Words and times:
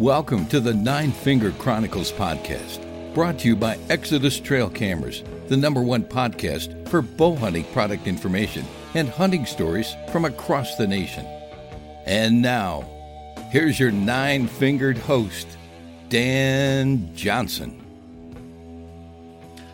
Welcome 0.00 0.46
to 0.46 0.60
the 0.60 0.72
Nine 0.72 1.12
Finger 1.12 1.50
Chronicles 1.58 2.10
podcast, 2.10 2.82
brought 3.12 3.38
to 3.40 3.48
you 3.48 3.54
by 3.54 3.78
Exodus 3.90 4.40
Trail 4.40 4.70
Cameras, 4.70 5.22
the 5.48 5.58
number 5.58 5.82
one 5.82 6.04
podcast 6.04 6.88
for 6.88 7.02
bow 7.02 7.36
hunting 7.36 7.64
product 7.64 8.06
information 8.06 8.64
and 8.94 9.10
hunting 9.10 9.44
stories 9.44 9.94
from 10.10 10.24
across 10.24 10.76
the 10.76 10.86
nation. 10.86 11.26
And 12.06 12.40
now, 12.40 12.88
here's 13.50 13.78
your 13.78 13.90
nine 13.90 14.46
fingered 14.46 14.96
host, 14.96 15.46
Dan 16.08 17.14
Johnson. 17.14 17.76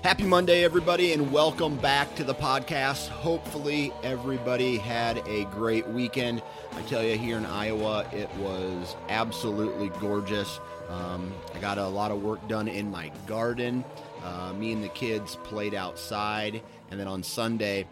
Happy 0.02 0.24
Monday, 0.24 0.64
everybody, 0.64 1.12
and 1.12 1.32
welcome 1.32 1.76
back 1.76 2.12
to 2.16 2.24
the 2.24 2.34
podcast. 2.34 3.08
Hopefully, 3.08 3.92
everybody 4.02 4.76
had 4.76 5.18
a 5.28 5.44
great 5.46 5.86
weekend. 5.88 6.42
I 6.76 6.82
tell 6.82 7.02
you, 7.02 7.16
here 7.16 7.38
in 7.38 7.46
Iowa, 7.46 8.06
it 8.12 8.32
was 8.36 8.94
absolutely 9.08 9.88
gorgeous. 9.98 10.60
Um, 10.90 11.32
I 11.54 11.58
got 11.58 11.78
a 11.78 11.86
lot 11.88 12.10
of 12.10 12.22
work 12.22 12.46
done 12.48 12.68
in 12.68 12.90
my 12.90 13.10
garden. 13.26 13.82
Uh, 14.22 14.52
me 14.52 14.72
and 14.72 14.84
the 14.84 14.88
kids 14.88 15.36
played 15.36 15.74
outside, 15.74 16.62
and 16.90 17.00
then 17.00 17.08
on 17.08 17.22
Sunday, 17.22 17.88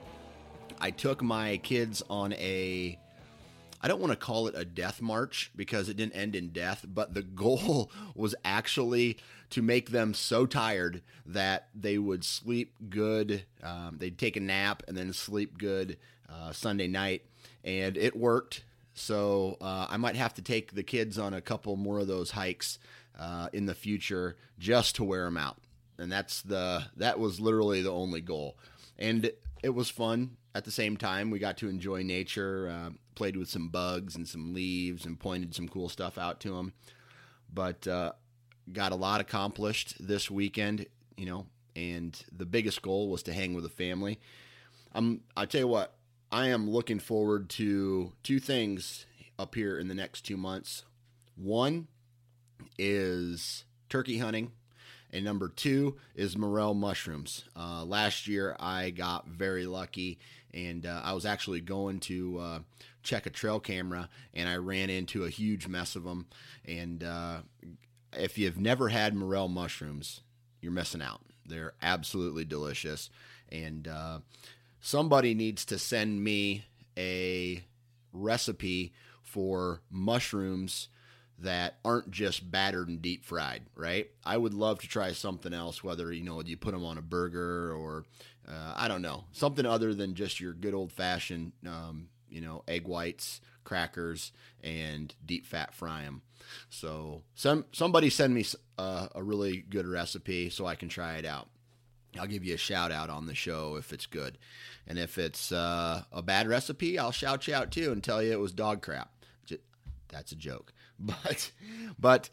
I 0.80 0.90
took 0.90 1.22
my 1.22 1.56
kids 1.58 2.02
on 2.10 2.34
a 2.34 2.98
I 3.80 3.88
don't 3.88 4.00
want 4.00 4.12
to 4.12 4.16
call 4.18 4.48
it 4.48 4.54
a 4.56 4.64
death 4.64 5.02
march 5.02 5.50
because 5.54 5.90
it 5.90 5.96
didn't 5.98 6.14
end 6.14 6.34
in 6.34 6.48
death, 6.48 6.86
but 6.88 7.12
the 7.12 7.22
goal 7.22 7.90
was 8.14 8.34
actually 8.44 9.18
to 9.50 9.60
make 9.60 9.90
them 9.90 10.14
so 10.14 10.46
tired 10.46 11.02
that 11.26 11.68
they 11.74 11.98
would 11.98 12.24
sleep 12.24 12.74
good. 12.88 13.44
Um, 13.62 13.96
they'd 13.98 14.18
take 14.18 14.36
a 14.36 14.40
nap 14.40 14.82
and 14.88 14.96
then 14.96 15.12
sleep 15.12 15.58
good 15.58 15.98
uh, 16.30 16.52
Sunday 16.52 16.88
night, 16.88 17.22
and 17.62 17.96
it 17.96 18.16
worked. 18.16 18.64
So 18.94 19.56
uh, 19.60 19.88
I 19.90 19.96
might 19.96 20.16
have 20.16 20.34
to 20.34 20.42
take 20.42 20.72
the 20.72 20.84
kids 20.84 21.18
on 21.18 21.34
a 21.34 21.40
couple 21.40 21.76
more 21.76 21.98
of 21.98 22.06
those 22.06 22.30
hikes 22.30 22.78
uh, 23.18 23.48
in 23.52 23.66
the 23.66 23.74
future 23.74 24.36
just 24.58 24.96
to 24.96 25.04
wear 25.04 25.24
them 25.24 25.36
out. 25.36 25.58
And 25.98 26.10
that's 26.10 26.42
the 26.42 26.84
that 26.96 27.18
was 27.20 27.40
literally 27.40 27.82
the 27.82 27.92
only 27.92 28.20
goal, 28.20 28.58
and 28.98 29.30
it 29.62 29.68
was 29.68 29.88
fun 29.90 30.36
at 30.52 30.64
the 30.64 30.72
same 30.72 30.96
time. 30.96 31.30
We 31.30 31.38
got 31.38 31.56
to 31.58 31.68
enjoy 31.68 32.02
nature, 32.02 32.68
uh, 32.68 32.90
played 33.14 33.36
with 33.36 33.48
some 33.48 33.68
bugs 33.68 34.16
and 34.16 34.26
some 34.26 34.54
leaves, 34.54 35.06
and 35.06 35.18
pointed 35.20 35.54
some 35.54 35.68
cool 35.68 35.88
stuff 35.88 36.18
out 36.18 36.40
to 36.40 36.56
them. 36.56 36.72
But 37.52 37.86
uh, 37.86 38.12
got 38.72 38.90
a 38.90 38.96
lot 38.96 39.20
accomplished 39.20 39.94
this 40.00 40.30
weekend, 40.30 40.86
you 41.16 41.26
know. 41.26 41.46
And 41.76 42.20
the 42.36 42.46
biggest 42.46 42.82
goal 42.82 43.08
was 43.08 43.22
to 43.24 43.32
hang 43.32 43.54
with 43.54 43.62
the 43.62 43.70
family. 43.70 44.18
I'm. 44.92 45.20
I 45.36 45.46
tell 45.46 45.60
you 45.60 45.68
what, 45.68 45.93
I 46.34 46.48
am 46.48 46.68
looking 46.68 46.98
forward 46.98 47.48
to 47.50 48.10
two 48.24 48.40
things 48.40 49.06
up 49.38 49.54
here 49.54 49.78
in 49.78 49.86
the 49.86 49.94
next 49.94 50.22
two 50.22 50.36
months. 50.36 50.82
One 51.36 51.86
is 52.76 53.62
turkey 53.88 54.18
hunting 54.18 54.50
and 55.12 55.24
number 55.24 55.48
two 55.48 55.94
is 56.16 56.36
morel 56.36 56.74
mushrooms. 56.74 57.44
Uh, 57.54 57.84
last 57.84 58.26
year, 58.26 58.56
I 58.58 58.90
got 58.90 59.28
very 59.28 59.64
lucky, 59.64 60.18
and 60.52 60.84
uh, 60.84 61.02
I 61.04 61.12
was 61.12 61.24
actually 61.24 61.60
going 61.60 62.00
to 62.00 62.38
uh, 62.40 62.58
check 63.04 63.26
a 63.26 63.30
trail 63.30 63.60
camera, 63.60 64.08
and 64.34 64.48
I 64.48 64.56
ran 64.56 64.90
into 64.90 65.26
a 65.26 65.30
huge 65.30 65.68
mess 65.68 65.94
of 65.94 66.02
them. 66.02 66.26
And 66.64 67.04
uh, 67.04 67.42
if 68.12 68.38
you've 68.38 68.58
never 68.58 68.88
had 68.88 69.14
morel 69.14 69.46
mushrooms, 69.46 70.22
you're 70.60 70.72
missing 70.72 71.00
out. 71.00 71.20
They're 71.46 71.74
absolutely 71.80 72.44
delicious, 72.44 73.08
and 73.52 73.86
uh, 73.86 74.18
somebody 74.84 75.34
needs 75.34 75.64
to 75.64 75.78
send 75.78 76.22
me 76.22 76.62
a 76.98 77.64
recipe 78.12 78.92
for 79.22 79.80
mushrooms 79.90 80.88
that 81.38 81.78
aren't 81.82 82.10
just 82.10 82.50
battered 82.50 82.88
and 82.88 83.00
deep 83.00 83.24
fried, 83.24 83.62
right? 83.74 84.10
I 84.26 84.36
would 84.36 84.52
love 84.52 84.80
to 84.80 84.86
try 84.86 85.12
something 85.12 85.54
else, 85.54 85.82
whether, 85.82 86.12
you 86.12 86.22
know, 86.22 86.40
you 86.42 86.58
put 86.58 86.72
them 86.72 86.84
on 86.84 86.98
a 86.98 87.02
burger 87.02 87.72
or, 87.72 88.04
uh, 88.46 88.74
I 88.76 88.86
don't 88.88 89.00
know, 89.00 89.24
something 89.32 89.64
other 89.64 89.94
than 89.94 90.14
just 90.14 90.38
your 90.38 90.52
good 90.52 90.74
old 90.74 90.92
fashioned, 90.92 91.52
um, 91.66 92.08
you 92.28 92.42
know, 92.42 92.62
egg 92.68 92.86
whites, 92.86 93.40
crackers, 93.64 94.32
and 94.62 95.14
deep 95.24 95.46
fat 95.46 95.72
fry 95.74 96.02
them. 96.02 96.20
So 96.68 97.22
some 97.34 97.64
somebody 97.72 98.10
send 98.10 98.34
me 98.34 98.44
uh, 98.76 99.08
a 99.14 99.22
really 99.22 99.64
good 99.66 99.86
recipe 99.86 100.50
so 100.50 100.66
I 100.66 100.74
can 100.74 100.90
try 100.90 101.16
it 101.16 101.24
out. 101.24 101.48
I'll 102.18 102.26
give 102.26 102.44
you 102.44 102.54
a 102.54 102.58
shout 102.58 102.92
out 102.92 103.10
on 103.10 103.26
the 103.26 103.34
show 103.34 103.76
if 103.76 103.92
it's 103.92 104.06
good. 104.06 104.38
And 104.86 104.98
if 104.98 105.18
it's 105.18 105.50
uh, 105.52 106.02
a 106.12 106.22
bad 106.22 106.48
recipe, 106.48 106.98
I'll 106.98 107.12
shout 107.12 107.48
you 107.48 107.54
out 107.54 107.70
too 107.70 107.92
and 107.92 108.02
tell 108.02 108.22
you 108.22 108.32
it 108.32 108.40
was 108.40 108.52
dog 108.52 108.82
crap. 108.82 109.10
That's 110.08 110.32
a 110.32 110.36
joke. 110.36 110.72
But 110.96 111.50
but 111.98 112.30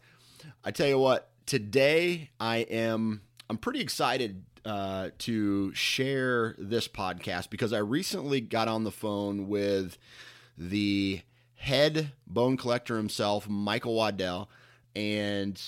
I 0.62 0.70
tell 0.70 0.86
you 0.86 0.96
what, 0.96 1.30
today 1.46 2.30
I 2.38 2.58
am 2.58 3.22
I'm 3.50 3.58
pretty 3.58 3.80
excited 3.80 4.44
uh, 4.64 5.10
to 5.18 5.74
share 5.74 6.54
this 6.58 6.86
podcast 6.86 7.50
because 7.50 7.72
I 7.72 7.78
recently 7.78 8.40
got 8.40 8.68
on 8.68 8.84
the 8.84 8.92
phone 8.92 9.48
with 9.48 9.98
the 10.56 11.22
head 11.56 12.12
bone 12.26 12.56
collector 12.56 12.96
himself, 12.96 13.48
Michael 13.48 13.94
Waddell, 13.94 14.48
and 14.94 15.60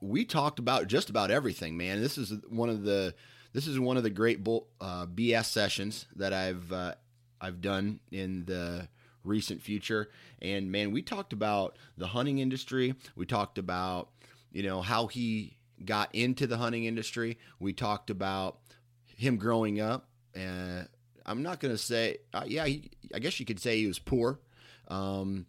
we 0.00 0.24
talked 0.24 0.58
about 0.58 0.86
just 0.86 1.10
about 1.10 1.30
everything. 1.30 1.76
Man, 1.76 2.00
this 2.00 2.18
is 2.18 2.32
one 2.48 2.68
of 2.68 2.82
the 2.82 3.14
this 3.52 3.66
is 3.66 3.78
one 3.78 3.96
of 3.96 4.02
the 4.02 4.10
great 4.10 4.42
bull, 4.42 4.68
uh, 4.80 5.06
BS 5.06 5.46
sessions 5.46 6.06
that 6.16 6.32
I've 6.32 6.72
uh, 6.72 6.94
I've 7.40 7.60
done 7.60 8.00
in 8.10 8.44
the 8.46 8.88
recent 9.24 9.62
future. 9.62 10.10
And 10.42 10.70
man, 10.70 10.92
we 10.92 11.02
talked 11.02 11.32
about 11.32 11.76
the 11.96 12.08
hunting 12.08 12.38
industry. 12.38 12.94
We 13.16 13.26
talked 13.26 13.58
about, 13.58 14.10
you 14.52 14.62
know, 14.62 14.82
how 14.82 15.06
he 15.06 15.56
got 15.84 16.14
into 16.14 16.46
the 16.46 16.56
hunting 16.56 16.84
industry. 16.84 17.38
We 17.58 17.72
talked 17.72 18.10
about 18.10 18.58
him 19.16 19.36
growing 19.36 19.80
up. 19.80 20.08
Uh, 20.36 20.84
I'm 21.26 21.42
not 21.42 21.60
going 21.60 21.72
to 21.72 21.78
say, 21.78 22.18
uh, 22.32 22.44
yeah, 22.46 22.66
he, 22.66 22.90
I 23.14 23.18
guess 23.18 23.40
you 23.40 23.46
could 23.46 23.60
say 23.60 23.78
he 23.78 23.86
was 23.86 23.98
poor. 23.98 24.40
Um, 24.88 25.46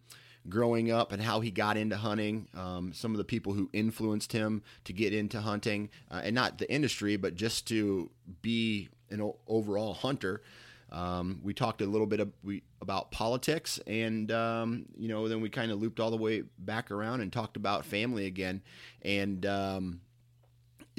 growing 0.48 0.90
up 0.90 1.12
and 1.12 1.22
how 1.22 1.40
he 1.40 1.50
got 1.50 1.76
into 1.76 1.96
hunting, 1.96 2.48
um, 2.54 2.92
some 2.92 3.12
of 3.12 3.18
the 3.18 3.24
people 3.24 3.52
who 3.52 3.68
influenced 3.72 4.32
him 4.32 4.62
to 4.84 4.92
get 4.92 5.12
into 5.12 5.40
hunting, 5.40 5.90
uh, 6.10 6.20
and 6.24 6.34
not 6.34 6.58
the 6.58 6.70
industry, 6.72 7.16
but 7.16 7.34
just 7.34 7.66
to 7.68 8.10
be 8.42 8.88
an 9.10 9.32
overall 9.46 9.94
hunter. 9.94 10.42
Um, 10.90 11.40
we 11.42 11.52
talked 11.52 11.82
a 11.82 11.86
little 11.86 12.06
bit 12.06 12.20
of, 12.20 12.30
we, 12.44 12.62
about 12.80 13.10
politics, 13.10 13.80
and 13.86 14.30
um, 14.30 14.86
you 14.96 15.08
know, 15.08 15.28
then 15.28 15.40
we 15.40 15.48
kind 15.48 15.72
of 15.72 15.80
looped 15.80 15.98
all 15.98 16.10
the 16.10 16.16
way 16.16 16.44
back 16.58 16.90
around 16.90 17.22
and 17.22 17.32
talked 17.32 17.56
about 17.56 17.84
family 17.84 18.26
again, 18.26 18.62
and 19.02 19.44
um, 19.46 20.00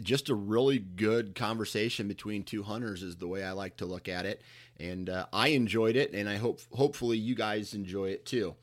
just 0.02 0.30
a 0.30 0.36
really 0.36 0.78
good 0.78 1.36
conversation 1.36 2.08
between 2.08 2.44
two 2.44 2.64
hunters 2.64 3.02
is 3.02 3.16
the 3.16 3.28
way 3.28 3.44
I 3.44 3.52
like 3.52 3.78
to 3.78 3.86
look 3.86 4.10
at 4.10 4.26
it, 4.26 4.42
and 4.78 5.10
uh, 5.10 5.28
I 5.32 5.50
enjoyed 5.50 5.96
it, 5.96 6.12
and 6.14 6.28
I 6.28 6.36
hope 6.36 6.60
hopefully 6.74 7.18
you 7.18 7.34
guys 7.34 7.74
enjoy 7.74 8.10
it 8.10 8.26
too. 8.26 8.56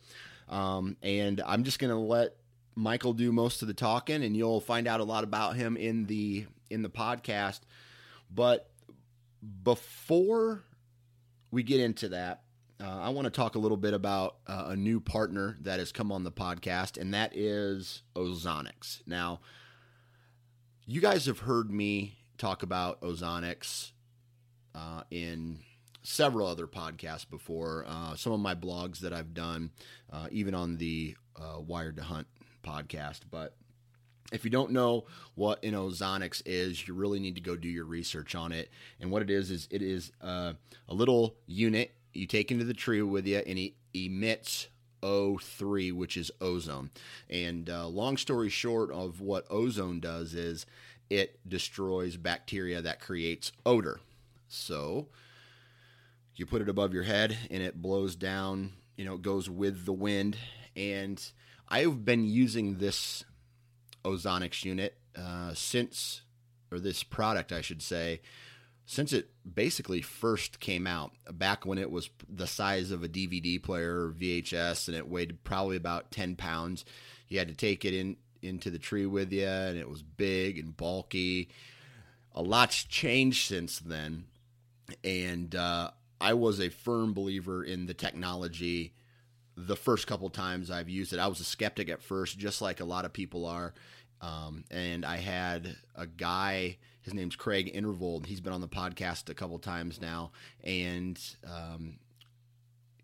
Um, 0.48 0.96
and 1.02 1.40
I'm 1.46 1.64
just 1.64 1.78
gonna 1.78 1.98
let 1.98 2.36
Michael 2.74 3.12
do 3.12 3.32
most 3.32 3.62
of 3.62 3.68
the 3.68 3.74
talking, 3.74 4.22
and 4.22 4.36
you'll 4.36 4.60
find 4.60 4.86
out 4.86 5.00
a 5.00 5.04
lot 5.04 5.24
about 5.24 5.56
him 5.56 5.76
in 5.76 6.06
the 6.06 6.46
in 6.70 6.82
the 6.82 6.90
podcast. 6.90 7.60
But 8.30 8.70
before 9.62 10.64
we 11.50 11.62
get 11.62 11.80
into 11.80 12.08
that, 12.10 12.42
uh, 12.82 13.00
I 13.00 13.10
want 13.10 13.26
to 13.26 13.30
talk 13.30 13.54
a 13.54 13.58
little 13.58 13.76
bit 13.76 13.94
about 13.94 14.36
uh, 14.46 14.66
a 14.68 14.76
new 14.76 15.00
partner 15.00 15.56
that 15.62 15.78
has 15.78 15.92
come 15.92 16.10
on 16.10 16.24
the 16.24 16.32
podcast, 16.32 16.98
and 17.00 17.14
that 17.14 17.36
is 17.36 18.02
Ozonics. 18.16 19.02
Now, 19.06 19.40
you 20.86 21.00
guys 21.00 21.26
have 21.26 21.40
heard 21.40 21.70
me 21.70 22.18
talk 22.36 22.62
about 22.62 23.00
Ozonics 23.00 23.92
uh, 24.74 25.02
in 25.10 25.60
several 26.04 26.46
other 26.46 26.68
podcasts 26.68 27.28
before. 27.28 27.84
Uh, 27.88 28.14
some 28.14 28.32
of 28.32 28.38
my 28.38 28.54
blogs 28.54 29.00
that 29.00 29.12
I've 29.12 29.34
done, 29.34 29.70
uh, 30.12 30.28
even 30.30 30.54
on 30.54 30.76
the 30.76 31.16
uh, 31.36 31.60
Wired 31.60 31.96
to 31.96 32.02
Hunt 32.04 32.28
podcast. 32.62 33.20
But 33.30 33.56
if 34.32 34.44
you 34.44 34.50
don't 34.50 34.70
know 34.70 35.06
what 35.34 35.64
an 35.64 35.74
is, 36.46 36.86
you 36.86 36.94
really 36.94 37.18
need 37.18 37.34
to 37.34 37.40
go 37.40 37.56
do 37.56 37.68
your 37.68 37.84
research 37.84 38.34
on 38.34 38.52
it. 38.52 38.70
And 39.00 39.10
what 39.10 39.22
it 39.22 39.30
is 39.30 39.50
is 39.50 39.66
it 39.70 39.82
is 39.82 40.12
uh, 40.22 40.52
a 40.88 40.94
little 40.94 41.34
unit 41.46 41.92
you 42.12 42.26
take 42.26 42.52
into 42.52 42.64
the 42.64 42.74
tree 42.74 43.02
with 43.02 43.26
you, 43.26 43.38
and 43.38 43.58
it 43.58 43.72
emits 43.92 44.68
O3, 45.02 45.92
which 45.92 46.16
is 46.16 46.30
ozone. 46.40 46.90
And 47.28 47.68
uh, 47.68 47.88
long 47.88 48.16
story 48.16 48.48
short 48.48 48.90
of 48.92 49.20
what 49.20 49.46
ozone 49.50 50.00
does 50.00 50.34
is 50.34 50.64
it 51.10 51.38
destroys 51.48 52.16
bacteria 52.16 52.80
that 52.82 53.00
creates 53.00 53.52
odor. 53.66 54.00
So 54.48 55.08
you 56.36 56.46
put 56.46 56.62
it 56.62 56.68
above 56.68 56.92
your 56.92 57.04
head, 57.04 57.36
and 57.50 57.62
it 57.62 57.80
blows 57.80 58.16
down. 58.16 58.72
You 58.96 59.04
know, 59.04 59.14
it 59.14 59.22
goes 59.22 59.48
with 59.48 59.84
the 59.84 59.92
wind. 59.92 60.36
And 60.76 61.22
I've 61.68 62.04
been 62.04 62.24
using 62.24 62.78
this 62.78 63.24
ozonics 64.04 64.64
unit 64.64 64.96
uh, 65.16 65.54
since, 65.54 66.22
or 66.70 66.80
this 66.80 67.02
product, 67.02 67.52
I 67.52 67.60
should 67.60 67.82
say, 67.82 68.20
since 68.86 69.12
it 69.12 69.30
basically 69.54 70.02
first 70.02 70.60
came 70.60 70.86
out. 70.86 71.12
Back 71.32 71.64
when 71.64 71.78
it 71.78 71.90
was 71.90 72.10
the 72.28 72.46
size 72.46 72.90
of 72.90 73.02
a 73.02 73.08
DVD 73.08 73.62
player 73.62 74.06
or 74.06 74.12
VHS, 74.12 74.88
and 74.88 74.96
it 74.96 75.08
weighed 75.08 75.44
probably 75.44 75.76
about 75.76 76.10
ten 76.10 76.36
pounds. 76.36 76.84
You 77.28 77.38
had 77.38 77.48
to 77.48 77.54
take 77.54 77.84
it 77.84 77.94
in 77.94 78.16
into 78.42 78.70
the 78.70 78.78
tree 78.78 79.06
with 79.06 79.32
you, 79.32 79.46
and 79.46 79.78
it 79.78 79.88
was 79.88 80.02
big 80.02 80.58
and 80.58 80.76
bulky. 80.76 81.48
A 82.34 82.42
lot's 82.42 82.82
changed 82.84 83.48
since 83.48 83.78
then, 83.78 84.24
and 85.02 85.54
uh, 85.54 85.92
I 86.24 86.32
was 86.32 86.58
a 86.58 86.70
firm 86.70 87.12
believer 87.12 87.62
in 87.62 87.84
the 87.84 87.92
technology 87.92 88.94
the 89.58 89.76
first 89.76 90.06
couple 90.06 90.30
times 90.30 90.70
I've 90.70 90.88
used 90.88 91.12
it. 91.12 91.18
I 91.18 91.26
was 91.26 91.38
a 91.38 91.44
skeptic 91.44 91.90
at 91.90 92.02
first, 92.02 92.38
just 92.38 92.62
like 92.62 92.80
a 92.80 92.84
lot 92.84 93.04
of 93.04 93.12
people 93.12 93.44
are. 93.44 93.74
Um, 94.22 94.64
and 94.70 95.04
I 95.04 95.18
had 95.18 95.76
a 95.94 96.06
guy, 96.06 96.78
his 97.02 97.12
name's 97.12 97.36
Craig 97.36 97.74
Intervold. 97.74 98.24
He's 98.24 98.40
been 98.40 98.54
on 98.54 98.62
the 98.62 98.68
podcast 98.68 99.28
a 99.28 99.34
couple 99.34 99.58
times 99.58 100.00
now. 100.00 100.32
And 100.64 101.20
um, 101.46 101.98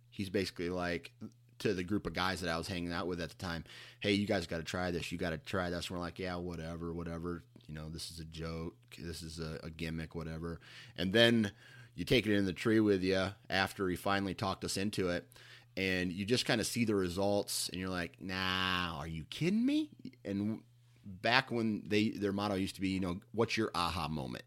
he's 0.09 0.31
basically 0.31 0.71
like, 0.71 1.13
to 1.59 1.75
the 1.75 1.85
group 1.85 2.07
of 2.07 2.15
guys 2.15 2.41
that 2.41 2.49
I 2.49 2.57
was 2.57 2.69
hanging 2.69 2.91
out 2.91 3.07
with 3.07 3.21
at 3.21 3.29
the 3.29 3.37
time, 3.37 3.65
hey, 4.01 4.13
you 4.13 4.27
guys 4.27 4.47
got 4.47 4.57
to 4.57 4.65
try 4.65 4.91
this. 4.93 5.13
You 5.13 5.19
got 5.19 5.31
to 5.31 5.39
try 5.39 5.69
this. 5.69 5.89
And 5.89 5.99
we're 5.99 6.03
like, 6.03 6.19
yeah, 6.19 6.37
whatever, 6.37 6.91
whatever. 6.91 7.45
You 7.69 7.75
know, 7.75 7.91
this 7.91 8.11
is 8.11 8.19
a 8.19 8.25
joke. 8.25 8.77
This 8.99 9.21
is 9.21 9.39
a, 9.41 9.61
a 9.63 9.69
gimmick, 9.69 10.15
whatever. 10.15 10.59
And 10.97 11.13
then 11.13 11.53
you 12.01 12.07
take 12.07 12.27
it 12.27 12.35
in 12.35 12.47
the 12.47 12.53
tree 12.55 12.81
with 12.81 13.03
you 13.03 13.27
after 13.51 13.87
he 13.87 13.95
finally 13.95 14.33
talked 14.33 14.65
us 14.65 14.79
into 14.79 15.11
it 15.11 15.29
and 15.77 16.11
you 16.11 16.25
just 16.25 16.47
kind 16.47 16.59
of 16.59 16.67
see 16.67 16.87
the 16.87 16.95
results 16.95 17.69
and 17.69 17.79
you're 17.79 17.91
like 17.91 18.15
nah 18.23 18.97
are 18.97 19.07
you 19.07 19.25
kidding 19.25 19.67
me? 19.67 19.91
And 20.25 20.61
back 21.05 21.51
when 21.51 21.83
they 21.87 22.09
their 22.09 22.33
motto 22.33 22.55
used 22.55 22.77
to 22.77 22.81
be 22.81 22.89
you 22.89 23.01
know 23.01 23.21
what's 23.33 23.55
your 23.59 23.71
aha 23.75 24.09
moment? 24.09 24.45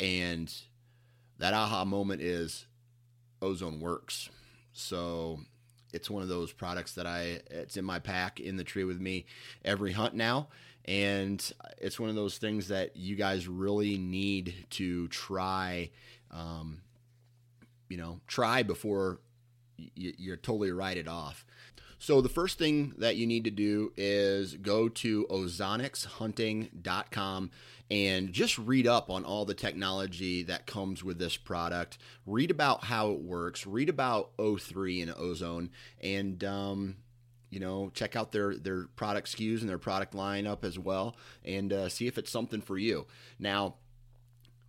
And 0.00 0.52
that 1.38 1.54
aha 1.54 1.84
moment 1.84 2.22
is 2.22 2.66
ozone 3.40 3.78
works. 3.78 4.28
So 4.72 5.38
it's 5.92 6.10
one 6.10 6.24
of 6.24 6.28
those 6.28 6.52
products 6.52 6.94
that 6.94 7.06
i 7.06 7.40
it's 7.50 7.76
in 7.76 7.84
my 7.84 8.00
pack 8.00 8.40
in 8.40 8.56
the 8.56 8.64
tree 8.64 8.84
with 8.84 9.00
me 9.00 9.26
every 9.64 9.92
hunt 9.92 10.14
now 10.14 10.46
and 10.86 11.52
it's 11.78 12.00
one 12.00 12.08
of 12.08 12.14
those 12.14 12.38
things 12.38 12.68
that 12.68 12.96
you 12.96 13.16
guys 13.16 13.46
really 13.48 13.98
need 13.98 14.54
to 14.70 15.08
try 15.08 15.90
um, 16.30 16.82
you 17.88 17.96
know 17.96 18.20
try 18.26 18.62
before 18.62 19.20
you're 19.94 20.36
totally 20.36 20.70
write 20.70 20.96
it 20.96 21.08
off. 21.08 21.44
So 21.98 22.20
the 22.22 22.30
first 22.30 22.58
thing 22.58 22.94
that 22.96 23.16
you 23.16 23.26
need 23.26 23.44
to 23.44 23.50
do 23.50 23.92
is 23.94 24.54
go 24.54 24.88
to 24.88 25.26
ozonicshunting.com 25.26 27.50
and 27.90 28.32
just 28.32 28.56
read 28.56 28.86
up 28.86 29.10
on 29.10 29.24
all 29.24 29.44
the 29.44 29.52
technology 29.52 30.42
that 30.44 30.66
comes 30.66 31.04
with 31.04 31.18
this 31.18 31.36
product. 31.36 31.98
Read 32.24 32.50
about 32.50 32.84
how 32.84 33.10
it 33.10 33.20
works. 33.20 33.66
Read 33.66 33.90
about 33.90 34.34
O3 34.38 35.02
and 35.02 35.12
ozone, 35.14 35.68
and 36.00 36.42
um, 36.42 36.96
you 37.50 37.60
know 37.60 37.90
check 37.92 38.16
out 38.16 38.32
their 38.32 38.56
their 38.56 38.86
product 38.96 39.28
SKUs 39.28 39.60
and 39.60 39.68
their 39.68 39.76
product 39.76 40.14
lineup 40.14 40.64
as 40.64 40.78
well, 40.78 41.16
and 41.44 41.70
uh, 41.70 41.90
see 41.90 42.06
if 42.06 42.16
it's 42.16 42.30
something 42.30 42.62
for 42.62 42.78
you. 42.78 43.06
Now 43.38 43.74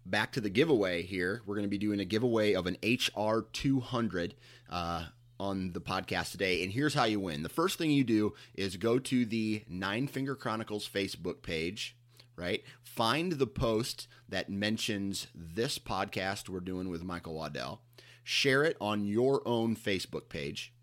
back 0.05 0.31
to 0.33 0.41
the 0.41 0.49
giveaway 0.49 1.01
here. 1.01 1.41
We're 1.45 1.55
going 1.55 1.65
to 1.65 1.69
be 1.69 1.77
doing 1.77 1.99
a 1.99 2.05
giveaway 2.05 2.53
of 2.53 2.67
an 2.67 2.77
HR200 2.81 4.33
uh, 4.69 5.05
on 5.39 5.73
the 5.73 5.81
podcast 5.81 6.31
today. 6.31 6.63
And 6.63 6.71
here's 6.71 6.93
how 6.93 7.05
you 7.05 7.19
win. 7.19 7.43
The 7.43 7.49
first 7.49 7.77
thing 7.77 7.91
you 7.91 8.03
do 8.03 8.33
is 8.53 8.77
go 8.77 8.99
to 8.99 9.25
the 9.25 9.63
Nine 9.67 10.07
Finger 10.07 10.35
Chronicles 10.35 10.87
Facebook 10.87 11.41
page, 11.41 11.95
right? 12.35 12.63
Find 12.83 13.33
the 13.33 13.47
post 13.47 14.07
that 14.29 14.49
mentions 14.49 15.27
this 15.33 15.79
podcast 15.79 16.49
we're 16.49 16.59
doing 16.59 16.89
with 16.89 17.03
Michael 17.03 17.33
Waddell. 17.33 17.81
Share 18.23 18.63
it 18.63 18.77
on 18.79 19.05
your 19.05 19.41
own 19.47 19.75
Facebook 19.75 20.29
page. 20.29 20.73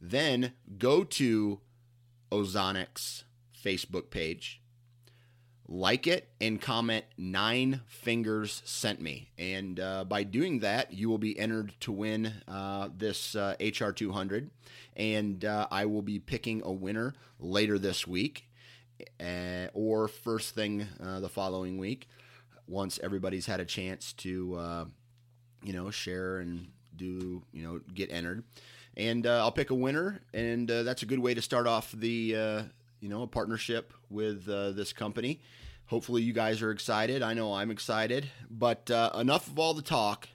Then 0.00 0.52
go 0.78 1.04
to 1.04 1.60
Ozonics 2.30 3.24
Facebook 3.62 4.10
page 4.10 4.62
like 5.72 6.08
it 6.08 6.28
and 6.40 6.60
comment 6.60 7.04
nine 7.16 7.80
fingers 7.86 8.60
sent 8.64 9.00
me. 9.00 9.30
And 9.38 9.78
uh, 9.78 10.04
by 10.04 10.24
doing 10.24 10.58
that 10.58 10.92
you 10.92 11.08
will 11.08 11.18
be 11.18 11.38
entered 11.38 11.72
to 11.80 11.92
win 11.92 12.32
uh, 12.48 12.88
this 12.94 13.36
uh, 13.36 13.54
hr200 13.60 14.50
and 14.96 15.44
uh, 15.44 15.68
i 15.70 15.86
will 15.86 16.02
be 16.02 16.18
picking 16.18 16.60
a 16.64 16.72
winner 16.72 17.14
later 17.38 17.78
this 17.78 18.06
week 18.06 18.48
uh, 19.20 19.68
or 19.72 20.08
first 20.08 20.54
thing 20.54 20.86
uh, 21.02 21.20
the 21.20 21.28
following 21.28 21.78
week 21.78 22.08
once 22.66 22.98
everybody's 23.02 23.46
had 23.46 23.60
a 23.60 23.64
chance 23.64 24.12
to 24.12 24.88
you 25.62 25.72
know 25.72 25.90
share 25.90 26.38
and 26.38 26.66
do 26.96 27.42
you 27.52 27.62
know 27.62 27.80
get 27.94 28.10
entered. 28.10 28.42
And 28.96 29.24
i'll 29.24 29.52
pick 29.52 29.70
a 29.70 29.74
winner 29.74 30.20
and 30.34 30.68
that's 30.68 31.02
a 31.02 31.06
good 31.06 31.20
way 31.20 31.32
to 31.32 31.40
start 31.40 31.68
off 31.68 31.92
the 31.92 32.66
you 33.00 33.08
know, 33.08 33.22
a 33.22 33.26
partnership 33.26 33.94
with 34.10 34.48
uh, 34.48 34.72
this 34.72 34.92
company. 34.92 35.40
Hopefully, 35.86 36.22
you 36.22 36.32
guys 36.32 36.62
are 36.62 36.70
excited. 36.70 37.22
I 37.22 37.34
know 37.34 37.54
I'm 37.54 37.70
excited. 37.70 38.30
But 38.50 38.90
uh, 38.90 39.10
enough 39.14 39.46
of 39.46 39.58
all 39.58 39.74
the 39.74 39.82
talk. 39.82 40.28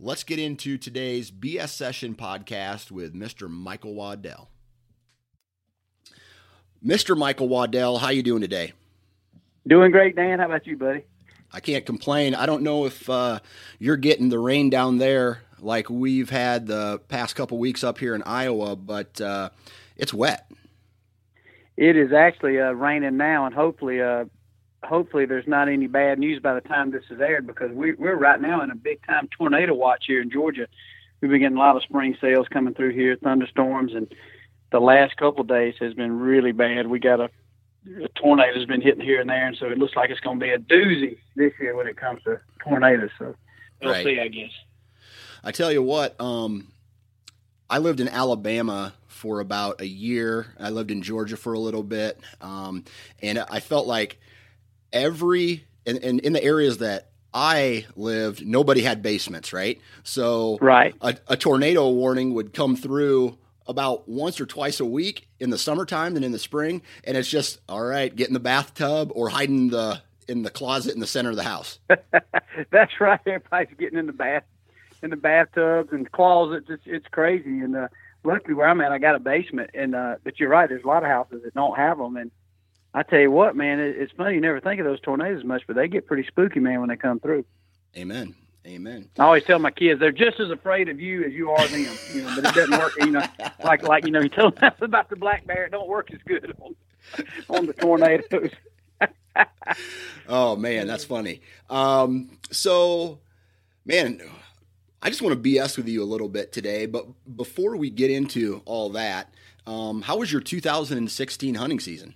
Let's 0.00 0.22
get 0.22 0.38
into 0.38 0.78
today's 0.78 1.30
BS 1.32 1.70
Session 1.70 2.14
podcast 2.14 2.92
with 2.92 3.14
Mr. 3.14 3.50
Michael 3.50 3.94
Waddell. 3.94 4.48
Mr. 6.84 7.18
Michael 7.18 7.48
Waddell, 7.48 7.98
how 7.98 8.10
you 8.10 8.22
doing 8.22 8.40
today? 8.40 8.72
Doing 9.66 9.90
great, 9.90 10.14
Dan. 10.14 10.38
How 10.38 10.46
about 10.46 10.66
you, 10.66 10.76
buddy? 10.76 11.04
I 11.52 11.60
can't 11.60 11.84
complain. 11.84 12.34
I 12.34 12.46
don't 12.46 12.62
know 12.62 12.84
if 12.84 13.10
uh, 13.10 13.40
you're 13.78 13.96
getting 13.96 14.28
the 14.28 14.38
rain 14.38 14.70
down 14.70 14.98
there 14.98 15.40
like 15.60 15.90
we've 15.90 16.30
had 16.30 16.66
the 16.66 17.00
past 17.08 17.34
couple 17.34 17.58
weeks 17.58 17.82
up 17.82 17.98
here 17.98 18.14
in 18.14 18.22
Iowa, 18.22 18.76
but 18.76 19.20
uh, 19.20 19.50
it's 19.96 20.14
wet. 20.14 20.50
It 21.78 21.96
is 21.96 22.12
actually 22.12 22.58
uh, 22.60 22.72
raining 22.72 23.16
now, 23.16 23.46
and 23.46 23.54
hopefully, 23.54 24.02
uh, 24.02 24.24
hopefully 24.82 25.26
there's 25.26 25.46
not 25.46 25.68
any 25.68 25.86
bad 25.86 26.18
news 26.18 26.42
by 26.42 26.54
the 26.54 26.60
time 26.60 26.90
this 26.90 27.04
is 27.08 27.20
aired 27.20 27.46
because 27.46 27.70
we, 27.70 27.92
we're 27.92 28.16
right 28.16 28.40
now 28.40 28.62
in 28.62 28.72
a 28.72 28.74
big 28.74 28.98
time 29.06 29.28
tornado 29.38 29.74
watch 29.74 30.02
here 30.08 30.20
in 30.20 30.28
Georgia. 30.28 30.66
We've 31.20 31.30
been 31.30 31.38
getting 31.38 31.56
a 31.56 31.60
lot 31.60 31.76
of 31.76 31.84
spring 31.84 32.16
cells 32.20 32.48
coming 32.48 32.74
through 32.74 32.94
here, 32.94 33.14
thunderstorms, 33.14 33.94
and 33.94 34.12
the 34.72 34.80
last 34.80 35.16
couple 35.18 35.42
of 35.42 35.46
days 35.46 35.74
has 35.78 35.94
been 35.94 36.18
really 36.18 36.50
bad. 36.50 36.88
We 36.88 36.98
got 36.98 37.20
a, 37.20 37.30
a 38.02 38.08
tornado's 38.16 38.66
been 38.66 38.80
hitting 38.80 39.04
here 39.04 39.20
and 39.20 39.30
there, 39.30 39.46
and 39.46 39.56
so 39.56 39.66
it 39.66 39.78
looks 39.78 39.94
like 39.94 40.10
it's 40.10 40.18
going 40.18 40.40
to 40.40 40.44
be 40.44 40.50
a 40.50 40.58
doozy 40.58 41.18
this 41.36 41.52
year 41.60 41.76
when 41.76 41.86
it 41.86 41.96
comes 41.96 42.24
to 42.24 42.40
tornadoes. 42.58 43.10
So 43.20 43.36
we'll 43.80 43.92
right. 43.92 44.04
see, 44.04 44.18
I 44.18 44.26
guess. 44.26 44.50
I 45.44 45.52
tell 45.52 45.70
you 45.70 45.84
what, 45.84 46.20
um, 46.20 46.72
I 47.70 47.78
lived 47.78 48.00
in 48.00 48.08
Alabama 48.08 48.94
for 49.18 49.40
about 49.40 49.80
a 49.80 49.86
year. 49.86 50.46
I 50.58 50.70
lived 50.70 50.90
in 50.90 51.02
Georgia 51.02 51.36
for 51.36 51.52
a 51.52 51.58
little 51.58 51.82
bit, 51.82 52.20
um, 52.40 52.84
and 53.20 53.38
I 53.38 53.60
felt 53.60 53.86
like 53.86 54.18
every 54.92 55.64
and, 55.84 55.98
and 55.98 56.20
in 56.20 56.32
the 56.32 56.42
areas 56.42 56.78
that 56.78 57.10
I 57.34 57.86
lived, 57.96 58.46
nobody 58.46 58.82
had 58.82 59.02
basements, 59.02 59.52
right? 59.52 59.80
So, 60.04 60.58
right, 60.60 60.94
a, 61.00 61.16
a, 61.26 61.36
tornado 61.36 61.90
warning 61.90 62.34
would 62.34 62.54
come 62.54 62.76
through 62.76 63.36
about 63.66 64.08
once 64.08 64.40
or 64.40 64.46
twice 64.46 64.80
a 64.80 64.84
week 64.84 65.28
in 65.40 65.50
the 65.50 65.58
summertime 65.58 66.16
and 66.16 66.24
in 66.24 66.32
the 66.32 66.38
spring, 66.38 66.80
and 67.04 67.16
it's 67.16 67.28
just 67.28 67.58
all 67.68 67.84
right, 67.84 68.14
get 68.14 68.28
in 68.28 68.34
the 68.34 68.40
bathtub 68.40 69.10
or 69.14 69.30
hide 69.30 69.48
in 69.48 69.68
the 69.68 70.00
in 70.28 70.42
the 70.42 70.50
closet 70.50 70.94
in 70.94 71.00
the 71.00 71.06
center 71.06 71.30
of 71.30 71.36
the 71.36 71.42
house. 71.42 71.80
That's 72.70 73.00
right. 73.00 73.20
Everybody's 73.26 73.76
getting 73.78 73.98
in 73.98 74.06
the 74.06 74.12
bath 74.12 74.44
in 75.02 75.10
the 75.10 75.16
bathtubs 75.16 75.92
and 75.92 76.10
closets. 76.12 76.66
It's 76.68 76.82
it's 76.86 77.06
crazy. 77.08 77.60
And 77.60 77.76
uh, 77.76 77.88
luckily 78.24 78.54
where 78.54 78.68
I'm 78.68 78.80
at, 78.80 78.92
I 78.92 78.98
got 78.98 79.14
a 79.14 79.20
basement. 79.20 79.70
And 79.74 79.94
uh, 79.94 80.16
but 80.22 80.38
you're 80.38 80.48
right. 80.48 80.68
There's 80.68 80.84
a 80.84 80.88
lot 80.88 81.02
of 81.02 81.08
houses 81.08 81.42
that 81.44 81.54
don't 81.54 81.76
have 81.76 81.98
them. 81.98 82.16
And 82.16 82.30
I 82.94 83.02
tell 83.02 83.20
you 83.20 83.30
what, 83.30 83.56
man, 83.56 83.80
it, 83.80 83.96
it's 83.96 84.12
funny. 84.12 84.34
You 84.34 84.40
never 84.40 84.60
think 84.60 84.80
of 84.80 84.86
those 84.86 85.00
tornadoes 85.00 85.44
much, 85.44 85.62
but 85.66 85.76
they 85.76 85.88
get 85.88 86.06
pretty 86.06 86.26
spooky, 86.26 86.60
man, 86.60 86.80
when 86.80 86.88
they 86.88 86.96
come 86.96 87.20
through. 87.20 87.44
Amen. 87.96 88.34
Amen. 88.66 89.08
I 89.18 89.24
always 89.24 89.44
tell 89.44 89.58
my 89.58 89.70
kids 89.70 89.98
they're 89.98 90.12
just 90.12 90.40
as 90.40 90.50
afraid 90.50 90.90
of 90.90 91.00
you 91.00 91.24
as 91.24 91.32
you 91.32 91.50
are 91.50 91.68
them. 91.68 91.86
You 92.12 92.22
know, 92.22 92.34
but 92.34 92.44
it 92.44 92.54
doesn't 92.54 92.78
work. 92.78 92.92
You 92.98 93.12
know, 93.12 93.24
like 93.64 93.82
like 93.82 94.04
you 94.04 94.10
know, 94.10 94.20
you 94.20 94.28
tell 94.28 94.50
them 94.50 94.72
about 94.80 95.08
the 95.08 95.16
black 95.16 95.46
bear. 95.46 95.64
It 95.64 95.70
don't 95.70 95.88
work 95.88 96.12
as 96.12 96.20
good 96.26 96.54
on, 96.60 96.76
on 97.48 97.66
the 97.66 97.72
tornadoes. 97.72 98.50
oh 100.28 100.56
man, 100.56 100.86
that's 100.86 101.04
funny. 101.04 101.40
Um, 101.70 102.30
so, 102.50 103.20
man, 103.86 104.20
I 105.02 105.10
just 105.10 105.22
want 105.22 105.40
to 105.42 105.48
BS 105.48 105.76
with 105.76 105.88
you 105.88 106.02
a 106.02 106.04
little 106.04 106.28
bit 106.28 106.52
today. 106.52 106.86
But 106.86 107.06
before 107.36 107.76
we 107.76 107.90
get 107.90 108.10
into 108.10 108.62
all 108.64 108.90
that, 108.90 109.32
um, 109.66 110.02
how 110.02 110.18
was 110.18 110.32
your 110.32 110.40
2016 110.40 111.54
hunting 111.54 111.80
season? 111.80 112.14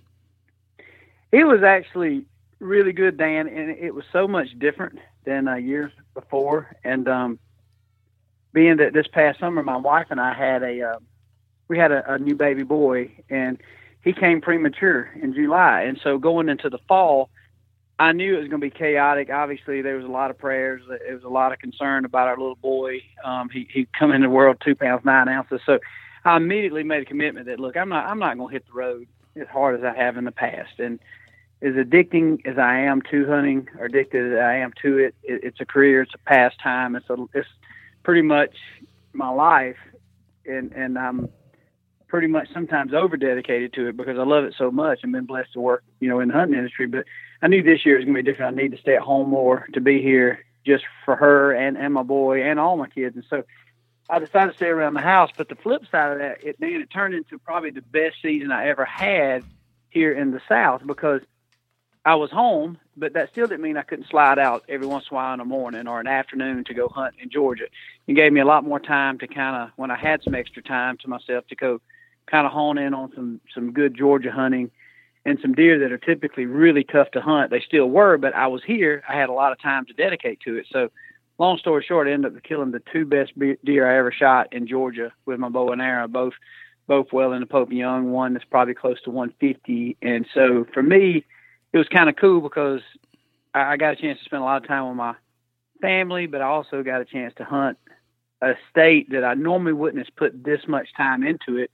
It 1.31 1.45
was 1.45 1.63
actually 1.63 2.25
really 2.59 2.91
good, 2.91 3.17
Dan, 3.17 3.47
and 3.47 3.69
it 3.71 3.93
was 3.95 4.05
so 4.11 4.27
much 4.27 4.47
different 4.59 4.99
than 5.25 5.47
uh, 5.47 5.55
years 5.55 5.91
before. 6.13 6.75
And 6.83 7.07
um, 7.07 7.39
being 8.53 8.77
that 8.77 8.93
this 8.93 9.07
past 9.07 9.39
summer, 9.39 9.63
my 9.63 9.77
wife 9.77 10.07
and 10.09 10.19
I 10.19 10.33
had 10.33 10.63
a 10.63 10.81
uh, 10.81 10.99
we 11.69 11.77
had 11.77 11.91
a, 11.91 12.13
a 12.13 12.19
new 12.19 12.35
baby 12.35 12.63
boy, 12.63 13.11
and 13.29 13.57
he 14.03 14.13
came 14.13 14.41
premature 14.41 15.09
in 15.21 15.33
July, 15.33 15.83
and 15.83 15.99
so 16.03 16.17
going 16.17 16.49
into 16.49 16.69
the 16.69 16.79
fall, 16.87 17.29
I 18.03 18.11
knew 18.11 18.35
it 18.35 18.39
was 18.39 18.49
going 18.49 18.59
to 18.59 18.67
be 18.67 18.69
chaotic. 18.69 19.29
Obviously, 19.29 19.81
there 19.81 19.95
was 19.95 20.03
a 20.05 20.09
lot 20.09 20.29
of 20.29 20.37
prayers. 20.37 20.81
There 20.87 21.15
was 21.15 21.23
a 21.23 21.29
lot 21.29 21.53
of 21.53 21.59
concern 21.59 22.03
about 22.03 22.27
our 22.27 22.37
little 22.37 22.57
boy. 22.57 23.01
Um, 23.23 23.49
he 23.49 23.67
he 23.71 23.87
come 23.97 24.11
into 24.11 24.27
the 24.27 24.33
world 24.33 24.57
two 24.63 24.75
pounds 24.75 25.05
nine 25.05 25.29
ounces. 25.29 25.61
So 25.65 25.79
I 26.25 26.35
immediately 26.35 26.83
made 26.83 27.01
a 27.01 27.05
commitment 27.05 27.45
that 27.45 27.59
look, 27.59 27.77
I'm 27.77 27.89
not 27.89 28.05
I'm 28.05 28.19
not 28.19 28.37
going 28.37 28.49
to 28.49 28.53
hit 28.53 28.65
the 28.67 28.73
road 28.73 29.07
as 29.39 29.47
hard 29.47 29.79
as 29.79 29.85
I 29.85 29.95
have 29.97 30.17
in 30.17 30.25
the 30.25 30.31
past. 30.31 30.79
And 30.79 30.99
as 31.61 31.75
addicting 31.75 32.45
as 32.45 32.57
I 32.57 32.79
am 32.79 33.01
to 33.03 33.25
hunting, 33.25 33.69
or 33.79 33.85
addicted 33.85 34.33
as 34.33 34.39
I 34.39 34.55
am 34.55 34.73
to 34.81 34.97
it, 34.97 35.15
it 35.23 35.41
it's 35.43 35.61
a 35.61 35.65
career. 35.65 36.01
It's 36.01 36.13
a 36.13 36.29
pastime. 36.29 36.97
It's 36.97 37.09
a 37.09 37.15
it's 37.33 37.47
pretty 38.03 38.21
much 38.21 38.55
my 39.13 39.29
life, 39.29 39.77
and 40.45 40.73
and 40.73 40.99
I'm 40.99 41.29
pretty 42.13 42.27
much 42.27 42.47
sometimes 42.53 42.93
over 42.93 43.17
dedicated 43.17 43.73
to 43.73 43.87
it 43.87 43.97
because 43.97 44.19
I 44.19 44.23
love 44.23 44.43
it 44.43 44.53
so 44.55 44.69
much 44.69 44.99
and 45.01 45.11
been 45.11 45.25
blessed 45.25 45.53
to 45.53 45.59
work, 45.59 45.83
you 45.99 46.07
know, 46.07 46.19
in 46.19 46.27
the 46.27 46.35
hunting 46.35 46.59
industry. 46.59 46.85
But 46.85 47.05
I 47.41 47.47
knew 47.47 47.63
this 47.63 47.87
year 47.87 47.95
was 47.95 48.05
gonna 48.05 48.15
be 48.15 48.21
different. 48.21 48.55
I 48.55 48.61
need 48.61 48.73
to 48.73 48.77
stay 48.77 48.95
at 48.95 49.01
home 49.01 49.31
more 49.31 49.65
to 49.73 49.81
be 49.81 49.99
here 49.99 50.45
just 50.63 50.83
for 51.05 51.15
her 51.15 51.53
and, 51.53 51.75
and 51.75 51.91
my 51.91 52.03
boy 52.03 52.43
and 52.43 52.59
all 52.59 52.77
my 52.77 52.87
kids. 52.87 53.15
And 53.15 53.25
so 53.31 53.43
I 54.11 54.19
decided 54.19 54.51
to 54.51 54.57
stay 54.57 54.67
around 54.67 54.93
the 54.93 55.01
house. 55.01 55.31
But 55.35 55.49
the 55.49 55.55
flip 55.55 55.87
side 55.89 56.11
of 56.11 56.19
that, 56.19 56.43
it 56.43 56.59
man, 56.59 56.81
it 56.81 56.91
turned 56.91 57.15
into 57.15 57.39
probably 57.39 57.71
the 57.71 57.81
best 57.81 58.17
season 58.21 58.51
I 58.51 58.67
ever 58.67 58.85
had 58.85 59.43
here 59.89 60.13
in 60.13 60.29
the 60.29 60.41
South 60.47 60.85
because 60.85 61.21
I 62.05 62.13
was 62.13 62.29
home, 62.29 62.77
but 62.95 63.13
that 63.13 63.31
still 63.31 63.47
didn't 63.47 63.63
mean 63.63 63.75
I 63.75 63.81
couldn't 63.81 64.07
slide 64.07 64.37
out 64.37 64.65
every 64.69 64.85
once 64.85 65.05
in 65.09 65.15
a 65.15 65.17
while 65.17 65.33
in 65.33 65.39
the 65.39 65.45
morning 65.45 65.87
or 65.87 65.99
an 65.99 66.05
afternoon 66.05 66.63
to 66.65 66.75
go 66.75 66.89
hunt 66.89 67.15
in 67.19 67.31
Georgia. 67.31 67.65
It 68.05 68.13
gave 68.13 68.31
me 68.31 68.39
a 68.39 68.45
lot 68.45 68.63
more 68.63 68.79
time 68.79 69.17
to 69.17 69.27
kind 69.27 69.55
of, 69.55 69.71
when 69.77 69.89
I 69.89 69.95
had 69.95 70.21
some 70.21 70.35
extra 70.35 70.61
time 70.61 70.99
to 70.99 71.07
myself, 71.07 71.47
to 71.47 71.55
go 71.55 71.81
kind 72.29 72.45
of 72.45 72.51
hone 72.51 72.77
in 72.77 72.93
on 72.93 73.11
some 73.15 73.41
some 73.53 73.73
good 73.73 73.95
Georgia 73.95 74.31
hunting 74.31 74.71
and 75.25 75.39
some 75.41 75.53
deer 75.53 75.79
that 75.79 75.91
are 75.91 75.97
typically 75.97 76.45
really 76.45 76.83
tough 76.83 77.11
to 77.11 77.21
hunt. 77.21 77.49
They 77.49 77.61
still 77.61 77.89
were, 77.89 78.17
but 78.17 78.35
I 78.35 78.47
was 78.47 78.61
here. 78.65 79.03
I 79.07 79.17
had 79.17 79.29
a 79.29 79.33
lot 79.33 79.51
of 79.51 79.61
time 79.61 79.85
to 79.85 79.93
dedicate 79.93 80.41
to 80.41 80.57
it. 80.57 80.67
So, 80.71 80.89
long 81.39 81.57
story 81.57 81.83
short, 81.87 82.07
I 82.07 82.11
ended 82.11 82.35
up 82.35 82.43
killing 82.43 82.71
the 82.71 82.81
two 82.91 83.05
best 83.05 83.31
deer 83.63 83.89
I 83.89 83.97
ever 83.97 84.11
shot 84.11 84.51
in 84.51 84.67
Georgia 84.67 85.13
with 85.25 85.39
my 85.39 85.49
bow 85.49 85.71
and 85.71 85.81
arrow, 85.81 86.07
both 86.07 86.33
both 86.85 87.13
well 87.13 87.31
in 87.31 87.39
the 87.39 87.45
Pope 87.45 87.69
and 87.69 87.77
Young. 87.77 88.11
One 88.11 88.33
that's 88.33 88.45
probably 88.45 88.73
close 88.73 89.01
to 89.03 89.11
150, 89.11 89.97
and 90.01 90.25
so 90.33 90.65
for 90.73 90.83
me, 90.83 91.23
it 91.71 91.77
was 91.77 91.87
kind 91.87 92.09
of 92.09 92.15
cool 92.17 92.41
because 92.41 92.81
I, 93.53 93.73
I 93.73 93.77
got 93.77 93.93
a 93.93 93.95
chance 93.95 94.19
to 94.19 94.25
spend 94.25 94.41
a 94.41 94.45
lot 94.45 94.61
of 94.61 94.67
time 94.67 94.87
with 94.87 94.97
my 94.97 95.15
family, 95.81 96.27
but 96.27 96.41
I 96.41 96.45
also 96.45 96.83
got 96.83 97.01
a 97.01 97.05
chance 97.05 97.33
to 97.37 97.45
hunt 97.45 97.77
a 98.41 98.55
state 98.69 99.09
that 99.11 99.23
I 99.23 99.35
normally 99.35 99.71
wouldn't 99.71 100.05
have 100.05 100.15
put 100.17 100.43
this 100.43 100.61
much 100.67 100.89
time 100.97 101.23
into 101.23 101.57
it 101.57 101.71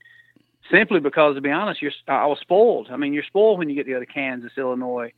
simply 0.70 1.00
because, 1.00 1.34
to 1.34 1.40
be 1.40 1.50
honest, 1.50 1.82
you're, 1.82 1.92
I 2.08 2.26
was 2.26 2.38
spoiled. 2.40 2.88
I 2.90 2.96
mean, 2.96 3.12
you're 3.12 3.24
spoiled 3.24 3.58
when 3.58 3.68
you 3.68 3.74
get 3.74 3.84
to 3.86 3.92
go 3.92 4.00
to 4.00 4.06
Kansas, 4.06 4.52
Illinois, 4.56 5.12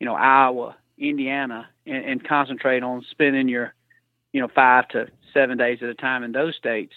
you 0.00 0.06
know, 0.06 0.14
Iowa, 0.14 0.76
Indiana, 0.98 1.68
and, 1.86 2.04
and 2.04 2.28
concentrate 2.28 2.82
on 2.82 3.04
spending 3.10 3.48
your, 3.48 3.74
you 4.32 4.40
know, 4.40 4.48
five 4.48 4.88
to 4.88 5.08
seven 5.32 5.58
days 5.58 5.78
at 5.82 5.88
a 5.88 5.94
time 5.94 6.22
in 6.22 6.32
those 6.32 6.56
states. 6.56 6.92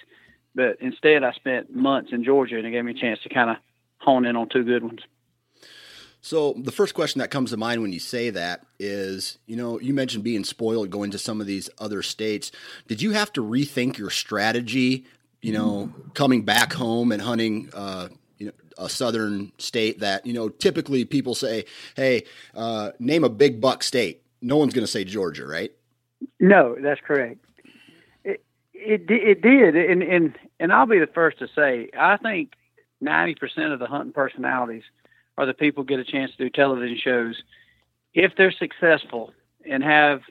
But 0.56 0.78
instead, 0.82 1.24
I 1.24 1.34
spent 1.34 1.76
months 1.76 2.12
in 2.12 2.24
Georgia, 2.24 2.58
and 2.58 2.66
it 2.66 2.72
gave 2.72 2.84
me 2.84 2.92
a 2.92 2.96
chance 2.96 3.20
to 3.24 3.30
kind 3.30 3.50
of 3.50 3.58
hone 4.00 4.26
in 4.26 4.36
on 4.36 4.50
two 4.50 4.64
good 4.64 4.84
ones. 4.84 5.02
So 6.22 6.54
the 6.58 6.72
first 6.72 6.94
question 6.94 7.20
that 7.20 7.30
comes 7.30 7.52
to 7.52 7.58
mind 7.58 7.82
when 7.82 7.94
you 7.94 8.00
say 8.00 8.32
that 8.32 8.66
is, 8.80 9.38
you 9.46 9.56
know, 9.56 9.80
you 9.80 9.94
mentioned 9.94 10.24
being 10.24 10.44
spoiled 10.44 10.90
going 10.90 11.12
to 11.12 11.18
some 11.18 11.40
of 11.40 11.48
these 11.48 11.70
other 11.78 12.02
states. 12.02 12.52
Did 12.88 13.02
you 13.02 13.12
have 13.12 13.32
to 13.34 13.44
rethink 13.44 13.98
your 13.98 14.10
strategy 14.10 15.06
you 15.41 15.53
know, 15.53 15.91
coming 16.13 16.44
back 16.44 16.74
home 16.74 17.12
and 17.12 17.22
hunting, 17.22 17.70
uh, 17.74 18.10
you 18.38 18.48
know, 18.48 18.51
a 18.77 18.89
southern 18.89 19.51
state 19.58 20.00
that 20.00 20.25
you 20.25 20.34
know 20.34 20.50
typically 20.50 21.06
people 21.06 21.36
say, 21.36 21.65
"Hey, 21.96 22.24
uh, 22.56 22.91
name 23.00 23.24
a 23.24 23.29
big 23.29 23.62
buck 23.62 23.84
state." 23.84 24.24
No 24.41 24.58
one's 24.58 24.74
going 24.74 24.86
to 24.86 24.91
say 24.91 25.03
Georgia, 25.03 25.48
right? 25.48 25.72
No, 26.39 26.75
that's 26.79 27.01
correct. 27.01 27.44
It 28.24 28.41
it, 28.74 29.10
it 29.10 29.41
did, 29.41 29.75
and 29.75 30.03
and 30.03 30.36
and 30.60 30.74
I'll 30.74 30.86
be 30.86 31.00
the 31.00 31.08
first 31.08 31.39
to 31.39 31.48
say, 31.56 31.89
I 31.98 32.17
think 32.17 32.53
ninety 33.01 33.36
percent 33.36 33.74
of 33.74 33.79
the 33.79 33.88
hunting 33.88 34.13
personalities 34.13 34.84
are 35.38 35.46
the 35.46 35.53
people 35.53 35.84
get 35.84 36.00
a 36.00 36.03
chance 36.03 36.32
to 36.32 36.38
do 36.38 36.50
television 36.50 36.98
shows 36.98 37.41
if 38.13 38.36
they're 38.36 38.51
successful 38.51 39.34
and 39.70 39.84
have 39.84 40.22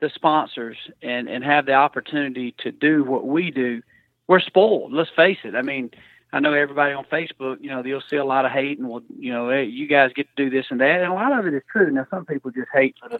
the 0.00 0.10
sponsors 0.14 0.78
and 1.02 1.28
and 1.28 1.44
have 1.44 1.66
the 1.66 1.74
opportunity 1.74 2.54
to 2.58 2.72
do 2.72 3.04
what 3.04 3.26
we 3.26 3.50
do 3.50 3.82
we're 4.30 4.38
spoiled. 4.38 4.92
Let's 4.92 5.10
face 5.10 5.38
it. 5.42 5.56
I 5.56 5.62
mean, 5.62 5.90
I 6.32 6.38
know 6.38 6.52
everybody 6.52 6.94
on 6.94 7.04
Facebook, 7.06 7.56
you 7.60 7.68
know, 7.68 7.84
you'll 7.84 8.00
see 8.08 8.14
a 8.14 8.24
lot 8.24 8.44
of 8.44 8.52
hate 8.52 8.78
and 8.78 8.88
well, 8.88 9.02
you 9.18 9.32
know, 9.32 9.50
hey, 9.50 9.64
you 9.64 9.88
guys 9.88 10.12
get 10.14 10.28
to 10.36 10.44
do 10.44 10.56
this 10.56 10.66
and 10.70 10.80
that, 10.80 11.00
and 11.00 11.10
a 11.10 11.14
lot 11.14 11.36
of 11.36 11.48
it 11.48 11.54
is 11.54 11.64
true. 11.68 11.90
Now, 11.90 12.06
some 12.10 12.24
people 12.26 12.52
just 12.52 12.68
hate 12.72 12.94
for 13.02 13.08
the 13.08 13.18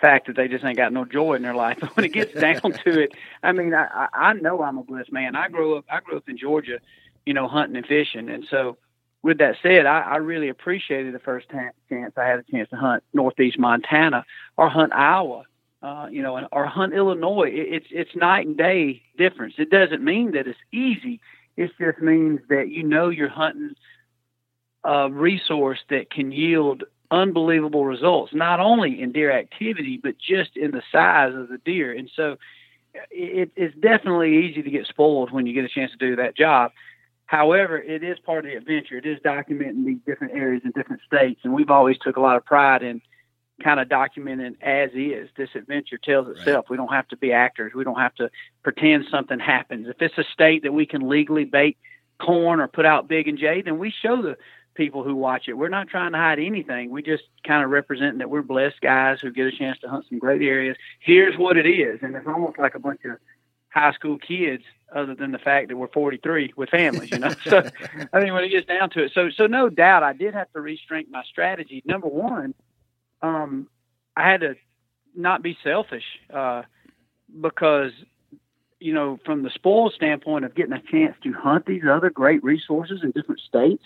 fact 0.00 0.28
that 0.28 0.36
they 0.36 0.48
just 0.48 0.64
ain't 0.64 0.78
got 0.78 0.94
no 0.94 1.04
joy 1.04 1.34
in 1.34 1.42
their 1.42 1.54
life. 1.54 1.76
But 1.78 1.90
when 1.96 2.06
it 2.06 2.14
gets 2.14 2.32
down 2.40 2.62
to 2.62 3.02
it, 3.02 3.12
I 3.42 3.52
mean, 3.52 3.74
I 3.74 4.08
I 4.14 4.32
know 4.32 4.62
I'm 4.62 4.78
a 4.78 4.82
blessed 4.82 5.12
man. 5.12 5.36
I 5.36 5.50
grew 5.50 5.76
up 5.76 5.84
I 5.90 6.00
grew 6.00 6.16
up 6.16 6.26
in 6.26 6.38
Georgia, 6.38 6.78
you 7.26 7.34
know, 7.34 7.46
hunting 7.46 7.76
and 7.76 7.86
fishing, 7.86 8.30
and 8.30 8.46
so. 8.50 8.78
With 9.22 9.38
that 9.38 9.56
said, 9.62 9.86
I, 9.86 10.00
I 10.00 10.16
really 10.16 10.50
appreciated 10.50 11.14
the 11.14 11.18
first 11.18 11.48
chance 11.48 12.12
I 12.14 12.24
had 12.24 12.40
a 12.40 12.42
chance 12.42 12.68
to 12.68 12.76
hunt 12.76 13.02
northeast 13.14 13.58
Montana 13.58 14.26
or 14.58 14.68
hunt 14.68 14.92
Iowa 14.92 15.46
uh, 15.84 16.08
you 16.10 16.22
know, 16.22 16.48
or 16.50 16.64
hunt 16.64 16.94
Illinois. 16.94 17.50
It's 17.52 17.86
it's 17.90 18.16
night 18.16 18.46
and 18.46 18.56
day 18.56 19.02
difference. 19.18 19.54
It 19.58 19.68
doesn't 19.68 20.02
mean 20.02 20.32
that 20.32 20.46
it's 20.46 20.58
easy. 20.72 21.20
It 21.58 21.70
just 21.78 21.98
means 21.98 22.40
that 22.48 22.70
you 22.70 22.82
know 22.82 23.10
you're 23.10 23.28
hunting 23.28 23.74
a 24.82 25.10
resource 25.10 25.80
that 25.90 26.10
can 26.10 26.32
yield 26.32 26.84
unbelievable 27.10 27.84
results, 27.84 28.32
not 28.32 28.60
only 28.60 29.00
in 29.00 29.12
deer 29.12 29.30
activity 29.30 30.00
but 30.02 30.14
just 30.18 30.56
in 30.56 30.70
the 30.70 30.82
size 30.90 31.34
of 31.34 31.48
the 31.48 31.58
deer. 31.58 31.92
And 31.92 32.10
so, 32.16 32.38
it, 33.10 33.50
it's 33.54 33.76
definitely 33.76 34.46
easy 34.46 34.62
to 34.62 34.70
get 34.70 34.86
spoiled 34.86 35.32
when 35.32 35.46
you 35.46 35.52
get 35.52 35.64
a 35.64 35.68
chance 35.68 35.92
to 35.92 35.98
do 35.98 36.16
that 36.16 36.34
job. 36.34 36.72
However, 37.26 37.76
it 37.76 38.02
is 38.02 38.18
part 38.20 38.46
of 38.46 38.50
the 38.50 38.56
adventure. 38.56 38.96
It 38.96 39.06
is 39.06 39.18
documenting 39.20 39.84
these 39.84 40.00
different 40.06 40.34
areas 40.34 40.62
in 40.64 40.70
different 40.70 41.02
states, 41.06 41.40
and 41.44 41.52
we've 41.52 41.70
always 41.70 41.98
took 41.98 42.16
a 42.16 42.20
lot 42.20 42.36
of 42.36 42.44
pride 42.46 42.82
in 42.82 43.02
kind 43.62 43.80
of 43.80 43.88
documented 43.88 44.56
as 44.62 44.90
is. 44.94 45.28
This 45.36 45.50
adventure 45.54 45.98
tells 45.98 46.28
itself. 46.28 46.64
Right. 46.64 46.70
We 46.70 46.76
don't 46.76 46.92
have 46.92 47.08
to 47.08 47.16
be 47.16 47.32
actors. 47.32 47.72
We 47.74 47.84
don't 47.84 47.98
have 47.98 48.14
to 48.16 48.30
pretend 48.62 49.06
something 49.10 49.38
happens. 49.38 49.88
If 49.88 50.02
it's 50.02 50.18
a 50.18 50.24
state 50.32 50.64
that 50.64 50.72
we 50.72 50.86
can 50.86 51.08
legally 51.08 51.44
bake 51.44 51.78
corn 52.20 52.60
or 52.60 52.68
put 52.68 52.86
out 52.86 53.08
Big 53.08 53.26
& 53.36 53.38
J, 53.38 53.62
then 53.62 53.78
we 53.78 53.92
show 54.02 54.20
the 54.20 54.36
people 54.74 55.04
who 55.04 55.14
watch 55.14 55.44
it. 55.48 55.54
We're 55.54 55.68
not 55.68 55.88
trying 55.88 56.12
to 56.12 56.18
hide 56.18 56.40
anything. 56.40 56.90
We 56.90 57.02
just 57.02 57.24
kind 57.46 57.62
of 57.62 57.70
represent 57.70 58.18
that 58.18 58.30
we're 58.30 58.42
blessed 58.42 58.80
guys 58.80 59.18
who 59.20 59.30
get 59.30 59.46
a 59.46 59.52
chance 59.52 59.78
to 59.80 59.88
hunt 59.88 60.06
some 60.08 60.18
great 60.18 60.42
areas. 60.42 60.76
Here's 61.00 61.36
what 61.38 61.56
it 61.56 61.66
is, 61.66 62.00
and 62.02 62.14
it's 62.16 62.26
almost 62.26 62.58
like 62.58 62.74
a 62.74 62.80
bunch 62.80 63.00
of 63.04 63.18
high 63.68 63.92
school 63.92 64.18
kids, 64.18 64.62
other 64.94 65.14
than 65.14 65.32
the 65.32 65.38
fact 65.38 65.68
that 65.68 65.76
we're 65.76 65.88
43 65.88 66.54
with 66.56 66.70
families, 66.70 67.10
you 67.10 67.18
know. 67.18 67.34
so 67.44 67.68
I 68.12 68.20
mean, 68.20 68.32
when 68.32 68.44
it 68.44 68.50
gets 68.50 68.66
down 68.66 68.90
to 68.90 69.04
it, 69.04 69.12
so 69.14 69.30
so 69.30 69.46
no 69.46 69.68
doubt, 69.68 70.02
I 70.02 70.12
did 70.12 70.34
have 70.34 70.50
to 70.52 70.60
restrain 70.60 71.06
my 71.10 71.22
strategy. 71.24 71.82
Number 71.84 72.08
one 72.08 72.54
um, 73.24 73.68
I 74.16 74.30
had 74.30 74.40
to 74.42 74.54
not 75.14 75.42
be 75.42 75.56
selfish 75.64 76.04
uh, 76.32 76.62
because, 77.40 77.92
you 78.80 78.92
know, 78.92 79.18
from 79.24 79.42
the 79.42 79.50
spoil 79.50 79.90
standpoint 79.90 80.44
of 80.44 80.54
getting 80.54 80.74
a 80.74 80.82
chance 80.92 81.16
to 81.22 81.32
hunt 81.32 81.64
these 81.66 81.82
other 81.90 82.10
great 82.10 82.42
resources 82.44 83.00
in 83.02 83.12
different 83.12 83.40
states, 83.40 83.84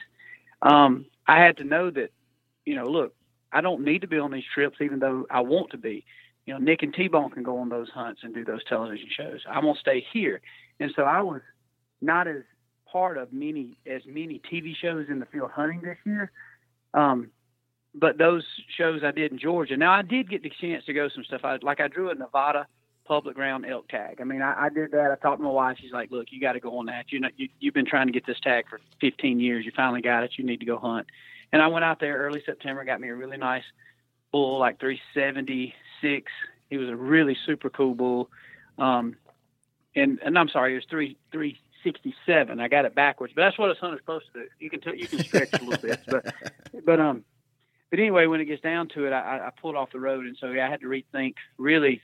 um, 0.63 1.07
I 1.27 1.37
had 1.45 1.59
to 1.59 1.65
know 1.65 1.91
that, 1.91 2.11
you 2.67 2.75
know, 2.75 2.87
look, 2.87 3.15
I 3.53 3.61
don't 3.61 3.85
need 3.85 4.01
to 4.01 4.09
be 4.09 4.19
on 4.19 4.33
these 4.33 4.51
trips, 4.53 4.79
even 4.81 4.99
though 4.99 5.27
I 5.31 5.41
want 5.41 5.71
to 5.71 5.79
be. 5.79 6.05
you 6.49 6.55
know, 6.55 6.61
Nick 6.61 6.83
and 6.83 6.95
T 6.95 7.09
Bone 7.09 7.31
can 7.31 7.43
go 7.43 7.59
on 7.59 7.69
those 7.69 7.91
hunts 7.91 8.23
and 8.25 8.35
do 8.35 8.43
those 8.43 8.65
television 8.65 9.09
shows. 9.15 9.41
I'm 9.49 9.65
gonna 9.65 9.79
stay 9.79 10.05
here, 10.13 10.41
and 10.81 10.91
so 10.97 11.03
I 11.03 11.21
was 11.21 11.43
not 12.01 12.27
as 12.27 12.43
part 12.91 13.19
of 13.19 13.35
many 13.35 13.77
as 13.87 14.01
many 14.07 14.41
TV 14.51 14.75
shows 14.75 15.07
in 15.11 15.19
the 15.21 15.27
field 15.27 15.51
hunting 15.51 15.83
this 15.83 15.99
year. 16.07 16.31
Um, 16.95 17.31
but 17.95 18.19
those 18.19 18.45
shows 18.77 19.03
I 19.03 19.11
did 19.11 19.33
in 19.33 19.39
Georgia. 19.39 19.77
Now 19.77 19.93
I 19.93 20.03
did 20.03 20.31
get 20.31 20.43
the 20.43 20.53
chance 20.61 20.85
to 20.87 20.93
go 20.93 21.09
some 21.09 21.25
stuff. 21.25 21.43
I 21.45 21.59
like 21.63 21.81
I 21.81 21.89
drew 21.89 22.11
a 22.11 22.15
Nevada 22.15 22.67
public 23.05 23.35
ground 23.35 23.65
elk 23.67 23.89
tag. 23.89 24.21
I 24.21 24.25
mean, 24.25 24.43
I, 24.43 24.67
I 24.67 24.69
did 24.69 24.93
that. 24.93 25.11
I 25.11 25.17
talked 25.17 25.39
to 25.39 25.45
my 25.45 25.51
wife. 25.51 25.79
She's 25.81 25.93
like, 25.93 26.11
"Look, 26.11 26.27
you 26.31 26.41
got 26.41 26.53
to 26.53 26.61
go 26.61 26.79
on 26.79 26.87
that. 26.87 27.11
You 27.11 27.21
know, 27.21 27.29
you, 27.37 27.49
you've 27.59 27.75
been 27.75 27.87
trying 27.87 28.07
to 28.07 28.13
get 28.13 28.27
this 28.27 28.39
tag 28.41 28.67
for 28.69 28.81
15 29.01 29.41
years. 29.41 29.65
You 29.65 29.73
finally 29.75 30.03
got 30.03 30.25
it. 30.25 30.33
You 30.37 30.45
need 30.45 30.61
to 30.61 30.67
go 30.67 30.79
hunt." 30.79 31.07
And 31.53 31.63
I 31.63 31.69
went 31.69 31.85
out 31.85 31.99
there 31.99 32.19
early 32.19 32.43
September, 32.45 32.85
got 32.85 33.01
me 33.01 33.09
a 33.09 33.15
really 33.15 33.39
nice 33.39 33.65
bull, 34.33 34.59
like 34.59 34.79
376. 34.81 36.33
He 36.69 36.77
was 36.77 36.91
a 36.91 36.97
really 36.97 37.37
super 37.47 37.71
cool 37.71 37.95
bull. 37.95 38.31
Um, 38.77 39.17
and 39.97 40.19
and 40.23 40.39
I'm 40.39 40.49
sorry, 40.49 40.73
it 40.73 40.77
was 40.77 40.85
three 40.91 41.17
three 41.33 41.59
67. 41.85 42.61
I 42.61 42.69
got 42.69 42.85
it 42.85 42.95
backwards, 42.95 43.33
but 43.35 43.43
that's 43.43 43.59
what 43.59 43.71
a 43.71 43.79
son 43.81 43.95
is 43.95 44.01
supposed 44.01 44.27
to 44.35 44.41
do. 44.41 44.49
You 44.59 44.71
can 44.71 44.81
t- 44.81 44.97
you 44.97 45.07
can 45.07 45.21
stretch 45.21 45.53
a 45.55 45.65
little 45.65 45.81
bit, 45.81 46.01
but 46.07 46.35
but 46.85 47.01
um, 47.01 47.25
but 47.91 47.99
anyway, 47.99 48.27
when 48.27 48.41
it 48.41 48.47
gets 48.47 48.63
down 48.63 48.89
to 48.89 49.07
it, 49.07 49.13
I, 49.13 49.47
I 49.47 49.51
pulled 49.61 49.77
off 49.77 49.93
the 49.93 50.01
road, 50.01 50.27
and 50.27 50.37
so 50.41 50.51
yeah, 50.51 50.67
I 50.67 50.71
had 50.71 50.81
to 50.81 50.87
rethink 50.87 51.35
really, 51.57 52.03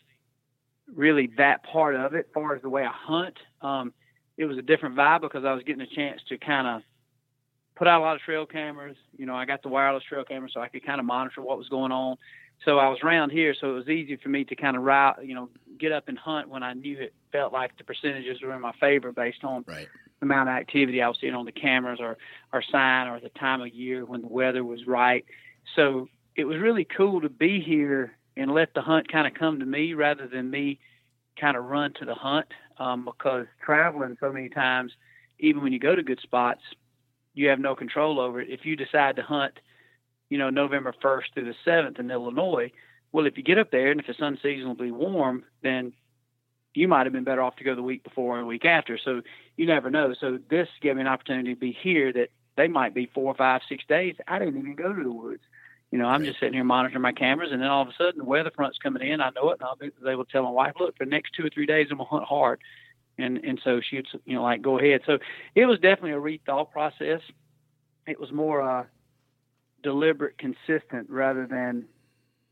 really 0.94 1.30
that 1.36 1.62
part 1.64 1.94
of 1.94 2.14
it. 2.14 2.26
As 2.28 2.32
far 2.32 2.54
as 2.54 2.62
the 2.62 2.70
way 2.70 2.84
I 2.84 2.92
hunt, 2.92 3.36
um, 3.60 3.92
it 4.36 4.46
was 4.46 4.58
a 4.58 4.62
different 4.62 4.96
vibe 4.96 5.20
because 5.20 5.44
I 5.44 5.52
was 5.52 5.62
getting 5.62 5.82
a 5.82 5.94
chance 5.94 6.20
to 6.28 6.38
kind 6.38 6.66
of 6.66 6.82
put 7.76 7.86
out 7.86 8.00
a 8.00 8.04
lot 8.04 8.16
of 8.16 8.22
trail 8.22 8.46
cameras. 8.46 8.96
You 9.16 9.26
know, 9.26 9.34
I 9.34 9.44
got 9.44 9.62
the 9.62 9.68
wireless 9.68 10.04
trail 10.04 10.24
camera, 10.24 10.48
so 10.52 10.60
I 10.60 10.68
could 10.68 10.84
kind 10.84 11.00
of 11.00 11.06
monitor 11.06 11.42
what 11.42 11.58
was 11.58 11.68
going 11.68 11.92
on. 11.92 12.16
So 12.64 12.78
I 12.78 12.88
was 12.88 12.98
around 13.02 13.30
here, 13.30 13.54
so 13.60 13.70
it 13.70 13.74
was 13.74 13.88
easy 13.88 14.16
for 14.16 14.28
me 14.28 14.44
to 14.44 14.56
kind 14.56 14.76
of 14.76 14.82
route, 14.82 15.26
you 15.26 15.34
know, 15.34 15.50
get 15.78 15.92
up 15.92 16.08
and 16.08 16.16
hunt 16.16 16.48
when 16.48 16.62
I 16.62 16.72
knew 16.72 16.98
it 16.98 17.12
felt 17.32 17.52
like 17.52 17.76
the 17.76 17.84
percentages 17.84 18.40
were 18.40 18.54
in 18.54 18.60
my 18.60 18.72
favor 18.80 19.12
based 19.12 19.44
on 19.44 19.64
right. 19.66 19.88
the 20.20 20.26
amount 20.26 20.48
of 20.48 20.54
activity 20.54 21.02
I 21.02 21.08
was 21.08 21.18
seeing 21.20 21.34
on 21.34 21.44
the 21.44 21.52
cameras 21.52 21.98
or 22.00 22.16
or 22.52 22.62
sign 22.62 23.08
or 23.08 23.20
the 23.20 23.28
time 23.30 23.60
of 23.60 23.74
year 23.74 24.04
when 24.04 24.22
the 24.22 24.28
weather 24.28 24.64
was 24.64 24.86
right. 24.86 25.24
So 25.76 26.08
it 26.36 26.44
was 26.44 26.58
really 26.58 26.84
cool 26.84 27.20
to 27.20 27.28
be 27.28 27.60
here 27.60 28.16
and 28.36 28.52
let 28.52 28.74
the 28.74 28.82
hunt 28.82 29.10
kind 29.10 29.26
of 29.26 29.34
come 29.34 29.60
to 29.60 29.66
me 29.66 29.94
rather 29.94 30.26
than 30.26 30.50
me 30.50 30.80
kind 31.40 31.56
of 31.56 31.64
run 31.64 31.92
to 31.98 32.04
the 32.04 32.14
hunt 32.14 32.46
um, 32.78 33.04
because 33.04 33.46
traveling 33.64 34.16
so 34.20 34.32
many 34.32 34.48
times, 34.48 34.92
even 35.38 35.62
when 35.62 35.72
you 35.72 35.78
go 35.78 35.94
to 35.94 36.02
good 36.02 36.20
spots, 36.20 36.62
you 37.34 37.48
have 37.48 37.58
no 37.58 37.74
control 37.74 38.20
over 38.20 38.40
it. 38.40 38.50
If 38.50 38.64
you 38.64 38.76
decide 38.76 39.16
to 39.16 39.22
hunt– 39.22 39.54
you 40.34 40.38
know, 40.38 40.50
November 40.50 40.92
1st 41.02 41.22
through 41.32 41.44
the 41.44 41.70
7th 41.70 41.98
in 41.98 42.10
Illinois. 42.10 42.72
Well, 43.12 43.26
if 43.26 43.36
you 43.36 43.42
get 43.42 43.58
up 43.58 43.70
there 43.70 43.90
and 43.90 44.00
if 44.00 44.08
it's 44.08 44.18
unseasonably 44.20 44.90
warm, 44.90 45.44
then 45.62 45.92
you 46.74 46.88
might 46.88 47.06
have 47.06 47.12
been 47.12 47.24
better 47.24 47.42
off 47.42 47.56
to 47.56 47.64
go 47.64 47.76
the 47.76 47.82
week 47.82 48.02
before 48.02 48.38
or 48.38 48.40
the 48.40 48.46
week 48.46 48.64
after. 48.64 48.98
So 48.98 49.22
you 49.56 49.66
never 49.66 49.90
know. 49.90 50.14
So 50.18 50.38
this 50.50 50.68
gave 50.82 50.96
me 50.96 51.02
an 51.02 51.06
opportunity 51.06 51.54
to 51.54 51.60
be 51.60 51.76
here 51.80 52.12
that 52.12 52.30
they 52.56 52.68
might 52.68 52.94
be 52.94 53.08
four, 53.14 53.34
five, 53.34 53.60
six 53.68 53.84
days. 53.88 54.16
I 54.26 54.38
didn't 54.38 54.58
even 54.58 54.74
go 54.74 54.92
to 54.92 55.02
the 55.02 55.12
woods. 55.12 55.42
You 55.94 56.00
know, 56.00 56.06
I'm 56.06 56.22
right. 56.22 56.26
just 56.26 56.40
sitting 56.40 56.54
here 56.54 56.64
monitoring 56.64 57.02
my 57.02 57.12
cameras, 57.12 57.50
and 57.52 57.62
then 57.62 57.68
all 57.68 57.82
of 57.82 57.86
a 57.86 57.92
sudden 57.96 58.18
the 58.18 58.24
weather 58.24 58.50
front's 58.50 58.78
coming 58.78 59.08
in. 59.08 59.20
I 59.20 59.30
know 59.30 59.50
it, 59.50 59.60
and 59.60 59.62
I'll 59.62 59.76
be 59.76 59.92
able 60.10 60.24
to 60.24 60.32
tell 60.32 60.42
my 60.42 60.50
wife, 60.50 60.72
"Look, 60.80 60.98
for 60.98 61.04
the 61.04 61.10
next 61.10 61.34
two 61.34 61.46
or 61.46 61.50
three 61.50 61.66
days, 61.66 61.86
I'm 61.88 61.98
gonna 61.98 62.08
hunt 62.08 62.24
hard." 62.24 62.60
And 63.16 63.38
and 63.44 63.60
so 63.62 63.80
she'd 63.80 64.08
you 64.24 64.34
know 64.34 64.42
like 64.42 64.60
go 64.60 64.76
ahead. 64.76 65.02
So 65.06 65.18
it 65.54 65.66
was 65.66 65.78
definitely 65.78 66.10
a 66.10 66.16
rethought 66.16 66.72
process. 66.72 67.20
It 68.08 68.18
was 68.18 68.32
more 68.32 68.60
uh, 68.60 68.86
deliberate, 69.84 70.36
consistent, 70.36 71.10
rather 71.10 71.46
than 71.46 71.84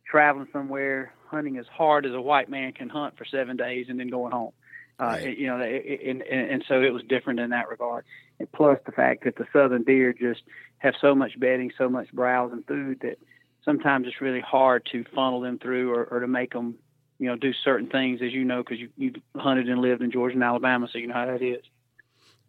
traveling 0.06 0.46
somewhere, 0.52 1.12
hunting 1.26 1.58
as 1.58 1.66
hard 1.66 2.06
as 2.06 2.12
a 2.12 2.20
white 2.20 2.48
man 2.48 2.72
can 2.72 2.88
hunt 2.88 3.18
for 3.18 3.24
seven 3.24 3.56
days 3.56 3.86
and 3.88 3.98
then 3.98 4.06
going 4.06 4.30
home. 4.30 4.52
Uh, 5.00 5.04
right. 5.04 5.36
You 5.36 5.48
know, 5.48 5.60
and, 5.60 6.22
and, 6.22 6.50
and 6.50 6.64
so 6.68 6.80
it 6.80 6.92
was 6.92 7.02
different 7.08 7.40
in 7.40 7.50
that 7.50 7.68
regard. 7.68 8.04
And 8.38 8.52
plus 8.52 8.78
the 8.86 8.92
fact 8.92 9.24
that 9.24 9.34
the 9.34 9.46
southern 9.52 9.82
deer 9.82 10.12
just 10.12 10.42
have 10.82 10.94
so 11.00 11.14
much 11.14 11.38
bedding, 11.38 11.70
so 11.78 11.88
much 11.88 12.12
browse 12.12 12.52
and 12.52 12.66
food 12.66 13.00
that 13.02 13.18
sometimes 13.64 14.06
it's 14.06 14.20
really 14.20 14.40
hard 14.40 14.86
to 14.92 15.04
funnel 15.14 15.40
them 15.40 15.58
through 15.58 15.92
or, 15.92 16.04
or 16.04 16.20
to 16.20 16.26
make 16.26 16.52
them, 16.52 16.74
you 17.18 17.28
know, 17.28 17.36
do 17.36 17.52
certain 17.52 17.88
things, 17.88 18.20
as 18.22 18.32
you 18.32 18.44
know, 18.44 18.62
because 18.62 18.78
you, 18.78 18.88
you've 18.96 19.16
hunted 19.36 19.68
and 19.68 19.80
lived 19.80 20.02
in 20.02 20.10
Georgia 20.10 20.34
and 20.34 20.42
Alabama, 20.42 20.88
so 20.92 20.98
you 20.98 21.06
know 21.06 21.14
how 21.14 21.26
that 21.26 21.42
is. 21.42 21.62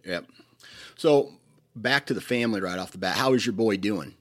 Yep. 0.06 0.26
So 0.96 1.32
back 1.76 2.08
to 2.08 2.14
the 2.14 2.22
family 2.22 2.60
right 2.60 2.80
off 2.80 2.92
the 2.92 2.98
bat. 2.98 3.16
How 3.16 3.34
is 3.34 3.46
your 3.46 3.54
boy 3.54 3.78
doing? 3.78 4.16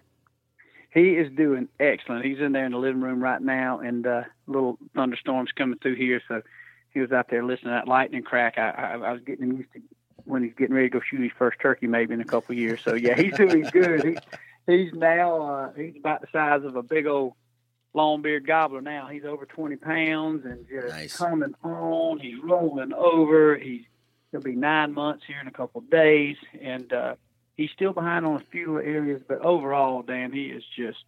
he 0.92 1.12
is 1.12 1.32
doing 1.34 1.68
excellent. 1.80 2.24
He's 2.24 2.38
in 2.38 2.52
there 2.52 2.66
in 2.66 2.72
the 2.72 2.78
living 2.78 3.00
room 3.00 3.22
right 3.22 3.40
now, 3.40 3.80
and 3.80 4.06
uh, 4.06 4.22
little 4.46 4.78
thunderstorms 4.94 5.50
coming 5.56 5.78
through 5.78 5.96
here. 5.96 6.20
So 6.28 6.42
he 6.92 7.00
was 7.00 7.12
out 7.12 7.28
there 7.30 7.42
listening 7.42 7.72
to 7.72 7.80
that 7.80 7.88
lightning 7.88 8.22
crack. 8.22 8.58
I, 8.58 8.70
I, 8.70 8.92
I 8.94 9.12
was 9.12 9.22
getting 9.22 9.48
him 9.48 9.56
used 9.56 9.72
to 9.72 9.80
when 10.24 10.42
he's 10.42 10.54
getting 10.54 10.74
ready 10.74 10.88
to 10.88 10.98
go 10.98 11.00
shoot 11.00 11.22
his 11.22 11.32
first 11.38 11.58
turkey, 11.60 11.86
maybe 11.86 12.14
in 12.14 12.20
a 12.20 12.24
couple 12.24 12.52
of 12.52 12.58
years. 12.58 12.80
So 12.82 12.94
yeah, 12.94 13.14
he's 13.20 13.36
doing 13.36 13.62
good. 13.72 14.04
He, 14.04 14.16
he's 14.66 14.92
now 14.92 15.42
uh, 15.42 15.72
he's 15.74 15.96
about 15.96 16.20
the 16.20 16.28
size 16.32 16.64
of 16.64 16.76
a 16.76 16.82
big 16.82 17.06
old 17.06 17.34
long-beard 17.94 18.46
gobbler. 18.46 18.80
Now 18.80 19.08
he's 19.08 19.24
over 19.24 19.44
20 19.46 19.76
pounds 19.76 20.44
and 20.44 20.66
just 20.68 20.88
nice. 20.88 21.16
coming 21.16 21.54
on. 21.62 22.18
He's 22.18 22.42
rolling 22.42 22.92
over. 22.92 23.56
He's 23.56 23.82
he'll 24.30 24.40
be 24.40 24.54
nine 24.54 24.94
months 24.94 25.24
here 25.26 25.40
in 25.40 25.46
a 25.46 25.52
couple 25.52 25.80
of 25.80 25.90
days, 25.90 26.36
and 26.60 26.92
uh, 26.92 27.14
He's 27.56 27.70
still 27.70 27.92
behind 27.92 28.24
on 28.24 28.36
a 28.36 28.44
few 28.50 28.80
areas, 28.80 29.22
but 29.26 29.40
overall, 29.44 30.02
Dan, 30.02 30.32
he 30.32 30.46
is 30.46 30.64
just 30.76 31.04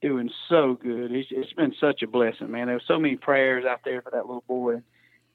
doing 0.00 0.30
so 0.48 0.78
good. 0.80 1.10
He's, 1.10 1.26
it's 1.30 1.52
been 1.52 1.74
such 1.80 2.02
a 2.02 2.06
blessing, 2.06 2.50
man. 2.50 2.68
There 2.68 2.76
were 2.76 2.82
so 2.86 2.98
many 2.98 3.16
prayers 3.16 3.64
out 3.64 3.80
there 3.84 4.00
for 4.00 4.10
that 4.10 4.26
little 4.26 4.44
boy, 4.46 4.82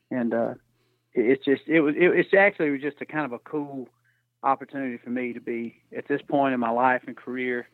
and 0.09 0.33
uh, 0.33 0.53
it's 1.15 1.43
just 1.45 1.63
it 1.67 1.81
was 1.81 1.95
it, 1.95 2.07
it's 2.07 2.33
actually 2.33 2.71
was 2.71 2.81
just 2.81 3.01
a 3.01 3.05
kind 3.05 3.25
of 3.25 3.31
a 3.31 3.39
cool 3.39 3.87
opportunity 4.43 4.97
for 4.97 5.09
me 5.09 5.33
to 5.33 5.39
be 5.39 5.81
at 5.95 6.07
this 6.07 6.21
point 6.21 6.53
in 6.53 6.59
my 6.59 6.69
life 6.69 7.03
and 7.07 7.15
career, 7.15 7.67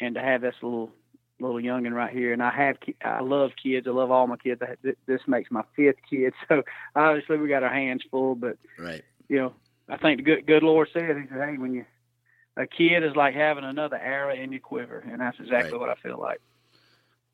and 0.00 0.14
to 0.14 0.20
have 0.20 0.40
this 0.40 0.54
little 0.62 0.90
little 1.38 1.60
youngin 1.60 1.92
right 1.92 2.12
here. 2.12 2.32
And 2.32 2.42
I 2.42 2.50
have 2.50 2.76
I 3.04 3.20
love 3.20 3.50
kids. 3.62 3.86
I 3.86 3.90
love 3.90 4.10
all 4.10 4.26
my 4.26 4.36
kids. 4.36 4.62
I, 4.62 4.94
this 5.06 5.20
makes 5.26 5.50
my 5.50 5.62
fifth 5.76 5.98
kid, 6.08 6.32
so 6.48 6.62
obviously 6.96 7.38
we 7.38 7.48
got 7.48 7.62
our 7.62 7.72
hands 7.72 8.02
full. 8.10 8.34
But 8.34 8.56
right, 8.78 9.02
you 9.28 9.38
know, 9.38 9.52
I 9.88 9.98
think 9.98 10.18
the 10.18 10.24
good 10.24 10.46
good 10.46 10.62
Lord 10.62 10.88
said, 10.92 11.16
He 11.16 11.28
said, 11.28 11.48
"Hey, 11.48 11.58
when 11.58 11.74
you 11.74 11.84
a 12.56 12.66
kid 12.66 13.04
is 13.04 13.16
like 13.16 13.34
having 13.34 13.64
another 13.64 13.96
arrow 13.96 14.34
in 14.34 14.52
your 14.52 14.60
quiver, 14.60 15.04
and 15.10 15.20
that's 15.20 15.38
exactly 15.38 15.72
right. 15.72 15.80
what 15.80 15.88
I 15.88 15.94
feel 15.96 16.18
like. 16.18 16.40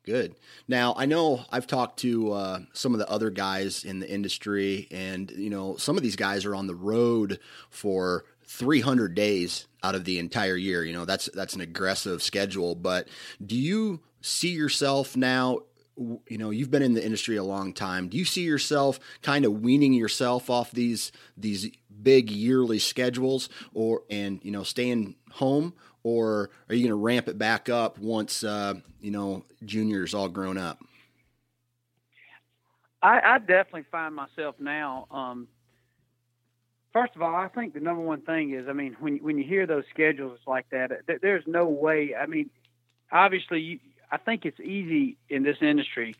Good. 0.05 0.35
Now 0.67 0.93
I 0.97 1.05
know 1.05 1.43
I've 1.51 1.67
talked 1.67 1.99
to 1.99 2.31
uh, 2.31 2.59
some 2.73 2.93
of 2.93 2.99
the 2.99 3.09
other 3.09 3.29
guys 3.29 3.83
in 3.83 3.99
the 3.99 4.09
industry, 4.09 4.87
and 4.91 5.29
you 5.31 5.49
know 5.49 5.75
some 5.77 5.97
of 5.97 6.03
these 6.03 6.15
guys 6.15 6.45
are 6.45 6.55
on 6.55 6.67
the 6.67 6.75
road 6.75 7.39
for 7.69 8.25
300 8.45 9.13
days 9.13 9.67
out 9.83 9.95
of 9.95 10.05
the 10.05 10.17
entire 10.17 10.55
year. 10.55 10.83
You 10.83 10.93
know 10.93 11.05
that's 11.05 11.29
that's 11.33 11.53
an 11.53 11.61
aggressive 11.61 12.23
schedule. 12.23 12.75
But 12.75 13.07
do 13.45 13.55
you 13.55 14.01
see 14.21 14.49
yourself 14.51 15.15
now 15.15 15.59
you 16.27 16.37
know 16.37 16.49
you've 16.49 16.71
been 16.71 16.81
in 16.81 16.93
the 16.93 17.03
industry 17.03 17.35
a 17.35 17.43
long 17.43 17.73
time 17.73 18.07
do 18.07 18.17
you 18.17 18.23
see 18.23 18.43
yourself 18.43 18.99
kind 19.21 19.43
of 19.43 19.61
weaning 19.61 19.91
yourself 19.91 20.49
off 20.49 20.71
these 20.71 21.11
these 21.35 21.69
big 22.01 22.31
yearly 22.31 22.79
schedules 22.79 23.49
or 23.73 24.03
and 24.09 24.39
you 24.43 24.51
know 24.51 24.63
staying 24.63 25.15
home 25.31 25.73
or 26.17 26.49
are 26.69 26.75
you 26.75 26.83
going 26.83 26.89
to 26.89 26.95
ramp 26.95 27.27
it 27.27 27.37
back 27.37 27.69
up 27.69 27.97
once 27.97 28.43
uh, 28.43 28.73
you 29.01 29.11
know 29.11 29.43
juniors 29.65 30.13
all 30.13 30.29
grown 30.29 30.57
up 30.57 30.79
I, 33.01 33.19
I 33.23 33.37
definitely 33.39 33.85
find 33.91 34.13
myself 34.13 34.55
now 34.59 35.07
um, 35.11 35.47
first 36.93 37.15
of 37.15 37.21
all 37.21 37.35
i 37.35 37.47
think 37.47 37.73
the 37.73 37.79
number 37.79 38.01
one 38.01 38.21
thing 38.21 38.53
is 38.53 38.67
i 38.67 38.73
mean 38.73 38.95
when, 38.99 39.17
when 39.17 39.37
you 39.37 39.43
hear 39.43 39.65
those 39.65 39.85
schedules 39.89 40.39
like 40.47 40.65
that 40.71 40.91
there's 41.21 41.43
no 41.47 41.67
way 41.67 42.15
i 42.15 42.25
mean 42.25 42.49
obviously 43.11 43.59
you, 43.61 43.79
I 44.11 44.17
think 44.17 44.45
it's 44.45 44.59
easy 44.59 45.17
in 45.29 45.43
this 45.43 45.57
industry 45.61 46.15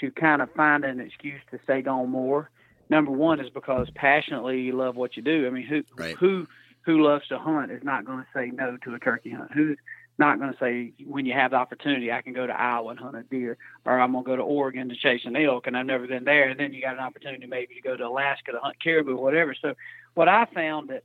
to 0.00 0.10
kind 0.10 0.42
of 0.42 0.52
find 0.52 0.84
an 0.84 1.00
excuse 1.00 1.40
to 1.50 1.58
say 1.66 1.82
on 1.84 2.10
more. 2.10 2.50
Number 2.90 3.10
one 3.10 3.40
is 3.40 3.50
because 3.50 3.88
passionately 3.94 4.60
you 4.62 4.72
love 4.72 4.96
what 4.96 5.16
you 5.16 5.22
do. 5.22 5.46
I 5.46 5.50
mean, 5.50 5.66
who 5.66 5.82
right. 5.96 6.16
who 6.16 6.46
who 6.88 7.04
loves 7.04 7.28
to 7.28 7.38
hunt 7.38 7.70
is 7.70 7.84
not 7.84 8.06
going 8.06 8.20
to 8.20 8.26
say 8.34 8.50
no 8.50 8.78
to 8.78 8.94
a 8.94 8.98
turkey 8.98 9.30
hunt? 9.30 9.50
Who's 9.52 9.76
not 10.16 10.38
going 10.38 10.54
to 10.54 10.58
say 10.58 10.94
when 11.04 11.26
you 11.26 11.34
have 11.34 11.50
the 11.50 11.58
opportunity, 11.58 12.10
I 12.10 12.22
can 12.22 12.32
go 12.32 12.46
to 12.46 12.58
Iowa 12.58 12.88
and 12.88 12.98
hunt 12.98 13.14
a 13.14 13.24
deer, 13.24 13.58
or 13.84 14.00
I'm 14.00 14.12
going 14.12 14.24
to 14.24 14.30
go 14.30 14.36
to 14.36 14.42
Oregon 14.42 14.88
to 14.88 14.96
chase 14.96 15.20
an 15.26 15.36
elk, 15.36 15.66
and 15.66 15.76
I've 15.76 15.84
never 15.84 16.06
been 16.06 16.24
there. 16.24 16.48
And 16.48 16.58
then 16.58 16.72
you 16.72 16.80
got 16.80 16.94
an 16.94 17.00
opportunity 17.00 17.46
maybe 17.46 17.74
to 17.74 17.82
go 17.82 17.94
to 17.94 18.06
Alaska 18.06 18.52
to 18.52 18.58
hunt 18.58 18.82
caribou, 18.82 19.18
or 19.18 19.22
whatever. 19.22 19.54
So, 19.60 19.74
what 20.14 20.30
I 20.30 20.46
found 20.46 20.88
that 20.88 21.04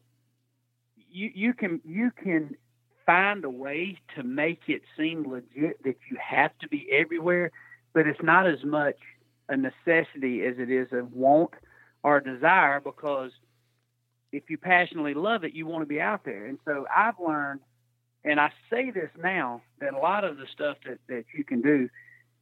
you 1.11 1.29
you 1.35 1.53
can 1.53 1.81
you 1.83 2.11
can 2.11 2.55
find 3.05 3.43
a 3.43 3.49
way 3.49 3.99
to 4.15 4.23
make 4.23 4.61
it 4.67 4.83
seem 4.97 5.29
legit 5.29 5.83
that 5.83 5.97
you 6.09 6.17
have 6.17 6.57
to 6.59 6.69
be 6.69 6.87
everywhere, 6.93 7.51
but 7.93 8.07
it's 8.07 8.23
not 8.23 8.47
as 8.47 8.63
much 8.63 8.95
a 9.49 9.57
necessity 9.57 10.45
as 10.45 10.55
it 10.59 10.71
is 10.71 10.87
a 10.93 11.03
want 11.03 11.51
or 12.03 12.17
a 12.17 12.23
desire 12.23 12.79
because 12.79 13.31
if 14.33 14.49
you 14.49 14.57
passionately 14.57 15.13
love 15.13 15.43
it, 15.45 15.53
you 15.53 15.65
want 15.65 15.83
to 15.83 15.87
be 15.87 16.01
out 16.01 16.25
there. 16.25 16.45
And 16.47 16.57
so 16.65 16.85
I've 16.93 17.19
learned, 17.25 17.61
and 18.25 18.39
I 18.39 18.51
say 18.69 18.89
this 18.91 19.11
now, 19.21 19.61
that 19.79 19.93
a 19.93 19.97
lot 19.97 20.23
of 20.25 20.37
the 20.37 20.47
stuff 20.51 20.77
that, 20.85 20.97
that 21.07 21.25
you 21.37 21.43
can 21.45 21.61
do, 21.61 21.87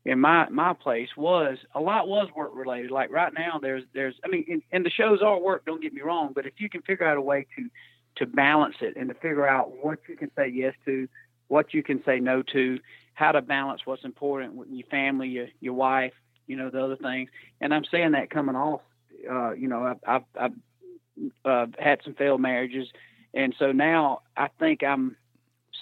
in 0.04 0.20
my 0.20 0.50
my 0.50 0.74
place 0.74 1.10
was 1.16 1.60
a 1.76 1.80
lot 1.80 2.08
was 2.08 2.28
work 2.36 2.52
related. 2.56 2.90
Like 2.90 3.12
right 3.12 3.32
now, 3.32 3.60
there's 3.62 3.84
there's 3.94 4.16
I 4.26 4.30
mean, 4.30 4.46
and, 4.50 4.64
and 4.72 4.84
the 4.84 4.90
shows 4.90 5.22
are 5.22 5.40
work. 5.40 5.66
Don't 5.66 5.82
get 5.82 5.94
me 5.94 6.02
wrong, 6.02 6.32
but 6.34 6.48
if 6.48 6.54
you 6.58 6.70
can 6.70 6.82
figure 6.82 7.06
out 7.06 7.18
a 7.18 7.22
way 7.22 7.46
to 7.56 7.70
to 8.16 8.26
balance 8.26 8.76
it 8.82 8.96
and 8.96 9.10
to 9.10 9.16
figure 9.16 9.48
out 9.48 9.72
what 9.84 10.00
you 10.10 10.18
can 10.18 10.32
say 10.36 10.48
yes 10.48 10.74
to, 10.86 11.08
what 11.50 11.74
you 11.74 11.84
can 11.84 12.04
say 12.04 12.20
no 12.20 12.42
to, 12.42 12.80
how 13.14 13.32
to 13.32 13.42
balance 13.42 13.82
what's 13.86 14.04
important 14.04 14.56
with 14.56 14.70
your 14.72 14.88
family, 14.88 15.28
your 15.28 15.48
your 15.60 15.74
wife, 15.74 16.14
you 16.48 16.56
know, 16.56 16.72
the 16.72 16.84
other 16.84 16.96
things. 16.96 17.30
And 17.60 17.72
I'm 17.72 17.86
saying 17.92 18.14
that 18.14 18.32
coming 18.32 18.56
off, 18.56 18.82
uh, 19.30 19.52
you 19.52 19.68
know, 19.68 19.84
I've 19.84 20.00
I've, 20.08 20.24
I've 20.40 20.54
uh, 21.46 21.68
had 21.80 22.00
some 22.04 22.14
failed 22.14 22.42
marriages, 22.42 22.88
and 23.34 23.56
so 23.58 23.72
now 23.72 24.22
I 24.36 24.50
think 24.60 24.84
I'm 24.84 25.16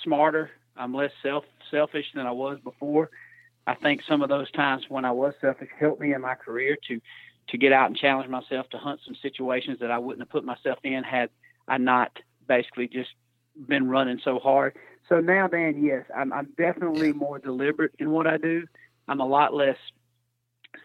smarter. 0.04 0.52
I'm 0.78 0.93
less 0.93 1.12
self 1.21 1.43
selfish 1.71 2.06
than 2.13 2.25
I 2.25 2.32
was 2.32 2.60
before 2.63 3.10
I 3.69 3.75
think 3.75 4.02
some 4.08 4.23
of 4.23 4.30
those 4.30 4.49
times 4.49 4.86
when 4.89 5.06
I 5.06 5.12
was 5.12 5.36
selfish 5.39 5.69
helped 5.80 6.02
me 6.02 6.13
in 6.15 6.21
my 6.21 6.34
career 6.34 6.75
to 6.88 6.99
to 7.49 7.58
get 7.58 7.71
out 7.71 7.86
and 7.88 7.95
challenge 7.95 8.28
myself 8.28 8.67
to 8.69 8.78
hunt 8.80 8.99
some 9.06 9.15
situations 9.21 9.78
that 9.80 9.91
I 9.91 9.99
wouldn't 9.99 10.21
have 10.21 10.30
put 10.30 10.43
myself 10.43 10.80
in 10.84 11.04
had 11.04 11.30
I 11.67 11.78
not 11.78 12.12
basically 12.47 12.88
just 12.88 13.12
been 13.67 13.88
running 13.88 14.19
so 14.23 14.39
hard. 14.39 14.75
So 15.08 15.19
now, 15.19 15.47
Dan, 15.47 15.84
yes, 15.84 16.06
I'm, 16.15 16.34
I'm 16.34 16.49
definitely 16.58 17.12
more 17.13 17.38
deliberate 17.39 17.93
in 17.99 18.10
what 18.12 18.25
I 18.25 18.38
do. 18.38 18.65
I'm 19.08 19.19
a 19.19 19.25
lot 19.25 19.54
less 19.54 19.78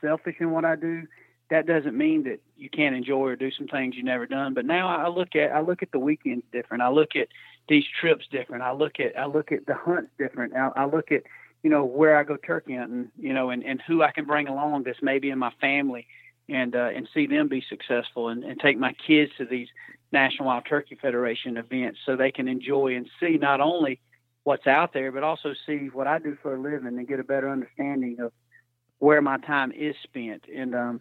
selfish 0.01 0.37
in 0.41 0.51
what 0.53 0.65
I 0.65 0.77
do. 0.77 1.03
That 1.51 1.67
doesn't 1.67 1.97
mean 1.97 2.25
that 2.25 2.41
you 2.57 2.71
can't 2.71 2.97
enjoy 2.97 3.29
or 3.29 3.37
do 3.37 3.51
some 3.51 3.67
things 3.67 3.95
you've 3.97 4.07
never 4.07 4.27
done. 4.27 4.55
But 4.55 4.65
now 4.65 4.89
I 4.89 5.09
look 5.09 5.37
at 5.37 5.53
I 5.53 5.61
look 5.61 5.83
at 5.83 5.93
the 5.93 5.99
weekends 5.99 6.45
different. 6.53 6.83
I 6.83 6.89
look 6.89 7.17
at 7.17 7.29
these 7.69 7.85
trips 8.01 8.27
different. 8.31 8.63
I 8.63 8.73
look 8.73 8.99
at 8.99 9.19
I 9.19 9.27
look 9.27 9.53
at 9.53 9.67
the 9.67 9.75
hunts 9.75 10.11
different. 10.19 10.55
I, 10.55 10.71
I 10.75 10.85
look 10.87 11.13
at 11.13 11.23
you 11.65 11.71
know, 11.71 11.83
where 11.83 12.19
I 12.19 12.25
go 12.25 12.37
turkey 12.37 12.77
hunting, 12.77 13.11
you 13.19 13.33
know, 13.33 13.49
and, 13.49 13.65
and 13.65 13.83
who 13.87 14.03
I 14.03 14.13
can 14.13 14.27
bring 14.27 14.49
along 14.49 14.83
that's 14.85 14.99
maybe 15.01 15.31
in 15.31 15.39
my 15.39 15.51
family 15.63 16.07
and 16.47 16.77
uh, 16.77 16.91
and 16.95 17.09
see 17.15 17.27
them 17.27 17.49
be 17.49 17.65
successful 17.67 18.29
and, 18.29 18.45
and 18.45 18.61
take 18.61 18.79
my 18.79 18.93
kids 19.07 19.33
to 19.39 19.47
these 19.47 19.69
National 20.13 20.49
Wild 20.49 20.67
Turkey 20.69 20.95
Federation 21.01 21.57
events 21.57 22.01
so 22.05 22.17
they 22.17 22.31
can 22.31 22.49
enjoy 22.49 22.95
and 22.95 23.09
see 23.19 23.39
not 23.39 23.63
only 23.63 23.99
what's 24.43 24.67
out 24.67 24.93
there, 24.93 25.11
but 25.11 25.23
also 25.23 25.55
see 25.67 25.89
what 25.91 26.07
I 26.07 26.19
do 26.19 26.37
for 26.43 26.55
a 26.55 26.61
living 26.61 26.99
and 26.99 27.09
get 27.09 27.19
a 27.19 27.25
better 27.25 27.49
understanding 27.49 28.21
of 28.21 28.31
where 28.99 29.23
my 29.23 29.39
time 29.39 29.73
is 29.73 29.97
spent. 30.03 30.45
And 30.55 30.75
um, 30.75 31.01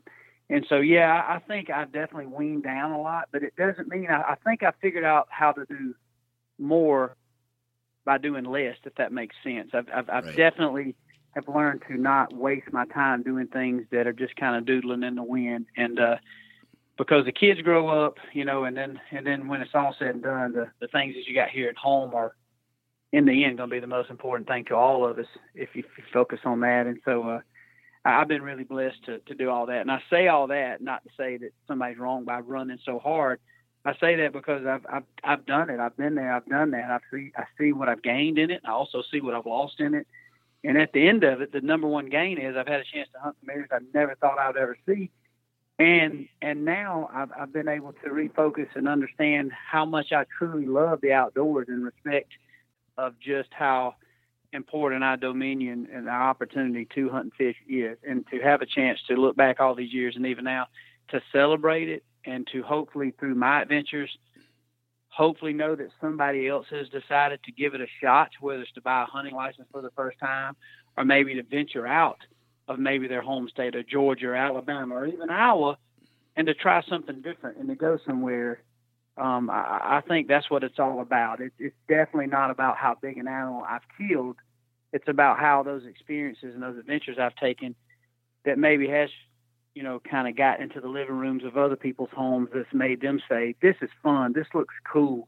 and 0.50 0.66
so 0.70 0.78
yeah, 0.78 1.24
I 1.28 1.40
think 1.40 1.70
I've 1.70 1.92
definitely 1.92 2.28
weaned 2.28 2.64
down 2.64 2.92
a 2.92 3.02
lot, 3.02 3.30
but 3.32 3.44
it 3.44 3.56
doesn't 3.56 3.88
mean 3.88 4.08
I, 4.10 4.22
I 4.22 4.36
think 4.46 4.64
I 4.64 4.72
figured 4.82 5.04
out 5.04 5.28
how 5.30 5.52
to 5.54 5.66
do 5.66 5.96
more 6.60 7.16
by 8.06 8.18
doing 8.18 8.44
less, 8.46 8.76
if 8.84 8.96
that 8.96 9.12
makes 9.12 9.36
sense. 9.44 9.72
I've, 9.74 9.88
I've, 9.94 10.10
I've 10.10 10.26
right. 10.26 10.36
definitely 10.36 10.96
have 11.36 11.48
learned 11.48 11.84
to 11.88 11.98
not 11.98 12.34
waste 12.34 12.72
my 12.72 12.86
time 12.86 13.24
doing 13.24 13.48
things 13.48 13.84
that 13.92 14.08
are 14.08 14.14
just 14.14 14.36
kind 14.36 14.56
of 14.56 14.66
doodling 14.66 15.04
in 15.04 15.16
the 15.16 15.24
wind. 15.24 15.66
And, 15.78 16.00
uh, 16.00 16.16
because 16.98 17.26
the 17.26 17.32
kids 17.32 17.60
grow 17.62 18.06
up, 18.06 18.18
you 18.34 18.46
know, 18.46 18.66
and 18.66 18.78
then, 18.78 19.00
and 19.12 19.26
then 19.26 19.48
when 19.48 19.62
it's 19.62 19.74
all 19.74 19.96
said 19.98 20.10
and 20.10 20.22
done, 20.22 20.54
the, 20.54 20.70
the 20.80 20.88
things 20.90 21.16
that 21.16 21.28
you 21.28 21.34
got 21.34 21.50
here 21.50 21.70
at 21.70 21.78
home 21.78 22.14
are 22.14 22.36
in 23.12 23.26
the 23.26 23.46
end 23.46 23.58
going 23.58 23.70
to 23.70 23.74
be 23.76 23.80
the 23.80 23.88
most 23.88 24.12
important 24.12 24.48
thing 24.48 24.66
to 24.66 24.76
all 24.76 25.08
of 25.08 25.18
us 25.18 25.26
if 25.56 25.70
you, 25.74 25.84
if 25.84 25.98
you 25.98 26.04
focus 26.14 26.40
on 26.46 26.60
that. 26.60 26.86
And 26.86 27.00
so, 27.04 27.24
uh, 27.28 27.40
I've 28.06 28.28
been 28.28 28.42
really 28.42 28.66
blessed 28.66 29.06
to, 29.06 29.20
to 29.20 29.36
do 29.36 29.50
all 29.50 29.66
that. 29.68 29.82
And 29.82 29.92
I 29.92 30.02
say 30.10 30.28
all 30.28 30.48
that 30.48 30.82
not 30.82 31.04
to 31.04 31.10
say 31.18 31.38
that 31.38 31.52
somebody's 31.68 31.98
wrong 31.98 32.26
by 32.26 32.40
running 32.40 32.80
so 32.86 33.00
hard, 33.00 33.40
I 33.86 33.94
say 34.00 34.16
that 34.18 34.34
because 34.34 34.66
I've 34.66 34.86
I've 34.92 35.04
I've 35.24 35.46
done 35.46 35.70
it. 35.70 35.80
I've 35.80 35.98
been 35.98 36.16
there. 36.16 36.34
I've 36.34 36.46
done 36.46 36.72
that. 36.72 36.90
I 36.90 37.00
see 37.12 37.32
I 37.36 37.44
see 37.58 37.74
what 37.74 37.90
I've 37.90 38.02
gained 38.02 38.40
in 38.40 38.50
it. 38.52 38.62
I 38.66 38.72
also 38.72 39.04
see 39.12 39.22
what 39.22 39.34
I've 39.34 39.46
lost 39.46 39.80
in 39.80 39.94
it. 39.94 40.08
And 40.64 40.78
at 40.78 40.94
the 40.94 41.08
end 41.08 41.26
of 41.26 41.42
it, 41.42 41.52
the 41.52 41.60
number 41.60 41.88
one 41.88 42.10
gain 42.10 42.40
is 42.40 42.56
I've 42.56 42.68
had 42.68 42.80
a 42.80 42.86
chance 42.86 43.10
to 43.14 43.20
hunt 43.20 43.36
some 43.42 43.50
areas 43.50 43.70
I 43.72 43.80
never 43.94 44.16
thought 44.16 44.40
I'd 44.40 44.56
ever 44.56 44.78
see. 44.86 45.10
And 45.80 46.28
and 46.42 46.64
now 46.64 47.10
I've 47.14 47.32
I've 47.38 47.54
been 47.54 47.68
able 47.68 47.94
to 47.94 48.10
refocus 48.10 48.68
and 48.76 48.88
understand 48.88 49.52
how 49.52 49.86
much 49.86 50.14
I 50.14 50.26
truly 50.38 50.66
love 50.66 51.02
the 51.02 51.12
outdoors 51.12 51.68
in 51.68 51.84
respect 51.84 52.32
of 52.98 53.20
just 53.20 53.50
how 53.52 53.96
important 54.54 55.04
our 55.04 55.18
dominion 55.18 55.88
and 55.94 56.08
our 56.08 56.30
opportunity 56.30 56.88
to 56.96 57.10
hunt 57.10 57.26
and 57.26 57.34
fish 57.34 57.56
is, 57.68 57.98
and 58.08 58.26
to 58.28 58.40
have 58.40 58.62
a 58.62 58.66
chance 58.66 59.00
to 59.08 59.16
look 59.16 59.36
back 59.36 59.60
all 59.60 59.76
these 59.76 59.94
years 59.94 60.16
and 60.16 60.26
even 60.26 60.46
now 60.46 60.68
to 61.10 61.22
celebrate 61.32 61.90
it 61.90 62.04
and 62.26 62.48
to 62.52 62.64
hopefully 62.64 63.14
through 63.20 63.36
my 63.36 63.62
adventures 63.62 64.10
hopefully 65.10 65.54
know 65.54 65.76
that 65.76 65.90
somebody 66.02 66.48
else 66.48 66.66
has 66.70 66.88
decided 66.90 67.40
to 67.44 67.52
give 67.52 67.74
it 67.74 67.82
a 67.82 67.88
shot 68.02 68.30
whether 68.40 68.62
it's 68.62 68.72
to 68.72 68.82
buy 68.82 69.04
a 69.04 69.06
hunting 69.06 69.36
license 69.36 69.68
for 69.72 69.82
the 69.82 69.92
first 69.92 70.18
time 70.20 70.56
or 70.98 71.04
maybe 71.04 71.36
to 71.36 71.44
venture 71.44 71.86
out 71.86 72.20
of 72.68 72.80
maybe 72.80 73.08
their 73.08 73.22
home 73.22 73.48
state 73.50 73.76
of 73.76 73.88
Georgia 73.88 74.28
or 74.28 74.36
Alabama 74.36 74.96
or 74.96 75.06
even 75.06 75.30
Iowa 75.30 75.78
and 76.36 76.48
to 76.48 76.54
try 76.54 76.82
something 76.90 77.22
different 77.22 77.58
and 77.58 77.68
to 77.68 77.76
go 77.76 77.98
somewhere 78.06 78.62
um, 79.18 79.50
I, 79.50 79.98
I 79.98 80.02
think 80.08 80.28
that's 80.28 80.50
what 80.50 80.64
it's 80.64 80.80
all 80.80 81.02
about. 81.02 81.40
It, 81.40 81.54
it's 81.60 81.76
definitely 81.88 82.28
not 82.28 82.50
about 82.50 82.78
how 82.78 82.96
big 83.00 83.18
an 83.18 83.28
animal 83.28 83.64
I've 83.68 83.82
killed. 83.98 84.38
It's 84.94 85.08
about 85.08 85.40
how 85.40 85.64
those 85.64 85.86
experiences 85.86 86.54
and 86.54 86.64
those 86.64 86.78
adventures 86.78 87.18
I've 87.20 87.36
taken 87.36 87.76
that 88.46 88.58
maybe 88.58 88.88
has 88.88 89.10
you 89.74 89.82
know, 89.82 90.00
kind 90.00 90.28
of 90.28 90.36
got 90.36 90.60
into 90.60 90.80
the 90.80 90.88
living 90.88 91.16
rooms 91.16 91.44
of 91.44 91.58
other 91.58 91.76
people's 91.76 92.12
homes 92.16 92.50
that's 92.54 92.72
made 92.74 93.02
them 93.02 93.20
say, 93.28 93.56
this 93.62 93.76
is 93.82 93.90
fun, 94.04 94.34
this 94.34 94.48
looks 94.54 94.76
cool. 94.92 95.28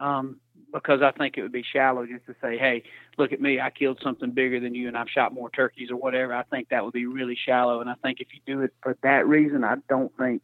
Um, 0.00 0.40
because 0.72 1.02
I 1.02 1.10
think 1.10 1.36
it 1.36 1.42
would 1.42 1.52
be 1.52 1.62
shallow 1.62 2.06
just 2.06 2.24
to 2.24 2.34
say, 2.40 2.56
hey, 2.56 2.82
look 3.18 3.32
at 3.32 3.42
me, 3.42 3.60
I 3.60 3.68
killed 3.68 4.00
something 4.02 4.30
bigger 4.30 4.58
than 4.58 4.74
you 4.74 4.88
and 4.88 4.96
I've 4.96 5.10
shot 5.10 5.34
more 5.34 5.50
turkeys 5.50 5.90
or 5.90 5.96
whatever. 5.96 6.34
I 6.34 6.44
think 6.44 6.70
that 6.70 6.82
would 6.82 6.94
be 6.94 7.04
really 7.04 7.36
shallow. 7.36 7.82
And 7.82 7.90
I 7.90 7.94
think 8.02 8.20
if 8.20 8.28
you 8.32 8.40
do 8.46 8.62
it 8.62 8.72
for 8.82 8.96
that 9.02 9.28
reason, 9.28 9.64
I 9.64 9.74
don't 9.90 10.16
think 10.16 10.42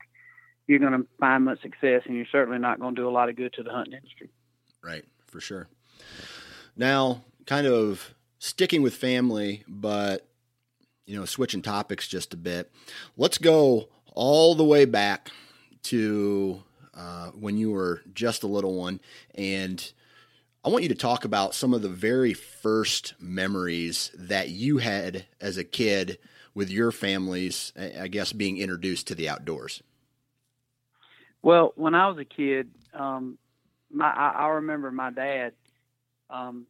you're 0.66 0.81
going 0.81 0.92
to 0.92 1.07
find 1.18 1.46
much 1.46 1.62
success 1.62 2.02
and 2.04 2.14
you're 2.14 2.26
certainly 2.31 2.59
not 2.59 2.78
going 2.78 2.94
to 2.94 3.00
do 3.00 3.09
a 3.09 3.11
lot 3.11 3.31
of 3.31 3.37
good 3.37 3.54
to 3.54 3.62
the 3.62 3.70
hunting 3.70 3.94
industry. 3.94 4.28
Right, 4.83 5.07
for 5.26 5.40
sure. 5.40 5.66
Now, 6.76 7.24
kind 7.46 7.66
of 7.66 8.14
sticking 8.38 8.83
with 8.83 8.94
family, 8.94 9.64
but 9.66 10.29
you 11.07 11.18
know, 11.18 11.24
switching 11.24 11.62
topics 11.62 12.07
just 12.07 12.35
a 12.35 12.37
bit. 12.37 12.70
Let's 13.16 13.38
go 13.38 13.88
all 14.12 14.55
the 14.55 14.64
way 14.64 14.85
back 14.85 15.31
to 15.85 16.62
uh, 16.94 17.29
when 17.29 17.57
you 17.57 17.70
were 17.70 18.03
just 18.12 18.42
a 18.42 18.46
little 18.46 18.74
one. 18.74 19.01
And 19.35 19.92
I 20.64 20.68
want 20.68 20.83
you 20.83 20.88
to 20.90 20.94
talk 20.94 21.24
about 21.24 21.55
some 21.55 21.72
of 21.72 21.81
the 21.81 21.88
very 21.88 22.35
first 22.35 23.14
memories 23.18 24.11
that 24.14 24.51
you 24.51 24.79
had 24.79 25.24
as 25.40 25.57
a 25.57 25.64
kid 25.64 26.18
with 26.55 26.70
your 26.70 26.90
families, 26.90 27.72
I 27.77 28.09
guess, 28.09 28.33
being 28.33 28.59
introduced 28.59 29.07
to 29.09 29.14
the 29.14 29.29
outdoors. 29.29 29.83
Well, 31.40 31.72
when 31.77 31.94
I 31.94 32.09
was 32.09 32.18
a 32.18 32.24
kid, 32.24 32.68
um, 32.92 33.38
my 33.90 34.11
I, 34.11 34.31
I, 34.31 34.46
remember 34.48 34.90
my 34.90 35.11
dad 35.11 35.53
um, 36.29 36.66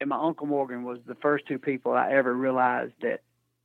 and 0.00 0.08
my 0.08 0.18
uncle 0.18 0.46
Morgan 0.46 0.82
was 0.82 0.98
the 1.06 1.14
first 1.16 1.46
two 1.46 1.58
people 1.58 1.92
I 1.92 2.12
ever 2.12 2.34
realized 2.34 2.94
that 3.02 3.20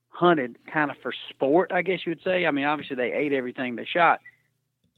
hunted 0.09 0.57
kind 0.71 0.91
of 0.91 0.97
for 1.01 1.13
sport, 1.29 1.71
I 1.73 1.81
guess 1.81 1.99
you 2.05 2.11
would 2.11 2.23
say. 2.23 2.45
I 2.45 2.51
mean, 2.51 2.65
obviously 2.65 2.95
they 2.95 3.13
ate 3.13 3.33
everything 3.33 3.75
they 3.75 3.85
shot. 3.85 4.19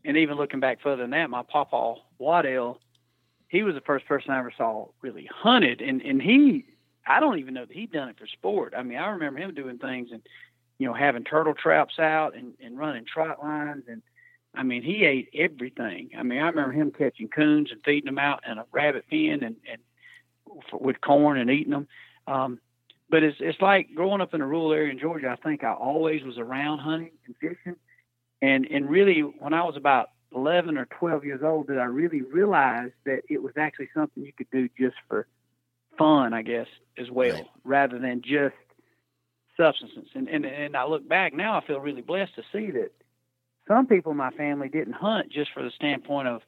And 0.04 0.18
even 0.18 0.38
looking 0.38 0.60
back 0.60 0.82
further 0.82 1.04
than 1.04 1.12
that, 1.12 1.30
my 1.30 1.44
papa 1.44 1.96
Waddell, 2.18 2.80
he 3.50 3.64
was 3.64 3.76
the 3.76 3.82
first 3.82 4.06
person 4.06 4.32
I 4.32 4.40
ever 4.40 4.54
saw 4.56 4.88
really 5.02 5.30
hunted. 5.32 5.82
And, 5.82 6.02
and 6.02 6.22
he, 6.22 6.66
I 7.06 7.20
don't 7.20 7.40
even 7.40 7.54
know 7.54 7.66
that 7.66 7.76
he'd 7.76 7.92
done 7.92 8.10
it 8.10 8.18
for 8.18 8.28
sport. 8.28 8.74
I 8.78 8.84
mean, 8.84 8.98
I 8.98 9.10
remember 9.10 9.40
him 9.40 9.54
doing 9.54 9.78
things 9.78 10.10
and, 10.12 10.22
you 10.80 10.88
know, 10.88 10.94
having 10.94 11.24
turtle 11.24 11.54
traps 11.54 12.00
out 12.00 12.36
and, 12.36 12.54
and 12.64 12.78
running 12.78 13.06
trot 13.06 13.40
lines. 13.42 13.84
And 13.88 14.02
I 14.56 14.64
mean, 14.64 14.84
he 14.84 15.04
ate 15.06 15.30
everything. 15.34 16.12
I 16.18 16.24
mean, 16.24 16.40
I 16.40 16.48
remember 16.48 16.72
him 16.72 16.92
catching 16.92 17.28
coons 17.28 17.70
and 17.72 17.82
feeding 17.84 18.06
them 18.06 18.20
out 18.20 18.44
in 18.50 18.58
a 18.58 18.66
rabbit 18.72 19.06
pen 19.10 19.44
and, 19.44 19.56
and 19.70 19.82
with 20.72 21.02
corn 21.02 21.38
and 21.38 21.50
eating 21.50 21.72
them. 21.72 21.88
Um, 22.28 22.60
but 23.10 23.24
it's 23.24 23.38
it's 23.40 23.62
like 23.62 23.94
growing 23.96 24.22
up 24.22 24.34
in 24.34 24.42
a 24.42 24.48
rural 24.48 24.74
area 24.74 24.92
in 24.92 25.00
Georgia. 25.00 25.30
I 25.30 25.42
think 25.42 25.64
I 25.64 25.74
always 25.74 26.24
was 26.24 26.38
around 26.38 26.80
hunting 26.80 27.12
and 27.26 27.36
fishing, 27.38 27.78
and 28.42 28.66
and 28.66 28.90
really 28.90 29.22
when 29.22 29.54
I 29.54 29.64
was 29.64 29.78
about 29.78 30.10
11 30.36 30.78
or 30.78 30.86
12 30.86 31.24
years 31.24 31.42
old, 31.42 31.68
did 31.68 31.78
I 31.78 31.86
really 31.86 32.22
realize 32.22 32.92
that 33.06 33.22
it 33.30 33.42
was 33.42 33.54
actually 33.58 33.90
something 33.94 34.26
you 34.26 34.34
could 34.34 34.52
do 34.52 34.68
just 34.78 34.98
for 35.08 35.26
fun, 35.98 36.34
I 36.34 36.42
guess, 36.42 36.68
as 36.98 37.10
well, 37.10 37.34
right. 37.34 37.48
rather 37.64 37.98
than 37.98 38.22
just 38.22 38.56
substance. 39.56 40.10
And, 40.14 40.28
and 40.28 40.46
and 40.46 40.76
I 40.76 40.86
look 40.86 41.08
back 41.08 41.34
now, 41.34 41.58
I 41.58 41.66
feel 41.66 41.80
really 41.80 42.02
blessed 42.02 42.36
to 42.36 42.44
see 42.52 42.72
that 42.72 42.92
some 43.68 43.88
people 43.88 44.12
in 44.12 44.18
my 44.18 44.32
family 44.32 44.70
didn't 44.70 44.94
hunt 44.94 45.32
just 45.32 45.52
for 45.54 45.64
the 45.64 45.72
standpoint 45.72 46.28
of 46.28 46.42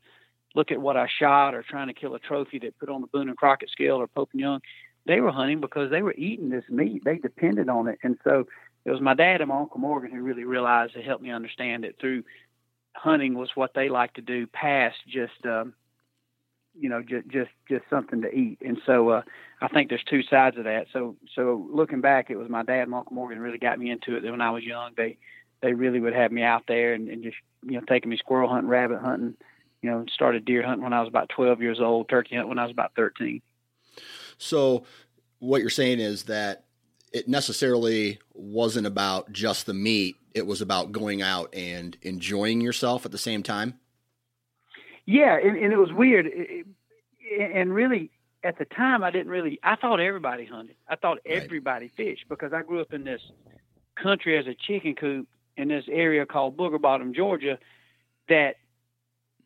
look 0.56 0.72
at 0.72 0.82
what 0.82 0.98
I 0.98 1.08
shot 1.08 1.54
or 1.54 1.64
trying 1.64 1.88
to 1.88 1.94
kill 1.94 2.16
a 2.16 2.20
trophy 2.20 2.60
that 2.60 2.78
put 2.80 2.90
on 2.90 3.02
the 3.02 3.08
Boone 3.08 3.30
and 3.30 3.38
Crockett 3.38 3.70
scale 3.70 3.98
or 3.98 4.08
Pope 4.08 4.30
and 4.34 4.42
Young 4.42 4.62
they 5.06 5.22
were 5.22 5.32
hunting 5.32 5.60
because 5.60 5.90
they 5.90 6.04
were 6.04 6.14
eating 6.14 6.50
this 6.50 6.66
meat. 6.70 7.04
They 7.04 7.18
depended 7.18 7.68
on 7.68 7.88
it. 7.88 7.98
And 8.04 8.18
so 8.24 8.48
it 8.86 8.92
was 8.92 9.02
my 9.02 9.16
dad 9.16 9.42
and 9.42 9.50
my 9.50 9.58
Uncle 9.58 9.80
Morgan 9.80 10.12
who 10.12 10.22
really 10.22 10.44
realized 10.44 10.94
to 10.94 11.02
help 11.02 11.22
me 11.22 11.32
understand 11.32 11.84
it 11.84 11.96
through 12.00 12.24
hunting 12.94 13.34
was 13.34 13.50
what 13.56 13.74
they 13.74 13.90
like 13.90 14.14
to 14.14 14.22
do 14.22 14.46
past 14.46 14.98
just 15.08 15.46
um, 15.46 15.74
you 16.80 16.90
know, 16.90 17.02
just 17.02 17.28
just 17.28 17.50
just 17.68 17.84
something 17.90 18.22
to 18.22 18.34
eat. 18.34 18.60
And 18.64 18.80
so 18.86 19.10
uh, 19.10 19.22
I 19.62 19.68
think 19.68 19.90
there's 19.90 20.04
two 20.04 20.22
sides 20.24 20.58
of 20.58 20.66
that. 20.66 20.88
So 20.94 21.16
so 21.36 21.68
looking 21.72 22.02
back, 22.02 22.30
it 22.30 22.38
was 22.38 22.50
my 22.50 22.64
dad, 22.64 22.84
and 22.84 22.94
Uncle 22.94 23.16
Morgan, 23.16 23.40
really 23.40 23.58
got 23.58 23.80
me 23.80 23.90
into 23.90 24.16
it. 24.16 24.24
When 24.24 24.42
I 24.42 24.52
was 24.52 24.64
young, 24.64 24.92
they 24.96 25.18
they 25.62 25.74
really 25.74 26.00
would 26.00 26.14
have 26.14 26.32
me 26.32 26.44
out 26.44 26.64
there 26.68 26.94
and, 26.94 27.10
and 27.10 27.24
just 27.24 27.38
you 27.64 27.74
know 27.74 27.82
taking 27.88 28.10
me 28.10 28.18
squirrel 28.18 28.50
hunting, 28.50 28.70
rabbit 28.70 29.00
hunting. 29.00 29.36
You 29.82 29.92
know, 29.92 30.06
started 30.14 30.46
deer 30.46 30.64
hunting 30.64 30.84
when 30.84 30.94
I 30.94 31.00
was 31.00 31.08
about 31.08 31.30
12 31.30 31.62
years 31.62 31.80
old, 31.80 32.10
turkey 32.10 32.36
hunting 32.36 32.50
when 32.50 32.60
I 32.60 32.64
was 32.64 32.72
about 32.72 32.92
13. 32.96 33.42
So 34.38 34.84
what 35.40 35.62
you're 35.62 35.70
saying 35.70 36.00
is 36.00 36.24
that 36.24 36.66
it 37.14 37.28
necessarily 37.28 38.20
wasn't 38.34 38.88
about 38.88 39.32
just 39.32 39.66
the 39.66 39.74
meat; 39.74 40.16
it 40.34 40.46
was 40.46 40.62
about 40.62 40.92
going 40.92 41.22
out 41.22 41.54
and 41.54 41.98
enjoying 42.02 42.62
yourself 42.62 43.06
at 43.06 43.12
the 43.12 43.18
same 43.18 43.42
time. 43.42 43.80
Yeah, 45.06 45.38
and, 45.38 45.58
and 45.58 45.74
it 45.74 45.78
was 45.78 45.92
weird, 45.92 46.28
it, 46.28 46.68
and 47.40 47.74
really 47.74 48.12
at 48.44 48.58
the 48.58 48.66
time 48.66 49.04
I 49.04 49.12
didn't 49.12 49.30
really. 49.30 49.60
I 49.64 49.76
thought 49.76 50.00
everybody 50.00 50.46
hunted. 50.46 50.76
I 50.88 50.96
thought 50.96 51.20
everybody 51.26 51.86
right. 51.86 51.96
fished 51.96 52.26
because 52.30 52.54
I 52.54 52.62
grew 52.62 52.82
up 52.82 52.94
in 52.94 53.04
this 53.04 53.22
country 53.96 54.38
as 54.38 54.48
a 54.48 54.56
chicken 54.56 54.96
coop 54.96 55.28
in 55.58 55.68
this 55.68 55.86
area 55.90 56.26
called 56.26 56.58
Booger 56.58 56.82
Bottom, 56.82 57.14
Georgia. 57.14 57.60
That 58.30 58.56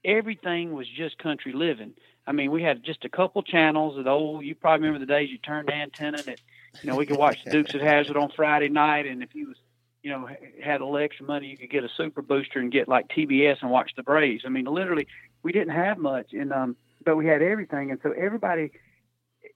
everything 0.05 0.73
was 0.73 0.87
just 0.87 1.17
country 1.17 1.53
living. 1.53 1.93
I 2.25 2.31
mean, 2.31 2.51
we 2.51 2.63
had 2.63 2.83
just 2.83 3.05
a 3.05 3.09
couple 3.09 3.43
channels. 3.43 4.01
The 4.01 4.09
old, 4.09 4.45
you 4.45 4.55
probably 4.55 4.87
remember 4.87 5.05
the 5.05 5.11
days 5.11 5.29
you 5.29 5.37
turned 5.37 5.67
the 5.67 5.73
antenna 5.73 6.19
and 6.19 6.27
it, 6.29 6.41
you 6.81 6.89
know, 6.89 6.95
we 6.95 7.05
could 7.05 7.17
watch 7.17 7.43
the 7.43 7.51
Dukes 7.51 7.73
of 7.73 7.81
Hazzard 7.81 8.17
on 8.17 8.31
Friday 8.35 8.69
night, 8.69 9.05
and 9.05 9.21
if 9.21 9.35
you 9.35 9.49
was 9.49 9.57
you 10.03 10.11
know, 10.11 10.27
had 10.61 10.81
a 10.81 10.85
little 10.85 10.97
extra 10.97 11.25
money, 11.25 11.47
you 11.47 11.57
could 11.57 11.69
get 11.69 11.85
a 11.85 11.89
super 11.95 12.21
booster 12.21 12.59
and 12.59 12.71
get 12.71 12.89
like 12.89 13.07
TBS 13.07 13.61
and 13.61 13.71
watch 13.71 13.91
the 13.95 14.03
Braves. 14.03 14.43
I 14.45 14.49
mean, 14.49 14.65
literally, 14.65 15.07
we 15.41 15.53
didn't 15.53 15.73
have 15.73 15.97
much, 15.97 16.33
and 16.33 16.51
um, 16.51 16.75
but 17.03 17.15
we 17.15 17.25
had 17.25 17.41
everything, 17.41 17.89
and 17.89 17.99
so 18.03 18.11
everybody, 18.11 18.71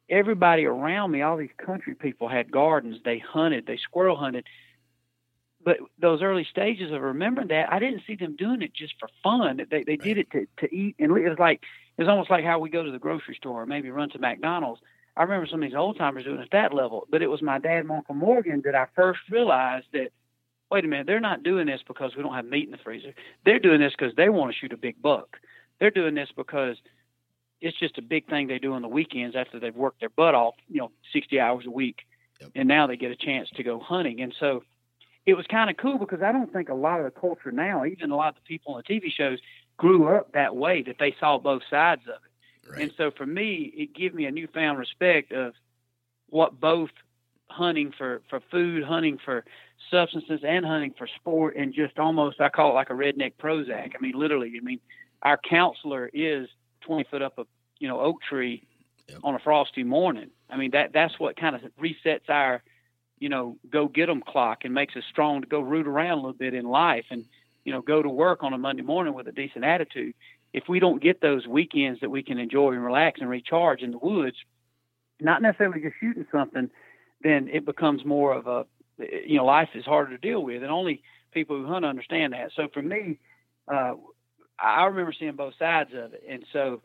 everybody 0.10 0.66
around 0.66 1.12
me, 1.12 1.22
all 1.22 1.36
these 1.36 1.50
country 1.58 1.96
people 1.96 2.30
had 2.30 2.50
gardens. 2.50 2.98
They 3.04 3.20
hunted, 3.20 3.68
they 3.68 3.78
squirrel 3.78 4.16
hunted. 4.16 4.46
But 5.68 5.80
those 6.00 6.22
early 6.22 6.48
stages 6.50 6.94
of 6.94 7.02
remembering 7.02 7.50
that, 7.50 7.70
I 7.70 7.80
didn't 7.80 8.04
see 8.08 8.16
them 8.16 8.38
doing 8.38 8.62
it 8.62 8.74
just 8.74 8.94
for 9.02 9.10
fun. 9.22 9.60
They 9.70 9.84
they 9.84 9.98
did 9.98 10.18
it 10.18 10.32
to 10.32 10.48
to 10.60 10.74
eat, 10.74 10.96
and 10.98 11.12
it 11.12 11.28
was 11.28 11.38
like 11.38 11.62
it 11.98 12.04
was 12.04 12.08
almost 12.08 12.30
like 12.30 12.46
how 12.46 12.60
we 12.60 12.70
go 12.70 12.84
to 12.84 12.92
the 12.92 13.00
grocery 13.00 13.36
store 13.36 13.64
or 13.64 13.66
maybe 13.66 13.92
run 13.92 14.10
to 14.12 14.18
McDonald's. 14.18 14.80
I 15.18 15.24
remember 15.24 15.46
some 15.46 15.62
of 15.62 15.70
these 15.70 15.76
old 15.76 15.98
timers 15.98 16.24
doing 16.24 16.40
it 16.40 16.44
at 16.44 16.52
that 16.52 16.74
level. 16.74 17.06
But 17.12 17.22
it 17.22 17.28
was 17.28 17.42
my 17.42 17.60
dad, 17.60 17.80
and 17.80 17.92
Uncle 17.92 18.16
Morgan, 18.16 18.62
that 18.64 18.76
I 18.76 18.86
first 18.96 19.20
realized 19.30 19.88
that 19.92 20.12
wait 20.72 20.86
a 20.86 20.88
minute, 20.88 21.06
they're 21.06 21.20
not 21.20 21.44
doing 21.44 21.68
this 21.68 21.82
because 21.86 22.16
we 22.16 22.24
don't 22.24 22.34
have 22.34 22.46
meat 22.46 22.64
in 22.64 22.72
the 22.72 22.78
freezer. 22.78 23.14
They're 23.44 23.60
doing 23.60 23.82
this 23.82 23.92
because 23.92 24.16
they 24.16 24.30
want 24.30 24.54
to 24.54 24.58
shoot 24.58 24.72
a 24.72 24.78
big 24.78 25.02
buck. 25.02 25.36
They're 25.82 25.92
doing 25.92 26.16
this 26.16 26.30
because 26.34 26.78
it's 27.60 27.78
just 27.78 27.98
a 27.98 28.02
big 28.02 28.30
thing 28.30 28.48
they 28.48 28.60
do 28.60 28.72
on 28.72 28.84
the 28.84 28.88
weekends 28.88 29.36
after 29.36 29.60
they've 29.60 29.76
worked 29.76 30.00
their 30.00 30.16
butt 30.16 30.34
off, 30.34 30.56
you 30.70 30.80
know, 30.80 30.92
60 31.12 31.42
hours 31.42 31.66
a 31.68 31.72
week. 31.72 32.08
Yep. 32.40 32.52
And 32.56 32.70
now 32.70 32.88
they 32.88 32.96
get 32.96 33.12
a 33.12 33.18
chance 33.18 33.50
to 33.58 33.64
go 33.64 33.82
hunting. 33.82 34.22
And 34.22 34.34
so 34.40 34.64
it 35.28 35.36
was 35.36 35.46
kind 35.46 35.70
of 35.70 35.76
cool 35.76 35.98
because 36.00 36.22
I 36.22 36.32
don't 36.32 36.52
think 36.52 36.70
a 36.70 36.74
lot 36.74 37.00
of 37.00 37.06
the 37.06 37.20
culture 37.20 37.52
now, 37.52 37.84
even 37.84 38.12
a 38.12 38.16
lot 38.16 38.30
of 38.30 38.36
the 38.36 38.48
people 38.48 38.74
on 38.74 38.84
the 38.88 38.94
TV 38.94 39.12
shows, 39.12 39.40
grew 39.76 40.08
up 40.08 40.32
that 40.32 40.56
way, 40.56 40.82
that 40.84 40.96
they 41.00 41.14
saw 41.20 41.38
both 41.38 41.62
sides 41.70 42.02
of 42.08 42.16
it. 42.24 42.72
Right. 42.72 42.82
And 42.84 42.94
so 42.98 43.12
for 43.12 43.26
me, 43.26 43.72
it 43.76 43.94
gave 43.94 44.16
me 44.16 44.26
a 44.26 44.32
newfound 44.32 44.80
respect 44.80 45.34
of 45.34 45.54
what 46.30 46.60
both 46.60 46.92
hunting 47.50 47.94
for, 47.98 48.22
for 48.30 48.42
food, 48.50 48.84
hunting 48.86 49.20
for 49.24 49.44
substances, 49.92 50.42
and 50.48 50.66
hunting 50.66 50.94
for 50.98 51.08
sport, 51.08 51.58
and 51.58 51.74
just 51.74 52.00
almost 52.00 52.40
I 52.40 52.48
call 52.48 52.72
it 52.72 52.76
like 52.76 52.90
a 52.90 52.94
redneck 52.94 53.34
Prozac. 53.36 53.92
I 53.96 54.02
mean, 54.02 54.14
literally. 54.14 54.54
I 54.58 54.64
mean, 54.64 54.80
our 55.24 55.38
counselor 55.38 56.10
is 56.14 56.48
20 56.82 57.04
foot 57.12 57.22
up 57.22 57.38
a 57.38 57.46
you 57.80 57.88
know 57.90 58.00
oak 58.00 58.22
tree 58.22 58.66
yep. 59.10 59.20
on 59.26 59.36
a 59.36 59.40
frosty 59.40 59.84
morning. 59.84 60.30
I 60.50 60.56
mean 60.56 60.72
that 60.72 60.94
that's 60.94 61.20
what 61.20 61.36
kind 61.36 61.56
of 61.56 61.62
resets 61.82 62.30
our 62.30 62.64
you 63.20 63.30
know 63.30 63.58
go 63.70 63.88
get 63.88 63.96
get 63.96 64.10
'em 64.10 64.22
clock 64.22 64.66
and 64.66 64.74
makes 64.74 64.96
us 64.96 65.04
strong 65.10 65.42
to 65.42 65.48
go 65.48 65.60
root 65.60 65.88
around 65.88 66.12
a 66.12 66.16
little 66.22 66.34
bit 66.34 66.54
in 66.54 66.66
life 66.66 67.06
and 67.10 67.26
you 67.64 67.72
know 67.72 67.82
go 67.82 68.02
to 68.02 68.10
work 68.10 68.44
on 68.44 68.54
a 68.54 68.58
Monday 68.58 68.84
morning 68.84 69.14
with 69.14 69.28
a 69.28 69.32
decent 69.32 69.66
attitude. 69.66 70.14
If 70.54 70.70
we 70.70 70.80
don't 70.80 71.02
get 71.02 71.22
those 71.22 71.46
weekends 71.46 72.00
that 72.02 72.10
we 72.10 72.24
can 72.24 72.38
enjoy 72.38 72.72
and 72.72 72.84
relax 72.84 73.20
and 73.20 73.30
recharge 73.30 73.82
in 73.82 73.92
the 73.92 73.98
woods, 73.98 74.38
not 75.20 75.42
necessarily 75.42 75.82
just 75.82 75.96
shooting 76.00 76.26
something 76.32 76.70
then 77.22 77.50
it 77.52 77.66
becomes 77.66 78.06
more 78.06 78.34
of 78.34 78.48
a 78.48 78.66
you 79.00 79.38
know 79.38 79.46
life 79.46 79.70
is 79.76 79.86
harder 79.86 80.12
to 80.12 80.18
deal 80.18 80.44
with, 80.44 80.64
and 80.64 80.72
only 80.72 81.02
people 81.32 81.58
who 81.58 81.66
hunt 81.66 81.86
understand 81.86 82.34
that. 82.34 82.52
So 82.56 82.68
for 82.74 82.82
me, 82.82 83.20
uh, 83.72 83.94
I 84.60 84.86
remember 84.86 85.14
seeing 85.18 85.36
both 85.36 85.54
sides 85.60 85.92
of 85.94 86.14
it, 86.14 86.24
and 86.28 86.44
so 86.54 86.82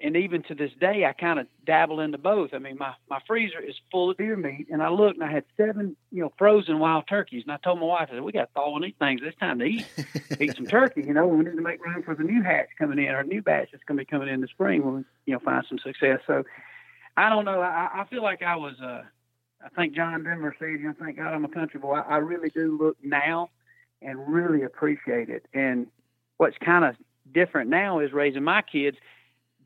and 0.00 0.16
even 0.16 0.42
to 0.44 0.54
this 0.54 0.72
day, 0.80 1.04
I 1.04 1.12
kind 1.12 1.38
of 1.38 1.46
dabble 1.64 2.00
into 2.00 2.18
both. 2.18 2.50
I 2.52 2.58
mean, 2.58 2.76
my 2.78 2.94
my 3.08 3.20
freezer 3.26 3.60
is 3.60 3.74
full 3.90 4.10
of 4.10 4.16
deer 4.16 4.36
meat, 4.36 4.66
and 4.70 4.82
I 4.82 4.88
looked 4.88 5.18
and 5.18 5.24
I 5.24 5.32
had 5.32 5.44
seven 5.56 5.96
you 6.10 6.22
know 6.22 6.32
frozen 6.36 6.78
wild 6.78 7.06
turkeys, 7.08 7.44
and 7.44 7.52
I 7.52 7.58
told 7.58 7.78
my 7.78 7.86
wife, 7.86 8.08
I 8.10 8.14
said, 8.14 8.22
we 8.22 8.32
got 8.32 8.46
to 8.46 8.52
thaw 8.54 8.78
these 8.80 8.94
things. 8.98 9.20
It's 9.24 9.38
time 9.38 9.60
to 9.60 9.64
eat 9.64 9.86
eat 10.40 10.56
some 10.56 10.66
turkey. 10.66 11.04
You 11.06 11.14
know, 11.14 11.26
we 11.26 11.44
need 11.44 11.56
to 11.56 11.62
make 11.62 11.84
room 11.84 12.02
for 12.02 12.14
the 12.14 12.24
new 12.24 12.42
hatch 12.42 12.68
coming 12.78 12.98
in, 12.98 13.06
or 13.06 13.22
new 13.22 13.42
batch 13.42 13.68
that's 13.72 13.84
going 13.84 13.98
to 13.98 14.02
be 14.02 14.06
coming 14.06 14.28
in 14.28 14.40
the 14.40 14.48
spring 14.48 14.84
when 14.84 14.94
we 14.94 15.04
you 15.26 15.32
know 15.34 15.40
find 15.40 15.64
some 15.68 15.78
success. 15.78 16.20
So 16.26 16.42
I 17.16 17.28
don't 17.28 17.44
know. 17.44 17.60
I, 17.60 17.88
I 17.94 18.04
feel 18.10 18.22
like 18.22 18.42
I 18.42 18.56
was. 18.56 18.74
Uh, 18.80 19.02
I 19.64 19.68
think 19.70 19.94
John 19.94 20.24
Denver 20.24 20.54
said, 20.58 20.68
you 20.72 20.80
know, 20.80 20.94
thank 21.00 21.16
God 21.16 21.32
I'm 21.32 21.44
a 21.44 21.48
country 21.48 21.80
boy. 21.80 21.94
I, 21.94 22.00
I 22.00 22.16
really 22.18 22.50
do 22.50 22.76
look 22.78 22.98
now 23.02 23.48
and 24.02 24.28
really 24.28 24.62
appreciate 24.62 25.30
it. 25.30 25.46
And 25.54 25.86
what's 26.36 26.56
kind 26.58 26.84
of 26.84 26.96
different 27.32 27.70
now 27.70 28.00
is 28.00 28.12
raising 28.12 28.44
my 28.44 28.60
kids. 28.60 28.98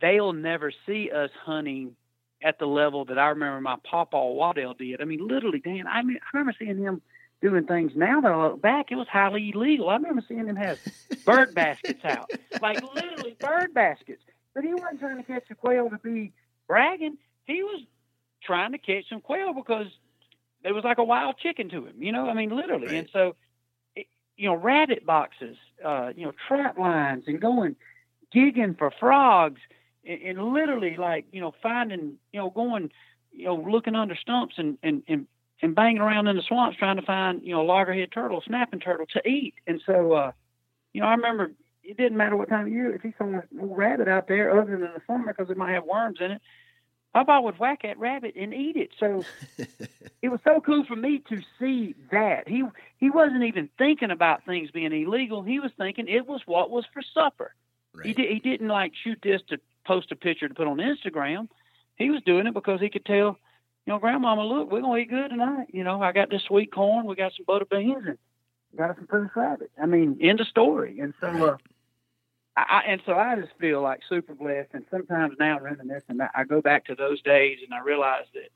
They'll 0.01 0.33
never 0.33 0.73
see 0.87 1.11
us 1.11 1.31
hunting 1.45 1.97
at 2.43 2.59
the 2.59 2.67
level 2.67 3.05
that 3.07 3.19
I 3.19 3.29
remember 3.29 3.61
my 3.61 3.77
papa 3.89 4.17
Waddell 4.17 4.75
did. 4.75 5.01
I 5.01 5.05
mean, 5.05 5.27
literally, 5.27 5.59
Dan, 5.59 5.87
I 5.87 6.03
mean, 6.03 6.19
I 6.23 6.37
remember 6.37 6.55
seeing 6.59 6.79
him 6.79 7.03
doing 7.41 7.67
things 7.67 7.93
now 7.95 8.21
that 8.21 8.31
I 8.31 8.49
look 8.49 8.63
back, 8.63 8.91
it 8.91 8.97
was 8.97 9.09
highly 9.09 9.51
illegal. 9.55 9.89
I 9.89 9.95
remember 9.97 10.23
seeing 10.27 10.47
him 10.47 10.57
have 10.57 10.79
bird 11.25 11.55
baskets 11.55 12.05
out, 12.05 12.31
like 12.61 12.83
literally 12.95 13.37
bird 13.39 13.75
baskets. 13.75 14.23
But 14.55 14.65
he 14.65 14.75
wasn't 14.75 15.01
trying 15.01 15.17
to 15.19 15.23
catch 15.23 15.45
a 15.51 15.55
quail 15.55 15.91
to 15.91 15.99
be 15.99 16.33
bragging. 16.67 17.19
He 17.45 17.63
was 17.63 17.83
trying 18.43 18.73
to 18.73 18.79
catch 18.79 19.09
some 19.09 19.21
quail 19.21 19.53
because 19.53 19.87
it 20.65 20.73
was 20.73 20.85
like 20.85 20.99
a 20.99 21.05
wild 21.05 21.39
chicken 21.39 21.69
to 21.71 21.87
him, 21.87 21.95
you 22.03 22.13
know. 22.13 22.29
I 22.29 22.35
mean, 22.35 22.51
literally. 22.51 22.87
Right. 22.87 22.97
And 22.97 23.09
so, 23.13 23.37
it, 23.95 24.07
you 24.37 24.49
know, 24.49 24.57
rabbit 24.57 25.07
boxes, 25.07 25.57
uh, 25.85 26.11
you 26.17 26.27
know, 26.27 26.33
trap 26.49 26.79
lines, 26.79 27.25
and 27.27 27.41
going 27.41 27.77
gigging 28.35 28.77
for 28.77 28.93
frogs, 28.99 29.61
and, 30.09 30.23
and 30.23 30.53
literally 30.53 30.97
like 30.97 31.27
you 31.31 31.41
know 31.41 31.55
finding, 31.63 32.15
you 32.33 32.41
know, 32.41 32.51
going, 32.51 32.91
you 33.33 33.45
know, 33.45 33.55
looking 33.57 33.95
under 33.95 34.17
stumps 34.17 34.55
and 34.59 34.79
and 34.83 35.03
and 35.07 35.27
and 35.63 35.75
banging 35.75 36.01
around 36.01 36.27
in 36.27 36.37
the 36.37 36.43
swamps 36.43 36.79
trying 36.79 36.97
to 36.97 37.03
find 37.03 37.43
you 37.43 37.53
know 37.53 37.63
loggerhead 37.63 38.11
turtle, 38.13 38.43
snapping 38.47 38.81
turtle 38.81 39.07
to 39.13 39.29
eat. 39.29 39.55
And 39.67 39.81
so, 39.87 40.13
uh, 40.13 40.33
you 40.93 41.01
know, 41.01 41.07
I 41.07 41.15
remember 41.15 41.53
it 41.85 41.97
didn't 41.97 42.19
matter 42.19 42.37
what 42.37 42.49
time 42.49 42.67
of 42.67 42.73
year 42.73 42.95
if 42.95 43.03
he 43.03 43.15
saw 43.17 43.25
a 43.25 43.43
rabbit 43.53 44.09
out 44.09 44.29
there, 44.29 44.59
other 44.59 44.73
than 44.73 44.81
the 44.81 45.03
summer 45.07 45.33
because 45.33 45.51
it 45.51 45.57
might 45.57 45.73
have 45.73 45.85
worms 45.85 46.19
in 46.21 46.33
it 46.33 46.43
Papa 47.13 47.41
would 47.41 47.59
whack 47.59 47.83
that 47.83 47.99
rabbit 47.99 48.35
and 48.37 48.53
eat 48.53 48.77
it. 48.77 48.91
So 48.99 49.25
it 50.23 50.29
was 50.29 50.41
so 50.45 50.61
cool 50.61 50.85
for 50.85 50.97
me 50.97 51.23
to 51.29 51.41
see 51.59 51.95
that. 52.11 52.49
He 52.49 52.65
he 52.99 53.11
wasn't 53.11 53.45
even 53.45 53.69
thinking 53.79 54.11
about 54.11 54.45
things 54.45 54.71
being 54.71 54.93
illegal. 54.93 55.43
He 55.43 55.61
was 55.61 55.73
thinking 55.79 56.09
it 56.09 56.27
was 56.27 56.43
what 56.47 56.71
was 56.71 56.85
for 56.93 57.03
supper. 57.15 57.55
Right. 57.95 58.07
He 58.07 58.13
did, 58.13 58.31
he 58.31 58.39
didn't 58.39 58.69
like 58.69 58.93
shoot 59.03 59.19
this 59.23 59.41
to 59.49 59.59
post 59.89 60.13
a 60.13 60.17
picture 60.17 60.47
to 60.47 60.55
put 60.55 60.69
on 60.69 60.77
Instagram. 60.77 61.49
He 61.97 62.11
was 62.11 62.23
doing 62.25 62.47
it 62.47 62.55
because 62.55 62.81
he 62.81 62.91
could 62.91 63.07
tell, 63.07 63.39
you 63.87 63.93
know, 63.93 63.99
grandmama, 63.99 64.45
look, 64.45 64.71
we're 64.71 64.83
gonna 64.83 64.99
eat 64.99 65.11
good 65.11 65.31
tonight. 65.31 65.69
You 65.73 65.83
know, 65.83 66.01
I 66.01 66.13
got 66.13 66.31
this 66.31 66.43
sweet 66.47 66.71
corn, 66.71 67.07
we 67.07 67.17
got 67.17 67.33
some 67.37 67.47
butter 67.47 67.65
beans 67.65 68.05
and 68.07 68.19
got 68.77 68.95
some 68.97 69.07
Pooh's 69.07 69.31
rabbit. 69.35 69.71
I 69.81 69.87
mean, 69.87 70.19
end 70.21 70.41
of 70.41 70.47
story. 70.47 71.01
And 71.01 71.15
so 71.21 71.27
uh, 71.27 71.57
I, 72.55 72.83
and 72.87 73.01
so 73.07 73.15
I 73.15 73.37
just 73.37 73.53
feel 73.59 73.81
like 73.81 74.01
super 74.09 74.35
blessed. 74.35 74.71
And 74.75 74.85
sometimes 74.91 75.37
now 75.41 75.59
reminiscing, 75.59 76.19
I 76.35 76.45
go 76.45 76.61
back 76.61 76.85
to 76.87 76.95
those 76.95 77.23
days 77.23 77.59
and 77.65 77.73
I 77.73 77.81
realize 77.81 78.27
that, 78.35 78.51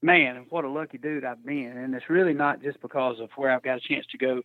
man, 0.00 0.46
what 0.48 0.64
a 0.64 0.70
lucky 0.70 0.98
dude 0.98 1.24
I've 1.24 1.44
been. 1.44 1.76
And 1.76 1.94
it's 1.94 2.08
really 2.08 2.34
not 2.34 2.62
just 2.62 2.80
because 2.80 3.18
of 3.20 3.30
where 3.36 3.50
I've 3.50 3.62
got 3.64 3.78
a 3.78 3.80
chance 3.80 4.06
to 4.12 4.18
go 4.18 4.42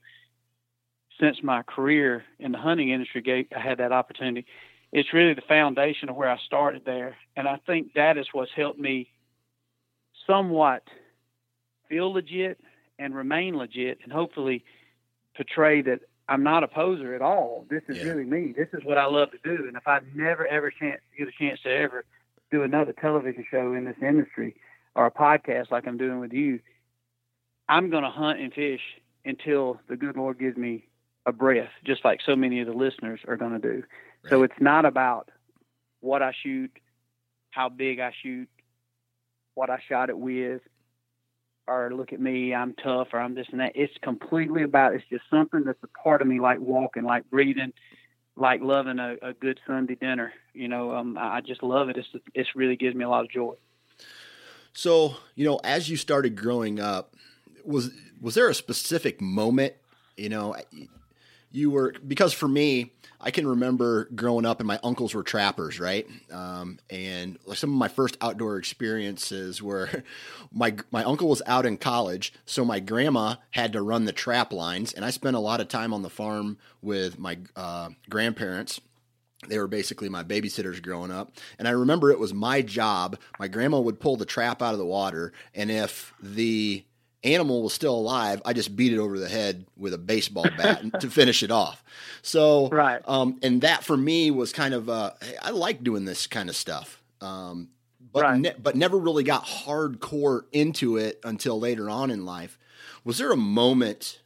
since 1.20 1.38
my 1.44 1.62
career 1.64 2.24
in 2.40 2.52
the 2.52 2.58
hunting 2.58 2.90
industry 2.90 3.48
I 3.56 3.60
had 3.60 3.78
that 3.78 3.92
opportunity. 3.92 4.46
It's 4.96 5.12
really 5.12 5.34
the 5.34 5.42
foundation 5.42 6.08
of 6.08 6.16
where 6.16 6.30
I 6.30 6.38
started 6.46 6.84
there. 6.86 7.18
And 7.36 7.50
I 7.50 7.60
think 7.68 7.96
that 7.96 8.18
is 8.18 8.28
what's 8.32 8.54
helped 8.56 8.80
me 8.80 9.10
somewhat 10.26 10.84
feel 11.90 12.14
legit 12.14 12.62
and 12.98 13.14
remain 13.14 13.58
legit 13.58 14.00
and 14.04 14.14
hopefully 14.14 14.64
portray 15.36 15.82
that 15.82 16.00
I'm 16.30 16.44
not 16.44 16.64
a 16.64 16.70
poser 16.70 17.14
at 17.14 17.22
all. 17.22 17.66
This 17.70 17.84
is 17.90 17.98
yeah. 17.98 18.06
really 18.06 18.24
me. 18.24 18.54
This 18.56 18.70
is 18.72 18.86
what 18.86 18.98
I 18.98 19.08
love 19.08 19.32
to 19.32 19.38
do. 19.44 19.68
And 19.68 19.76
if 19.76 19.86
I 19.86 20.00
never 20.16 20.48
ever 20.48 20.72
chance 20.72 21.02
get 21.18 21.28
a 21.28 21.32
chance 21.38 21.60
to 21.64 21.70
ever 21.70 22.06
do 22.50 22.64
another 22.64 22.94
television 22.94 23.44
show 23.52 23.74
in 23.74 23.84
this 23.84 23.98
industry 24.02 24.56
or 24.96 25.08
a 25.08 25.12
podcast 25.12 25.72
like 25.72 25.90
I'm 25.90 25.98
doing 25.98 26.22
with 26.22 26.32
you, 26.32 26.62
I'm 27.68 27.90
going 27.90 28.04
to 28.04 28.10
hunt 28.10 28.40
and 28.40 28.54
fish 28.54 28.80
until 29.26 29.82
the 29.90 29.98
good 29.98 30.16
Lord 30.16 30.40
gives 30.40 30.56
me 30.56 30.88
a 31.26 31.34
breath, 31.34 31.72
just 31.84 32.06
like 32.06 32.22
so 32.26 32.38
many 32.38 32.62
of 32.62 32.68
the 32.68 32.74
listeners 32.74 33.20
are 33.28 33.36
going 33.36 33.60
to 33.60 33.60
do. 33.60 33.84
Right. 34.26 34.30
So 34.32 34.44
it's 34.44 34.60
not 34.60 34.86
about 34.86 35.30
what 36.00 36.22
I 36.24 36.34
shoot, 36.44 36.72
how 37.52 37.70
big 37.70 38.00
I 38.00 38.12
shoot, 38.24 38.50
what 39.54 39.70
I 39.70 39.80
shot 39.88 40.10
it 40.10 40.18
with, 40.18 40.62
or 41.68 41.92
look 41.94 42.12
at 42.12 42.20
me, 42.20 42.54
I'm 42.54 42.74
tough, 42.74 43.10
or 43.14 43.20
I'm 43.20 43.36
this 43.36 43.48
and 43.52 43.60
that. 43.60 43.74
It's 43.76 43.94
completely 44.02 44.64
about. 44.64 44.96
It's 44.96 45.06
just 45.10 45.24
something 45.30 45.64
that's 45.64 45.82
a 45.84 45.88
part 45.88 46.22
of 46.22 46.28
me, 46.28 46.40
like 46.40 46.60
walking, 46.60 47.04
like 47.04 47.30
breathing, 47.30 47.72
like 48.36 48.62
loving 48.62 49.00
a, 49.00 49.16
a 49.22 49.34
good 49.34 49.60
Sunday 49.68 49.96
dinner. 49.96 50.34
You 50.54 50.68
know, 50.68 50.96
um, 50.96 51.18
I 51.20 51.42
just 51.42 51.62
love 51.62 51.90
it. 51.90 51.98
It's 51.98 52.08
it 52.34 52.48
really 52.56 52.76
gives 52.76 52.96
me 52.96 53.04
a 53.04 53.10
lot 53.10 53.26
of 53.26 53.32
joy. 53.32 53.54
So, 54.74 55.16
you 55.36 55.46
know, 55.46 55.60
as 55.64 55.90
you 55.90 55.98
started 55.98 56.36
growing 56.36 56.80
up, 56.80 57.16
was 57.64 57.92
was 58.20 58.34
there 58.34 58.50
a 58.50 58.56
specific 58.56 59.22
moment, 59.22 59.74
you 60.18 60.30
know, 60.30 60.56
you 61.56 61.72
were 61.72 61.94
because 62.06 62.34
for 62.34 62.48
me, 62.48 62.92
I 63.22 63.32
can 63.32 63.48
remember 63.48 64.10
growing 64.14 64.46
up 64.46 64.60
and 64.60 64.68
my 64.68 64.80
uncles 64.84 65.16
were 65.16 65.24
trappers, 65.24 65.80
right? 65.80 66.06
Um, 66.32 66.80
and 66.90 67.40
some 67.54 67.72
of 67.72 67.78
my 67.78 67.88
first 67.88 68.18
outdoor 68.22 68.58
experiences 68.58 69.62
were 69.62 70.04
my 70.52 70.76
my 70.92 71.04
uncle 71.04 71.30
was 71.30 71.42
out 71.48 71.66
in 71.66 71.78
college, 71.78 72.34
so 72.46 72.66
my 72.66 72.80
grandma 72.80 73.36
had 73.52 73.74
to 73.74 73.82
run 73.82 74.06
the 74.06 74.12
trap 74.12 74.52
lines, 74.52 74.94
and 74.94 75.06
I 75.06 75.10
spent 75.10 75.36
a 75.36 75.40
lot 75.40 75.62
of 75.62 75.68
time 75.70 75.94
on 75.94 76.02
the 76.02 76.10
farm 76.10 76.58
with 76.82 77.18
my 77.18 77.38
uh, 77.56 77.90
grandparents. 78.10 78.82
They 79.48 79.60
were 79.60 79.68
basically 79.68 80.10
my 80.10 80.24
babysitters 80.24 80.82
growing 80.82 81.12
up. 81.12 81.38
And 81.60 81.68
I 81.68 81.72
remember 81.72 82.10
it 82.10 82.20
was 82.20 82.34
my 82.34 82.64
job. 82.64 83.20
My 83.38 83.48
grandma 83.48 83.80
would 83.80 84.00
pull 84.00 84.18
the 84.18 84.26
trap 84.26 84.62
out 84.62 84.74
of 84.74 84.80
the 84.80 84.86
water, 84.86 85.34
and 85.54 85.72
if 85.72 86.14
the 86.22 86.84
animal 87.26 87.64
was 87.64 87.74
still 87.74 87.96
alive, 87.96 88.42
I 88.46 88.54
just 88.54 88.76
beat 88.76 88.94
it 88.94 89.00
over 89.00 89.20
the 89.20 89.28
head 89.28 89.66
with 89.76 89.94
a 89.94 89.98
baseball 89.98 90.46
bat 90.58 90.84
to 91.02 91.10
finish 91.10 91.44
it 91.44 91.52
off. 91.52 91.84
So, 92.22 92.70
right. 92.70 93.02
Um, 93.08 93.40
and 93.42 93.62
that 93.62 93.84
for 93.84 93.98
me 93.98 94.32
was 94.32 94.54
kind 94.54 94.74
of, 94.74 94.90
uh, 94.90 95.12
I 95.42 95.50
like 95.50 95.84
doing 95.84 96.06
this 96.06 96.28
kind 96.28 96.50
of 96.50 96.56
stuff. 96.56 97.02
Um, 97.22 97.70
but, 98.14 98.24
right. 98.24 98.40
ne- 98.40 98.56
but 98.62 98.76
never 98.76 98.98
really 98.98 99.24
got 99.24 99.46
hardcore 99.46 100.44
into 100.52 100.98
it 100.98 101.20
until 101.24 101.60
later 101.60 101.90
on 101.90 102.12
in 102.12 102.26
life. 102.26 102.58
Was 103.04 103.18
there 103.18 103.32
a 103.32 103.38
moment 103.38 104.22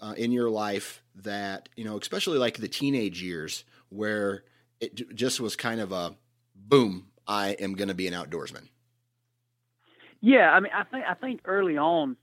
uh, 0.00 0.14
in 0.16 0.32
your 0.32 0.50
life 0.50 1.02
that, 1.16 1.68
you 1.76 1.84
know, 1.84 1.98
especially 1.98 2.38
like 2.38 2.56
the 2.56 2.68
teenage 2.68 3.22
years 3.22 3.64
where 3.90 4.44
it 4.80 5.14
just 5.14 5.40
was 5.40 5.54
kind 5.54 5.80
of 5.80 5.92
a 5.92 6.16
boom, 6.56 7.06
I 7.26 7.50
am 7.50 7.74
going 7.74 7.88
to 7.88 7.94
be 7.94 8.08
an 8.08 8.14
outdoorsman? 8.14 8.68
Yeah, 10.22 10.50
I 10.52 10.60
mean, 10.60 10.72
I 10.74 10.84
think 10.84 11.04
I 11.08 11.14
think 11.14 11.40
early 11.44 11.76
on, 11.76 12.16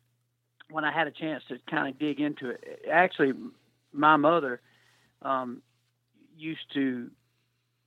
when 0.72 0.86
I 0.86 0.92
had 0.92 1.08
a 1.08 1.12
chance 1.12 1.44
to 1.50 1.58
kind 1.70 1.90
of 1.90 2.00
dig 2.00 2.20
into 2.22 2.50
it, 2.52 2.82
actually, 2.92 3.34
my 3.94 4.16
mother 4.16 4.62
um, 5.22 5.62
used 6.38 6.74
to 6.76 7.12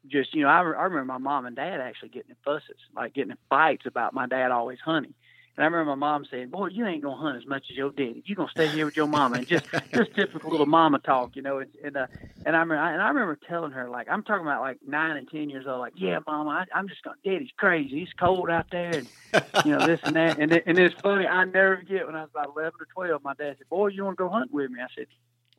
just, 0.06 0.34
you 0.34 0.42
know, 0.42 0.48
I, 0.48 0.58
I 0.58 0.60
remember 0.84 1.04
my 1.06 1.18
mom 1.18 1.46
and 1.46 1.56
dad 1.56 1.80
actually 1.80 2.10
getting 2.10 2.30
in 2.30 2.36
fusses, 2.44 2.76
like 2.94 3.14
getting 3.14 3.30
in 3.32 3.38
fights 3.48 3.86
about 3.86 4.14
my 4.14 4.26
dad 4.26 4.50
always 4.50 4.78
hunting. 4.84 5.14
And 5.56 5.64
I 5.64 5.66
remember 5.66 5.94
my 5.94 6.12
mom 6.12 6.24
saying, 6.30 6.48
"Boy, 6.48 6.68
you 6.68 6.86
ain't 6.86 7.02
gonna 7.02 7.16
hunt 7.16 7.36
as 7.36 7.46
much 7.46 7.66
as 7.70 7.76
your 7.76 7.90
daddy. 7.90 8.22
You 8.24 8.34
gonna 8.34 8.48
stay 8.50 8.68
here 8.68 8.86
with 8.86 8.96
your 8.96 9.06
mama." 9.06 9.36
And 9.36 9.46
just, 9.46 9.66
just 9.94 10.14
typical 10.14 10.50
little 10.50 10.64
mama 10.66 10.98
talk, 10.98 11.36
you 11.36 11.42
know. 11.42 11.58
And 11.58 11.70
and, 11.84 11.96
uh, 11.96 12.06
and 12.46 12.56
I 12.56 12.60
remember, 12.60 12.76
and 12.76 13.02
I 13.02 13.08
remember 13.08 13.38
telling 13.48 13.72
her, 13.72 13.90
like, 13.90 14.08
I'm 14.08 14.22
talking 14.22 14.46
about 14.46 14.62
like 14.62 14.78
nine 14.86 15.16
and 15.18 15.28
ten 15.28 15.50
years 15.50 15.66
old, 15.66 15.80
like, 15.80 15.92
"Yeah, 15.96 16.20
mama, 16.26 16.50
I, 16.50 16.78
I'm 16.78 16.88
just 16.88 17.02
gonna. 17.02 17.16
Daddy's 17.22 17.50
crazy. 17.58 18.00
He's 18.00 18.12
cold 18.18 18.48
out 18.48 18.70
there, 18.70 18.94
and 18.94 19.08
you 19.66 19.72
know 19.72 19.86
this 19.86 20.00
and 20.04 20.16
that." 20.16 20.38
And 20.38 20.52
and 20.52 20.78
it's 20.78 20.98
funny. 21.02 21.26
I 21.26 21.44
never 21.44 21.76
forget 21.76 22.06
when 22.06 22.16
I 22.16 22.22
was 22.22 22.30
about 22.30 22.54
eleven 22.56 22.80
or 22.80 22.86
twelve. 22.86 23.22
My 23.22 23.34
dad 23.34 23.56
said, 23.58 23.68
"Boy, 23.68 23.88
you 23.88 24.04
want 24.04 24.16
to 24.16 24.24
go 24.24 24.30
hunt 24.30 24.52
with 24.54 24.70
me?" 24.70 24.80
I 24.80 24.86
said, 24.96 25.06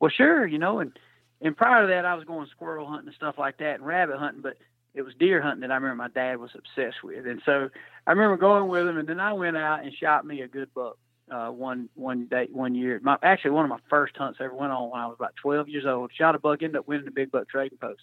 "Well, 0.00 0.10
sure," 0.10 0.44
you 0.44 0.58
know. 0.58 0.80
And 0.80 0.98
and 1.40 1.56
prior 1.56 1.82
to 1.82 1.88
that, 1.88 2.04
I 2.04 2.14
was 2.14 2.24
going 2.24 2.48
squirrel 2.48 2.86
hunting 2.86 3.08
and 3.08 3.14
stuff 3.14 3.38
like 3.38 3.58
that, 3.58 3.76
and 3.76 3.86
rabbit 3.86 4.18
hunting, 4.18 4.42
but 4.42 4.56
it 4.94 5.02
was 5.02 5.14
deer 5.14 5.42
hunting 5.42 5.62
that 5.62 5.70
I 5.70 5.74
remember 5.74 5.96
my 5.96 6.08
dad 6.08 6.38
was 6.38 6.52
obsessed 6.54 7.02
with, 7.02 7.26
and 7.26 7.42
so 7.44 7.68
I 8.06 8.10
remember 8.12 8.36
going 8.36 8.68
with 8.68 8.86
him, 8.86 8.98
and 8.98 9.08
then 9.08 9.20
I 9.20 9.32
went 9.32 9.56
out 9.56 9.82
and 9.82 9.92
shot 9.92 10.24
me 10.24 10.42
a 10.42 10.48
good 10.48 10.72
buck 10.74 10.98
uh, 11.30 11.48
one 11.48 11.88
one 11.94 12.26
day 12.26 12.48
one 12.50 12.74
year. 12.74 13.00
My 13.02 13.18
actually 13.22 13.52
one 13.52 13.64
of 13.64 13.70
my 13.70 13.80
first 13.88 14.16
hunts 14.16 14.38
I 14.40 14.44
ever 14.44 14.54
went 14.54 14.72
on 14.72 14.90
when 14.90 15.00
I 15.00 15.06
was 15.06 15.16
about 15.18 15.36
12 15.36 15.68
years 15.68 15.86
old. 15.86 16.12
Shot 16.14 16.34
a 16.34 16.38
buck, 16.38 16.62
ended 16.62 16.76
up 16.76 16.88
winning 16.88 17.06
the 17.06 17.10
big 17.10 17.30
buck 17.30 17.48
trading 17.48 17.78
post. 17.78 18.02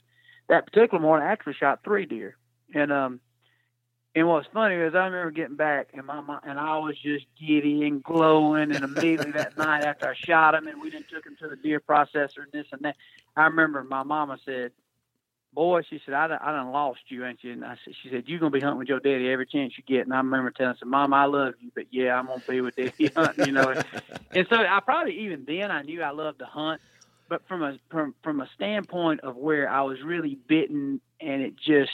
That 0.50 0.66
particular 0.66 1.02
morning, 1.02 1.28
I 1.28 1.32
actually 1.32 1.54
shot 1.54 1.84
three 1.84 2.06
deer, 2.06 2.36
and 2.74 2.92
um, 2.92 3.20
and 4.14 4.28
what's 4.28 4.48
funny 4.54 4.76
is 4.76 4.94
I 4.94 5.06
remember 5.06 5.32
getting 5.32 5.56
back 5.56 5.90
and 5.94 6.06
my 6.06 6.22
and 6.44 6.60
I 6.60 6.78
was 6.80 6.98
just 6.98 7.26
giddy 7.40 7.86
and 7.86 8.04
glowing, 8.04 8.72
and 8.76 8.84
immediately 8.84 9.32
that 9.32 9.58
night 9.58 9.84
after 9.84 10.10
I 10.10 10.16
shot 10.16 10.56
him, 10.56 10.68
and 10.68 10.82
we 10.82 10.90
then 10.90 11.06
took 11.10 11.26
him 11.26 11.38
to 11.40 11.48
the 11.48 11.56
deer 11.56 11.80
processor 11.80 12.44
and 12.44 12.52
this 12.52 12.68
and 12.72 12.82
that. 12.82 12.98
I 13.36 13.44
remember 13.44 13.84
my 13.84 14.04
mama 14.04 14.38
said, 14.44 14.72
boy, 15.54 15.82
she 15.90 16.00
said, 16.06 16.14
I 16.14 16.28
done, 16.28 16.40
I 16.42 16.52
done 16.52 16.72
lost 16.72 17.02
you, 17.08 17.26
ain't 17.26 17.44
you? 17.44 17.54
And 17.54 17.66
I 17.66 17.76
said, 17.84 17.94
she 18.02 18.10
said, 18.10 18.24
you're 18.28 18.40
going 18.40 18.52
to 18.52 18.58
be 18.58 18.62
hunting 18.62 18.80
with 18.80 18.88
your 18.88 19.00
daddy 19.00 19.30
every 19.30 19.46
chance 19.46 19.74
you 19.78 19.84
get. 19.84 20.06
And 20.06 20.14
I 20.14 20.18
remember 20.18 20.52
telling 20.52 20.76
her, 20.80 20.86
Mom, 20.86 21.14
I 21.14 21.26
love 21.26 21.56
you, 21.60 21.72
but 21.74 21.86
yeah, 21.92 22.14
I'm 22.16 22.28
going 22.28 22.40
to 22.40 22.52
be 22.52 22.62
with 22.62 22.76
daddy 22.76 23.12
hunting, 23.16 23.48
you 23.48 23.52
know. 23.52 23.70
and, 23.70 23.86
and 24.32 24.48
so 24.50 24.56
I 24.56 24.80
probably 24.84 25.20
even 25.22 25.46
then 25.46 25.72
I 25.72 25.82
knew 25.82 26.02
I 26.02 26.12
loved 26.12 26.40
to 26.40 26.46
hunt, 26.46 26.82
but 27.30 27.42
from 27.48 27.64
a, 27.64 27.78
from, 27.90 28.16
from 28.24 28.42
a 28.42 28.50
standpoint 28.56 29.22
of 29.22 29.36
where 29.36 29.70
I 29.70 29.82
was 29.82 29.98
really 30.04 30.38
bitten 30.48 31.02
and 31.20 31.42
it 31.42 31.56
just 31.58 31.92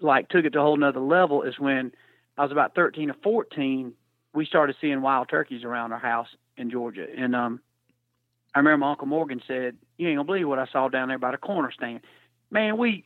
like 0.00 0.28
took 0.28 0.44
it 0.44 0.50
to 0.50 0.60
a 0.60 0.62
whole 0.62 0.76
nother 0.76 1.00
level 1.00 1.42
is 1.42 1.58
when 1.58 1.92
I 2.36 2.42
was 2.42 2.52
about 2.52 2.74
13 2.74 3.10
or 3.10 3.16
14, 3.22 3.92
we 4.34 4.46
started 4.46 4.76
seeing 4.80 5.02
wild 5.02 5.28
turkeys 5.28 5.62
around 5.62 5.92
our 5.92 5.98
house 5.98 6.28
in 6.56 6.70
Georgia. 6.70 7.06
And, 7.16 7.36
um, 7.36 7.60
I 8.54 8.60
remember 8.60 8.78
my 8.78 8.90
Uncle 8.92 9.08
Morgan 9.08 9.42
said, 9.48 9.76
you 9.98 10.08
ain't 10.08 10.16
gonna 10.16 10.26
believe 10.26 10.46
what 10.46 10.60
I 10.60 10.66
saw 10.66 10.88
down 10.88 11.08
there 11.08 11.18
by 11.18 11.32
the 11.32 11.36
corner 11.36 11.72
stand 11.72 12.00
man, 12.50 12.76
we 12.76 13.04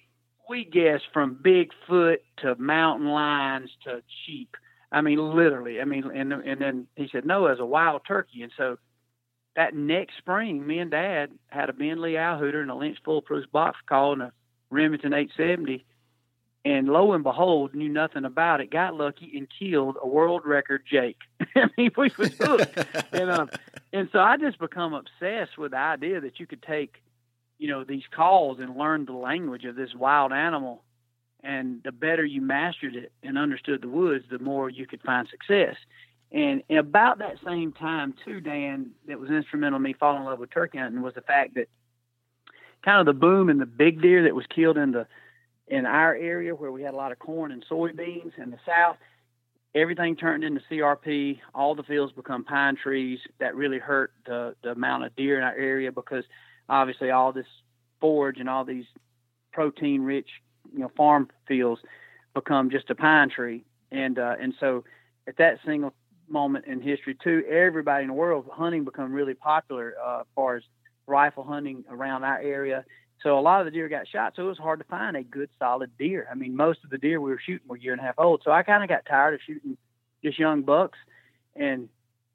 we 0.49 0.65
guess 0.65 1.01
from 1.13 1.37
Bigfoot 1.37 2.19
to 2.39 2.55
mountain 2.57 3.09
lions 3.09 3.71
to 3.85 4.03
sheep. 4.25 4.57
I 4.91 5.03
mean, 5.03 5.19
literally. 5.19 5.81
I 5.81 5.85
mean, 5.85 6.11
and 6.15 6.33
and 6.33 6.61
then 6.61 6.87
he 6.97 7.09
said 7.13 7.27
no, 7.27 7.47
as 7.47 7.59
a 7.61 7.67
wild 7.67 8.03
turkey. 8.07 8.43
And 8.43 8.53
so 8.57 8.79
that 9.57 9.75
next 9.75 10.17
spring, 10.19 10.67
me 10.67 10.79
and 10.79 10.91
Dad 10.91 11.31
had 11.49 11.69
a 11.69 11.73
Ben 11.73 12.01
Lee 12.01 12.15
Hooter 12.15 12.63
and 12.63 12.71
a 12.71 12.75
Lynch 12.75 12.99
Fool 13.05 13.23
Proof 13.23 13.51
box 13.53 13.79
call 13.87 14.15
and 14.15 14.23
a 14.23 14.33
Remington 14.71 15.13
870. 15.13 15.85
And 16.65 16.89
lo 16.89 17.13
and 17.13 17.23
behold, 17.23 17.75
knew 17.75 17.89
nothing 17.89 18.25
about 18.25 18.61
it. 18.61 18.71
Got 18.71 18.95
lucky 18.95 19.33
and 19.37 19.47
killed 19.59 19.97
a 20.03 20.07
world 20.07 20.43
record 20.45 20.83
Jake. 20.91 21.19
I 21.57 21.69
mean, 21.77 21.91
we 21.97 22.11
was 22.19 22.37
hooked. 22.39 22.79
and 23.13 23.31
um, 23.31 23.51
and 23.93 24.09
so 24.13 24.19
I 24.19 24.37
just 24.37 24.59
become 24.59 24.95
obsessed 24.95 25.57
with 25.57 25.73
the 25.73 25.79
idea 25.79 26.21
that 26.21 26.39
you 26.41 26.47
could 26.47 26.63
take 26.63 27.03
you 27.59 27.69
know 27.69 27.85
these 27.85 28.05
calls 28.15 28.59
and 28.61 28.77
learned 28.77 29.09
the 29.09 29.13
language 29.13 29.65
of 29.65 29.77
this 29.77 29.95
wild 29.95 30.33
animal 30.33 30.83
and 31.43 31.83
the 31.85 31.93
better 31.93 32.25
you 32.25 32.41
mastered 32.41 32.97
it 32.97 33.13
and 33.23 33.39
understood 33.39 33.83
the 33.83 33.89
woods 33.89 34.25
the 34.31 34.39
more 34.39 34.69
you 34.69 34.87
could 34.87 35.01
find 35.03 35.29
success. 35.29 35.77
And 36.33 36.63
about 36.71 37.19
that 37.19 37.37
same 37.45 37.73
time 37.73 38.15
too 38.25 38.41
dan 38.41 38.91
that 39.07 39.19
was 39.19 39.31
instrumental 39.31 39.77
in 39.77 39.83
me 39.83 39.95
falling 39.99 40.23
in 40.23 40.27
love 40.27 40.39
with 40.39 40.51
turkey 40.51 40.79
hunting 40.79 41.03
was 41.03 41.15
the 41.15 41.23
fact 41.23 41.55
that 41.55 41.69
kind 42.85 43.01
of 43.01 43.07
the 43.07 43.19
boom 43.19 43.49
in 43.49 43.59
the 43.59 43.67
big 43.67 44.03
deer 44.03 44.23
that 44.25 44.35
was 44.35 44.47
killed 44.55 44.77
in 44.77 44.93
the 44.93 45.07
in 45.67 45.85
our 45.85 46.15
area 46.15 46.55
where 46.55 46.73
we 46.73 46.83
had 46.83 46.95
a 46.95 46.97
lot 46.97 47.13
of 47.13 47.19
corn 47.19 47.53
and 47.53 47.65
soybeans 47.71 48.33
in 48.39 48.51
the 48.51 48.59
south 48.67 48.97
everything 49.75 50.17
turned 50.17 50.45
into 50.45 50.61
crp 50.71 51.39
all 51.55 51.75
the 51.75 51.83
fields 51.83 52.13
become 52.13 52.45
pine 52.45 52.77
trees. 52.77 53.19
That 53.41 53.55
really 53.55 53.79
hurt 53.79 54.13
the 54.27 54.55
the 54.63 54.71
amount 54.71 55.05
of 55.05 55.17
deer 55.17 55.39
in 55.39 55.45
our 55.45 55.57
area 55.57 55.93
because 55.93 56.25
obviously 56.69 57.11
all 57.11 57.33
this 57.33 57.47
forage 58.01 58.39
and 58.39 58.49
all 58.49 58.65
these 58.65 58.85
protein 59.53 60.03
rich 60.03 60.29
you 60.73 60.81
know 60.81 60.91
farm 60.97 61.29
fields 61.47 61.81
become 62.35 62.71
just 62.71 62.91
a 62.91 62.95
pine 62.95 63.31
tree. 63.31 63.65
And 63.91 64.19
uh, 64.19 64.37
and 64.41 64.55
so 64.61 64.85
at 65.27 65.37
that 65.39 65.59
single 65.65 65.93
moment 66.29 66.67
in 66.67 66.81
history 66.83 67.17
too 67.23 67.43
everybody 67.49 68.03
in 68.03 68.09
the 68.09 68.15
world 68.15 68.47
hunting 68.53 68.85
become 68.85 69.13
really 69.13 69.33
popular 69.33 69.95
uh, 70.05 70.21
as 70.21 70.27
far 70.35 70.57
as 70.57 70.63
rifle 71.07 71.43
hunting 71.43 71.85
around 71.91 72.25
our 72.25 72.39
area. 72.39 72.85
So 73.23 73.39
a 73.39 73.41
lot 73.41 73.61
of 73.61 73.65
the 73.65 73.71
deer 73.71 73.89
got 73.89 74.07
shot 74.07 74.35
so 74.37 74.45
it 74.45 74.49
was 74.49 74.59
hard 74.59 74.79
to 74.81 74.85
find 74.85 75.17
a 75.17 75.23
good 75.23 75.49
solid 75.59 75.91
deer. 75.99 76.29
I 76.31 76.35
mean 76.35 76.55
most 76.55 76.85
of 76.85 76.91
the 76.91 76.99
deer 76.99 77.21
we 77.21 77.31
were 77.31 77.41
shooting 77.45 77.67
were 77.67 77.79
year 77.79 77.93
and 77.93 78.01
a 78.01 78.05
half 78.05 78.19
old 78.19 78.43
so 78.45 78.51
i 78.51 78.63
kind 78.63 78.83
of 78.83 78.89
got 78.89 79.07
tired 79.07 79.35
of 79.35 79.41
shooting 79.47 79.77
just 80.23 80.39
young 80.39 80.63
bucks 80.63 80.99
and 81.57 81.89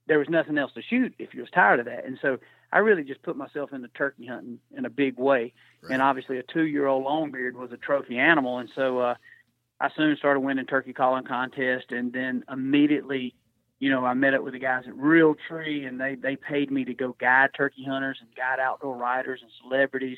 there 0.07 0.19
was 0.19 0.29
nothing 0.29 0.57
else 0.57 0.73
to 0.73 0.81
shoot 0.81 1.13
if 1.17 1.33
you 1.33 1.41
was 1.41 1.49
tired 1.51 1.79
of 1.79 1.85
that. 1.85 2.05
And 2.05 2.19
so 2.21 2.39
I 2.73 2.79
really 2.79 3.03
just 3.03 3.21
put 3.21 3.37
myself 3.37 3.71
into 3.71 3.87
turkey 3.89 4.25
hunting 4.25 4.57
in 4.75 4.85
a 4.85 4.89
big 4.89 5.19
way. 5.19 5.53
Right. 5.83 5.93
And 5.93 6.01
obviously, 6.01 6.39
a 6.39 6.43
two-year-old 6.43 7.05
longbeard 7.05 7.53
was 7.53 7.71
a 7.71 7.77
trophy 7.77 8.17
animal, 8.17 8.57
and 8.57 8.69
so 8.73 8.97
uh, 8.97 9.15
I 9.79 9.89
soon 9.95 10.17
started 10.17 10.39
winning 10.39 10.65
turkey 10.65 10.91
calling 10.91 11.23
contests, 11.23 11.91
and 11.91 12.11
then 12.11 12.43
immediately, 12.51 13.35
you 13.79 13.91
know, 13.91 14.03
I 14.03 14.15
met 14.15 14.33
up 14.33 14.41
with 14.41 14.53
the 14.53 14.59
guys 14.59 14.85
at 14.87 14.97
Real 14.97 15.35
Tree, 15.47 15.85
and 15.85 16.01
they 16.01 16.15
they 16.15 16.35
paid 16.35 16.71
me 16.71 16.83
to 16.85 16.95
go 16.95 17.15
guide 17.19 17.51
turkey 17.55 17.85
hunters 17.87 18.17
and 18.21 18.35
guide 18.35 18.59
outdoor 18.59 18.97
writers 18.97 19.41
and 19.43 19.51
celebrities. 19.61 20.17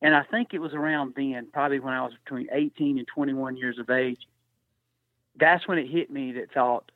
And 0.00 0.14
I 0.14 0.22
think 0.22 0.54
it 0.54 0.58
was 0.60 0.72
around 0.72 1.12
then, 1.14 1.48
probably 1.52 1.80
when 1.80 1.92
I 1.92 2.02
was 2.02 2.14
between 2.24 2.48
18 2.50 2.96
and 2.96 3.06
21 3.06 3.58
years 3.58 3.78
of 3.78 3.90
age. 3.90 4.26
That's 5.38 5.68
when 5.68 5.76
it 5.76 5.90
hit 5.90 6.10
me 6.10 6.32
that 6.32 6.54
thought, 6.54 6.90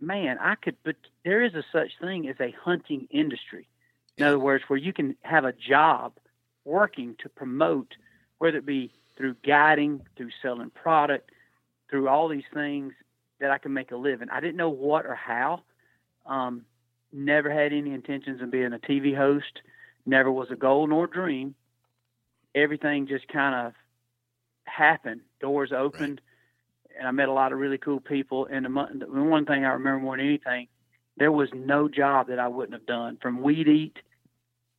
man, 0.00 0.38
I 0.40 0.56
could, 0.56 0.76
but 0.84 0.96
there 1.24 1.44
is 1.44 1.54
a 1.54 1.62
such 1.70 1.92
thing 2.00 2.28
as 2.28 2.34
a 2.40 2.52
hunting 2.64 3.06
industry. 3.12 3.68
In 4.16 4.24
other 4.24 4.38
words, 4.38 4.64
where 4.68 4.78
you 4.78 4.92
can 4.92 5.16
have 5.22 5.44
a 5.44 5.52
job 5.52 6.12
working 6.64 7.16
to 7.22 7.28
promote, 7.28 7.94
whether 8.38 8.58
it 8.58 8.66
be 8.66 8.92
through 9.16 9.36
guiding, 9.46 10.00
through 10.16 10.30
selling 10.42 10.70
product, 10.70 11.30
through 11.90 12.08
all 12.08 12.28
these 12.28 12.44
things 12.52 12.92
that 13.40 13.50
I 13.50 13.58
can 13.58 13.72
make 13.72 13.90
a 13.90 13.96
living. 13.96 14.28
I 14.30 14.40
didn't 14.40 14.56
know 14.56 14.70
what 14.70 15.06
or 15.06 15.14
how. 15.14 15.62
Um, 16.26 16.64
never 17.12 17.50
had 17.50 17.72
any 17.72 17.92
intentions 17.92 18.40
of 18.40 18.50
being 18.50 18.72
a 18.72 18.78
TV 18.78 19.16
host. 19.16 19.60
Never 20.06 20.30
was 20.30 20.48
a 20.50 20.56
goal 20.56 20.86
nor 20.86 21.06
dream. 21.06 21.54
Everything 22.54 23.06
just 23.06 23.26
kind 23.28 23.66
of 23.66 23.72
happened. 24.64 25.22
Doors 25.40 25.72
opened, 25.72 26.20
right. 26.88 26.98
and 26.98 27.08
I 27.08 27.10
met 27.10 27.28
a 27.28 27.32
lot 27.32 27.52
of 27.52 27.58
really 27.58 27.78
cool 27.78 28.00
people. 28.00 28.46
And 28.50 28.64
the, 28.64 29.06
the 29.12 29.22
one 29.22 29.44
thing 29.44 29.64
I 29.64 29.72
remember 29.72 30.00
more 30.00 30.16
than 30.16 30.26
anything, 30.26 30.68
there 31.16 31.32
was 31.32 31.48
no 31.54 31.88
job 31.88 32.28
that 32.28 32.38
I 32.38 32.48
wouldn't 32.48 32.74
have 32.74 32.86
done, 32.86 33.18
from 33.20 33.42
weed 33.42 33.68
eat 33.68 33.98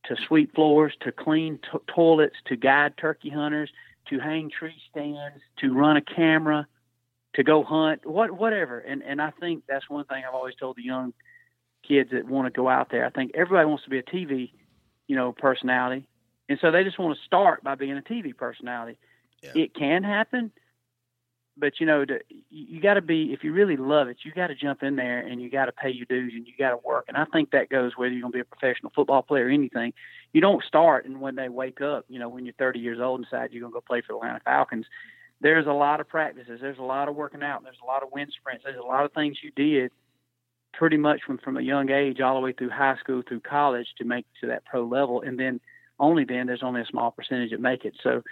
to 0.04 0.16
sweep 0.26 0.54
floors 0.54 0.94
to 1.00 1.12
clean 1.12 1.58
to- 1.70 1.82
toilets 1.92 2.36
to 2.46 2.56
guide 2.56 2.94
turkey 2.96 3.30
hunters 3.30 3.70
to 4.08 4.18
hang 4.18 4.50
tree 4.50 4.74
stands 4.90 5.42
to 5.58 5.72
run 5.72 5.96
a 5.96 6.00
camera 6.00 6.66
to 7.34 7.42
go 7.42 7.62
hunt 7.62 8.06
what 8.06 8.30
whatever. 8.30 8.78
And 8.78 9.02
and 9.02 9.20
I 9.20 9.30
think 9.30 9.64
that's 9.68 9.88
one 9.90 10.04
thing 10.04 10.24
I've 10.26 10.34
always 10.34 10.54
told 10.54 10.76
the 10.76 10.84
young 10.84 11.12
kids 11.86 12.10
that 12.12 12.26
want 12.26 12.46
to 12.46 12.56
go 12.56 12.68
out 12.68 12.90
there. 12.90 13.04
I 13.04 13.10
think 13.10 13.32
everybody 13.34 13.66
wants 13.66 13.84
to 13.84 13.90
be 13.90 13.98
a 13.98 14.02
TV 14.02 14.52
you 15.06 15.16
know 15.16 15.32
personality. 15.32 16.06
And 16.48 16.58
so 16.60 16.70
they 16.70 16.84
just 16.84 16.98
want 16.98 17.16
to 17.18 17.24
start 17.24 17.64
by 17.64 17.74
being 17.74 17.96
a 17.98 18.02
TV 18.02 18.36
personality. 18.36 18.98
Yeah. 19.42 19.52
it 19.54 19.74
can 19.74 20.02
happen 20.02 20.50
but 21.56 21.80
you 21.80 21.86
know, 21.86 22.04
to, 22.04 22.20
you 22.50 22.80
got 22.80 22.94
to 22.94 23.02
be 23.02 23.32
if 23.32 23.42
you 23.42 23.52
really 23.52 23.76
love 23.76 24.08
it, 24.08 24.18
you 24.24 24.32
got 24.32 24.48
to 24.48 24.54
jump 24.54 24.82
in 24.82 24.96
there 24.96 25.20
and 25.20 25.40
you 25.40 25.50
got 25.50 25.66
to 25.66 25.72
pay 25.72 25.90
your 25.90 26.06
dues 26.06 26.32
and 26.34 26.46
you 26.46 26.52
got 26.58 26.70
to 26.70 26.78
work. 26.84 27.06
And 27.08 27.16
I 27.16 27.24
think 27.24 27.50
that 27.50 27.70
goes 27.70 27.92
whether 27.96 28.12
you're 28.12 28.20
going 28.20 28.32
to 28.32 28.36
be 28.36 28.40
a 28.40 28.44
professional 28.44 28.92
football 28.94 29.22
player 29.22 29.46
or 29.46 29.50
anything. 29.50 29.92
You 30.32 30.40
don't 30.40 30.62
start 30.64 31.06
and 31.06 31.20
when 31.20 31.36
they 31.36 31.48
wake 31.48 31.80
up, 31.80 32.04
you 32.08 32.18
know, 32.18 32.28
when 32.28 32.44
you're 32.44 32.54
30 32.58 32.78
years 32.78 33.00
old 33.00 33.20
and 33.20 33.26
decide 33.26 33.52
you're 33.52 33.62
going 33.62 33.72
to 33.72 33.76
go 33.76 33.84
play 33.86 34.02
for 34.02 34.12
the 34.12 34.18
Atlanta 34.18 34.40
Falcons. 34.44 34.86
There's 35.40 35.66
a 35.66 35.72
lot 35.72 36.00
of 36.00 36.08
practices. 36.08 36.60
There's 36.60 36.78
a 36.78 36.82
lot 36.82 37.08
of 37.08 37.16
working 37.16 37.42
out. 37.42 37.62
There's 37.62 37.76
a 37.82 37.86
lot 37.86 38.02
of 38.02 38.10
wind 38.12 38.32
sprints. 38.38 38.64
There's 38.64 38.78
a 38.78 38.86
lot 38.86 39.04
of 39.04 39.12
things 39.12 39.38
you 39.42 39.50
did 39.54 39.92
pretty 40.72 40.96
much 40.96 41.20
from 41.26 41.38
from 41.38 41.56
a 41.56 41.62
young 41.62 41.90
age 41.90 42.20
all 42.20 42.34
the 42.34 42.40
way 42.40 42.52
through 42.52 42.68
high 42.70 42.96
school 43.00 43.22
through 43.26 43.40
college 43.40 43.86
to 43.98 44.04
make 44.04 44.26
to 44.40 44.48
that 44.48 44.64
pro 44.64 44.84
level. 44.84 45.22
And 45.22 45.38
then 45.38 45.60
only 45.98 46.24
then 46.24 46.46
there's 46.46 46.62
only 46.62 46.82
a 46.82 46.86
small 46.86 47.10
percentage 47.10 47.50
that 47.50 47.60
make 47.60 47.84
it. 47.84 47.94
So 48.02 48.22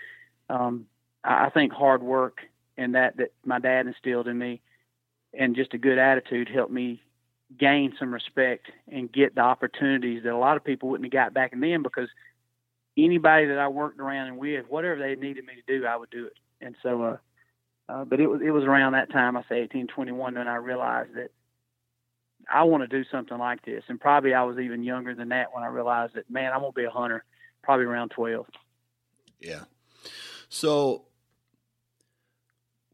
um, 0.51 0.87
I 1.23 1.51
think 1.51 1.73
hard 1.73 2.03
work 2.03 2.39
and 2.77 2.95
that 2.95 3.17
that 3.17 3.33
my 3.45 3.59
dad 3.59 3.87
instilled 3.87 4.29
in 4.29 4.39
me, 4.39 4.61
and 5.33 5.57
just 5.57 5.75
a 5.75 5.79
good 5.79 5.99
attitude 5.99 6.49
helped 6.49 6.73
me 6.73 7.03
gain 7.59 7.95
some 7.99 8.13
respect 8.13 8.67
and 8.91 9.13
get 9.13 9.35
the 9.35 9.41
opportunities 9.41 10.23
that 10.25 10.33
a 10.33 10.37
lot 10.37 10.57
of 10.57 10.65
people 10.65 10.89
wouldn't 10.89 11.07
have 11.07 11.13
got 11.13 11.35
back 11.35 11.53
in 11.53 11.61
then 11.61 11.83
because 11.83 12.09
anybody 12.97 13.47
that 13.47 13.59
I 13.59 13.69
worked 13.69 14.01
around 14.01 14.29
and 14.29 14.39
with, 14.39 14.67
whatever 14.69 14.99
they 14.99 15.15
needed 15.15 15.45
me 15.45 15.55
to 15.55 15.79
do, 15.79 15.87
I 15.87 15.97
would 15.97 16.11
do 16.11 16.27
it. 16.27 16.35
And 16.61 16.75
so, 16.83 17.03
uh, 17.03 17.17
uh, 17.89 18.05
but 18.05 18.21
it 18.21 18.27
was 18.27 18.41
it 18.45 18.51
was 18.51 18.65
around 18.65 18.93
that 18.93 19.11
time, 19.11 19.37
I 19.37 19.43
say 19.49 19.61
18, 19.63 19.89
21, 19.89 20.35
when 20.35 20.49
I 20.49 20.57
realized 20.57 21.15
that 21.15 21.31
I 22.53 22.65
want 22.65 22.83
to 22.83 22.89
do 22.89 23.09
something 23.11 23.39
like 23.39 23.65
this. 23.65 23.85
And 23.89 24.01
probably 24.01 24.35
I 24.35 24.43
was 24.45 24.59
even 24.59 24.83
younger 24.83 25.15
than 25.15 25.29
that 25.31 25.55
when 25.55 25.65
I 25.65 25.69
realized 25.69 26.15
that, 26.15 26.31
man, 26.31 26.53
I'm 26.53 26.61
gonna 26.61 26.73
be 26.73 26.85
a 26.85 26.91
hunter. 26.91 27.25
Probably 27.63 27.87
around 27.87 28.11
12. 28.11 28.47
Yeah. 29.41 29.63
So 30.51 31.07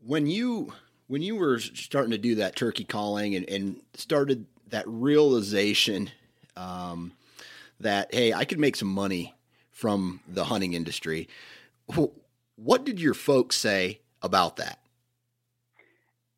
when 0.05 0.27
you 0.27 0.73
when 1.07 1.23
you 1.23 1.37
were 1.37 1.59
starting 1.59 2.13
to 2.13 2.19
do 2.19 2.37
that 2.37 2.55
turkey 2.55 2.85
calling 2.85 3.35
and, 3.35 3.49
and 3.49 3.81
started 3.95 4.47
that 4.69 4.85
realization 4.87 6.11
um, 6.57 7.13
that 7.81 8.15
hey, 8.15 8.33
I 8.33 8.45
could 8.45 8.61
make 8.61 8.77
some 8.77 8.89
money 8.89 9.35
from 9.73 10.21
the 10.29 10.45
hunting 10.45 10.75
industry. 10.75 11.29
What 12.57 12.85
did 12.85 13.01
your 13.01 13.15
folks 13.15 13.57
say 13.57 14.01
about 14.23 14.57
that? 14.57 14.79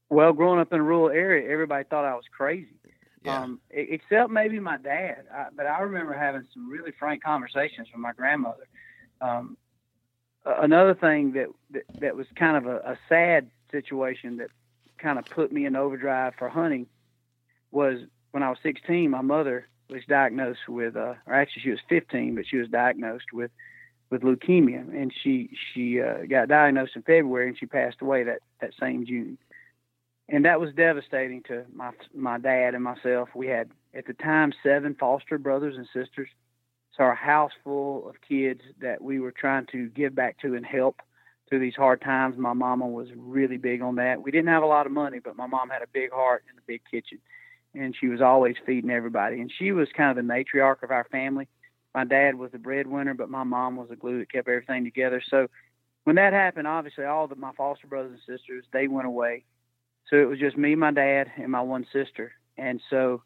Well, 0.08 0.32
growing 0.32 0.60
up 0.60 0.72
in 0.72 0.78
a 0.78 0.82
rural 0.82 1.10
area, 1.10 1.50
everybody 1.50 1.84
thought 1.84 2.04
I 2.04 2.14
was 2.14 2.24
crazy. 2.34 2.68
Yeah. 3.24 3.40
Um, 3.40 3.60
except 3.70 4.30
maybe 4.30 4.58
my 4.58 4.76
dad. 4.76 5.24
I, 5.32 5.46
but 5.56 5.66
I 5.66 5.80
remember 5.80 6.12
having 6.12 6.46
some 6.52 6.68
really 6.68 6.92
frank 6.98 7.22
conversations 7.22 7.88
with 7.92 8.00
my 8.00 8.12
grandmother. 8.12 8.66
Um, 9.20 9.56
another 10.44 10.94
thing 10.94 11.32
that, 11.32 11.48
that, 11.70 11.82
that 12.00 12.16
was 12.16 12.26
kind 12.36 12.56
of 12.56 12.66
a, 12.66 12.76
a 12.78 12.98
sad 13.08 13.50
situation 13.70 14.38
that 14.38 14.50
kind 14.98 15.18
of 15.18 15.24
put 15.26 15.52
me 15.52 15.66
in 15.66 15.76
overdrive 15.76 16.34
for 16.38 16.48
hunting 16.48 16.86
was 17.70 18.00
when 18.30 18.42
I 18.42 18.48
was 18.50 18.58
16. 18.62 19.10
My 19.10 19.22
mother 19.22 19.68
was 19.88 20.02
diagnosed 20.08 20.68
with, 20.68 20.96
uh, 20.96 21.14
or 21.26 21.34
actually 21.34 21.62
she 21.62 21.70
was 21.70 21.80
15, 21.88 22.34
but 22.34 22.46
she 22.46 22.56
was 22.56 22.68
diagnosed 22.68 23.32
with 23.32 23.50
with 24.10 24.20
leukemia, 24.20 24.80
and 24.94 25.10
she 25.22 25.56
she 25.72 25.98
uh, 25.98 26.26
got 26.28 26.46
diagnosed 26.46 26.96
in 26.96 27.02
February, 27.02 27.48
and 27.48 27.58
she 27.58 27.64
passed 27.64 28.02
away 28.02 28.22
that 28.24 28.40
that 28.60 28.72
same 28.78 29.06
June. 29.06 29.38
And 30.28 30.44
that 30.44 30.60
was 30.60 30.74
devastating 30.74 31.42
to 31.44 31.64
my 31.74 31.92
my 32.14 32.38
dad 32.38 32.74
and 32.74 32.84
myself. 32.84 33.30
We 33.34 33.46
had 33.46 33.70
at 33.94 34.06
the 34.06 34.12
time 34.12 34.52
seven 34.62 34.94
foster 35.00 35.38
brothers 35.38 35.76
and 35.78 35.86
sisters 35.94 36.28
so 36.96 37.04
our 37.04 37.14
house 37.14 37.52
full 37.64 38.08
of 38.08 38.16
kids 38.26 38.60
that 38.80 39.02
we 39.02 39.20
were 39.20 39.32
trying 39.32 39.66
to 39.72 39.88
give 39.88 40.14
back 40.14 40.38
to 40.40 40.54
and 40.54 40.66
help 40.66 41.00
through 41.48 41.60
these 41.60 41.74
hard 41.74 42.00
times. 42.00 42.36
My 42.38 42.52
mama 42.52 42.86
was 42.86 43.08
really 43.16 43.56
big 43.56 43.82
on 43.82 43.96
that. 43.96 44.22
We 44.22 44.30
didn't 44.30 44.48
have 44.48 44.62
a 44.62 44.66
lot 44.66 44.86
of 44.86 44.92
money, 44.92 45.18
but 45.18 45.36
my 45.36 45.46
mom 45.46 45.68
had 45.68 45.82
a 45.82 45.86
big 45.92 46.10
heart 46.10 46.44
and 46.48 46.58
a 46.58 46.62
big 46.66 46.82
kitchen, 46.90 47.18
and 47.74 47.94
she 47.98 48.08
was 48.08 48.20
always 48.20 48.56
feeding 48.64 48.90
everybody. 48.90 49.40
And 49.40 49.52
she 49.58 49.72
was 49.72 49.88
kind 49.96 50.16
of 50.16 50.16
the 50.16 50.32
matriarch 50.32 50.82
of 50.82 50.90
our 50.90 51.06
family. 51.12 51.48
My 51.94 52.04
dad 52.04 52.36
was 52.36 52.52
the 52.52 52.58
breadwinner, 52.58 53.14
but 53.14 53.28
my 53.28 53.44
mom 53.44 53.76
was 53.76 53.88
the 53.90 53.96
glue 53.96 54.18
that 54.18 54.32
kept 54.32 54.48
everything 54.48 54.84
together. 54.84 55.22
So 55.28 55.48
when 56.04 56.16
that 56.16 56.32
happened, 56.32 56.66
obviously 56.66 57.04
all 57.04 57.24
of 57.24 57.36
my 57.36 57.52
foster 57.52 57.86
brothers 57.86 58.18
and 58.26 58.38
sisters 58.38 58.64
they 58.72 58.88
went 58.88 59.06
away. 59.06 59.44
So 60.08 60.16
it 60.16 60.28
was 60.28 60.38
just 60.38 60.56
me, 60.56 60.74
my 60.74 60.90
dad, 60.90 61.30
and 61.36 61.52
my 61.52 61.60
one 61.60 61.86
sister. 61.92 62.32
And 62.56 62.80
so 62.90 63.22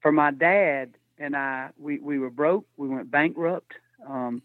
for 0.00 0.12
my 0.12 0.30
dad, 0.30 0.96
and 1.18 1.36
I 1.36 1.70
we, 1.78 1.98
we 1.98 2.18
were 2.18 2.30
broke. 2.30 2.66
We 2.76 2.88
went 2.88 3.10
bankrupt. 3.10 3.72
Um, 4.08 4.42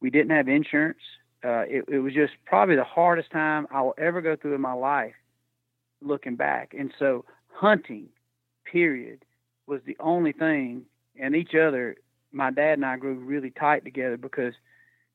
we 0.00 0.10
didn't 0.10 0.36
have 0.36 0.48
insurance. 0.48 0.98
Uh, 1.44 1.64
it, 1.68 1.84
it 1.88 1.98
was 1.98 2.12
just 2.12 2.32
probably 2.44 2.76
the 2.76 2.84
hardest 2.84 3.30
time 3.30 3.66
I 3.70 3.82
will 3.82 3.94
ever 3.98 4.20
go 4.20 4.36
through 4.36 4.54
in 4.54 4.60
my 4.60 4.72
life, 4.72 5.14
looking 6.02 6.36
back. 6.36 6.74
And 6.76 6.92
so 6.98 7.24
hunting, 7.52 8.08
period, 8.70 9.24
was 9.66 9.80
the 9.86 9.96
only 10.00 10.32
thing. 10.32 10.82
And 11.20 11.36
each 11.36 11.54
other, 11.54 11.96
my 12.32 12.50
dad 12.50 12.74
and 12.74 12.84
I 12.84 12.96
grew 12.96 13.14
really 13.14 13.50
tight 13.50 13.84
together 13.84 14.16
because, 14.16 14.54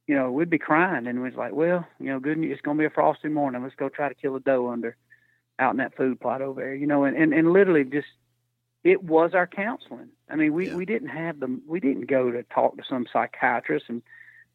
you 0.08 0.16
know, 0.16 0.32
we'd 0.32 0.50
be 0.50 0.58
crying 0.58 1.06
and 1.08 1.18
it 1.18 1.22
was 1.22 1.36
like, 1.36 1.54
well, 1.54 1.86
you 2.00 2.08
know, 2.08 2.20
good. 2.20 2.38
news, 2.38 2.54
It's 2.54 2.62
gonna 2.62 2.80
be 2.80 2.86
a 2.86 2.90
frosty 2.90 3.30
morning. 3.30 3.62
Let's 3.62 3.76
go 3.76 3.90
try 3.90 4.10
to 4.10 4.16
kill 4.16 4.36
a 4.36 4.40
doe 4.40 4.70
under, 4.70 4.96
out 5.60 5.72
in 5.72 5.78
that 5.78 5.96
food 5.96 6.20
plot 6.20 6.42
over 6.42 6.62
there. 6.62 6.76
You 6.76 6.88
know, 6.88 7.04
and 7.04 7.16
and, 7.16 7.34
and 7.34 7.52
literally 7.52 7.84
just 7.84 8.08
it 8.84 9.04
was 9.04 9.32
our 9.34 9.48
counseling. 9.48 10.10
I 10.30 10.36
mean, 10.36 10.54
we, 10.54 10.70
yeah. 10.70 10.76
we 10.76 10.86
didn't 10.86 11.10
have 11.10 11.40
them. 11.40 11.62
We 11.68 11.80
didn't 11.80 12.08
go 12.08 12.32
to 12.32 12.44
talk 12.44 12.78
to 12.78 12.84
some 12.90 13.06
psychiatrist 13.12 13.86
and 13.90 14.02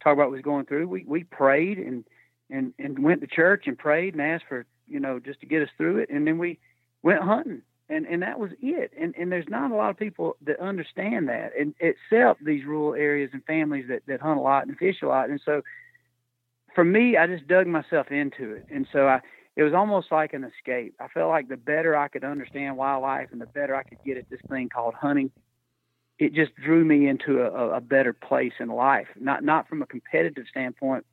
talk 0.03 0.15
about 0.15 0.31
what 0.31 0.33
was 0.33 0.43
going 0.43 0.67
through. 0.67 0.89
We 0.89 1.05
we 1.05 1.25
prayed 1.25 1.79
and 1.79 2.05
and 2.51 2.73
and 2.79 2.99
went 3.03 3.21
to 3.21 3.27
church 3.27 3.65
and 3.67 3.79
prayed 3.79 4.15
and 4.15 4.23
asked 4.23 4.45
for 4.49 4.67
you 4.87 5.01
know 5.01 5.21
just 5.21 5.41
to 5.41 5.47
get 5.47 5.63
us 5.63 5.69
through 5.77 5.99
it. 5.99 6.11
And 6.11 6.27
then 6.27 6.39
we 6.39 6.59
went 7.03 7.23
hunting, 7.23 7.63
and 7.89 8.07
and 8.07 8.23
that 8.23 8.41
was 8.41 8.51
it. 8.61 8.93
And 8.99 9.15
and 9.17 9.31
there's 9.31 9.49
not 9.49 9.71
a 9.71 9.77
lot 9.77 9.91
of 9.91 9.97
people 9.97 10.37
that 10.45 10.61
understand 10.61 11.29
that, 11.29 11.53
and 11.59 11.75
except 11.79 12.45
these 12.45 12.65
rural 12.65 12.95
areas 12.95 13.31
and 13.33 13.45
families 13.45 13.87
that 13.89 14.03
that 14.07 14.21
hunt 14.21 14.39
a 14.39 14.43
lot 14.43 14.67
and 14.67 14.77
fish 14.77 15.03
a 15.03 15.07
lot. 15.07 15.31
And 15.31 15.41
so, 15.45 15.63
for 16.75 16.85
me, 16.85 17.17
I 17.17 17.27
just 17.27 17.47
dug 17.47 17.67
myself 17.67 18.11
into 18.11 18.55
it, 18.55 18.67
and 18.71 18.89
so 18.93 19.07
I 19.07 19.21
it 19.57 19.63
was 19.63 19.73
almost 19.73 20.13
like 20.13 20.35
an 20.35 20.45
escape. 20.45 20.95
I 21.01 21.09
felt 21.09 21.31
like 21.31 21.49
the 21.49 21.57
better 21.57 21.97
I 21.97 22.09
could 22.09 22.25
understand 22.25 22.77
wildlife 22.77 23.29
and 23.33 23.41
the 23.41 23.47
better 23.47 23.75
I 23.75 23.83
could 23.83 23.99
get 24.05 24.19
at 24.19 24.29
this 24.29 24.41
thing 24.51 24.69
called 24.69 24.95
hunting, 24.95 25.31
it 26.19 26.35
just 26.35 26.55
drew 26.57 26.85
me 26.85 27.09
into 27.09 27.41
a, 27.41 27.77
a 27.77 27.81
better 27.81 28.13
place 28.13 28.53
in 28.61 28.69
life. 28.69 29.09
Not 29.19 29.43
not 29.43 29.69
from 29.69 29.81
a 29.81 29.87
competitive 29.87 30.45
standpoint 30.51 31.07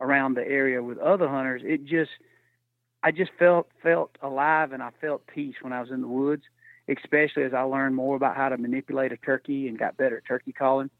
around 0.00 0.34
the 0.34 0.46
area 0.46 0.82
with 0.82 0.98
other 0.98 1.28
hunters. 1.28 1.60
It 1.64 1.84
just 1.84 2.10
I 3.02 3.10
just 3.10 3.30
felt 3.38 3.68
felt 3.82 4.16
alive 4.22 4.72
and 4.72 4.82
I 4.82 4.90
felt 5.00 5.26
peace 5.26 5.56
when 5.60 5.74
I 5.74 5.80
was 5.80 5.90
in 5.90 6.00
the 6.00 6.08
woods, 6.08 6.44
especially 6.88 7.44
as 7.44 7.52
I 7.52 7.62
learned 7.62 7.94
more 7.94 8.16
about 8.16 8.36
how 8.36 8.48
to 8.48 8.56
manipulate 8.56 9.12
a 9.12 9.18
turkey 9.18 9.68
and 9.68 9.78
got 9.78 9.98
better 9.98 10.16
at 10.16 10.24
turkey 10.26 10.52
calling. 10.52 10.90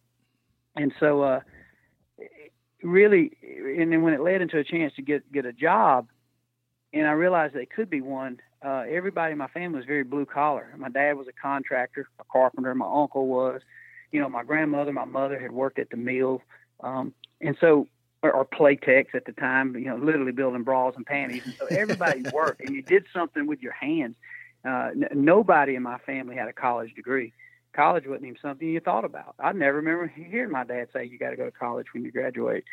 And 0.76 0.92
so 1.00 1.22
uh 1.22 1.40
really 2.82 3.32
and 3.42 3.90
then 3.92 4.02
when 4.02 4.12
it 4.12 4.20
led 4.20 4.42
into 4.42 4.58
a 4.58 4.64
chance 4.64 4.92
to 4.96 5.02
get 5.02 5.30
get 5.32 5.46
a 5.46 5.52
job 5.54 6.08
and 6.92 7.06
I 7.06 7.12
realized 7.12 7.54
they 7.54 7.66
could 7.66 7.90
be 7.90 8.00
one. 8.00 8.40
Uh, 8.64 8.84
everybody 8.88 9.32
in 9.32 9.38
my 9.38 9.48
family 9.48 9.76
was 9.76 9.86
very 9.86 10.04
blue 10.04 10.26
collar. 10.26 10.72
My 10.76 10.88
dad 10.88 11.16
was 11.16 11.26
a 11.28 11.32
contractor, 11.32 12.06
a 12.20 12.24
carpenter. 12.30 12.74
My 12.74 12.86
uncle 12.86 13.26
was, 13.26 13.60
you 14.12 14.20
know, 14.20 14.28
my 14.28 14.44
grandmother, 14.44 14.92
my 14.92 15.04
mother 15.04 15.38
had 15.38 15.52
worked 15.52 15.78
at 15.78 15.90
the 15.90 15.96
mill, 15.96 16.42
um, 16.80 17.14
and 17.40 17.56
so 17.60 17.88
or, 18.22 18.32
or 18.32 18.44
Playtex 18.44 19.14
at 19.14 19.24
the 19.24 19.32
time, 19.32 19.74
you 19.76 19.86
know, 19.86 19.96
literally 19.96 20.32
building 20.32 20.62
bras 20.62 20.94
and 20.96 21.04
panties. 21.04 21.42
And 21.44 21.54
so 21.58 21.66
everybody 21.66 22.22
worked, 22.32 22.60
and 22.60 22.74
you 22.74 22.82
did 22.82 23.04
something 23.12 23.46
with 23.46 23.60
your 23.60 23.72
hands. 23.72 24.14
Uh, 24.64 24.90
n- 24.92 25.08
nobody 25.14 25.74
in 25.74 25.82
my 25.82 25.98
family 25.98 26.36
had 26.36 26.48
a 26.48 26.52
college 26.52 26.94
degree. 26.94 27.32
College 27.74 28.06
wasn't 28.06 28.26
even 28.26 28.38
something 28.40 28.68
you 28.68 28.80
thought 28.80 29.04
about. 29.04 29.34
I 29.40 29.52
never 29.52 29.78
remember 29.78 30.06
hearing 30.06 30.50
my 30.50 30.64
dad 30.64 30.88
say 30.92 31.06
you 31.06 31.18
got 31.18 31.30
to 31.30 31.36
go 31.36 31.46
to 31.46 31.50
college 31.50 31.86
when 31.92 32.04
you 32.04 32.12
graduate. 32.12 32.64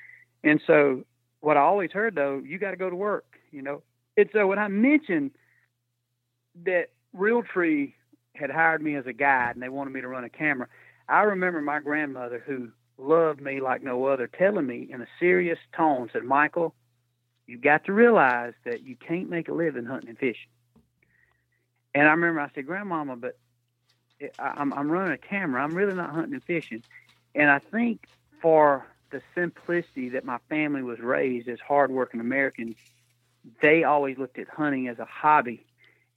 And 0.44 0.62
so 0.68 1.04
what 1.40 1.58
I 1.58 1.62
always 1.62 1.92
heard 1.92 2.16
though, 2.16 2.42
you 2.46 2.60
got 2.60 2.72
to 2.72 2.78
go 2.78 2.90
to 2.90 2.96
work, 2.96 3.26
you 3.52 3.62
know. 3.62 3.82
And 4.20 4.30
so 4.34 4.48
when 4.48 4.60
I 4.60 4.68
mentioned 4.68 5.32
that 6.66 6.90
Realtree 7.16 7.94
had 8.36 8.52
hired 8.52 8.82
me 8.82 8.96
as 8.96 9.08
a 9.08 9.14
guide 9.14 9.56
and 9.56 9.64
they 9.64 9.70
wanted 9.70 9.94
me 9.94 10.02
to 10.02 10.10
run 10.10 10.26
a 10.26 10.30
camera, 10.30 10.68
I 11.08 11.22
remember 11.22 11.62
my 11.62 11.80
grandmother 11.80 12.44
who 12.46 12.70
loved 12.98 13.40
me 13.40 13.62
like 13.62 13.82
no 13.82 14.08
other 14.08 14.28
telling 14.28 14.68
me 14.68 14.90
in 14.92 15.02
a 15.02 15.08
serious 15.22 15.58
tone 15.76 16.10
said, 16.12 16.26
"Michael, 16.26 16.76
you've 17.48 17.62
got 17.62 17.86
to 17.86 17.94
realize 17.94 18.52
that 18.66 18.84
you 18.84 18.98
can't 18.98 19.30
make 19.30 19.48
a 19.48 19.54
living 19.54 19.86
hunting 19.86 20.10
and 20.10 20.18
fishing." 20.18 20.52
And 21.96 22.06
I 22.06 22.12
remember 22.12 22.42
I 22.42 22.50
said, 22.54 22.66
"Grandmama, 22.66 23.16
but 23.16 23.38
I'm, 24.38 24.74
I'm 24.74 24.92
running 24.92 25.14
a 25.14 25.18
camera. 25.18 25.64
I'm 25.64 25.76
really 25.76 25.96
not 25.96 26.10
hunting 26.10 26.34
and 26.34 26.44
fishing." 26.44 26.84
And 27.36 27.50
I 27.50 27.60
think 27.60 28.06
for 28.42 28.86
the 29.12 29.22
simplicity 29.34 30.10
that 30.10 30.26
my 30.26 30.40
family 30.50 30.84
was 30.84 31.00
raised 31.00 31.48
as 31.48 31.60
hardworking 31.62 32.20
Americans, 32.20 32.76
they 33.62 33.84
always 33.84 34.18
looked 34.18 34.40
at 34.40 34.48
hunting 34.48 34.88
as 34.88 35.00
a 35.00 35.06
hobby. 35.06 35.66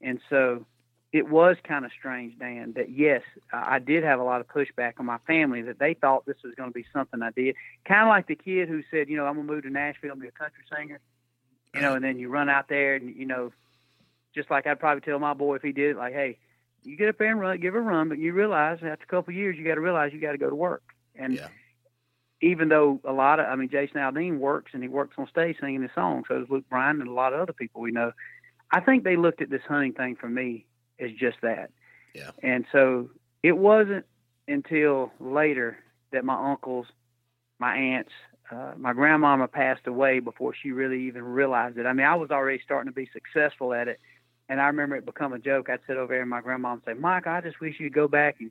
And 0.01 0.20
so 0.29 0.66
it 1.12 1.29
was 1.29 1.57
kind 1.62 1.85
of 1.85 1.91
strange, 1.97 2.39
Dan, 2.39 2.73
that 2.77 2.91
yes, 2.91 3.23
I 3.53 3.79
did 3.79 4.03
have 4.03 4.18
a 4.18 4.25
lot 4.25 4.41
of 4.41 4.49
pushback 4.49 4.95
on 4.99 5.07
my 5.07 5.18
family 5.27 5.62
that 5.62 5.79
they 5.79 5.95
thought 5.95 6.27
this 6.27 6.43
was 6.43 6.55
going 6.55 6.70
to 6.70 6.75
be 6.75 6.87
something 6.93 7.23
I 7.23 7.31
did. 7.31 7.55
Kind 7.85 8.03
of 8.03 8.09
like 8.09 8.27
the 8.27 8.35
kid 8.35 8.68
who 8.68 8.83
said, 8.91 9.09
you 9.09 9.16
know, 9.16 9.27
I'm 9.27 9.35
going 9.35 9.47
to 9.47 9.53
move 9.53 9.62
to 9.64 9.70
Nashville 9.70 10.12
and 10.12 10.20
be 10.20 10.29
a 10.29 10.33
country 10.33 10.64
singer, 10.75 11.01
you 11.75 11.81
know, 11.81 11.95
and 11.95 12.05
then 12.05 12.18
you 12.18 12.29
run 12.29 12.49
out 12.49 12.68
there 12.68 12.95
and, 12.95 13.14
you 13.14 13.27
know, 13.27 13.53
just 14.35 14.51
like 14.51 14.66
I'd 14.66 14.81
probably 14.81 15.03
tell 15.03 15.18
my 15.18 15.35
boy 15.35 15.57
if 15.57 15.62
he 15.62 15.73
did 15.73 15.91
it, 15.91 15.97
like, 15.97 16.14
hey, 16.14 16.39
you 16.83 16.97
get 16.97 17.09
up 17.09 17.18
there 17.18 17.31
and 17.31 17.39
run, 17.39 17.61
give 17.61 17.75
a 17.75 17.81
run, 17.81 18.09
but 18.09 18.18
you 18.18 18.33
realize 18.33 18.79
after 18.79 19.05
a 19.05 19.07
couple 19.07 19.33
of 19.33 19.37
years, 19.37 19.57
you 19.57 19.64
got 19.64 19.75
to 19.75 19.81
realize 19.81 20.12
you 20.12 20.20
got 20.20 20.33
to 20.33 20.39
go 20.39 20.51
to 20.51 20.57
work. 20.57 20.83
And 21.14 21.35
yeah 21.35 21.49
even 22.43 22.68
though 22.68 23.01
a 23.05 23.12
lot 23.12 23.38
of, 23.38 23.47
I 23.47 23.55
mean, 23.55 23.70
Jason 23.70 23.97
Aldean 23.97 24.38
works 24.38 24.72
and 24.74 24.82
he 24.82 24.88
works 24.88 25.14
on 25.16 25.28
stage 25.28 25.57
singing 25.61 25.82
his 25.82 25.93
songs, 25.95 26.26
so 26.28 26.40
does 26.40 26.51
Luke 26.51 26.64
Bryan 26.68 27.01
and 27.01 27.09
a 27.09 27.12
lot 27.12 27.32
of 27.32 27.40
other 27.40 27.53
people 27.53 27.80
we 27.80 27.93
know. 27.93 28.12
I 28.72 28.80
think 28.80 29.05
they 29.05 29.16
looked 29.16 29.40
at 29.40 29.49
this 29.49 29.62
hunting 29.66 29.93
thing 29.93 30.16
for 30.16 30.28
me 30.28 30.66
as 30.99 31.11
just 31.12 31.38
that. 31.43 31.70
Yeah. 32.14 32.32
And 32.43 32.66
so 32.72 33.11
it 33.43 33.57
wasn't 33.57 34.05
until 34.49 35.12
later 35.20 35.78
that 36.11 36.24
my 36.24 36.51
uncles, 36.51 36.86
my 37.59 37.76
aunts, 37.76 38.11
uh, 38.51 38.72
my 38.76 38.93
grandmama 38.93 39.47
passed 39.47 39.86
away 39.86 40.18
before 40.18 40.53
she 40.53 40.72
really 40.72 41.05
even 41.05 41.22
realized 41.22 41.78
it. 41.78 41.86
I 41.86 41.93
mean, 41.93 42.07
I 42.07 42.16
was 42.16 42.30
already 42.30 42.61
starting 42.64 42.90
to 42.90 42.95
be 42.95 43.09
successful 43.12 43.72
at 43.72 43.88
it. 43.88 44.01
And 44.49 44.61
I 44.61 44.66
remember 44.66 44.97
it 44.97 45.07
become 45.07 45.32
a 45.32 45.38
joke. 45.38 45.70
I'd 45.70 45.78
sit 45.86 45.97
over 45.97 46.12
there 46.12 46.20
and 46.20 46.28
my 46.28 46.40
grandma 46.40 46.74
would 46.74 46.84
say, 46.84 46.95
Mike, 46.95 47.26
I 47.26 47.40
just 47.40 47.61
wish 47.61 47.76
you'd 47.78 47.95
go 47.95 48.09
back 48.09 48.36
and 48.40 48.51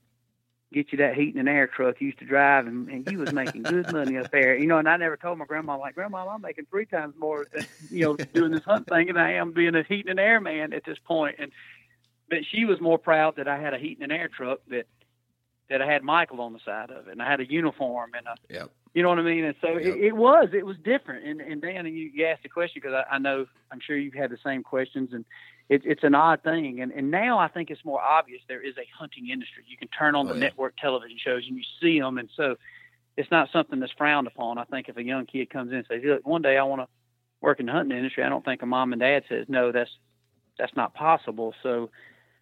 get 0.74 0.92
you 0.92 0.98
that 1.00 1.16
heating 1.16 1.40
and 1.40 1.50
an 1.50 1.56
air 1.56 1.68
truck 1.68 2.00
you 2.00 2.08
used 2.08 2.20
to 2.20 2.26
drive, 2.26 2.66
and, 2.66 2.88
and 2.90 3.10
you 3.12 3.20
was 3.20 3.34
making 3.34 3.64
good 3.64 3.92
money 3.92 4.18
up 4.18 4.32
there. 4.32 4.58
You 4.58 4.68
know, 4.68 4.78
and 4.78 4.88
I 4.88 4.98
never 4.98 5.18
told 5.18 5.38
my 5.38 5.46
grandma, 5.46 5.78
like, 5.78 5.96
Grandma, 5.96 6.28
I'm 6.28 6.42
making 6.42 6.66
three 6.70 6.86
times 6.86 7.14
more 7.18 7.46
than, 7.52 7.66
you 7.90 8.06
know, 8.06 8.16
doing 8.34 8.52
this 8.52 8.64
hunt 8.64 8.88
thing 8.88 9.08
than 9.08 9.18
I 9.18 9.34
am 9.34 9.52
being 9.52 9.76
a 9.76 9.84
heating 9.84 10.10
and 10.10 10.20
an 10.20 10.26
air 10.26 10.40
man 10.40 10.74
at 10.74 10.86
this 10.86 10.98
point. 11.04 11.36
And, 11.40 11.52
but 12.30 12.40
she 12.50 12.66
was 12.66 12.80
more 12.80 12.98
proud 12.98 13.36
that 13.36 13.48
I 13.48 13.60
had 13.60 13.74
a 13.74 13.78
heating 13.78 14.04
and 14.04 14.12
an 14.12 14.18
air 14.18 14.30
truck 14.30 14.60
that, 14.70 14.88
that 15.70 15.82
I 15.82 15.92
had 15.92 16.04
Michael 16.04 16.42
on 16.42 16.54
the 16.54 16.60
side 16.66 16.90
of 16.90 17.08
it 17.08 17.12
and 17.12 17.22
I 17.22 17.30
had 17.30 17.42
a 17.42 17.50
uniform 17.50 18.12
and 18.18 18.28
a, 18.28 18.36
yep. 18.54 18.72
you 18.94 19.04
know 19.04 19.10
what 19.10 19.20
I 19.20 19.24
mean? 19.24 19.44
And 19.44 19.56
so 19.62 19.78
yep. 19.78 19.96
it, 19.96 20.04
it, 20.06 20.16
was, 20.16 20.50
it 20.54 20.66
was 20.66 20.78
different. 20.84 21.26
And, 21.26 21.42
and 21.42 21.62
Dan, 21.62 21.86
and 21.86 21.98
you, 21.98 22.12
you 22.14 22.26
asked 22.26 22.44
the 22.44 22.50
question 22.50 22.82
because 22.82 23.04
I, 23.10 23.16
I 23.16 23.18
know, 23.20 23.46
I'm 23.72 23.80
sure 23.82 23.98
you've 23.98 24.14
had 24.14 24.32
the 24.32 24.40
same 24.44 24.64
questions 24.64 25.12
and, 25.12 25.26
it, 25.70 25.84
it's 25.86 26.04
an 26.04 26.16
odd 26.16 26.44
thing. 26.44 26.82
And, 26.82 26.92
and 26.92 27.12
now 27.12 27.40
I 27.40 27.48
think 27.48 27.70
it's 27.70 27.84
more 27.86 28.02
obvious 28.02 28.42
there 28.48 28.62
is 28.62 28.76
a 28.78 28.88
hunting 28.98 29.30
industry. 29.30 29.64
You 29.68 29.78
can 29.78 29.88
turn 29.88 30.16
on 30.16 30.28
oh, 30.28 30.34
the 30.34 30.36
yeah. 30.36 30.46
network 30.46 30.76
television 30.78 31.18
shows 31.18 31.44
and 31.48 31.58
you 31.58 31.64
see 31.82 32.00
them. 32.00 32.18
And 32.18 32.30
so 32.36 32.56
it's 33.18 33.32
not 33.32 33.50
something 33.52 33.80
that's 33.80 33.94
frowned 33.94 34.28
upon. 34.28 34.58
I 34.58 34.66
think 34.66 34.90
if 34.90 34.98
a 34.98 35.04
young 35.04 35.26
kid 35.26 35.50
comes 35.50 35.72
in 35.72 35.78
and 35.78 35.88
says, 35.90 36.02
look, 36.04 36.28
one 36.28 36.42
day 36.42 36.58
I 36.58 36.64
want 36.64 36.82
to 36.82 36.88
work 37.42 37.60
in 37.60 37.68
the 37.68 37.72
hunting 37.72 37.98
industry, 37.98 38.24
I 38.24 38.30
don't 38.30 38.44
think 38.44 38.62
a 38.62 38.66
mom 38.66 38.94
and 38.94 39.00
dad 39.00 39.24
says, 39.30 39.46
no, 39.48 39.72
that's, 39.72 39.92
that's 40.58 40.76
not 40.76 40.94
possible. 40.94 41.54
So, 41.64 41.90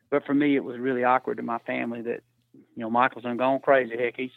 but 0.10 0.26
for 0.26 0.34
me, 0.34 0.56
it 0.56 0.64
was 0.64 0.80
really 0.80 1.04
awkward 1.04 1.38
to 1.38 1.44
my 1.44 1.60
family 1.60 2.02
that, 2.02 2.22
you 2.54 2.82
know, 2.82 2.90
Michael's 2.90 3.24
done 3.24 3.38
gone 3.38 3.60
crazy. 3.60 3.96
Heck, 3.98 4.16
he's, 4.18 4.32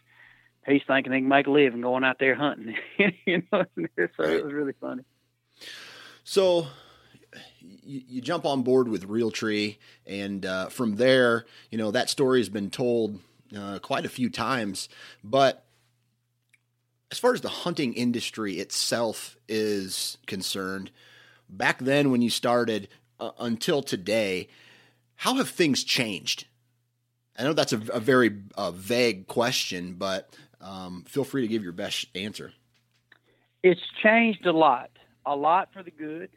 he's 0.66 0.82
thinking 0.86 1.12
he 1.12 1.20
can 1.20 1.28
make 1.28 1.46
a 1.46 1.50
living 1.50 1.80
going 1.80 2.04
out 2.04 2.18
there 2.18 2.34
hunting. 2.34 2.76
you 3.26 3.42
know, 3.52 3.64
so 4.16 4.22
it 4.22 4.44
was 4.44 4.52
really 4.52 4.74
funny. 4.80 5.02
So 6.24 6.66
you, 7.60 8.02
you 8.08 8.20
jump 8.20 8.44
on 8.44 8.62
board 8.62 8.88
with 8.88 9.08
Realtree, 9.08 9.78
and 10.06 10.44
uh, 10.44 10.68
from 10.68 10.96
there, 10.96 11.46
you 11.70 11.78
know 11.78 11.90
that 11.90 12.10
story 12.10 12.40
has 12.40 12.48
been 12.48 12.70
told 12.70 13.20
uh, 13.56 13.78
quite 13.80 14.04
a 14.04 14.10
few 14.10 14.30
times. 14.30 14.88
But 15.22 15.64
as 17.10 17.18
far 17.18 17.34
as 17.34 17.40
the 17.40 17.48
hunting 17.48 17.94
industry 17.94 18.54
itself 18.54 19.36
is 19.48 20.18
concerned, 20.26 20.90
back 21.48 21.78
then 21.78 22.10
when 22.10 22.22
you 22.22 22.30
started 22.30 22.88
uh, 23.20 23.32
until 23.38 23.82
today, 23.82 24.48
how 25.16 25.34
have 25.34 25.48
things 25.48 25.84
changed? 25.84 26.46
I 27.38 27.44
know 27.44 27.52
that's 27.52 27.72
a, 27.72 27.80
a 27.92 28.00
very 28.00 28.38
uh, 28.56 28.70
vague 28.72 29.26
question, 29.26 29.94
but 29.94 30.34
um, 30.60 31.04
feel 31.06 31.24
free 31.24 31.42
to 31.42 31.48
give 31.48 31.62
your 31.62 31.72
best 31.72 32.06
answer. 32.14 32.52
It's 33.62 33.80
changed 34.02 34.46
a 34.46 34.52
lot, 34.52 34.90
a 35.24 35.36
lot 35.36 35.68
for 35.72 35.82
the 35.82 35.90
good, 35.90 36.30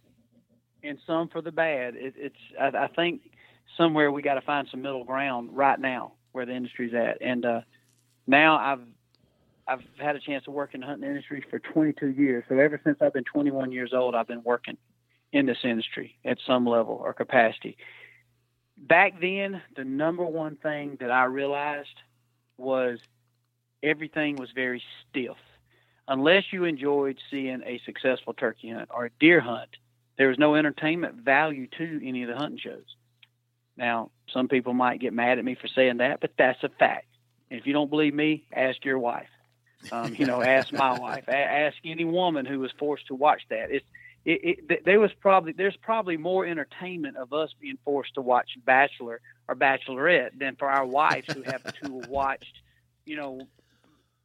and 0.87 0.99
some 1.05 1.29
for 1.29 1.41
the 1.41 1.51
bad. 1.51 1.95
It, 1.95 2.13
it's 2.17 2.35
I, 2.59 2.85
I 2.85 2.87
think 2.87 3.21
somewhere 3.77 4.11
we 4.11 4.21
got 4.21 4.35
to 4.35 4.41
find 4.41 4.67
some 4.69 4.81
middle 4.81 5.03
ground 5.03 5.49
right 5.53 5.79
now 5.79 6.13
where 6.31 6.45
the 6.45 6.53
industry's 6.53 6.93
at. 6.93 7.21
And 7.21 7.45
uh, 7.45 7.61
now 8.27 8.57
I've 8.57 8.87
I've 9.67 9.81
had 9.97 10.15
a 10.15 10.19
chance 10.19 10.43
to 10.45 10.51
work 10.51 10.75
in 10.75 10.81
the 10.81 10.85
hunting 10.85 11.09
industry 11.09 11.43
for 11.49 11.59
22 11.59 12.07
years. 12.07 12.43
So 12.47 12.57
ever 12.59 12.79
since 12.83 12.97
I've 13.01 13.13
been 13.13 13.23
21 13.23 13.71
years 13.71 13.93
old, 13.93 14.13
I've 14.13 14.27
been 14.27 14.43
working 14.43 14.77
in 15.31 15.47
this 15.47 15.57
industry 15.63 16.17
at 16.23 16.37
some 16.45 16.67
level 16.67 16.95
or 16.95 17.13
capacity. 17.13 17.77
Back 18.77 19.19
then, 19.19 19.61
the 19.75 19.83
number 19.83 20.23
one 20.23 20.55
thing 20.57 20.97
that 20.99 21.09
I 21.09 21.23
realized 21.25 21.97
was 22.57 22.99
everything 23.81 24.35
was 24.35 24.49
very 24.53 24.83
stiff. 25.09 25.37
Unless 26.07 26.43
you 26.51 26.65
enjoyed 26.65 27.17
seeing 27.31 27.63
a 27.65 27.81
successful 27.85 28.33
turkey 28.33 28.69
hunt 28.69 28.89
or 28.93 29.05
a 29.05 29.09
deer 29.19 29.41
hunt, 29.41 29.69
there 30.17 30.29
was 30.29 30.37
no 30.37 30.55
entertainment 30.55 31.15
value 31.15 31.67
to 31.77 32.07
any 32.07 32.23
of 32.23 32.29
the 32.29 32.35
hunting 32.35 32.59
shows. 32.59 32.95
Now, 33.77 34.11
some 34.33 34.47
people 34.47 34.73
might 34.73 34.99
get 34.99 35.13
mad 35.13 35.37
at 35.37 35.45
me 35.45 35.55
for 35.55 35.67
saying 35.67 35.97
that, 35.97 36.21
but 36.21 36.31
that's 36.37 36.63
a 36.63 36.69
fact. 36.69 37.07
If 37.49 37.65
you 37.65 37.73
don't 37.73 37.89
believe 37.89 38.13
me, 38.13 38.45
ask 38.53 38.83
your 38.85 38.99
wife. 38.99 39.27
Um, 39.91 40.15
you 40.15 40.25
know, 40.25 40.41
ask 40.41 40.71
my 40.71 40.97
wife. 40.99 41.25
A- 41.27 41.35
ask 41.35 41.77
any 41.83 42.05
woman 42.05 42.45
who 42.45 42.59
was 42.59 42.71
forced 42.79 43.07
to 43.07 43.15
watch 43.15 43.41
that. 43.49 43.71
It's 43.71 43.85
it, 44.25 44.59
it, 44.69 44.85
there 44.85 44.99
was 44.99 45.11
probably 45.21 45.51
there's 45.51 45.77
probably 45.77 46.17
more 46.17 46.45
entertainment 46.45 47.15
of 47.15 47.31
us 47.31 47.53
being 47.61 47.77
forced 47.85 48.15
to 48.15 48.21
watch 48.21 48.49
Bachelor 48.65 49.21
or 49.47 49.55
Bachelorette 49.55 50.39
than 50.39 50.55
for 50.55 50.67
our 50.67 50.85
wives 50.85 51.31
who 51.31 51.43
have 51.43 51.63
to 51.81 51.89
watched, 52.09 52.61
you 53.05 53.17
know, 53.17 53.41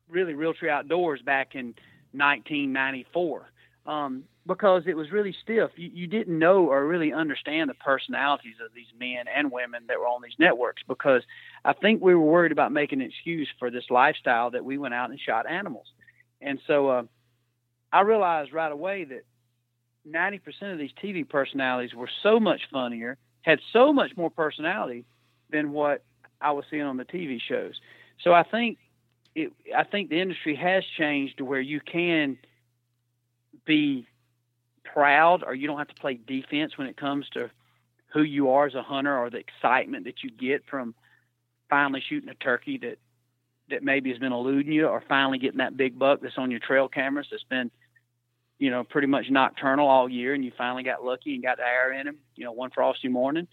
really 0.08 0.32
Realtree 0.32 0.70
Outdoors 0.70 1.20
back 1.20 1.54
in 1.54 1.74
1994. 2.12 3.50
Um, 3.86 4.24
because 4.46 4.82
it 4.86 4.96
was 4.96 5.10
really 5.12 5.34
stiff. 5.42 5.70
You, 5.76 5.90
you 5.92 6.06
didn't 6.06 6.36
know 6.38 6.66
or 6.66 6.86
really 6.86 7.12
understand 7.12 7.70
the 7.70 7.74
personalities 7.74 8.56
of 8.64 8.72
these 8.74 8.86
men 8.98 9.26
and 9.34 9.52
women 9.52 9.84
that 9.88 9.98
were 9.98 10.06
on 10.06 10.22
these 10.22 10.34
networks 10.38 10.82
because 10.88 11.22
I 11.64 11.72
think 11.72 12.02
we 12.02 12.14
were 12.14 12.20
worried 12.20 12.52
about 12.52 12.72
making 12.72 13.00
an 13.00 13.08
excuse 13.08 13.48
for 13.58 13.70
this 13.70 13.84
lifestyle 13.90 14.50
that 14.50 14.64
we 14.64 14.78
went 14.78 14.94
out 14.94 15.10
and 15.10 15.20
shot 15.20 15.48
animals. 15.48 15.86
And 16.40 16.58
so 16.66 16.88
uh, 16.88 17.02
I 17.92 18.00
realized 18.00 18.52
right 18.52 18.72
away 18.72 19.04
that 19.04 19.22
90% 20.08 20.40
of 20.72 20.78
these 20.78 20.90
TV 21.02 21.28
personalities 21.28 21.94
were 21.94 22.10
so 22.22 22.40
much 22.40 22.62
funnier, 22.72 23.18
had 23.42 23.60
so 23.72 23.92
much 23.92 24.16
more 24.16 24.30
personality 24.30 25.04
than 25.50 25.72
what 25.72 26.02
I 26.40 26.52
was 26.52 26.64
seeing 26.70 26.82
on 26.82 26.96
the 26.96 27.04
TV 27.04 27.38
shows. 27.46 27.74
So 28.24 28.32
I 28.32 28.42
think 28.42 28.78
it, 29.34 29.52
I 29.76 29.84
think 29.84 30.10
the 30.10 30.20
industry 30.20 30.56
has 30.56 30.82
changed 30.98 31.38
to 31.38 31.44
where 31.44 31.60
you 31.60 31.80
can 31.80 32.38
be 33.70 34.04
proud 34.82 35.44
or 35.46 35.54
you 35.54 35.68
don't 35.68 35.78
have 35.78 35.86
to 35.86 35.94
play 35.94 36.18
defense 36.26 36.76
when 36.76 36.88
it 36.88 36.96
comes 36.96 37.28
to 37.28 37.48
who 38.12 38.22
you 38.22 38.50
are 38.50 38.66
as 38.66 38.74
a 38.74 38.82
hunter 38.82 39.16
or 39.16 39.30
the 39.30 39.38
excitement 39.38 40.06
that 40.06 40.24
you 40.24 40.30
get 40.30 40.64
from 40.68 40.92
finally 41.68 42.02
shooting 42.08 42.28
a 42.28 42.34
turkey 42.34 42.78
that 42.78 42.98
that 43.68 43.84
maybe 43.84 44.10
has 44.10 44.18
been 44.18 44.32
eluding 44.32 44.72
you 44.72 44.88
or 44.88 45.00
finally 45.08 45.38
getting 45.38 45.58
that 45.58 45.76
big 45.76 45.96
buck 45.96 46.20
that's 46.20 46.36
on 46.36 46.50
your 46.50 46.58
trail 46.58 46.88
cameras 46.88 47.28
that's 47.30 47.44
been 47.44 47.70
you 48.58 48.70
know 48.70 48.82
pretty 48.82 49.06
much 49.06 49.30
nocturnal 49.30 49.86
all 49.86 50.08
year 50.08 50.34
and 50.34 50.44
you 50.44 50.50
finally 50.58 50.82
got 50.82 51.04
lucky 51.04 51.34
and 51.34 51.44
got 51.44 51.58
the 51.58 51.62
air 51.62 51.92
in 51.92 52.08
him 52.08 52.18
you 52.34 52.44
know 52.44 52.50
one 52.50 52.70
frosty 52.70 53.06
morning 53.06 53.46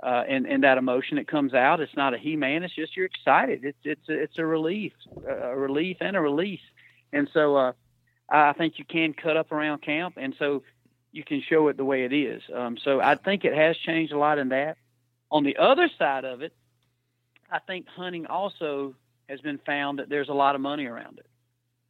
uh, 0.00 0.22
and 0.28 0.46
and 0.46 0.62
that 0.62 0.78
emotion 0.78 1.16
that 1.16 1.26
comes 1.26 1.54
out 1.54 1.80
it's 1.80 1.96
not 1.96 2.14
a 2.14 2.18
he 2.18 2.36
man 2.36 2.62
it's 2.62 2.74
just 2.76 2.96
you're 2.96 3.06
excited. 3.06 3.64
It's 3.64 3.78
it's 3.82 4.06
it's 4.06 4.38
a 4.38 4.46
relief 4.46 4.92
a 5.26 5.56
relief 5.56 5.96
and 6.00 6.14
a 6.14 6.20
release. 6.20 6.60
And 7.12 7.28
so 7.34 7.56
uh 7.56 7.72
I 8.28 8.52
think 8.52 8.78
you 8.78 8.84
can 8.84 9.12
cut 9.12 9.36
up 9.36 9.52
around 9.52 9.82
camp 9.82 10.14
and 10.16 10.34
so 10.38 10.62
you 11.12 11.24
can 11.24 11.42
show 11.48 11.68
it 11.68 11.76
the 11.76 11.84
way 11.84 12.04
it 12.04 12.12
is. 12.12 12.42
Um, 12.52 12.76
so 12.82 13.00
I 13.00 13.14
think 13.14 13.44
it 13.44 13.54
has 13.54 13.76
changed 13.76 14.12
a 14.12 14.18
lot 14.18 14.38
in 14.38 14.50
that. 14.50 14.76
On 15.30 15.44
the 15.44 15.56
other 15.56 15.88
side 15.98 16.24
of 16.24 16.42
it, 16.42 16.52
I 17.50 17.58
think 17.60 17.86
hunting 17.88 18.26
also 18.26 18.94
has 19.28 19.40
been 19.40 19.58
found 19.58 19.98
that 19.98 20.08
there's 20.08 20.28
a 20.28 20.34
lot 20.34 20.54
of 20.54 20.60
money 20.60 20.86
around 20.86 21.18
it. 21.18 21.26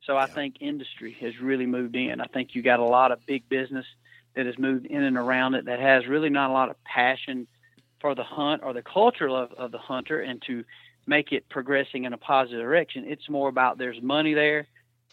So 0.04 0.16
I 0.16 0.26
think 0.26 0.56
industry 0.60 1.16
has 1.20 1.40
really 1.40 1.66
moved 1.66 1.96
in. 1.96 2.20
I 2.20 2.26
think 2.26 2.54
you 2.54 2.62
got 2.62 2.78
a 2.78 2.84
lot 2.84 3.10
of 3.10 3.26
big 3.26 3.48
business 3.48 3.84
that 4.36 4.46
has 4.46 4.58
moved 4.58 4.86
in 4.86 5.02
and 5.02 5.16
around 5.16 5.54
it 5.54 5.64
that 5.64 5.80
has 5.80 6.06
really 6.06 6.28
not 6.28 6.50
a 6.50 6.52
lot 6.52 6.70
of 6.70 6.76
passion 6.84 7.46
for 8.00 8.14
the 8.14 8.22
hunt 8.22 8.62
or 8.62 8.72
the 8.72 8.82
culture 8.82 9.28
of, 9.28 9.52
of 9.52 9.72
the 9.72 9.78
hunter 9.78 10.20
and 10.20 10.40
to 10.46 10.64
make 11.06 11.32
it 11.32 11.48
progressing 11.48 12.04
in 12.04 12.12
a 12.12 12.18
positive 12.18 12.60
direction. 12.60 13.04
It's 13.06 13.28
more 13.28 13.48
about 13.48 13.78
there's 13.78 14.00
money 14.00 14.34
there, 14.34 14.66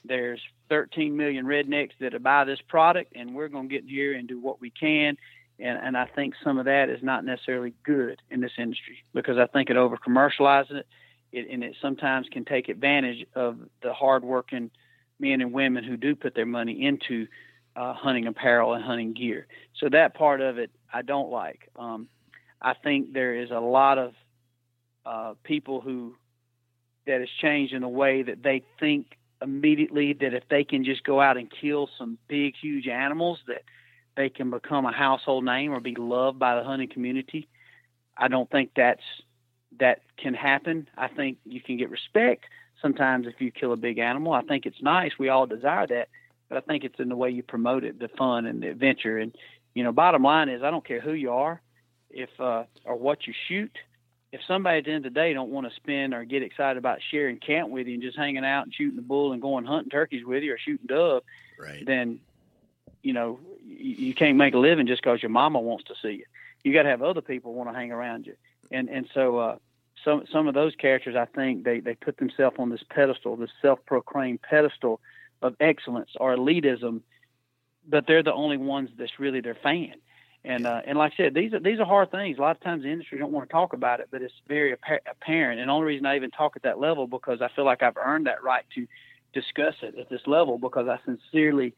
there's 0.05 0.41
13 0.69 1.15
million 1.15 1.45
rednecks 1.45 1.91
that 1.99 2.21
buy 2.21 2.43
this 2.43 2.59
product, 2.67 3.13
and 3.15 3.35
we're 3.35 3.47
going 3.47 3.69
to 3.69 3.73
get 3.73 3.89
here 3.89 4.13
and 4.13 4.27
do 4.27 4.39
what 4.39 4.59
we 4.59 4.69
can. 4.69 5.17
And, 5.59 5.77
and 5.77 5.97
I 5.97 6.05
think 6.05 6.33
some 6.43 6.57
of 6.57 6.65
that 6.65 6.89
is 6.89 7.01
not 7.01 7.23
necessarily 7.23 7.73
good 7.85 8.21
in 8.29 8.41
this 8.41 8.51
industry 8.57 9.03
because 9.13 9.37
I 9.37 9.45
think 9.47 9.69
it 9.69 9.77
over 9.77 9.97
commercializes 9.97 10.71
it, 10.71 10.87
it, 11.31 11.47
and 11.51 11.63
it 11.63 11.75
sometimes 11.81 12.27
can 12.31 12.43
take 12.43 12.69
advantage 12.69 13.25
of 13.35 13.57
the 13.81 13.93
hardworking 13.93 14.71
men 15.19 15.41
and 15.41 15.53
women 15.53 15.83
who 15.83 15.95
do 15.95 16.15
put 16.15 16.35
their 16.35 16.45
money 16.45 16.85
into 16.85 17.27
uh, 17.75 17.93
hunting 17.93 18.27
apparel 18.27 18.73
and 18.73 18.83
hunting 18.83 19.13
gear. 19.13 19.47
So 19.79 19.89
that 19.89 20.15
part 20.15 20.41
of 20.41 20.57
it 20.57 20.71
I 20.91 21.01
don't 21.01 21.31
like. 21.31 21.69
Um, 21.77 22.07
I 22.61 22.73
think 22.73 23.13
there 23.13 23.35
is 23.35 23.51
a 23.51 23.59
lot 23.59 23.97
of 23.97 24.13
uh, 25.05 25.33
people 25.43 25.81
who 25.81 26.15
that 27.05 27.19
has 27.19 27.29
changed 27.41 27.73
in 27.73 27.81
the 27.81 27.87
way 27.87 28.23
that 28.23 28.41
they 28.43 28.63
think 28.79 29.17
immediately 29.43 30.13
that 30.13 30.33
if 30.33 30.43
they 30.49 30.63
can 30.63 30.83
just 30.83 31.03
go 31.03 31.21
out 31.21 31.37
and 31.37 31.51
kill 31.51 31.89
some 31.97 32.17
big, 32.27 32.55
huge 32.59 32.87
animals, 32.87 33.39
that 33.47 33.63
they 34.15 34.29
can 34.29 34.49
become 34.49 34.85
a 34.85 34.91
household 34.91 35.43
name 35.43 35.71
or 35.71 35.79
be 35.79 35.95
loved 35.95 36.39
by 36.39 36.55
the 36.55 36.63
hunting 36.63 36.89
community. 36.89 37.47
I 38.17 38.27
don't 38.27 38.49
think 38.49 38.71
that's 38.75 39.03
that 39.79 40.01
can 40.17 40.33
happen. 40.33 40.87
I 40.97 41.07
think 41.07 41.39
you 41.45 41.59
can 41.59 41.77
get 41.77 41.89
respect 41.89 42.45
sometimes 42.81 43.27
if 43.27 43.41
you 43.41 43.51
kill 43.51 43.73
a 43.73 43.77
big 43.77 43.97
animal. 43.97 44.33
I 44.33 44.41
think 44.41 44.65
it's 44.65 44.81
nice. 44.81 45.11
We 45.17 45.29
all 45.29 45.47
desire 45.47 45.87
that, 45.87 46.09
but 46.47 46.57
I 46.57 46.61
think 46.61 46.83
it's 46.83 46.99
in 46.99 47.09
the 47.09 47.15
way 47.15 47.31
you 47.31 47.41
promote 47.41 47.83
it, 47.83 47.99
the 47.99 48.09
fun 48.09 48.45
and 48.45 48.61
the 48.61 48.69
adventure. 48.69 49.17
And 49.17 49.35
you 49.73 49.83
know, 49.83 49.91
bottom 49.91 50.23
line 50.23 50.49
is, 50.49 50.61
I 50.61 50.69
don't 50.69 50.85
care 50.85 51.01
who 51.01 51.13
you 51.13 51.31
are, 51.31 51.61
if 52.11 52.29
uh, 52.39 52.65
or 52.85 52.95
what 52.95 53.25
you 53.25 53.33
shoot 53.47 53.71
if 54.33 54.41
somebody 54.47 54.79
at 54.79 54.85
the 54.85 54.91
end 54.91 55.05
of 55.05 55.13
the 55.13 55.19
day 55.19 55.31
don't 55.31 55.51
want 55.51 55.69
to 55.69 55.75
spend 55.75 56.11
or 56.15 56.25
get 56.25 56.41
excited 56.41 56.79
about 56.79 56.99
sharing 57.11 57.37
camp 57.37 57.69
with 57.69 57.85
you 57.85 57.93
and 57.93 58.01
just 58.01 58.17
hanging 58.17 58.43
out 58.43 58.63
and 58.63 58.73
shooting 58.73 58.95
the 58.95 59.03
bull 59.03 59.31
and 59.31 59.41
going 59.43 59.63
hunting 59.63 59.91
turkeys 59.91 60.25
with 60.25 60.41
you 60.41 60.55
or 60.55 60.57
shooting 60.57 60.87
dove, 60.87 61.21
right. 61.59 61.85
then 61.85 62.19
you 63.03 63.13
know 63.13 63.39
you, 63.63 64.07
you 64.07 64.13
can't 64.15 64.35
make 64.35 64.55
a 64.55 64.57
living 64.57 64.87
just 64.87 65.03
because 65.03 65.21
your 65.21 65.29
mama 65.29 65.59
wants 65.59 65.83
to 65.85 65.93
see 66.01 66.13
you. 66.13 66.25
You 66.63 66.73
got 66.73 66.83
to 66.83 66.89
have 66.89 67.03
other 67.03 67.21
people 67.21 67.53
want 67.53 67.69
to 67.69 67.75
hang 67.75 67.91
around 67.91 68.25
you, 68.25 68.35
and 68.71 68.89
and 68.89 69.07
so 69.13 69.37
uh, 69.37 69.57
some 70.03 70.25
some 70.31 70.47
of 70.47 70.55
those 70.55 70.73
characters, 70.75 71.15
I 71.15 71.25
think 71.25 71.63
they 71.63 71.79
they 71.79 71.93
put 71.93 72.17
themselves 72.17 72.55
on 72.57 72.71
this 72.71 72.83
pedestal, 72.89 73.35
this 73.35 73.51
self-proclaimed 73.61 74.41
pedestal 74.41 74.99
of 75.43 75.55
excellence 75.59 76.09
or 76.19 76.35
elitism, 76.35 77.01
but 77.87 78.07
they're 78.07 78.23
the 78.23 78.33
only 78.33 78.57
ones 78.57 78.89
that's 78.97 79.19
really 79.19 79.41
their 79.41 79.55
fan. 79.55 79.93
And 80.45 80.67
uh, 80.67 80.81
and 80.85 80.97
like 80.97 81.13
I 81.13 81.23
said, 81.23 81.33
these 81.33 81.53
are 81.53 81.59
these 81.59 81.79
are 81.79 81.85
hard 81.85 82.11
things. 82.11 82.37
A 82.37 82.41
lot 82.41 82.57
of 82.57 82.61
times 82.61 82.83
the 82.83 82.91
industry 82.91 83.17
don't 83.17 83.31
want 83.31 83.47
to 83.47 83.53
talk 83.53 83.71
about 83.73 84.01
it, 84.01 84.09
but 84.11 84.21
it's 84.21 84.33
very 84.47 84.73
apparent. 84.73 85.59
And 85.59 85.69
the 85.69 85.73
only 85.73 85.87
reason 85.87 86.05
I 86.05 86.17
even 86.17 86.31
talk 86.31 86.53
at 86.57 86.63
that 86.63 86.79
level 86.79 87.07
because 87.07 87.41
I 87.41 87.47
feel 87.55 87.63
like 87.63 87.81
I've 87.81 87.97
earned 87.97 88.27
that 88.27 88.43
right 88.43 88.65
to 88.75 88.85
discuss 89.33 89.75
it 89.81 89.97
at 89.97 90.09
this 90.09 90.21
level 90.27 90.57
because 90.57 90.87
I 90.87 90.99
sincerely 91.05 91.73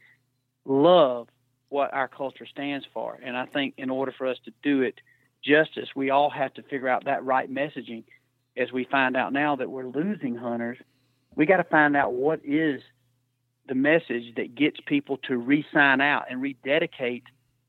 love 0.64 1.28
what 1.68 1.92
our 1.94 2.08
culture 2.08 2.46
stands 2.46 2.86
for. 2.92 3.18
And 3.22 3.36
I 3.36 3.46
think 3.46 3.74
in 3.76 3.88
order 3.88 4.12
for 4.16 4.26
us 4.26 4.38
to 4.44 4.52
do 4.62 4.82
it 4.82 5.00
justice, 5.44 5.88
we 5.94 6.10
all 6.10 6.30
have 6.30 6.52
to 6.54 6.62
figure 6.62 6.88
out 6.88 7.04
that 7.04 7.24
right 7.24 7.52
messaging. 7.52 8.04
As 8.56 8.72
we 8.72 8.84
find 8.84 9.16
out 9.16 9.34
now 9.34 9.56
that 9.56 9.70
we're 9.70 9.86
losing 9.86 10.34
hunters, 10.34 10.78
we 11.34 11.44
got 11.44 11.58
to 11.58 11.64
find 11.64 11.94
out 11.94 12.14
what 12.14 12.40
is 12.42 12.80
the 13.68 13.74
message 13.74 14.34
that 14.36 14.54
gets 14.54 14.78
people 14.86 15.18
to 15.28 15.36
re-sign 15.36 16.00
out 16.00 16.24
and 16.30 16.40
rededicate 16.40 17.24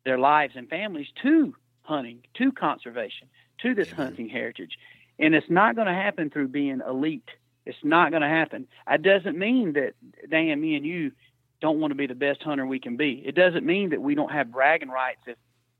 their 0.07 0.17
lives 0.17 0.53
and 0.55 0.69
families 0.69 1.07
to 1.21 1.53
hunting, 1.81 2.21
to 2.35 2.53
conservation, 2.53 3.27
to 3.61 3.75
this 3.75 3.91
hunting 3.91 4.29
heritage. 4.29 4.77
And 5.19 5.35
it's 5.35 5.49
not 5.49 5.75
going 5.75 5.87
to 5.87 5.93
happen 5.93 6.29
through 6.29 6.47
being 6.47 6.81
elite. 6.87 7.29
It's 7.65 7.77
not 7.83 8.11
going 8.11 8.21
to 8.21 8.29
happen. 8.29 8.67
It 8.89 9.01
doesn't 9.01 9.37
mean 9.37 9.73
that, 9.73 9.95
Dan, 10.29 10.61
me 10.61 10.75
and 10.77 10.85
you 10.85 11.11
don't 11.59 11.81
want 11.81 11.91
to 11.91 11.95
be 11.95 12.07
the 12.07 12.15
best 12.15 12.41
hunter 12.41 12.65
we 12.65 12.79
can 12.79 12.95
be. 12.95 13.21
It 13.25 13.35
doesn't 13.35 13.65
mean 13.65 13.89
that 13.89 14.01
we 14.01 14.15
don't 14.15 14.31
have 14.31 14.51
bragging 14.51 14.89
rights 14.89 15.21
if 15.27 15.37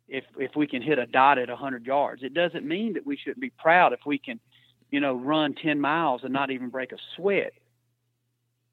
if 0.09 0.23
if 0.37 0.55
we 0.55 0.67
can 0.67 0.81
hit 0.81 0.99
a 0.99 1.05
dot 1.05 1.37
at 1.37 1.47
100 1.47 1.85
yards. 1.85 2.21
It 2.23 2.33
doesn't 2.33 2.65
mean 2.65 2.93
that 2.93 3.05
we 3.05 3.15
shouldn't 3.15 3.39
be 3.39 3.51
proud 3.51 3.93
if 3.93 3.99
we 4.05 4.17
can, 4.17 4.41
you 4.91 4.99
know, 4.99 5.15
run 5.15 5.53
10 5.53 5.79
miles 5.79 6.21
and 6.23 6.33
not 6.33 6.51
even 6.51 6.69
break 6.69 6.91
a 6.91 6.97
sweat. 7.15 7.53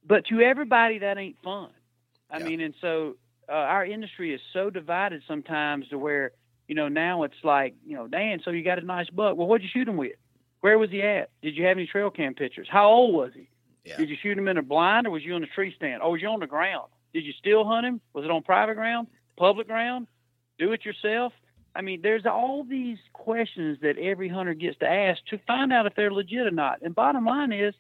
But 0.05 0.27
to 0.27 0.41
everybody, 0.41 0.99
that 0.99 1.17
ain't 1.17 1.37
fun. 1.45 1.71
I 2.31 2.39
yeah. 2.39 2.45
mean, 2.45 2.61
and 2.61 2.75
so 2.81 3.17
uh, 3.49 3.53
our 3.53 3.85
industry 3.85 4.35
is 4.35 4.41
so 4.53 4.71
divided 4.71 5.23
sometimes 5.27 5.89
to 5.89 5.99
where 5.99 6.33
you 6.69 6.75
know 6.75 6.89
now 6.89 7.23
it's 7.25 7.35
like 7.43 7.75
you 7.87 7.97
know 7.97 8.07
Dan, 8.07 8.41
so 8.45 8.51
you 8.51 8.65
got 8.65 8.79
a 8.79 8.85
nice 8.85 9.09
buck. 9.11 9.37
Well, 9.37 9.47
what'd 9.47 9.63
you 9.65 9.71
shoot 9.73 9.89
him 9.89 9.97
with? 9.97 10.17
Where 10.61 10.79
was 10.79 10.91
he 10.91 11.03
at? 11.03 11.31
Did 11.43 11.57
you 11.57 11.67
have 11.67 11.77
any 11.77 11.87
trail 11.87 12.11
cam 12.11 12.35
pictures? 12.35 12.69
How 12.71 12.89
old 12.89 13.15
was 13.15 13.33
he? 13.35 13.49
Yeah. 13.85 13.99
Did 13.99 14.09
you 14.09 14.17
shoot 14.23 14.39
him 14.39 14.49
in 14.49 14.57
a 14.57 14.63
blind 14.63 15.07
or 15.07 15.11
was 15.11 15.23
you 15.23 15.35
on 15.35 15.43
a 15.45 15.47
tree 15.47 15.75
stand? 15.77 16.01
Oh, 16.03 16.13
was 16.13 16.23
you 16.23 16.29
on 16.29 16.41
the 16.41 16.47
ground? 16.47 16.89
Did 17.13 17.25
you 17.25 17.33
still 17.39 17.67
hunt 17.67 17.87
him? 17.87 18.01
Was 18.15 18.25
it 18.25 18.31
on 18.31 18.43
private 18.43 18.75
ground, 18.77 19.09
public 19.37 19.67
ground? 19.67 20.07
Do 20.59 20.73
it 20.73 20.85
yourself? 20.85 21.33
I 21.77 21.83
mean, 21.83 22.01
there's 22.03 22.25
all 22.25 22.65
these 22.65 22.99
questions 23.13 23.79
that 23.83 23.99
every 23.99 24.29
hunter 24.29 24.55
gets 24.55 24.79
to 24.79 24.89
ask 24.89 25.21
to 25.27 25.39
find 25.47 25.73
out 25.73 25.87
if 25.87 25.95
they're 25.97 26.13
legit 26.13 26.47
or 26.47 26.51
not. 26.51 26.81
And 26.83 26.95
bottom 26.95 27.25
line 27.25 27.53
is, 27.53 27.75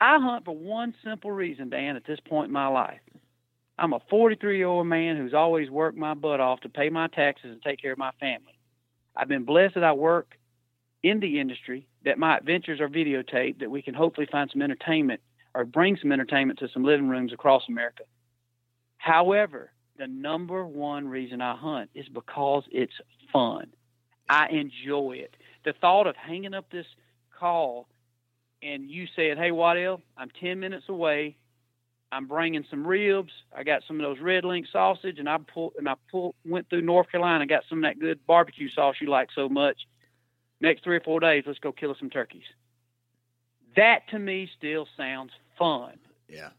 I 0.00 0.18
hunt 0.18 0.46
for 0.46 0.56
one 0.56 0.94
simple 1.04 1.30
reason, 1.30 1.68
Dan, 1.68 1.96
at 1.96 2.06
this 2.06 2.20
point 2.20 2.48
in 2.48 2.52
my 2.52 2.68
life. 2.68 3.00
I'm 3.80 3.94
a 3.94 4.00
43 4.10 4.58
year 4.58 4.66
old 4.66 4.86
man 4.86 5.16
who's 5.16 5.32
always 5.32 5.70
worked 5.70 5.96
my 5.96 6.12
butt 6.12 6.38
off 6.38 6.60
to 6.60 6.68
pay 6.68 6.90
my 6.90 7.08
taxes 7.08 7.50
and 7.50 7.62
take 7.62 7.80
care 7.80 7.92
of 7.92 7.98
my 7.98 8.10
family. 8.20 8.58
I've 9.16 9.26
been 9.26 9.44
blessed 9.44 9.74
that 9.76 9.84
I 9.84 9.92
work 9.92 10.36
in 11.02 11.18
the 11.20 11.40
industry, 11.40 11.88
that 12.04 12.18
my 12.18 12.36
adventures 12.36 12.78
are 12.80 12.90
videotaped, 12.90 13.60
that 13.60 13.70
we 13.70 13.80
can 13.80 13.94
hopefully 13.94 14.28
find 14.30 14.50
some 14.52 14.60
entertainment 14.60 15.22
or 15.54 15.64
bring 15.64 15.96
some 15.96 16.12
entertainment 16.12 16.58
to 16.58 16.68
some 16.68 16.84
living 16.84 17.08
rooms 17.08 17.32
across 17.32 17.62
America. 17.70 18.02
However, 18.98 19.72
the 19.98 20.06
number 20.06 20.66
one 20.66 21.08
reason 21.08 21.40
I 21.40 21.56
hunt 21.56 21.88
is 21.94 22.06
because 22.10 22.64
it's 22.70 22.92
fun. 23.32 23.72
I 24.28 24.48
enjoy 24.50 25.12
it. 25.12 25.34
The 25.64 25.72
thought 25.80 26.06
of 26.06 26.16
hanging 26.16 26.52
up 26.52 26.70
this 26.70 26.86
call 27.38 27.88
and 28.62 28.90
you 28.90 29.06
said, 29.16 29.38
"Hey, 29.38 29.52
Waddell, 29.52 30.02
I'm 30.18 30.28
10 30.38 30.60
minutes 30.60 30.90
away. 30.90 31.38
I'm 32.12 32.26
bringing 32.26 32.64
some 32.68 32.86
ribs. 32.86 33.32
I 33.56 33.62
got 33.62 33.82
some 33.86 34.00
of 34.00 34.02
those 34.02 34.20
red 34.22 34.44
link 34.44 34.66
sausage, 34.72 35.18
and 35.18 35.28
I 35.28 35.38
pull 35.38 35.72
and 35.78 35.88
I 35.88 35.94
pull 36.10 36.34
went 36.44 36.68
through 36.68 36.82
North 36.82 37.10
Carolina. 37.10 37.46
Got 37.46 37.64
some 37.68 37.78
of 37.78 37.84
that 37.84 38.00
good 38.00 38.26
barbecue 38.26 38.68
sauce 38.68 38.96
you 39.00 39.08
like 39.08 39.28
so 39.34 39.48
much. 39.48 39.76
Next 40.60 40.84
three 40.84 40.96
or 40.96 41.00
four 41.00 41.20
days, 41.20 41.44
let's 41.46 41.58
go 41.58 41.72
kill 41.72 41.94
some 41.98 42.10
turkeys. 42.10 42.42
That 43.76 44.08
to 44.10 44.18
me 44.18 44.50
still 44.58 44.86
sounds 44.96 45.32
fun. 45.58 45.98
Yeah. 46.28 46.50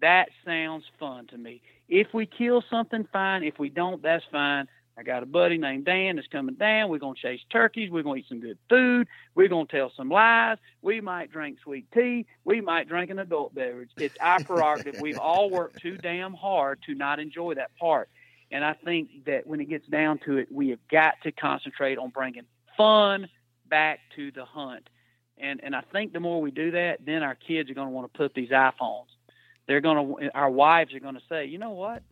That 0.00 0.28
sounds 0.44 0.84
fun 1.00 1.26
to 1.28 1.38
me. 1.38 1.62
If 1.88 2.08
we 2.12 2.26
kill 2.26 2.62
something, 2.70 3.08
fine. 3.12 3.42
If 3.42 3.58
we 3.58 3.68
don't, 3.70 4.02
that's 4.02 4.24
fine. 4.30 4.68
I 4.98 5.04
got 5.04 5.22
a 5.22 5.26
buddy 5.26 5.58
named 5.58 5.84
Dan 5.84 6.16
that's 6.16 6.26
coming 6.26 6.56
down. 6.56 6.88
We're 6.88 6.98
going 6.98 7.14
to 7.14 7.20
chase 7.22 7.40
turkeys. 7.50 7.88
We're 7.88 8.02
going 8.02 8.20
to 8.22 8.26
eat 8.26 8.28
some 8.28 8.40
good 8.40 8.58
food. 8.68 9.06
We're 9.36 9.48
going 9.48 9.68
to 9.68 9.76
tell 9.76 9.92
some 9.96 10.08
lies. 10.08 10.58
We 10.82 11.00
might 11.00 11.30
drink 11.30 11.58
sweet 11.62 11.86
tea. 11.92 12.26
We 12.44 12.60
might 12.60 12.88
drink 12.88 13.10
an 13.10 13.20
adult 13.20 13.54
beverage. 13.54 13.90
It's 13.96 14.16
our 14.20 14.42
prerogative. 14.42 14.96
We've 15.00 15.18
all 15.18 15.50
worked 15.50 15.80
too 15.80 15.96
damn 15.96 16.34
hard 16.34 16.80
to 16.86 16.94
not 16.94 17.20
enjoy 17.20 17.54
that 17.54 17.70
part. 17.78 18.08
And 18.50 18.64
I 18.64 18.74
think 18.74 19.24
that 19.26 19.46
when 19.46 19.60
it 19.60 19.68
gets 19.68 19.86
down 19.86 20.18
to 20.24 20.38
it, 20.38 20.48
we 20.50 20.70
have 20.70 20.80
got 20.90 21.14
to 21.22 21.30
concentrate 21.30 21.98
on 21.98 22.10
bringing 22.10 22.46
fun 22.76 23.28
back 23.68 24.00
to 24.16 24.32
the 24.32 24.44
hunt. 24.44 24.88
And 25.40 25.60
and 25.62 25.76
I 25.76 25.82
think 25.92 26.12
the 26.12 26.18
more 26.18 26.40
we 26.40 26.50
do 26.50 26.72
that, 26.72 27.04
then 27.06 27.22
our 27.22 27.36
kids 27.36 27.70
are 27.70 27.74
going 27.74 27.86
to 27.86 27.92
want 27.92 28.12
to 28.12 28.18
put 28.18 28.34
these 28.34 28.50
iPhones. 28.50 29.06
They're 29.68 29.80
going 29.80 30.16
to, 30.16 30.34
our 30.34 30.50
wives 30.50 30.94
are 30.94 31.00
going 31.00 31.14
to 31.14 31.22
say, 31.28 31.44
you 31.44 31.58
know 31.58 31.72
what? 31.72 32.02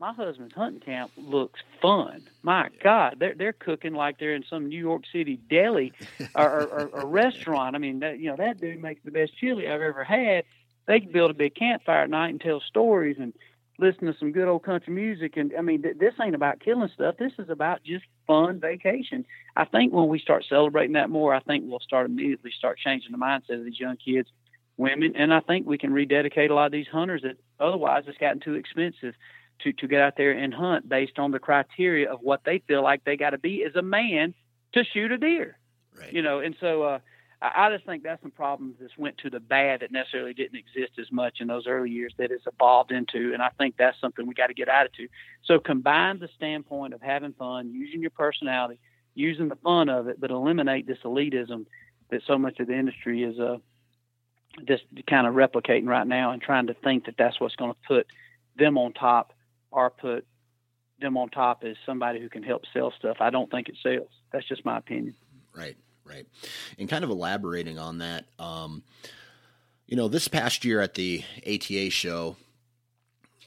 My 0.00 0.14
husband's 0.14 0.54
hunting 0.54 0.80
camp 0.80 1.10
looks 1.18 1.60
fun. 1.82 2.22
My 2.42 2.70
God, 2.82 3.16
they're 3.20 3.34
they're 3.34 3.52
cooking 3.52 3.92
like 3.92 4.18
they're 4.18 4.34
in 4.34 4.44
some 4.48 4.68
New 4.68 4.78
York 4.78 5.02
City 5.12 5.38
deli 5.50 5.92
or, 6.34 6.62
or, 6.62 6.90
or, 6.92 7.06
restaurant. 7.06 7.76
I 7.76 7.78
mean, 7.78 8.00
that 8.00 8.18
you 8.18 8.30
know 8.30 8.36
that 8.36 8.58
dude 8.60 8.82
makes 8.82 9.02
the 9.04 9.10
best 9.10 9.36
chili 9.38 9.68
I've 9.68 9.82
ever 9.82 10.02
had. 10.02 10.44
They 10.86 11.00
can 11.00 11.12
build 11.12 11.30
a 11.30 11.34
big 11.34 11.54
campfire 11.54 12.04
at 12.04 12.10
night 12.10 12.30
and 12.30 12.40
tell 12.40 12.60
stories 12.60 13.18
and 13.20 13.34
listen 13.78 14.06
to 14.06 14.16
some 14.18 14.32
good 14.32 14.48
old 14.48 14.62
country 14.62 14.92
music. 14.92 15.36
And 15.36 15.52
I 15.56 15.60
mean, 15.60 15.82
th- 15.82 15.98
this 15.98 16.14
ain't 16.20 16.34
about 16.34 16.60
killing 16.60 16.88
stuff. 16.94 17.16
This 17.18 17.32
is 17.38 17.50
about 17.50 17.84
just 17.84 18.04
fun 18.26 18.58
vacation. 18.58 19.26
I 19.54 19.66
think 19.66 19.92
when 19.92 20.08
we 20.08 20.18
start 20.18 20.46
celebrating 20.48 20.94
that 20.94 21.10
more, 21.10 21.34
I 21.34 21.40
think 21.40 21.64
we'll 21.66 21.80
start 21.80 22.06
immediately 22.06 22.52
start 22.56 22.78
changing 22.78 23.12
the 23.12 23.18
mindset 23.18 23.58
of 23.58 23.64
these 23.66 23.78
young 23.78 23.98
kids, 23.98 24.30
women, 24.78 25.14
and 25.14 25.32
I 25.32 25.40
think 25.40 25.66
we 25.66 25.76
can 25.76 25.92
rededicate 25.92 26.50
a 26.50 26.54
lot 26.54 26.66
of 26.66 26.72
these 26.72 26.88
hunters 26.90 27.20
that 27.22 27.36
otherwise 27.58 28.04
it's 28.06 28.16
gotten 28.16 28.40
too 28.40 28.54
expensive 28.54 29.14
to, 29.62 29.72
to 29.72 29.88
get 29.88 30.00
out 30.00 30.14
there 30.16 30.32
and 30.32 30.52
hunt 30.52 30.88
based 30.88 31.18
on 31.18 31.30
the 31.30 31.38
criteria 31.38 32.10
of 32.10 32.20
what 32.20 32.42
they 32.44 32.62
feel 32.66 32.82
like 32.82 33.04
they 33.04 33.16
got 33.16 33.30
to 33.30 33.38
be 33.38 33.64
as 33.64 33.74
a 33.76 33.82
man 33.82 34.34
to 34.72 34.84
shoot 34.84 35.12
a 35.12 35.18
deer. 35.18 35.58
Right. 35.98 36.12
You 36.12 36.22
know, 36.22 36.40
and 36.40 36.56
so 36.60 36.82
uh, 36.82 36.98
I, 37.42 37.66
I 37.66 37.70
just 37.72 37.86
think 37.86 38.02
that's 38.02 38.22
some 38.22 38.30
problems 38.30 38.76
that 38.80 38.90
went 38.96 39.18
to 39.18 39.30
the 39.30 39.40
bad 39.40 39.80
that 39.80 39.92
necessarily 39.92 40.34
didn't 40.34 40.58
exist 40.58 40.98
as 40.98 41.10
much 41.10 41.38
in 41.40 41.48
those 41.48 41.66
early 41.66 41.90
years 41.90 42.14
that 42.18 42.30
it's 42.30 42.46
evolved 42.46 42.92
into. 42.92 43.32
And 43.32 43.42
I 43.42 43.50
think 43.58 43.76
that's 43.76 44.00
something 44.00 44.26
we 44.26 44.34
got 44.34 44.48
to 44.48 44.54
get 44.54 44.68
out 44.68 44.86
of. 44.86 44.92
So 45.44 45.58
combine 45.58 46.18
the 46.18 46.28
standpoint 46.36 46.94
of 46.94 47.02
having 47.02 47.32
fun, 47.32 47.72
using 47.72 48.00
your 48.00 48.10
personality, 48.10 48.80
using 49.14 49.48
the 49.48 49.56
fun 49.56 49.88
of 49.88 50.08
it, 50.08 50.20
but 50.20 50.30
eliminate 50.30 50.86
this 50.86 50.98
elitism 51.04 51.66
that 52.10 52.22
so 52.26 52.38
much 52.38 52.60
of 52.60 52.66
the 52.66 52.78
industry 52.78 53.22
is 53.22 53.38
uh, 53.38 53.58
just 54.66 54.84
kind 55.08 55.26
of 55.26 55.34
replicating 55.34 55.86
right 55.86 56.06
now 56.06 56.32
and 56.32 56.42
trying 56.42 56.66
to 56.68 56.74
think 56.74 57.06
that 57.06 57.14
that's 57.16 57.40
what's 57.40 57.56
going 57.56 57.72
to 57.72 57.78
put 57.86 58.06
them 58.56 58.76
on 58.76 58.92
top 58.92 59.32
or 59.70 59.90
put 59.90 60.26
them 61.00 61.16
on 61.16 61.28
top 61.30 61.64
as 61.64 61.76
somebody 61.86 62.20
who 62.20 62.28
can 62.28 62.42
help 62.42 62.62
sell 62.72 62.92
stuff. 62.98 63.18
I 63.20 63.30
don't 63.30 63.50
think 63.50 63.68
it 63.68 63.76
sells. 63.82 64.08
That's 64.32 64.46
just 64.46 64.64
my 64.64 64.78
opinion. 64.78 65.14
Right, 65.56 65.76
right. 66.04 66.26
And 66.78 66.88
kind 66.88 67.04
of 67.04 67.10
elaborating 67.10 67.78
on 67.78 67.98
that, 67.98 68.26
um, 68.38 68.82
you 69.86 69.96
know, 69.96 70.08
this 70.08 70.28
past 70.28 70.64
year 70.64 70.80
at 70.80 70.94
the 70.94 71.24
ATA 71.46 71.90
show, 71.90 72.36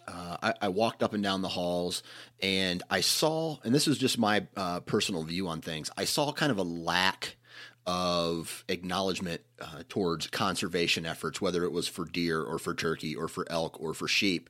uh, 0.08 0.38
I, 0.44 0.54
I, 0.64 0.68
walked 0.68 1.02
up 1.02 1.14
and 1.14 1.24
down 1.24 1.42
the 1.42 1.48
halls 1.48 2.04
and 2.42 2.84
I 2.90 3.00
saw, 3.00 3.58
and 3.64 3.74
this 3.74 3.88
is 3.88 3.98
just 3.98 4.18
my 4.18 4.46
uh, 4.58 4.82
personal 4.82 5.24
view 5.24 5.48
on 5.48 5.62
things, 5.62 5.90
I 5.98 6.04
saw 6.04 6.34
kind 6.34 6.52
of 6.52 6.58
a 6.58 6.64
lack 6.64 7.38
of 7.86 8.64
acknowledgement 8.70 9.42
uh, 9.62 9.84
towards 9.90 10.28
conservation 10.28 11.06
efforts, 11.06 11.42
whether 11.42 11.64
it 11.64 11.72
was 11.72 11.88
for 11.88 12.06
deer 12.06 12.42
or 12.42 12.58
for 12.58 12.74
turkey 12.74 13.16
or 13.16 13.28
for 13.28 13.46
elk 13.50 13.80
or 13.80 13.94
for 13.94 14.08
sheep. 14.08 14.50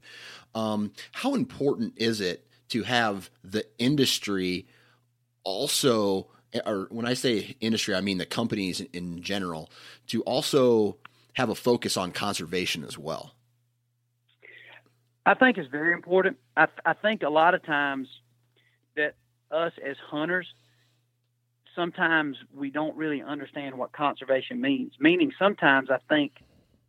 Um, 0.54 0.92
how 1.14 1.34
important 1.34 1.94
is 1.98 2.22
it 2.22 2.48
to 2.70 2.84
have 2.84 3.30
the 3.44 3.66
industry 3.78 4.68
also, 5.44 6.28
or 6.66 6.88
when 6.92 7.06
I 7.06 7.14
say 7.16 7.56
industry, 7.60 7.96
I 7.96 8.02
mean 8.02 8.18
the 8.18 8.26
companies 8.26 8.82
in 8.82 9.22
general, 9.22 9.70
to 10.08 10.22
also 10.24 10.98
have 11.34 11.50
a 11.50 11.56
focus 11.56 11.98
on 11.98 12.12
conservation 12.12 12.84
as 12.84 12.98
well? 12.98 13.34
I 15.26 15.34
think 15.34 15.58
it's 15.58 15.70
very 15.70 15.94
important. 15.94 16.38
I, 16.56 16.68
I 16.86 16.94
think 16.94 17.24
a 17.24 17.30
lot 17.30 17.56
of 17.56 17.64
times 17.64 18.08
that 18.96 19.16
us 19.52 19.72
as 19.84 19.96
hunters 20.10 20.48
sometimes 21.76 22.38
we 22.54 22.70
don't 22.70 22.96
really 22.96 23.22
understand 23.22 23.78
what 23.78 23.92
conservation 23.92 24.62
means. 24.62 24.94
Meaning, 25.00 25.32
sometimes 25.38 25.90
I 25.90 25.98
think 26.10 26.34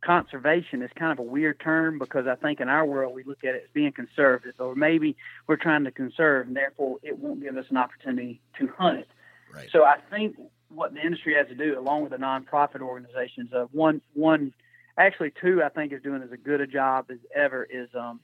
conservation 0.05 0.81
is 0.81 0.91
kind 0.95 1.11
of 1.11 1.19
a 1.19 1.27
weird 1.27 1.59
term 1.59 1.97
because 1.97 2.27
I 2.27 2.35
think 2.35 2.59
in 2.59 2.69
our 2.69 2.85
world 2.85 3.15
we 3.15 3.23
look 3.23 3.43
at 3.43 3.55
it 3.55 3.63
as 3.63 3.69
being 3.73 3.91
conservative, 3.91 4.53
or 4.59 4.75
maybe 4.75 5.15
we're 5.47 5.55
trying 5.55 5.83
to 5.85 5.91
conserve 5.91 6.47
and 6.47 6.55
therefore 6.55 6.97
it 7.01 7.17
won't 7.17 7.41
give 7.41 7.57
us 7.57 7.65
an 7.69 7.77
opportunity 7.77 8.39
to 8.59 8.67
hunt 8.67 8.99
it. 8.99 9.07
Right. 9.51 9.67
So 9.71 9.83
I 9.83 9.97
think 10.11 10.35
what 10.69 10.93
the 10.93 11.01
industry 11.01 11.35
has 11.35 11.47
to 11.47 11.55
do, 11.55 11.79
along 11.79 12.03
with 12.03 12.11
the 12.11 12.17
nonprofit 12.17 12.81
organizations, 12.81 13.51
of 13.53 13.63
uh, 13.63 13.67
one, 13.71 14.01
one, 14.13 14.53
actually 14.97 15.31
two, 15.41 15.63
I 15.63 15.69
think 15.69 15.91
is 15.91 16.01
doing 16.03 16.21
as 16.21 16.31
a 16.31 16.37
good 16.37 16.61
a 16.61 16.67
job 16.67 17.07
as 17.09 17.17
ever 17.33 17.63
is 17.63 17.89
um, 17.95 18.19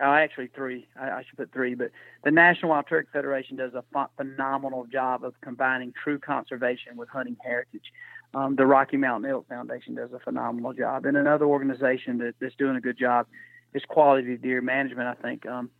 Oh, 0.00 0.12
actually 0.12 0.48
three. 0.48 0.88
I, 1.00 1.10
I, 1.10 1.24
should 1.28 1.38
put 1.38 1.52
three, 1.52 1.74
but 1.74 1.92
the 2.24 2.32
National 2.32 2.70
Wild 2.70 2.86
Turkey 2.88 3.08
Federation 3.12 3.56
does 3.56 3.74
a 3.74 3.84
ph- 3.94 4.08
phenomenal 4.16 4.86
job 4.86 5.24
of 5.24 5.34
combining 5.40 5.92
true 5.92 6.18
conservation 6.18 6.96
with 6.96 7.08
hunting 7.08 7.36
heritage. 7.40 7.92
Um, 8.34 8.56
the 8.56 8.66
Rocky 8.66 8.96
Mountain 8.96 9.30
Elk 9.30 9.48
Foundation 9.48 9.94
does 9.94 10.12
a 10.12 10.18
phenomenal 10.18 10.72
job, 10.72 11.06
and 11.06 11.16
another 11.16 11.44
organization 11.44 12.18
that, 12.18 12.34
that's 12.40 12.56
doing 12.56 12.74
a 12.74 12.80
good 12.80 12.98
job 12.98 13.26
is 13.72 13.82
Quality 13.88 14.36
Deer 14.36 14.60
Management. 14.60 15.06
I 15.06 15.14
think, 15.22 15.46
um, 15.46 15.70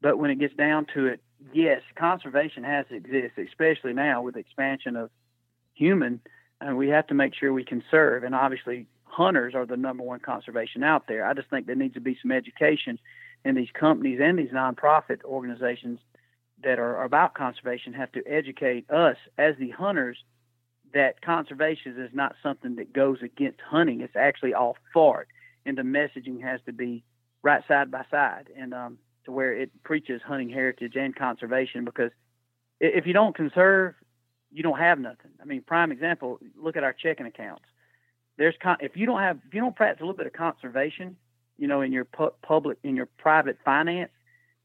but 0.00 0.18
when 0.18 0.30
it 0.30 0.38
gets 0.38 0.54
down 0.54 0.86
to 0.94 1.06
it, 1.06 1.20
yes, 1.52 1.82
conservation 1.96 2.62
has 2.62 2.86
to 2.90 2.94
exist, 2.94 3.38
especially 3.38 3.92
now 3.92 4.22
with 4.22 4.36
expansion 4.36 4.94
of 4.94 5.10
human, 5.74 6.20
and 6.60 6.76
we 6.76 6.90
have 6.90 7.08
to 7.08 7.14
make 7.14 7.34
sure 7.34 7.52
we 7.52 7.64
conserve. 7.64 8.22
And 8.22 8.36
obviously, 8.36 8.86
hunters 9.02 9.56
are 9.56 9.66
the 9.66 9.76
number 9.76 10.04
one 10.04 10.20
conservation 10.20 10.84
out 10.84 11.08
there. 11.08 11.26
I 11.26 11.34
just 11.34 11.50
think 11.50 11.66
there 11.66 11.74
needs 11.74 11.94
to 11.94 12.00
be 12.00 12.16
some 12.22 12.30
education 12.30 13.00
and 13.44 13.56
these 13.56 13.70
companies 13.72 14.20
and 14.22 14.38
these 14.38 14.50
nonprofit 14.50 15.22
organizations 15.24 15.98
that 16.62 16.78
are 16.78 17.02
about 17.04 17.34
conservation 17.34 17.92
have 17.92 18.10
to 18.12 18.22
educate 18.26 18.88
us 18.90 19.16
as 19.36 19.54
the 19.58 19.70
hunters 19.70 20.18
that 20.94 21.20
conservation 21.20 22.00
is 22.00 22.10
not 22.14 22.36
something 22.42 22.76
that 22.76 22.92
goes 22.92 23.18
against 23.22 23.60
hunting. 23.60 24.00
It's 24.00 24.16
actually 24.16 24.54
all 24.54 24.76
for 24.92 25.22
it. 25.22 25.28
And 25.66 25.76
the 25.76 25.82
messaging 25.82 26.40
has 26.42 26.60
to 26.66 26.72
be 26.72 27.04
right 27.42 27.62
side 27.68 27.90
by 27.90 28.04
side 28.10 28.48
and 28.56 28.72
um, 28.72 28.98
to 29.24 29.32
where 29.32 29.52
it 29.52 29.70
preaches 29.82 30.22
hunting 30.22 30.48
heritage 30.48 30.94
and 30.96 31.14
conservation 31.14 31.84
because 31.84 32.10
if 32.80 33.06
you 33.06 33.12
don't 33.12 33.34
conserve, 33.34 33.94
you 34.52 34.62
don't 34.62 34.78
have 34.78 34.98
nothing. 34.98 35.32
I 35.40 35.44
mean, 35.44 35.62
prime 35.62 35.92
example, 35.92 36.38
look 36.56 36.76
at 36.76 36.84
our 36.84 36.92
checking 36.92 37.26
accounts. 37.26 37.64
There's 38.36 38.54
con- 38.62 38.78
if 38.80 38.96
you 38.96 39.06
don't 39.06 39.20
have 39.20 39.38
if 39.46 39.54
you 39.54 39.60
don't 39.60 39.76
practice 39.76 40.00
a 40.00 40.04
little 40.04 40.16
bit 40.16 40.26
of 40.26 40.32
conservation, 40.32 41.16
you 41.58 41.68
know, 41.68 41.80
in 41.80 41.92
your 41.92 42.04
pu- 42.04 42.34
public, 42.42 42.78
in 42.82 42.96
your 42.96 43.06
private 43.06 43.58
finance, 43.64 44.10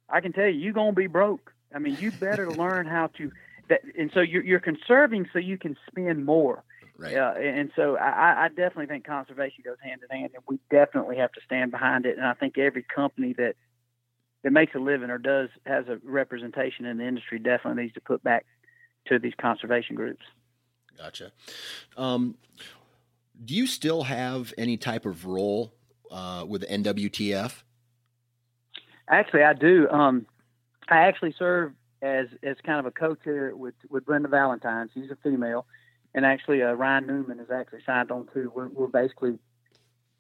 I 0.10 0.22
can 0.22 0.34
tell 0.34 0.48
you, 0.48 0.60
you're 0.60 0.74
gonna 0.74 0.94
be 0.94 1.08
broke. 1.08 1.54
I 1.74 1.80
mean, 1.80 1.98
you 2.00 2.12
better 2.12 2.50
learn 2.64 2.86
how 2.86 3.08
to. 3.18 3.32
That, 3.70 3.82
and 3.98 4.10
so 4.14 4.22
you're, 4.22 4.44
you're 4.44 4.60
conserving 4.60 5.28
so 5.32 5.40
you 5.40 5.58
can 5.58 5.78
spend 5.88 6.26
more. 6.26 6.64
Right. 6.98 7.16
Uh, 7.16 7.34
and 7.40 7.72
so 7.76 7.96
I, 7.96 8.46
I 8.46 8.48
definitely 8.50 8.88
think 8.88 9.06
conservation 9.06 9.64
goes 9.64 9.78
hand 9.82 10.02
in 10.10 10.18
hand, 10.18 10.32
and 10.34 10.44
we 10.48 10.60
definitely 10.70 11.18
have 11.18 11.32
to 11.34 11.42
stand 11.46 11.72
behind 11.72 12.06
it. 12.06 12.18
And 12.18 12.26
I 12.26 12.34
think 12.34 12.58
every 12.58 12.84
company 12.84 13.34
that 13.38 13.56
that 14.44 14.52
makes 14.52 14.74
a 14.76 14.80
living 14.80 15.10
or 15.10 15.18
does 15.18 15.50
has 15.66 15.88
a 15.88 15.98
representation 16.04 16.86
in 16.86 16.98
the 16.98 17.08
industry 17.08 17.40
definitely 17.40 17.84
needs 17.84 17.94
to 17.94 18.02
put 18.02 18.24
back 18.24 18.46
to 19.08 19.20
these 19.20 19.34
conservation 19.40 19.96
groups. 19.96 20.24
Gotcha. 20.98 21.32
Um, 21.98 22.36
do 23.44 23.56
you 23.56 23.68
still 23.68 24.04
have 24.04 24.54
any 24.58 24.78
type 24.78 25.06
of 25.06 25.26
role 25.26 25.74
uh, 26.12 26.46
with 26.48 26.68
NWTF? 26.70 27.64
Actually, 29.08 29.44
I 29.44 29.54
do. 29.54 29.90
Um, 29.90 30.26
I 30.88 30.98
actually 31.08 31.34
serve 31.38 31.74
as 32.02 32.28
as 32.44 32.58
kind 32.66 32.80
of 32.80 32.86
a 32.86 32.92
co-chair 32.92 33.56
with 33.56 33.76
with 33.90 34.06
Brenda 34.06 34.28
Valentine. 34.28 34.90
She's 34.94 35.12
a 35.12 35.18
female, 35.24 35.66
and 36.14 36.26
actually 36.26 36.62
uh, 36.62 36.74
Ryan 36.74 37.08
Newman 37.08 37.40
is 37.40 37.50
actually 37.52 37.82
signed 37.86 38.12
on 38.12 38.28
too. 38.34 38.52
We're, 38.54 38.68
we're 38.68 38.88
basically 38.88 39.40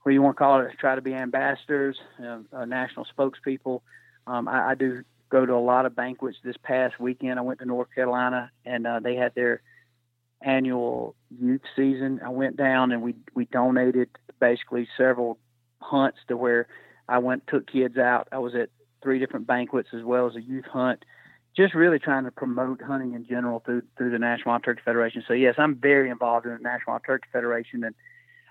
what 0.04 0.14
you 0.14 0.22
want 0.22 0.38
to 0.38 0.40
call 0.40 0.62
it, 0.62 0.72
try 0.80 0.96
to 0.96 1.02
be 1.02 1.14
ambassadors, 1.14 1.98
uh, 2.24 2.40
uh, 2.54 2.66
national 2.66 3.06
spokespeople. 3.06 3.82
Um, 4.26 4.48
I, 4.48 4.72
I, 4.72 4.76
do 4.76 5.04
go 5.30 5.46
to 5.46 5.54
a 5.54 5.60
lot 5.60 5.86
of 5.86 5.96
banquets. 5.96 6.38
This 6.44 6.56
past 6.64 7.00
weekend, 7.00 7.38
I 7.38 7.42
went 7.42 7.60
to 7.60 7.66
North 7.66 7.90
Carolina, 7.94 8.50
and 8.66 8.88
uh, 8.88 9.02
they 9.02 9.16
had 9.16 9.36
their 9.36 9.62
annual 10.42 11.16
youth 11.30 11.62
season. 11.76 12.22
I 12.24 12.30
went 12.30 12.58
down 12.58 12.92
and 12.92 13.02
we 13.02 13.16
we 13.34 13.46
donated 13.46 14.10
basically 14.40 14.88
several 14.98 15.38
hunts 15.82 16.20
to 16.28 16.38
where 16.38 16.68
I 17.08 17.20
went 17.20 17.48
took 17.48 17.68
kids 17.68 17.98
out. 17.98 18.28
I 18.32 18.40
was 18.40 18.56
at 18.56 18.70
three 19.02 19.20
different 19.20 19.48
banquets 19.48 19.90
as 19.94 20.04
well 20.04 20.28
as 20.28 20.36
a 20.36 20.42
youth 20.42 20.66
hunt, 20.66 21.04
just 21.56 21.74
really 21.74 22.00
trying 22.00 22.26
to 22.26 22.32
promote 22.32 22.82
hunting 22.82 23.14
in 23.14 23.26
general 23.26 23.60
through 23.60 23.84
through 23.98 24.12
the 24.12 24.20
National 24.20 24.52
Wild 24.52 24.64
Turkey 24.64 24.82
Federation. 24.84 25.24
So 25.28 25.34
yes, 25.34 25.56
I'm 25.58 25.76
very 25.76 26.10
involved 26.10 26.46
in 26.46 26.54
the 26.54 26.60
National 26.60 26.94
Wild 26.94 27.04
Turkey 27.06 27.28
Federation, 27.32 27.84
and 27.84 27.96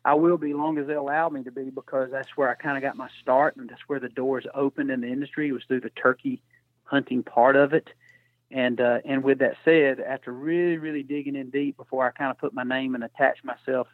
I 0.05 0.15
will 0.15 0.39
be 0.39 0.55
long 0.55 0.79
as 0.79 0.87
they 0.87 0.95
allow 0.95 1.29
me 1.29 1.45
to 1.45 1.53
be 1.53 1.71
because 1.71 2.11
that's 2.11 2.37
where 2.37 2.49
I 2.49 2.55
kind 2.55 2.77
of 2.77 2.83
got 2.83 2.97
my 2.97 3.09
start, 3.21 3.57
and 3.57 3.69
that's 3.69 3.89
where 3.89 4.01
the 4.01 4.09
doors 4.09 4.47
opened 4.55 4.91
in 4.91 5.01
the 5.01 5.09
industry. 5.09 5.53
Was 5.53 5.65
through 5.65 5.81
the 5.81 5.91
turkey 5.91 6.43
hunting 6.85 7.23
part 7.23 7.57
of 7.57 7.75
it. 7.75 7.89
And 8.51 8.81
uh, 8.81 9.01
and 9.05 9.23
with 9.23 9.41
that 9.41 9.57
said, 9.65 10.01
after 10.01 10.33
really 10.33 10.79
really 10.79 11.03
digging 11.03 11.37
in 11.37 11.51
deep 11.51 11.77
before 11.77 12.07
I 12.07 12.11
kind 12.11 12.31
of 12.31 12.39
put 12.39 12.55
my 12.55 12.65
name 12.65 12.95
and 12.95 13.05
attach 13.05 13.45
myself 13.45 13.89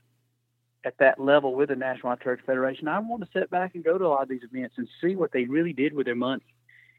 at 0.84 0.98
that 0.98 1.20
level 1.20 1.54
with 1.54 1.68
the 1.68 1.76
National 1.76 2.08
Wild 2.08 2.20
Turkey 2.20 2.42
Federation, 2.46 2.88
I 2.88 2.98
want 2.98 3.22
to 3.22 3.28
sit 3.38 3.50
back 3.50 3.74
and 3.74 3.84
go 3.84 3.98
to 3.98 4.04
a 4.04 4.08
lot 4.08 4.22
of 4.22 4.28
these 4.28 4.42
events 4.42 4.74
and 4.76 4.88
see 5.00 5.16
what 5.16 5.32
they 5.32 5.44
really 5.44 5.72
did 5.72 5.94
with 5.94 6.06
their 6.06 6.14
money 6.14 6.44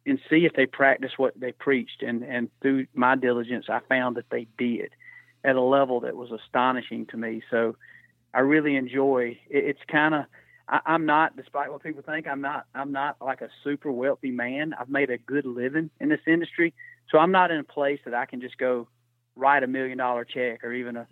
and 0.05 0.19
see 0.29 0.45
if 0.45 0.53
they 0.53 0.65
practiced 0.65 1.17
what 1.17 1.39
they 1.39 1.51
preached. 1.51 2.01
And, 2.01 2.23
and 2.23 2.49
through 2.61 2.87
my 2.93 3.15
diligence, 3.15 3.65
I 3.69 3.79
found 3.87 4.17
that 4.17 4.29
they 4.29 4.47
did 4.57 4.91
at 5.43 5.55
a 5.55 5.61
level 5.61 6.01
that 6.01 6.15
was 6.15 6.31
astonishing 6.31 7.05
to 7.07 7.17
me. 7.17 7.41
So 7.49 7.75
I 8.33 8.39
really 8.39 8.75
enjoy 8.75 9.39
it. 9.49 9.65
It's 9.65 9.79
kind 9.91 10.15
of, 10.15 10.25
I'm 10.67 11.05
not, 11.05 11.35
despite 11.35 11.71
what 11.71 11.83
people 11.83 12.01
think, 12.01 12.27
I'm 12.27 12.41
not, 12.41 12.65
I'm 12.73 12.91
not 12.91 13.17
like 13.21 13.41
a 13.41 13.49
super 13.63 13.91
wealthy 13.91 14.31
man. 14.31 14.73
I've 14.79 14.89
made 14.89 15.11
a 15.11 15.17
good 15.17 15.45
living 15.45 15.91
in 15.99 16.09
this 16.09 16.21
industry. 16.25 16.73
So 17.11 17.19
I'm 17.19 17.31
not 17.31 17.51
in 17.51 17.59
a 17.59 17.63
place 17.63 17.99
that 18.05 18.15
I 18.15 18.25
can 18.25 18.41
just 18.41 18.57
go 18.57 18.87
write 19.35 19.63
a 19.63 19.67
million 19.67 19.99
dollar 19.99 20.25
check 20.25 20.63
or 20.63 20.73
even 20.73 20.97
a 20.97 21.07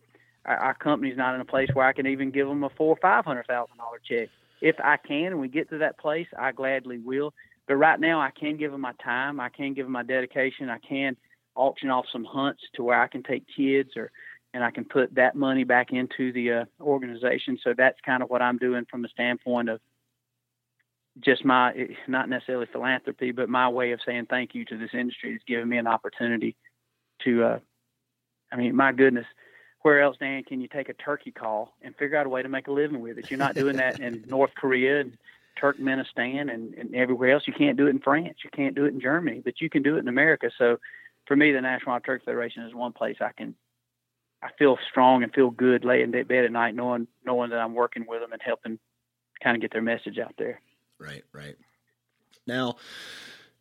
our, 0.46 0.58
our 0.58 0.74
company's 0.74 1.18
not 1.18 1.36
in 1.36 1.41
a 1.41 1.46
place 1.46 1.70
where 1.74 1.86
I 1.86 1.94
can 1.94 2.08
even 2.08 2.32
give 2.32 2.48
them 2.48 2.64
a 2.64 2.70
four 2.70 2.89
or 2.89 3.00
five 3.02 3.26
hundred 3.26 3.48
thousand 3.48 3.78
dollar 3.78 4.00
check. 4.08 4.30
If 4.62 4.76
I 4.84 4.98
can 4.98 5.28
and 5.28 5.39
we 5.39 5.48
get 5.48 5.70
to 5.70 5.78
that 5.80 6.00
place, 6.00 6.28
I 6.38 6.52
gladly 6.52 7.00
will. 7.00 7.34
But 7.68 7.76
right 7.76 8.00
now, 8.00 8.20
I 8.20 8.32
can 8.32 8.58
give 8.58 8.72
them 8.72 8.82
my 8.82 8.94
time. 9.04 9.39
I 9.39 9.50
can 9.50 9.74
give 9.74 9.86
them 9.86 9.94
my 9.94 10.04
dedication. 10.04 10.70
I 10.70 10.80
can 10.80 11.16
auction 11.56 11.89
off 11.89 12.06
some 12.12 12.26
hunts 12.26 12.62
to 12.76 12.84
where 12.84 13.02
I 13.02 13.08
can 13.08 13.24
take 13.24 13.44
kids 13.56 13.91
or 13.96 14.12
and 14.54 14.64
I 14.64 14.70
can 14.70 14.86
put 14.86 15.16
that 15.16 15.36
money 15.36 15.64
back 15.64 15.91
into 15.91 16.32
the 16.32 16.52
uh, 16.52 16.66
organization. 16.80 17.58
So 17.64 17.74
that's 17.76 17.98
kind 18.06 18.22
of 18.22 18.30
what 18.30 18.41
I'm 18.41 18.58
doing 18.58 18.86
from 18.89 19.02
the 19.02 19.08
standpoint 19.08 19.70
of 19.70 19.82
just 21.20 21.44
my 21.44 21.74
not 22.08 22.30
necessarily 22.30 22.68
philanthropy, 22.72 23.32
but 23.32 23.50
my 23.50 23.70
way 23.70 23.91
of 23.91 24.00
saying 24.06 24.28
thank 24.30 24.54
you 24.54 24.66
to 24.66 24.78
this 24.78 24.91
industry 24.94 25.34
that's 25.34 25.44
given 25.46 25.70
me 25.70 25.78
an 25.78 25.88
opportunity 25.88 26.56
to. 27.24 27.44
Uh, 27.44 27.60
I 28.52 28.56
mean, 28.56 28.76
my 28.76 28.91
goodness, 28.91 29.26
where 29.84 30.02
else, 30.02 30.18
Dan, 30.20 30.44
can 30.44 30.60
you 30.62 30.68
take 30.68 30.90
a 30.90 30.94
turkey 30.94 31.32
call 31.32 31.74
and 31.82 31.96
figure 31.96 32.18
out 32.18 32.26
a 32.26 32.30
way 32.30 32.42
to 32.42 32.50
make 32.50 32.68
a 32.68 32.72
living 32.72 33.02
with 33.02 33.18
it? 33.18 33.30
You're 33.30 33.38
not 33.38 33.56
doing 33.56 33.78
that 33.78 34.00
in 34.00 34.26
North 34.28 34.52
Korea 34.56 35.02
and 35.02 35.18
Turkmenistan 35.62 36.54
and, 36.54 36.74
and 36.74 36.96
everywhere 36.96 37.32
else. 37.32 37.44
You 37.46 37.54
can't 37.54 37.78
do 37.78 37.88
it 37.88 37.92
in 37.92 38.00
France. 38.00 38.40
You 38.44 38.50
can't 38.50 38.76
do 38.76 38.86
it 38.86 38.94
in 38.94 39.02
Germany, 39.02 39.42
but 39.44 39.62
you 39.62 39.70
can 39.70 39.84
do 39.84 39.98
it 39.98 40.00
in 40.00 40.08
America. 40.08 40.50
So 40.58 40.80
for 41.28 41.36
me, 41.36 41.52
the 41.52 41.62
National 41.62 41.92
Wild 41.92 42.04
Turkey 42.06 42.26
Federation 42.26 42.64
is 42.64 42.74
one 42.74 42.94
place 42.94 43.18
I 43.22 43.32
can 43.38 43.56
I 44.42 44.50
feel 44.60 44.78
strong 44.90 45.24
and 45.24 45.34
feel 45.34 45.50
good 45.50 45.86
laying 45.86 46.14
in 46.14 46.28
bed 46.28 46.44
at 46.44 46.52
night, 46.52 46.76
knowing 46.76 47.08
knowing 47.26 47.50
that 47.52 47.60
I'm 47.60 47.74
working 47.74 48.06
with 48.08 48.22
them 48.22 48.34
and 48.34 48.42
helping 48.42 48.78
kind 49.42 49.56
of 49.56 49.62
get 49.62 49.72
their 49.72 49.82
message 49.82 50.18
out 50.20 50.36
there. 50.38 50.62
Right, 51.00 51.24
right. 51.32 51.56
Now, 52.46 52.76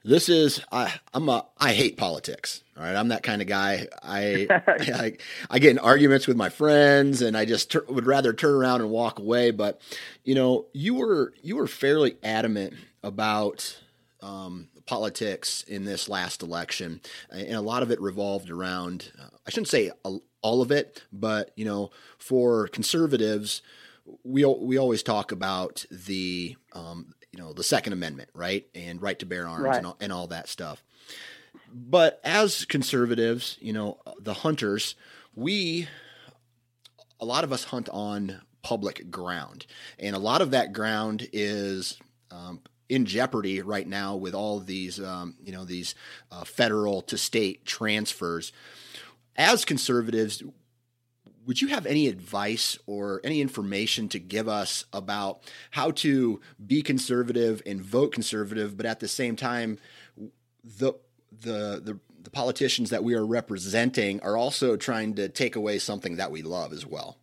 this 0.04 0.28
is 0.28 0.60
I 0.70 0.92
I'm 1.14 1.28
a 1.28 1.46
I 1.58 1.72
hate 1.72 1.96
politics. 1.96 2.62
All 2.76 2.82
right, 2.82 2.96
I'm 2.96 3.08
that 3.08 3.22
kind 3.22 3.42
of 3.42 3.48
guy. 3.48 3.86
I 4.02 4.46
I, 4.66 5.16
I, 5.50 5.58
get 5.58 5.72
in 5.72 5.78
arguments 5.78 6.26
with 6.26 6.36
my 6.36 6.48
friends, 6.48 7.22
and 7.22 7.36
I 7.36 7.44
just 7.44 7.74
would 7.88 8.06
rather 8.06 8.32
turn 8.32 8.54
around 8.54 8.80
and 8.80 8.90
walk 8.90 9.18
away. 9.18 9.50
But 9.50 9.80
you 10.24 10.34
know, 10.34 10.66
you 10.72 10.94
were 10.94 11.32
you 11.42 11.56
were 11.56 11.66
fairly 11.66 12.16
adamant 12.22 12.74
about 13.02 13.78
um, 14.20 14.68
politics 14.86 15.62
in 15.64 15.84
this 15.84 16.08
last 16.08 16.42
election, 16.42 17.00
and 17.30 17.54
a 17.54 17.60
lot 17.60 17.82
of 17.82 17.90
it 17.90 18.00
revolved 18.00 18.50
around. 18.50 19.12
Uh, 19.20 19.28
I 19.46 19.50
shouldn't 19.50 19.68
say 19.68 19.90
all 20.42 20.62
of 20.62 20.70
it, 20.70 21.04
but 21.12 21.52
you 21.56 21.64
know, 21.64 21.90
for 22.18 22.68
conservatives, 22.68 23.62
we 24.24 24.44
we 24.44 24.78
always 24.78 25.02
talk 25.02 25.30
about 25.30 25.84
the 25.90 26.56
um, 26.72 27.14
you 27.32 27.42
know 27.42 27.52
the 27.52 27.64
Second 27.64 27.92
Amendment, 27.92 28.30
right, 28.34 28.66
and 28.74 29.00
right 29.00 29.18
to 29.18 29.26
bear 29.26 29.46
arms 29.46 29.64
right. 29.64 29.78
and, 29.78 29.86
all, 29.86 29.96
and 30.00 30.12
all 30.12 30.26
that 30.28 30.48
stuff. 30.48 30.82
But 31.72 32.20
as 32.24 32.64
conservatives, 32.64 33.56
you 33.60 33.72
know, 33.72 33.98
the 34.20 34.34
hunters, 34.34 34.94
we 35.34 35.88
a 37.20 37.24
lot 37.24 37.44
of 37.44 37.52
us 37.52 37.64
hunt 37.64 37.88
on 37.90 38.42
public 38.62 39.10
ground, 39.10 39.66
and 39.98 40.14
a 40.14 40.18
lot 40.18 40.42
of 40.42 40.50
that 40.50 40.72
ground 40.72 41.28
is 41.32 41.98
um, 42.30 42.60
in 42.88 43.06
jeopardy 43.06 43.62
right 43.62 43.88
now 43.88 44.16
with 44.16 44.34
all 44.34 44.60
these 44.60 45.00
um, 45.00 45.34
you 45.42 45.52
know 45.52 45.64
these 45.64 45.94
uh, 46.30 46.44
federal 46.44 47.02
to 47.02 47.16
state 47.16 47.64
transfers 47.64 48.52
as 49.36 49.64
conservatives, 49.64 50.42
would 51.46 51.60
you 51.60 51.68
have 51.68 51.86
any 51.86 52.08
advice 52.08 52.78
or 52.86 53.20
any 53.24 53.40
information 53.40 54.08
to 54.10 54.18
give 54.18 54.48
us 54.48 54.84
about 54.92 55.42
how 55.70 55.90
to 55.90 56.40
be 56.64 56.82
conservative 56.82 57.62
and 57.66 57.82
vote 57.82 58.12
conservative, 58.12 58.76
but 58.76 58.86
at 58.86 59.00
the 59.00 59.08
same 59.08 59.36
time, 59.36 59.78
the 60.64 60.92
the 61.30 61.80
the, 61.82 61.98
the 62.22 62.30
politicians 62.30 62.90
that 62.90 63.02
we 63.02 63.14
are 63.14 63.26
representing 63.26 64.20
are 64.20 64.36
also 64.36 64.76
trying 64.76 65.14
to 65.14 65.28
take 65.28 65.56
away 65.56 65.78
something 65.78 66.16
that 66.16 66.30
we 66.30 66.42
love 66.42 66.72
as 66.72 66.86
well? 66.86 67.18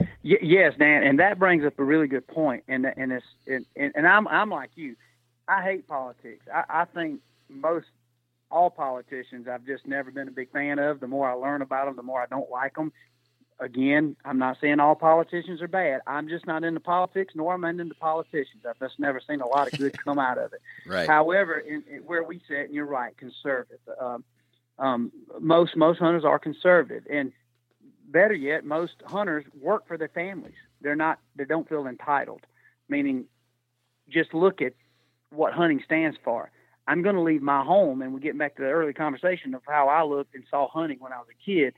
Y- 0.00 0.38
yes, 0.42 0.74
Dan, 0.78 1.02
and 1.02 1.18
that 1.20 1.38
brings 1.38 1.64
up 1.64 1.78
a 1.78 1.84
really 1.84 2.08
good 2.08 2.26
point. 2.26 2.64
And 2.68 2.86
and 2.96 3.12
it's 3.12 3.26
and, 3.46 3.92
and 3.94 4.06
I'm 4.06 4.28
I'm 4.28 4.50
like 4.50 4.70
you. 4.74 4.96
I 5.48 5.62
hate 5.62 5.86
politics. 5.86 6.44
I, 6.52 6.64
I 6.68 6.84
think 6.86 7.20
most 7.48 7.86
all 8.50 8.70
politicians 8.70 9.46
I've 9.48 9.64
just 9.66 9.86
never 9.86 10.10
been 10.10 10.28
a 10.28 10.32
big 10.32 10.50
fan 10.52 10.78
of. 10.78 11.00
The 11.00 11.06
more 11.06 11.28
I 11.28 11.34
learn 11.34 11.62
about 11.62 11.86
them, 11.86 11.96
the 11.96 12.02
more 12.02 12.22
I 12.22 12.26
don't 12.26 12.50
like 12.50 12.74
them. 12.74 12.92
Again, 13.58 14.16
I'm 14.24 14.38
not 14.38 14.58
saying 14.60 14.80
all 14.80 14.94
politicians 14.94 15.62
are 15.62 15.68
bad. 15.68 16.02
I'm 16.06 16.28
just 16.28 16.46
not 16.46 16.62
into 16.62 16.78
politics, 16.78 17.32
nor 17.34 17.54
am 17.54 17.64
I 17.64 17.70
into 17.70 17.94
politicians. 17.94 18.64
I've 18.68 18.78
just 18.78 18.98
never 18.98 19.18
seen 19.26 19.40
a 19.40 19.46
lot 19.46 19.72
of 19.72 19.78
good 19.78 19.96
come 20.04 20.18
out 20.18 20.38
of 20.38 20.52
it. 20.52 20.60
Right. 20.86 21.08
However, 21.08 21.58
in, 21.58 21.82
in 21.90 22.00
where 22.00 22.22
we 22.22 22.40
sit, 22.46 22.66
and 22.66 22.74
you're 22.74 22.86
right, 22.86 23.16
conservative. 23.16 23.80
Um, 24.00 24.24
um, 24.78 25.10
most 25.40 25.74
most 25.74 25.98
hunters 25.98 26.24
are 26.24 26.38
conservative, 26.38 27.04
and 27.10 27.32
better 28.06 28.34
yet, 28.34 28.64
most 28.64 28.94
hunters 29.04 29.44
work 29.60 29.88
for 29.88 29.96
their 29.96 30.08
families. 30.08 30.54
They're 30.80 30.94
not. 30.94 31.18
They 31.34 31.44
don't 31.44 31.68
feel 31.68 31.86
entitled. 31.86 32.42
Meaning, 32.88 33.24
just 34.08 34.34
look 34.34 34.60
at 34.60 34.74
what 35.30 35.54
hunting 35.54 35.82
stands 35.84 36.16
for. 36.22 36.50
I'm 36.86 37.02
going 37.02 37.16
to 37.16 37.22
leave 37.22 37.42
my 37.42 37.64
home. 37.64 38.02
And 38.02 38.14
we 38.14 38.20
get 38.20 38.38
back 38.38 38.56
to 38.56 38.62
the 38.62 38.68
early 38.68 38.92
conversation 38.92 39.54
of 39.54 39.62
how 39.66 39.88
I 39.88 40.04
looked 40.04 40.34
and 40.34 40.44
saw 40.50 40.68
hunting 40.68 40.98
when 41.00 41.12
I 41.12 41.18
was 41.18 41.28
a 41.30 41.44
kid. 41.44 41.74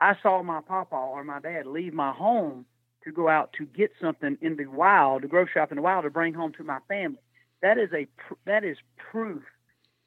I 0.00 0.14
saw 0.22 0.42
my 0.42 0.60
papa 0.60 0.94
or 0.94 1.24
my 1.24 1.40
dad 1.40 1.66
leave 1.66 1.92
my 1.92 2.12
home 2.12 2.64
to 3.04 3.12
go 3.12 3.28
out 3.28 3.52
to 3.58 3.66
get 3.66 3.90
something 4.00 4.36
in 4.40 4.56
the 4.56 4.66
wild, 4.66 5.22
to 5.22 5.28
grow 5.28 5.46
shop 5.46 5.72
in 5.72 5.76
the 5.76 5.82
wild, 5.82 6.04
to 6.04 6.10
bring 6.10 6.34
home 6.34 6.52
to 6.52 6.64
my 6.64 6.78
family. 6.88 7.20
That 7.62 7.78
is 7.78 7.90
a 7.92 8.06
that 8.46 8.64
is 8.64 8.76
proof 9.10 9.42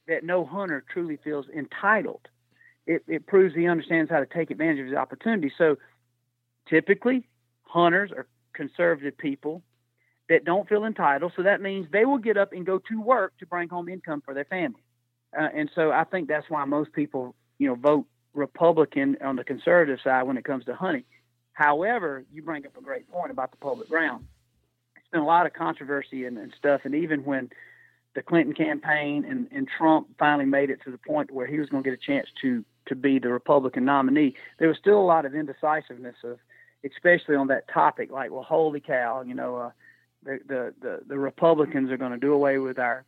that 0.07 0.23
no 0.23 0.45
hunter 0.45 0.83
truly 0.91 1.17
feels 1.23 1.45
entitled. 1.55 2.27
It, 2.85 3.03
it 3.07 3.27
proves 3.27 3.55
he 3.55 3.67
understands 3.67 4.11
how 4.11 4.19
to 4.19 4.25
take 4.25 4.51
advantage 4.51 4.79
of 4.79 4.87
his 4.87 4.95
opportunity. 4.95 5.51
So, 5.57 5.77
typically, 6.67 7.27
hunters 7.63 8.11
are 8.11 8.27
conservative 8.53 9.17
people 9.17 9.63
that 10.29 10.45
don't 10.45 10.67
feel 10.69 10.85
entitled. 10.85 11.33
So 11.35 11.43
that 11.43 11.61
means 11.61 11.87
they 11.91 12.05
will 12.05 12.17
get 12.17 12.37
up 12.37 12.53
and 12.53 12.65
go 12.65 12.79
to 12.89 13.01
work 13.01 13.33
to 13.39 13.45
bring 13.45 13.69
home 13.69 13.89
income 13.89 14.21
for 14.23 14.33
their 14.33 14.45
family. 14.45 14.81
Uh, 15.37 15.49
and 15.53 15.69
so 15.75 15.91
I 15.91 16.03
think 16.03 16.27
that's 16.27 16.49
why 16.49 16.63
most 16.65 16.93
people, 16.93 17.35
you 17.57 17.67
know, 17.67 17.75
vote 17.75 18.05
Republican 18.33 19.17
on 19.21 19.35
the 19.35 19.43
conservative 19.43 19.99
side 20.03 20.23
when 20.23 20.37
it 20.37 20.45
comes 20.45 20.65
to 20.65 20.75
hunting. 20.75 21.03
However, 21.53 22.23
you 22.31 22.41
bring 22.41 22.65
up 22.65 22.77
a 22.77 22.81
great 22.81 23.09
point 23.11 23.31
about 23.31 23.51
the 23.51 23.57
public 23.57 23.89
ground. 23.89 24.25
It's 24.95 25.07
been 25.11 25.21
a 25.21 25.25
lot 25.25 25.45
of 25.45 25.53
controversy 25.53 26.25
and, 26.25 26.37
and 26.37 26.53
stuff. 26.57 26.81
And 26.83 26.95
even 26.95 27.23
when 27.25 27.49
the 28.15 28.21
Clinton 28.21 28.53
campaign 28.53 29.25
and, 29.27 29.47
and 29.51 29.67
Trump 29.77 30.07
finally 30.17 30.45
made 30.45 30.69
it 30.69 30.79
to 30.85 30.91
the 30.91 30.97
point 30.97 31.31
where 31.31 31.47
he 31.47 31.59
was 31.59 31.69
going 31.69 31.83
to 31.83 31.89
get 31.89 31.99
a 31.99 32.05
chance 32.05 32.27
to 32.41 32.63
to 32.85 32.95
be 32.95 33.17
the 33.17 33.29
Republican 33.29 33.85
nominee, 33.85 34.35
there 34.59 34.67
was 34.67 34.77
still 34.77 34.99
a 34.99 35.05
lot 35.05 35.25
of 35.25 35.33
indecisiveness 35.33 36.17
of, 36.25 36.37
especially 36.85 37.33
on 37.33 37.47
that 37.47 37.65
topic. 37.73 38.11
Like, 38.11 38.29
well, 38.29 38.43
holy 38.43 38.81
cow, 38.81 39.23
you 39.25 39.33
know, 39.33 39.55
uh, 39.55 39.71
the, 40.23 40.73
the, 40.81 40.99
the, 41.07 41.17
Republicans 41.17 41.91
are 41.91 41.97
going 41.97 42.11
to 42.11 42.17
do 42.17 42.33
away 42.33 42.57
with 42.57 42.79
our, 42.79 43.05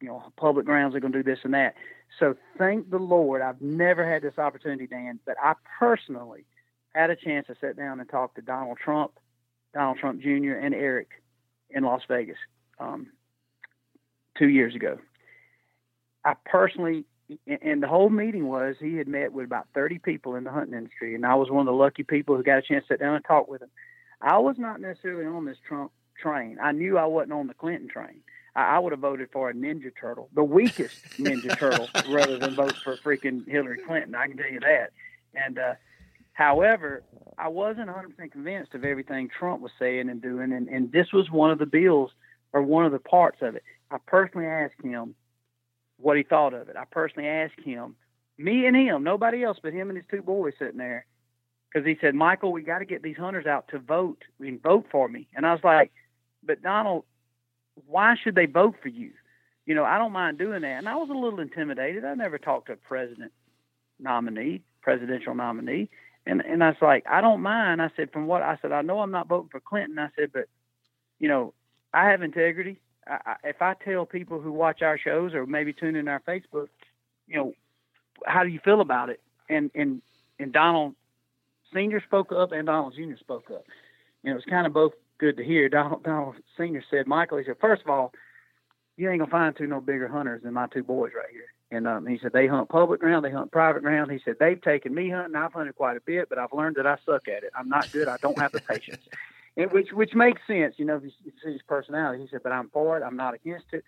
you 0.00 0.08
know, 0.08 0.22
public 0.36 0.66
grounds. 0.66 0.92
They're 0.92 1.00
going 1.00 1.12
to 1.12 1.22
do 1.22 1.30
this 1.30 1.40
and 1.44 1.54
that. 1.54 1.74
So 2.18 2.36
thank 2.58 2.90
the 2.90 2.98
Lord, 2.98 3.42
I've 3.42 3.60
never 3.60 4.08
had 4.08 4.22
this 4.22 4.38
opportunity, 4.38 4.86
Dan, 4.86 5.18
but 5.26 5.36
I 5.42 5.54
personally 5.78 6.44
had 6.94 7.10
a 7.10 7.16
chance 7.16 7.46
to 7.48 7.56
sit 7.60 7.76
down 7.76 8.00
and 8.00 8.08
talk 8.08 8.34
to 8.34 8.42
Donald 8.42 8.78
Trump, 8.78 9.12
Donald 9.72 9.98
Trump 9.98 10.20
Jr., 10.20 10.52
and 10.52 10.74
Eric 10.74 11.08
in 11.70 11.82
Las 11.82 12.02
Vegas 12.08 12.36
um, 12.78 13.08
two 14.38 14.48
years 14.48 14.74
ago. 14.74 14.98
I 16.24 16.34
personally, 16.46 17.04
and 17.46 17.82
the 17.82 17.88
whole 17.88 18.10
meeting 18.10 18.46
was 18.46 18.76
he 18.78 18.96
had 18.96 19.08
met 19.08 19.32
with 19.32 19.46
about 19.46 19.66
30 19.74 19.98
people 19.98 20.36
in 20.36 20.44
the 20.44 20.50
hunting 20.50 20.74
industry, 20.74 21.14
and 21.14 21.26
I 21.26 21.34
was 21.34 21.50
one 21.50 21.60
of 21.60 21.66
the 21.66 21.72
lucky 21.72 22.04
people 22.04 22.36
who 22.36 22.42
got 22.42 22.58
a 22.58 22.62
chance 22.62 22.84
to 22.86 22.94
sit 22.94 23.00
down 23.00 23.16
and 23.16 23.24
talk 23.24 23.48
with 23.48 23.62
him. 23.62 23.70
I 24.20 24.38
was 24.38 24.56
not 24.56 24.80
necessarily 24.80 25.26
on 25.26 25.44
this 25.44 25.58
Trump 25.66 25.90
train. 26.20 26.58
I 26.62 26.72
knew 26.72 26.98
I 26.98 27.06
wasn't 27.06 27.32
on 27.32 27.46
the 27.46 27.54
Clinton 27.54 27.88
train. 27.88 28.20
I, 28.54 28.76
I 28.76 28.78
would 28.78 28.92
have 28.92 29.00
voted 29.00 29.28
for 29.32 29.50
a 29.50 29.54
Ninja 29.54 29.92
Turtle, 29.98 30.28
the 30.34 30.44
weakest 30.44 31.04
Ninja 31.18 31.58
Turtle, 31.58 31.88
rather 32.08 32.38
than 32.38 32.54
vote 32.54 32.76
for 32.82 32.96
freaking 32.96 33.48
Hillary 33.48 33.78
Clinton. 33.86 34.14
I 34.14 34.26
can 34.26 34.36
tell 34.36 34.50
you 34.50 34.60
that. 34.60 34.92
And 35.34 35.58
uh, 35.58 35.74
however, 36.32 37.02
I 37.36 37.48
wasn't 37.48 37.88
100% 37.88 38.30
convinced 38.32 38.74
of 38.74 38.84
everything 38.84 39.28
Trump 39.28 39.60
was 39.60 39.72
saying 39.78 40.08
and 40.08 40.22
doing, 40.22 40.52
and, 40.52 40.68
and 40.68 40.92
this 40.92 41.12
was 41.12 41.30
one 41.30 41.50
of 41.50 41.58
the 41.58 41.66
bills 41.66 42.10
or 42.52 42.62
one 42.62 42.86
of 42.86 42.92
the 42.92 42.98
parts 42.98 43.38
of 43.42 43.56
it. 43.56 43.62
I 43.90 43.98
personally 44.06 44.46
asked 44.46 44.82
him 44.82 45.14
what 45.98 46.16
he 46.16 46.22
thought 46.22 46.54
of 46.54 46.68
it. 46.68 46.76
I 46.76 46.84
personally 46.90 47.28
asked 47.28 47.60
him, 47.60 47.96
me 48.38 48.66
and 48.66 48.76
him, 48.76 49.04
nobody 49.04 49.44
else 49.44 49.58
but 49.62 49.72
him 49.72 49.90
and 49.90 49.96
his 49.96 50.06
two 50.10 50.22
boys 50.22 50.54
sitting 50.58 50.78
there, 50.78 51.06
because 51.72 51.86
he 51.86 51.96
said, 52.00 52.14
Michael, 52.14 52.52
we 52.52 52.62
got 52.62 52.78
to 52.78 52.84
get 52.84 53.02
these 53.02 53.16
hunters 53.16 53.46
out 53.46 53.68
to 53.68 53.78
vote 53.78 54.22
and 54.40 54.62
vote 54.62 54.86
for 54.90 55.08
me. 55.08 55.28
And 55.34 55.46
I 55.46 55.52
was 55.52 55.62
like, 55.64 55.92
but 56.46 56.62
Donald, 56.62 57.04
why 57.86 58.14
should 58.22 58.34
they 58.34 58.46
vote 58.46 58.76
for 58.82 58.88
you? 58.88 59.10
You 59.66 59.74
know, 59.74 59.84
I 59.84 59.98
don't 59.98 60.12
mind 60.12 60.38
doing 60.38 60.62
that. 60.62 60.78
And 60.78 60.88
I 60.88 60.96
was 60.96 61.08
a 61.10 61.14
little 61.14 61.40
intimidated. 61.40 62.04
I 62.04 62.14
never 62.14 62.38
talked 62.38 62.66
to 62.66 62.74
a 62.74 62.76
president 62.76 63.32
nominee, 63.98 64.62
presidential 64.82 65.34
nominee. 65.34 65.88
And 66.26 66.40
and 66.40 66.62
I 66.62 66.68
was 66.68 66.76
like, 66.80 67.04
I 67.08 67.20
don't 67.20 67.42
mind. 67.42 67.82
I 67.82 67.90
said, 67.96 68.12
from 68.12 68.26
what 68.26 68.42
I 68.42 68.58
said, 68.62 68.72
I 68.72 68.82
know 68.82 69.00
I'm 69.00 69.10
not 69.10 69.28
voting 69.28 69.50
for 69.50 69.60
Clinton. 69.60 69.98
I 69.98 70.08
said, 70.16 70.30
but 70.32 70.48
you 71.18 71.28
know, 71.28 71.52
I 71.92 72.10
have 72.10 72.22
integrity. 72.22 72.80
I, 73.06 73.18
I, 73.26 73.36
if 73.44 73.60
I 73.60 73.74
tell 73.84 74.06
people 74.06 74.40
who 74.40 74.52
watch 74.52 74.82
our 74.82 74.98
shows 74.98 75.34
or 75.34 75.46
maybe 75.46 75.72
tune 75.72 75.96
in 75.96 76.08
our 76.08 76.20
Facebook, 76.20 76.68
you 77.26 77.36
know, 77.36 77.52
how 78.24 78.42
do 78.42 78.48
you 78.48 78.60
feel 78.64 78.80
about 78.80 79.10
it? 79.10 79.20
And 79.48 79.70
and 79.74 80.00
and 80.38 80.52
Donald 80.52 80.94
Senior 81.74 82.02
spoke 82.06 82.32
up 82.32 82.52
and 82.52 82.66
Donald 82.66 82.94
Junior 82.96 83.18
spoke 83.18 83.50
up. 83.50 83.64
You 84.22 84.30
know, 84.30 84.36
it's 84.36 84.46
kind 84.46 84.66
of 84.66 84.72
both 84.72 84.92
good 85.18 85.36
to 85.36 85.44
hear. 85.44 85.68
Donald, 85.68 86.02
Donald 86.02 86.36
Senior 86.56 86.82
said, 86.90 87.06
Michael, 87.06 87.38
he 87.38 87.44
said, 87.44 87.56
first 87.60 87.82
of 87.82 87.88
all, 87.88 88.12
you 88.96 89.10
ain't 89.10 89.20
gonna 89.20 89.30
find 89.30 89.56
two 89.56 89.66
no 89.66 89.80
bigger 89.80 90.08
hunters 90.08 90.42
than 90.42 90.54
my 90.54 90.66
two 90.68 90.84
boys 90.84 91.12
right 91.16 91.30
here. 91.32 91.52
And 91.70 91.88
um, 91.88 92.06
he 92.06 92.18
said 92.22 92.32
they 92.32 92.46
hunt 92.46 92.68
public 92.68 93.00
ground, 93.00 93.24
they 93.24 93.30
hunt 93.30 93.50
private 93.50 93.82
ground. 93.82 94.10
He 94.10 94.20
said 94.24 94.36
they've 94.38 94.60
taken 94.60 94.94
me 94.94 95.10
hunting. 95.10 95.34
I've 95.34 95.52
hunted 95.52 95.74
quite 95.74 95.96
a 95.96 96.00
bit, 96.00 96.28
but 96.28 96.38
I've 96.38 96.52
learned 96.52 96.76
that 96.76 96.86
I 96.86 96.96
suck 97.04 97.26
at 97.26 97.42
it. 97.42 97.50
I'm 97.56 97.68
not 97.68 97.90
good. 97.90 98.06
I 98.06 98.16
don't 98.18 98.38
have 98.38 98.52
the 98.52 98.60
patience. 98.60 99.02
And 99.56 99.70
which 99.70 99.92
which 99.92 100.14
makes 100.16 100.40
sense, 100.48 100.74
you 100.78 100.84
know, 100.84 100.96
if 100.96 101.04
you 101.04 101.10
see 101.44 101.52
his 101.52 101.62
personality. 101.62 102.22
He 102.22 102.28
said, 102.28 102.40
but 102.42 102.50
I'm 102.50 102.70
for 102.70 102.98
it. 102.98 103.04
I'm 103.04 103.16
not 103.16 103.34
against 103.34 103.66
it. 103.72 103.84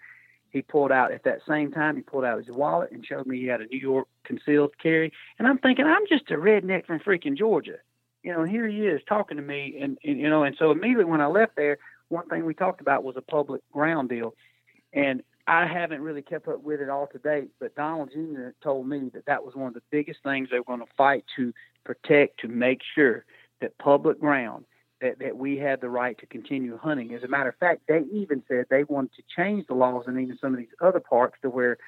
he 0.50 0.62
pulled 0.62 0.92
out 0.92 1.10
at 1.10 1.24
that 1.24 1.40
same 1.48 1.72
time 1.72 1.96
he 1.96 2.02
pulled 2.02 2.24
out 2.24 2.38
his 2.38 2.54
wallet 2.54 2.92
and 2.92 3.04
showed 3.04 3.26
me 3.26 3.40
he 3.40 3.46
had 3.46 3.60
a 3.60 3.66
New 3.66 3.80
York 3.80 4.06
concealed 4.22 4.78
carry. 4.78 5.12
And 5.40 5.48
I'm 5.48 5.58
thinking, 5.58 5.84
I'm 5.84 6.06
just 6.08 6.30
a 6.30 6.34
redneck 6.36 6.86
from 6.86 7.00
freaking 7.00 7.36
Georgia. 7.36 7.78
You 8.26 8.32
know, 8.32 8.42
and 8.42 8.50
here 8.50 8.66
he 8.66 8.80
is 8.80 9.00
talking 9.08 9.36
to 9.36 9.42
me 9.42 9.78
and, 9.80 9.96
and 10.02 10.18
you 10.18 10.28
know, 10.28 10.42
and 10.42 10.56
so 10.58 10.72
immediately 10.72 11.04
when 11.04 11.20
I 11.20 11.28
left 11.28 11.54
there, 11.54 11.78
one 12.08 12.28
thing 12.28 12.44
we 12.44 12.54
talked 12.54 12.80
about 12.80 13.04
was 13.04 13.14
a 13.16 13.22
public 13.22 13.62
ground 13.72 14.08
deal. 14.08 14.34
And 14.92 15.22
I 15.46 15.64
haven't 15.64 16.00
really 16.00 16.22
kept 16.22 16.48
up 16.48 16.60
with 16.60 16.80
it 16.80 16.90
all 16.90 17.06
to 17.12 17.18
date, 17.18 17.50
but 17.60 17.76
Donald 17.76 18.10
Jr. 18.12 18.48
told 18.64 18.88
me 18.88 19.10
that 19.14 19.26
that 19.26 19.44
was 19.44 19.54
one 19.54 19.68
of 19.68 19.74
the 19.74 19.82
biggest 19.92 20.24
things 20.24 20.48
they 20.50 20.58
were 20.58 20.64
going 20.64 20.80
to 20.80 20.92
fight 20.96 21.24
to 21.36 21.52
protect, 21.84 22.40
to 22.40 22.48
make 22.48 22.80
sure 22.96 23.24
that 23.60 23.78
public 23.78 24.18
ground, 24.18 24.64
that, 25.00 25.20
that 25.20 25.36
we 25.36 25.56
had 25.56 25.80
the 25.80 25.88
right 25.88 26.18
to 26.18 26.26
continue 26.26 26.76
hunting. 26.76 27.14
As 27.14 27.22
a 27.22 27.28
matter 27.28 27.50
of 27.50 27.56
fact, 27.58 27.82
they 27.86 28.02
even 28.12 28.42
said 28.48 28.64
they 28.68 28.82
wanted 28.82 29.12
to 29.14 29.22
change 29.36 29.68
the 29.68 29.74
laws 29.74 30.06
in 30.08 30.18
even 30.18 30.36
some 30.40 30.52
of 30.52 30.58
these 30.58 30.66
other 30.80 30.98
parks 30.98 31.38
to 31.42 31.48
where 31.48 31.78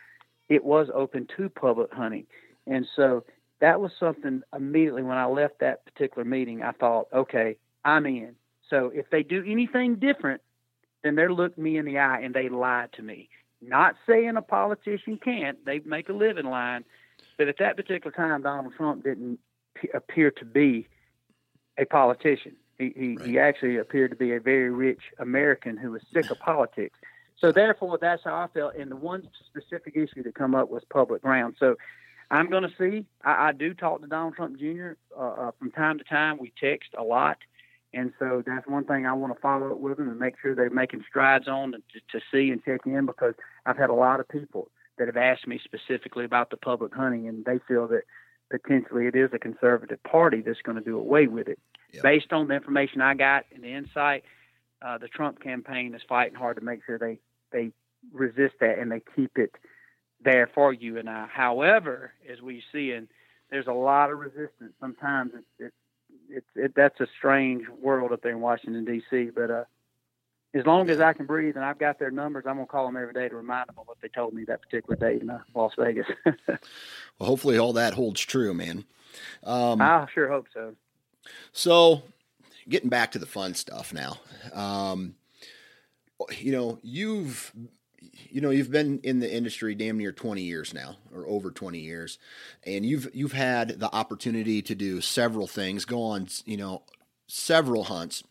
it 0.49 0.63
was 0.63 0.87
open 0.95 1.27
to 1.37 1.49
public 1.49 1.93
hunting. 1.93 2.27
And 2.69 2.87
so 2.95 3.25
that 3.61 3.81
was 3.81 3.91
something 3.99 4.43
immediately 4.55 5.03
when 5.03 5.19
I 5.19 5.27
left 5.27 5.61
that 5.61 5.85
particular 5.85 6.25
meeting, 6.25 6.63
I 6.63 6.73
thought, 6.73 7.09
okay, 7.13 7.57
I'm 7.85 8.07
in. 8.07 8.35
So 8.71 8.91
if 8.95 9.11
they 9.11 9.23
do 9.23 9.45
anything 9.47 9.97
different, 9.97 10.43
then 11.03 11.15
they're 11.15 11.33
looking 11.33 11.65
me 11.65 11.79
in 11.79 11.85
the 11.85 11.99
eye 11.99 12.21
and 12.21 12.35
they 12.35 12.49
lied 12.49 12.93
to 12.95 13.03
me. 13.03 13.29
Not 13.61 13.97
saying 14.07 14.37
a 14.37 14.43
politician 14.43 15.19
can't, 15.23 15.65
they 15.65 15.81
make 15.81 16.09
a 16.09 16.13
living 16.13 16.47
line. 16.47 16.85
But 17.37 17.49
at 17.49 17.59
that 17.59 17.77
particular 17.77 18.15
time, 18.15 18.43
Donald 18.43 18.75
Trump 18.77 19.05
didn't 19.05 19.39
p- 19.75 19.89
appear 19.95 20.31
to 20.33 20.45
be 20.45 20.89
a 21.79 21.85
politician. 21.85 22.57
He, 22.79 22.93
he, 22.97 23.17
right. 23.17 23.27
he 23.27 23.39
actually 23.39 23.77
appeared 23.79 24.11
to 24.11 24.17
be 24.17 24.35
a 24.35 24.41
very 24.41 24.71
rich 24.71 25.01
American 25.19 25.77
who 25.77 25.93
was 25.93 26.03
sick 26.13 26.31
of 26.31 26.39
politics. 26.39 26.99
So 27.39 27.53
therefore, 27.53 27.99
that's 28.01 28.23
how 28.25 28.35
I 28.35 28.47
felt. 28.53 28.75
And 28.77 28.91
the 28.91 28.97
one 28.97 29.29
specific 29.47 29.97
issue 29.97 30.23
that 30.25 30.35
come 30.35 30.55
up 30.55 30.71
was 30.71 30.83
public 30.91 31.23
ground. 31.23 31.57
So 31.59 31.77
I'm 32.31 32.51
going 32.51 32.65
to 32.65 32.73
see. 32.79 33.07
I, 33.25 33.49
I 33.49 33.53
do 33.53 33.75
talk 33.75 34.03
to 34.03 34.07
Donald 34.07 34.35
Trump 34.35 34.59
Jr. 34.59 34.93
Uh, 35.17 35.23
uh, 35.23 35.51
from 35.59 35.71
time 35.71 35.99
to 35.99 36.05
time. 36.05 36.39
We 36.39 36.53
text 36.61 36.91
a 36.99 37.03
lot. 37.03 37.39
And 37.95 38.13
so 38.19 38.43
that's 38.47 38.67
one 38.67 38.85
thing 38.85 39.07
I 39.07 39.15
want 39.15 39.35
to 39.35 39.41
follow 39.41 39.73
up 39.73 39.79
with 39.79 39.97
them 39.97 40.11
and 40.11 40.19
make 40.19 40.35
sure 40.43 40.55
they're 40.55 40.69
making 40.69 41.05
strides 41.09 41.49
on 41.49 41.73
to, 41.73 41.79
to 42.13 42.25
see 42.31 42.51
and 42.51 42.63
check 42.63 42.81
in 42.85 43.07
because 43.07 43.35
I've 43.65 43.79
had 43.79 43.89
a 43.89 43.95
lot 43.95 44.21
of 44.21 44.29
people 44.29 44.71
that 44.99 45.07
have 45.07 45.17
asked 45.17 45.47
me 45.47 45.61
specifically 45.63 46.25
about 46.25 46.51
the 46.51 46.59
public 46.59 46.93
hunting 46.95 47.29
and 47.29 47.45
they 47.45 47.59
feel 47.67 47.89
that 47.89 48.03
potentially 48.51 49.07
it 49.07 49.15
is 49.15 49.31
a 49.33 49.39
conservative 49.39 50.03
party 50.03 50.43
that's 50.43 50.61
going 50.63 50.77
to 50.77 50.85
do 50.85 50.99
away 50.99 51.29
with 51.29 51.49
it. 51.49 51.59
Yep. 51.93 52.03
Based 52.03 52.33
on 52.33 52.49
the 52.49 52.55
information 52.55 53.01
I 53.01 53.15
got 53.15 53.47
and 53.55 53.65
the 53.65 53.73
insight, 53.73 54.25
uh, 54.83 54.99
the 54.99 55.09
Trump 55.09 55.43
campaign 55.43 55.95
is 55.95 56.03
fighting 56.07 56.35
hard 56.35 56.57
to 56.59 56.63
make 56.63 56.81
sure 56.85 56.99
they, 56.99 57.19
they 57.53 57.71
resist 58.13 58.57
that 58.61 58.79
and 58.79 58.93
they 58.93 59.03
keep 59.17 59.33
it 59.37 59.53
there 60.23 60.49
for 60.55 60.73
you 60.73 60.99
and 60.99 61.09
I. 61.09 61.27
However, 61.27 62.13
as 62.31 62.41
we 62.41 62.63
see, 62.73 62.93
and 62.93 63.09
there's 63.51 63.67
a 63.67 63.73
lot 63.73 64.11
of 64.11 64.19
resistance. 64.19 64.73
Sometimes 64.81 65.33
it's, 65.35 65.47
it's 65.59 65.75
it's 66.31 66.47
it, 66.55 66.73
that's 66.75 67.01
a 67.01 67.07
strange 67.19 67.65
world 67.81 68.13
up 68.13 68.23
there 68.23 68.33
in 68.33 68.41
Washington 68.41 68.85
D.C. 68.85 69.31
But 69.35 69.51
uh, 69.51 69.65
as 70.55 70.67
long 70.67 70.91
as 70.91 71.01
I 71.01 71.13
can 71.13 71.27
breathe 71.27 71.57
and 71.57 71.65
I've 71.65 71.79
got 71.79 71.99
their 71.99 72.11
numbers, 72.11 72.45
I'm 72.47 72.57
gonna 72.57 72.67
call 72.67 72.87
them 72.87 72.97
every 72.97 73.15
day 73.15 73.29
to 73.29 73.37
remind 73.37 73.69
them 73.69 73.77
of 73.79 73.87
what 73.87 73.99
they 74.03 74.09
told 74.09 74.35
me 74.35 74.45
that 74.45 74.63
particular 74.63 74.97
day 74.97 75.21
in 75.21 75.31
uh, 75.31 75.41
Las 75.55 75.73
Vegas. 75.79 76.07
well, 76.27 76.59
hopefully 77.21 77.59
all 77.59 77.73
that 77.75 77.95
holds 77.95 78.21
true, 78.21 78.55
man. 78.55 78.85
Um, 79.45 79.81
I 79.81 80.07
sure 80.13 80.29
hope 80.29 80.47
so. 80.53 80.75
So, 81.53 82.03
getting 82.69 82.89
back 82.89 83.13
to 83.13 83.19
the 83.19 83.27
fun 83.27 83.55
stuff 83.55 83.93
now. 83.93 84.19
Um, 84.53 85.15
you 86.39 86.53
know, 86.53 86.79
you've 86.83 87.53
you 88.01 88.41
know 88.41 88.51
you've 88.51 88.71
been 88.71 89.01
in 89.03 89.21
the 89.21 89.33
industry 89.33 89.75
damn 89.75 89.99
near 89.99 90.13
20 90.13 90.43
years 90.43 90.73
now 90.73 90.97
or 91.13 91.27
over 91.27 91.51
20 91.51 91.79
years 91.79 92.19
and 92.65 92.87
you've 92.87 93.09
you've 93.13 93.33
had 93.33 93.81
the 93.81 93.93
opportunity 93.95 94.63
to 94.63 94.75
do 94.75 95.01
several 95.01 95.47
things 95.47 95.85
go 95.85 96.03
on 96.03 96.29
you 96.45 96.57
know 96.57 96.83
several 97.29 97.85
hunts. 97.85 98.25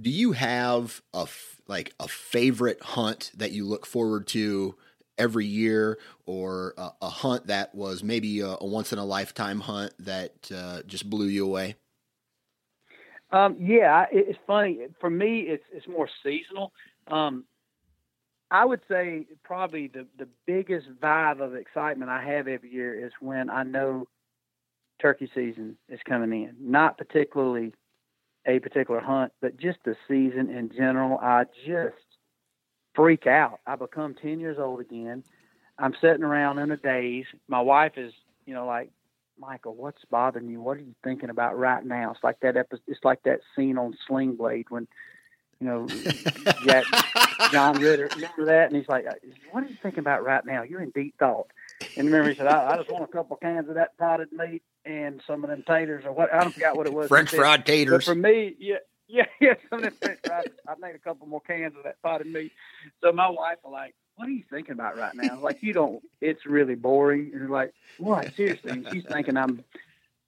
Do 0.00 0.10
you 0.10 0.32
have 0.32 1.00
a 1.14 1.26
like 1.66 1.94
a 2.00 2.08
favorite 2.08 2.82
hunt 2.82 3.30
that 3.36 3.52
you 3.52 3.64
look 3.64 3.86
forward 3.86 4.26
to 4.28 4.76
every 5.16 5.46
year 5.46 5.98
or 6.26 6.74
a, 6.76 6.90
a 7.02 7.08
hunt 7.08 7.46
that 7.46 7.74
was 7.74 8.02
maybe 8.02 8.40
a, 8.40 8.56
a, 8.60 8.66
once 8.66 8.92
in 8.92 8.98
a 8.98 9.04
lifetime 9.04 9.60
hunt 9.60 9.92
that 9.98 10.50
uh, 10.54 10.82
just 10.86 11.08
blew 11.08 11.26
you 11.26 11.46
away? 11.46 11.76
Um, 13.32 13.56
yeah 13.60 14.06
it's 14.10 14.38
funny 14.46 14.80
for 15.00 15.08
me 15.08 15.40
it's 15.42 15.64
it's 15.72 15.86
more 15.86 16.08
seasonal. 16.22 16.72
Um, 17.06 17.44
I 18.50 18.64
would 18.64 18.80
say 18.88 19.26
probably 19.44 19.88
the, 19.88 20.06
the 20.18 20.28
biggest 20.46 20.88
vibe 21.00 21.40
of 21.40 21.54
excitement 21.54 22.10
I 22.10 22.22
have 22.24 22.48
every 22.48 22.72
year 22.72 23.06
is 23.06 23.12
when 23.20 23.48
I 23.48 23.62
know 23.62 24.08
turkey 25.00 25.30
season 25.34 25.76
is 25.88 26.00
coming 26.06 26.32
in. 26.32 26.54
Not 26.60 26.98
particularly 26.98 27.72
a 28.46 28.58
particular 28.58 29.00
hunt, 29.00 29.32
but 29.40 29.56
just 29.56 29.78
the 29.84 29.96
season 30.08 30.50
in 30.50 30.70
general. 30.76 31.18
I 31.18 31.44
just 31.66 31.94
freak 32.94 33.26
out. 33.26 33.60
I 33.66 33.76
become 33.76 34.14
10 34.20 34.40
years 34.40 34.58
old 34.58 34.80
again. 34.80 35.22
I'm 35.78 35.94
sitting 36.00 36.24
around 36.24 36.58
in 36.58 36.70
a 36.70 36.76
daze. 36.76 37.26
My 37.48 37.60
wife 37.60 37.92
is, 37.96 38.12
you 38.46 38.54
know, 38.54 38.66
like, 38.66 38.90
Michael, 39.38 39.74
what's 39.74 40.04
bothering 40.10 40.48
you? 40.48 40.60
What 40.60 40.76
are 40.76 40.82
you 40.82 40.94
thinking 41.02 41.30
about 41.30 41.58
right 41.58 41.84
now? 41.84 42.10
It's 42.10 42.22
like 42.22 42.40
that 42.40 42.56
episode, 42.56 42.82
it's 42.86 43.04
like 43.04 43.22
that 43.22 43.40
scene 43.56 43.78
on 43.78 43.96
Sling 44.06 44.36
Blade 44.36 44.66
when 44.68 44.86
you 45.60 45.66
know, 45.66 45.86
Jack, 46.64 46.84
John 47.52 47.78
Ritter. 47.78 48.08
Remember 48.14 48.46
that? 48.46 48.68
And 48.68 48.76
he's 48.76 48.88
like, 48.88 49.06
uh, 49.06 49.12
"What 49.50 49.64
are 49.64 49.66
you 49.68 49.76
thinking 49.82 50.00
about 50.00 50.24
right 50.24 50.44
now? 50.44 50.62
You're 50.62 50.80
in 50.82 50.90
deep 50.90 51.14
thought." 51.18 51.48
And 51.96 52.06
remember, 52.06 52.30
he 52.30 52.36
said, 52.36 52.46
"I, 52.46 52.72
I 52.72 52.76
just 52.76 52.90
want 52.90 53.04
a 53.04 53.08
couple 53.08 53.36
cans 53.36 53.68
of 53.68 53.74
that 53.74 53.96
potted 53.98 54.32
meat 54.32 54.62
and 54.84 55.20
some 55.26 55.44
of 55.44 55.50
them 55.50 55.62
taters 55.66 56.04
or 56.04 56.12
what. 56.12 56.32
I 56.32 56.40
don't 56.40 56.52
forget 56.52 56.76
what 56.76 56.86
it 56.86 56.94
was. 56.94 57.08
French 57.08 57.30
fried 57.30 57.66
taters. 57.66 58.04
But 58.06 58.12
for 58.12 58.14
me, 58.14 58.54
yeah, 58.58 58.76
yeah, 59.08 59.26
yeah, 59.40 59.54
some 59.68 59.84
of 59.84 59.94
French 59.98 60.20
fries. 60.24 60.46
I 60.66 60.74
made 60.80 60.94
a 60.94 60.98
couple 60.98 61.26
more 61.26 61.42
cans 61.42 61.74
of 61.76 61.84
that 61.84 62.00
potted 62.02 62.28
meat. 62.28 62.52
So 63.02 63.12
my 63.12 63.28
wife 63.28 63.58
was 63.62 63.72
like, 63.72 63.94
"What 64.16 64.28
are 64.28 64.32
you 64.32 64.44
thinking 64.50 64.72
about 64.72 64.96
right 64.96 65.14
now? 65.14 65.38
Like 65.40 65.62
you 65.62 65.74
don't. 65.74 66.02
It's 66.22 66.46
really 66.46 66.74
boring." 66.74 67.32
And 67.34 67.50
like, 67.50 67.74
"What? 67.98 68.34
Seriously?" 68.34 68.70
And 68.70 68.88
she's 68.90 69.04
thinking 69.04 69.36
I'm 69.36 69.62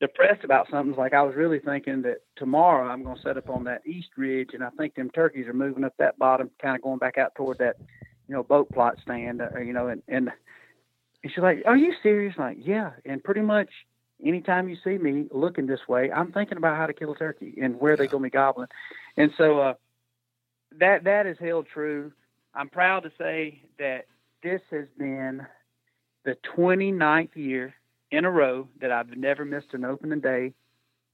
depressed 0.02 0.42
about 0.42 0.68
something. 0.68 0.96
Like 0.96 1.14
I 1.14 1.22
was 1.22 1.36
really 1.36 1.60
thinking 1.60 2.02
that 2.02 2.18
tomorrow 2.36 2.88
I'm 2.88 3.04
going 3.04 3.16
to 3.16 3.22
set 3.22 3.36
up 3.36 3.48
on 3.48 3.62
that 3.64 3.86
east 3.86 4.08
ridge, 4.16 4.50
and 4.52 4.62
I 4.62 4.70
think 4.70 4.96
them 4.96 5.08
turkeys 5.10 5.46
are 5.46 5.54
moving 5.54 5.84
up 5.84 5.94
that 5.98 6.18
bottom, 6.18 6.50
kind 6.60 6.74
of 6.74 6.82
going 6.82 6.98
back 6.98 7.18
out 7.18 7.36
toward 7.36 7.58
that, 7.58 7.76
you 8.26 8.34
know, 8.34 8.42
boat 8.42 8.68
plot 8.72 8.96
stand, 9.00 9.40
uh, 9.40 9.60
you 9.60 9.72
know, 9.72 9.86
and 9.86 10.02
and 10.08 10.30
she's 11.22 11.38
like, 11.38 11.62
"Are 11.66 11.76
you 11.76 11.94
serious?" 12.02 12.34
I'm 12.36 12.44
like, 12.44 12.66
yeah, 12.66 12.90
and 13.04 13.22
pretty 13.22 13.42
much 13.42 13.68
anytime 14.24 14.68
you 14.68 14.76
see 14.82 14.98
me 14.98 15.28
looking 15.30 15.66
this 15.66 15.86
way, 15.88 16.10
I'm 16.10 16.32
thinking 16.32 16.58
about 16.58 16.76
how 16.76 16.86
to 16.86 16.92
kill 16.92 17.12
a 17.12 17.16
turkey 17.16 17.54
and 17.62 17.78
where 17.78 17.92
yeah. 17.92 17.96
they're 17.98 18.06
going 18.08 18.24
to 18.24 18.26
be 18.26 18.30
gobbling, 18.30 18.68
and 19.16 19.30
so 19.38 19.60
uh, 19.60 19.74
that 20.80 21.04
that 21.04 21.26
is 21.26 21.36
held 21.38 21.68
true. 21.72 22.10
I'm 22.54 22.68
proud 22.68 23.04
to 23.04 23.12
say 23.18 23.62
that 23.78 24.06
this 24.42 24.62
has 24.72 24.86
been 24.98 25.46
the 26.24 26.36
29th 26.56 27.36
year 27.36 27.72
in 28.12 28.26
a 28.26 28.30
row 28.30 28.68
that 28.80 28.92
I've 28.92 29.16
never 29.16 29.44
missed 29.44 29.72
an 29.72 29.84
opening 29.84 30.20
day 30.20 30.52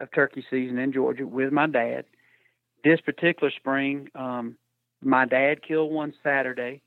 of 0.00 0.10
turkey 0.12 0.44
season 0.50 0.78
in 0.78 0.92
Georgia 0.92 1.26
with 1.26 1.52
my 1.52 1.66
dad. 1.66 2.04
This 2.84 3.00
particular 3.00 3.50
spring, 3.56 4.08
um, 4.14 4.56
my 5.00 5.24
dad 5.24 5.62
killed 5.66 5.92
one 5.92 6.12
Saturday, 6.22 6.82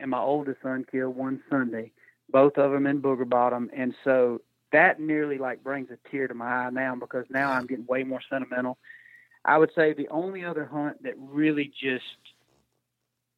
and 0.00 0.10
my 0.10 0.20
oldest 0.20 0.62
son 0.62 0.84
killed 0.90 1.16
one 1.16 1.42
Sunday. 1.50 1.92
Both 2.30 2.58
of 2.58 2.70
them 2.70 2.86
in 2.86 3.02
Booger 3.02 3.28
Bottom, 3.28 3.70
and 3.76 3.94
so 4.04 4.40
that 4.72 5.00
nearly 5.00 5.38
like 5.38 5.62
brings 5.62 5.90
a 5.90 6.10
tear 6.10 6.26
to 6.28 6.34
my 6.34 6.46
eye 6.46 6.70
now 6.70 6.94
because 6.96 7.24
now 7.30 7.52
I'm 7.52 7.66
getting 7.66 7.86
way 7.86 8.04
more 8.04 8.20
sentimental. 8.30 8.78
I 9.44 9.58
would 9.58 9.70
say 9.76 9.92
the 9.92 10.08
only 10.08 10.44
other 10.44 10.64
hunt 10.64 11.02
that 11.04 11.14
really 11.18 11.72
just 11.80 12.04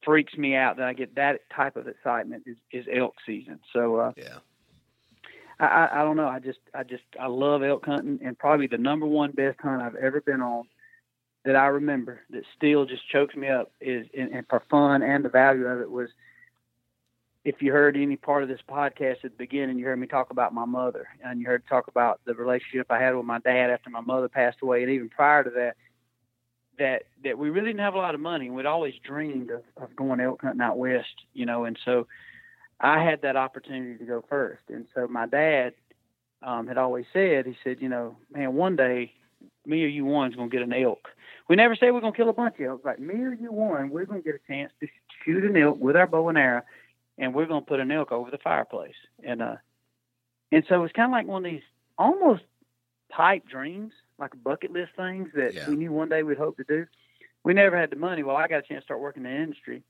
freaks 0.04 0.34
me 0.38 0.54
out 0.54 0.78
that 0.78 0.86
I 0.86 0.94
get 0.94 1.16
that 1.16 1.40
type 1.54 1.76
of 1.76 1.86
excitement 1.86 2.44
is, 2.46 2.56
is 2.72 2.86
elk 2.90 3.14
season. 3.26 3.60
So 3.74 3.96
uh, 3.96 4.12
yeah, 4.16 4.38
I, 5.60 5.88
I 5.92 6.02
don't 6.02 6.16
know. 6.16 6.28
I 6.28 6.38
just, 6.38 6.60
I 6.74 6.84
just, 6.84 7.04
I 7.18 7.26
love 7.26 7.62
elk 7.62 7.84
hunting, 7.86 8.20
and 8.24 8.38
probably 8.38 8.68
the 8.68 8.78
number 8.78 9.06
one 9.06 9.32
best 9.32 9.58
hunt 9.60 9.82
I've 9.82 9.96
ever 9.96 10.20
been 10.20 10.40
on 10.40 10.64
that 11.44 11.56
I 11.56 11.66
remember 11.66 12.20
that 12.30 12.44
still 12.56 12.84
just 12.84 13.08
chokes 13.08 13.34
me 13.34 13.48
up 13.48 13.72
is, 13.80 14.06
and, 14.16 14.32
and 14.32 14.46
for 14.48 14.62
fun 14.70 15.02
and 15.02 15.24
the 15.24 15.28
value 15.28 15.66
of 15.66 15.80
it 15.80 15.90
was. 15.90 16.08
If 17.44 17.62
you 17.62 17.72
heard 17.72 17.96
any 17.96 18.16
part 18.16 18.42
of 18.42 18.48
this 18.50 18.60
podcast 18.68 19.24
at 19.24 19.30
the 19.30 19.38
beginning, 19.38 19.78
you 19.78 19.86
heard 19.86 19.98
me 19.98 20.06
talk 20.06 20.30
about 20.30 20.52
my 20.52 20.66
mother, 20.66 21.08
and 21.24 21.40
you 21.40 21.46
heard 21.46 21.62
talk 21.66 21.88
about 21.88 22.20
the 22.26 22.34
relationship 22.34 22.88
I 22.90 23.00
had 23.00 23.14
with 23.14 23.24
my 23.24 23.38
dad 23.38 23.70
after 23.70 23.88
my 23.88 24.00
mother 24.00 24.28
passed 24.28 24.58
away, 24.60 24.82
and 24.82 24.90
even 24.90 25.08
prior 25.08 25.44
to 25.44 25.50
that, 25.50 25.76
that 26.78 27.04
that 27.24 27.38
we 27.38 27.48
really 27.48 27.68
didn't 27.68 27.80
have 27.80 27.94
a 27.94 27.98
lot 27.98 28.14
of 28.14 28.20
money, 28.20 28.46
and 28.46 28.54
we'd 28.54 28.66
always 28.66 28.94
dreamed 29.02 29.50
of, 29.50 29.62
of 29.80 29.96
going 29.96 30.20
elk 30.20 30.42
hunting 30.42 30.60
out 30.60 30.76
west, 30.76 31.14
you 31.32 31.46
know, 31.46 31.64
and 31.64 31.78
so 31.84 32.06
I 32.80 33.02
had 33.02 33.22
that 33.22 33.36
opportunity 33.36 33.98
to 33.98 34.04
go 34.04 34.24
first. 34.28 34.62
And 34.68 34.86
so 34.94 35.06
my 35.08 35.26
dad 35.26 35.74
um, 36.42 36.66
had 36.68 36.78
always 36.78 37.06
said, 37.12 37.46
he 37.46 37.56
said, 37.64 37.78
you 37.80 37.88
know, 37.88 38.16
man, 38.32 38.54
one 38.54 38.76
day 38.76 39.12
me 39.66 39.84
or 39.84 39.88
you 39.88 40.04
one's 40.04 40.34
going 40.36 40.50
to 40.50 40.56
get 40.56 40.62
an 40.62 40.72
elk. 40.72 41.08
we 41.48 41.56
never 41.56 41.76
say 41.76 41.90
we're 41.90 42.00
gonna 42.00 42.12
kill 42.16 42.28
a 42.28 42.32
bunch 42.32 42.58
of 42.60 42.66
elk. 42.66 42.84
Like 42.84 42.98
me 42.98 43.14
or 43.14 43.34
you, 43.34 43.52
one, 43.52 43.90
we're 43.90 44.06
gonna 44.06 44.20
get 44.22 44.34
a 44.34 44.46
chance 44.52 44.72
to 44.80 44.86
shoot 45.24 45.44
an 45.44 45.56
elk 45.56 45.78
with 45.78 45.96
our 45.96 46.06
bow 46.06 46.28
and 46.28 46.38
arrow, 46.38 46.62
and 47.18 47.34
we're 47.34 47.46
gonna 47.46 47.60
put 47.62 47.80
an 47.80 47.90
elk 47.90 48.10
over 48.12 48.30
the 48.30 48.38
fireplace. 48.38 48.94
And 49.22 49.42
uh, 49.42 49.56
and 50.52 50.64
so 50.68 50.84
it's 50.84 50.92
kind 50.92 51.06
of 51.06 51.12
like 51.12 51.26
one 51.26 51.44
of 51.44 51.50
these 51.50 51.62
almost 51.98 52.42
pipe 53.10 53.46
dreams, 53.48 53.92
like 54.18 54.32
bucket 54.42 54.72
list 54.72 54.92
things 54.96 55.28
that 55.34 55.54
Yeah. 55.54 55.68
we 55.68 55.76
knew 55.76 55.92
one 55.92 56.08
day 56.08 56.22
we'd 56.22 56.38
hope 56.38 56.56
to 56.58 56.64
do. 56.64 56.86
We 57.44 57.52
never 57.54 57.78
had 57.78 57.90
the 57.90 57.96
money. 57.96 58.22
Well, 58.22 58.36
I 58.36 58.48
got 58.48 58.58
a 58.58 58.62
chance 58.62 58.82
to 58.82 58.86
start 58.86 59.00
working 59.00 59.24
in 59.24 59.30
the 59.32 59.36
industry. 59.42 59.82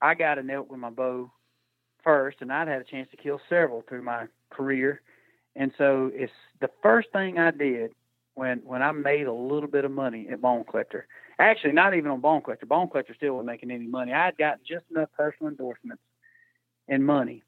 I 0.00 0.14
got 0.14 0.38
an 0.38 0.48
elk 0.50 0.70
with 0.70 0.80
my 0.80 0.90
bow 0.90 1.30
first, 2.08 2.38
and 2.40 2.50
I'd 2.50 2.68
had 2.68 2.80
a 2.80 2.84
chance 2.84 3.06
to 3.10 3.18
kill 3.18 3.38
several 3.50 3.82
through 3.82 4.00
my 4.00 4.28
career. 4.48 5.02
And 5.54 5.72
so 5.76 6.10
it's 6.14 6.32
the 6.58 6.70
first 6.82 7.12
thing 7.12 7.38
I 7.38 7.50
did 7.50 7.90
when 8.34 8.60
when 8.64 8.82
I 8.82 8.92
made 8.92 9.26
a 9.26 9.32
little 9.32 9.68
bit 9.68 9.84
of 9.84 9.90
money 9.90 10.26
at 10.32 10.40
Bone 10.40 10.64
Collector. 10.64 11.06
Actually, 11.38 11.72
not 11.72 11.94
even 11.94 12.10
on 12.10 12.22
Bone 12.22 12.40
Collector. 12.40 12.64
Bone 12.64 12.88
Collector 12.88 13.14
still 13.14 13.34
wasn't 13.34 13.48
making 13.48 13.70
any 13.70 13.86
money. 13.86 14.14
I 14.14 14.24
had 14.24 14.38
gotten 14.38 14.60
just 14.66 14.86
enough 14.90 15.10
personal 15.18 15.50
endorsements 15.50 16.02
and 16.88 17.04
money 17.04 17.42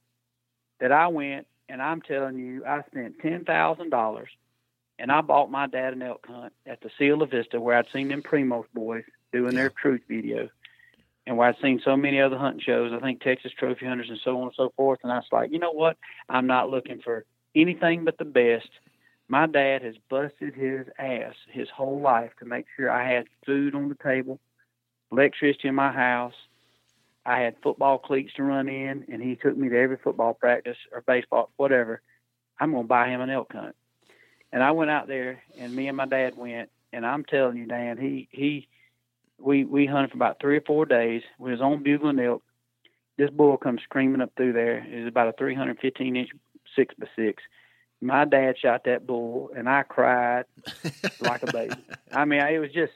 that 0.79 0.93
I 0.93 1.09
went 1.09 1.47
and 1.71 1.81
I'm 1.81 2.03
telling 2.03 2.37
you, 2.37 2.63
I 2.67 2.83
spent 2.91 3.19
ten 3.21 3.47
thousand 3.47 3.89
dollars 3.89 4.29
and 4.99 5.11
I 5.11 5.23
bought 5.23 5.51
my 5.51 5.69
dad 5.69 5.95
an 5.95 6.03
elk 6.03 6.27
hunt 6.29 6.53
at 6.67 6.83
the 6.83 6.91
Cielo 6.99 7.25
Vista 7.25 7.59
where 7.59 7.79
I'd 7.79 7.87
seen 7.95 8.09
them 8.09 8.23
Primos 8.23 8.67
boys 8.75 9.05
doing 9.33 9.55
their 9.55 9.71
truth 9.71 10.03
video. 10.07 10.51
And 11.31 11.39
where 11.39 11.47
I'd 11.47 11.63
seen 11.63 11.81
so 11.85 11.97
many 11.97 12.21
other 12.21 12.37
hunting 12.37 12.61
shows, 12.61 12.93
I 12.93 12.99
think 12.99 13.23
Texas 13.23 13.53
Trophy 13.57 13.87
Hunters 13.87 14.09
and 14.09 14.19
so 14.25 14.37
on 14.39 14.49
and 14.49 14.53
so 14.57 14.73
forth. 14.77 14.99
And 15.05 15.13
I 15.13 15.19
was 15.19 15.29
like, 15.31 15.53
you 15.53 15.61
know 15.61 15.71
what? 15.71 15.97
I'm 16.29 16.49
not 16.49 16.71
looking 16.71 17.01
for 17.01 17.25
anything 17.55 18.05
but 18.05 18.19
the 18.19 18.25
best. 18.25 18.69
My 19.29 19.47
dad 19.47 19.83
has 19.83 19.95
busted 20.09 20.57
his 20.57 20.89
ass 20.99 21.35
his 21.49 21.69
whole 21.71 22.01
life 22.01 22.33
to 22.41 22.47
make 22.47 22.67
sure 22.77 22.91
I 22.91 23.09
had 23.09 23.29
food 23.47 23.77
on 23.77 23.89
the 23.89 23.95
table, 23.95 24.41
electricity 25.13 25.69
in 25.69 25.77
my 25.77 25.93
house. 25.93 26.35
I 27.25 27.39
had 27.39 27.55
football 27.63 27.99
cleats 27.99 28.35
to 28.35 28.43
run 28.43 28.69
in, 28.69 29.05
and 29.09 29.23
he 29.23 29.37
took 29.37 29.57
me 29.57 29.69
to 29.69 29.79
every 29.79 29.99
football 29.99 30.35
practice 30.35 30.79
or 30.91 31.01
baseball, 31.01 31.53
whatever. 31.57 32.03
I'm 32.59 32.73
going 32.73 32.83
to 32.83 32.89
buy 32.89 33.07
him 33.07 33.21
an 33.21 33.31
elk 33.31 33.53
hunt. 33.53 33.77
And 34.51 34.65
I 34.65 34.73
went 34.73 34.91
out 34.91 35.07
there, 35.07 35.45
and 35.57 35.77
me 35.77 35.87
and 35.87 35.97
my 35.97 36.07
dad 36.07 36.37
went, 36.37 36.71
and 36.93 37.07
I'm 37.07 37.25
telling 37.25 37.57
you, 37.57 37.67
Dan, 37.67 37.99
he 37.99 38.27
he, 38.33 38.67
we 39.41 39.65
we 39.65 39.87
hunted 39.87 40.11
for 40.11 40.17
about 40.17 40.41
three 40.41 40.57
or 40.57 40.63
four 40.63 40.87
days. 40.87 41.23
We 41.39 41.51
was 41.51 41.61
on 41.61 41.83
bugling 41.83 42.19
elk. 42.19 42.43
This 43.19 43.31
bull 43.31 43.57
comes 43.57 43.83
screaming 43.83 44.21
up 44.21 44.33
through 44.37 44.55
there. 44.55 44.79
It 44.79 45.01
was 45.01 45.09
about 45.09 45.29
a 45.29 45.33
315 45.33 46.17
inch 46.17 46.31
six 46.75 46.95
by 46.99 47.07
six. 47.17 47.43
My 48.01 48.25
dad 48.25 48.57
shot 48.59 48.85
that 48.85 49.07
bull, 49.07 49.51
and 49.55 49.69
I 49.69 49.83
cried 49.83 50.47
like 51.21 51.43
a 51.43 51.53
baby. 51.53 51.75
I 52.13 52.25
mean, 52.25 52.41
it 52.41 52.59
was 52.59 52.73
just 52.73 52.93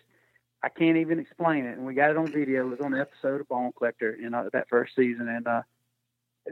I 0.63 0.71
can't 0.71 0.97
even 0.97 1.19
explain 1.19 1.67
it. 1.67 1.77
And 1.77 1.87
we 1.87 1.95
got 1.95 2.11
it 2.11 2.17
on 2.17 2.33
video. 2.33 2.67
It 2.67 2.71
was 2.71 2.81
on 2.81 2.95
an 2.95 3.01
episode 3.01 3.43
of 3.43 3.49
Bone 3.49 3.73
Collector, 3.77 4.17
you 4.19 4.31
know, 4.31 4.49
that 4.53 4.69
first 4.69 4.97
season, 4.97 5.29
and 5.29 5.47
uh, 5.47 5.63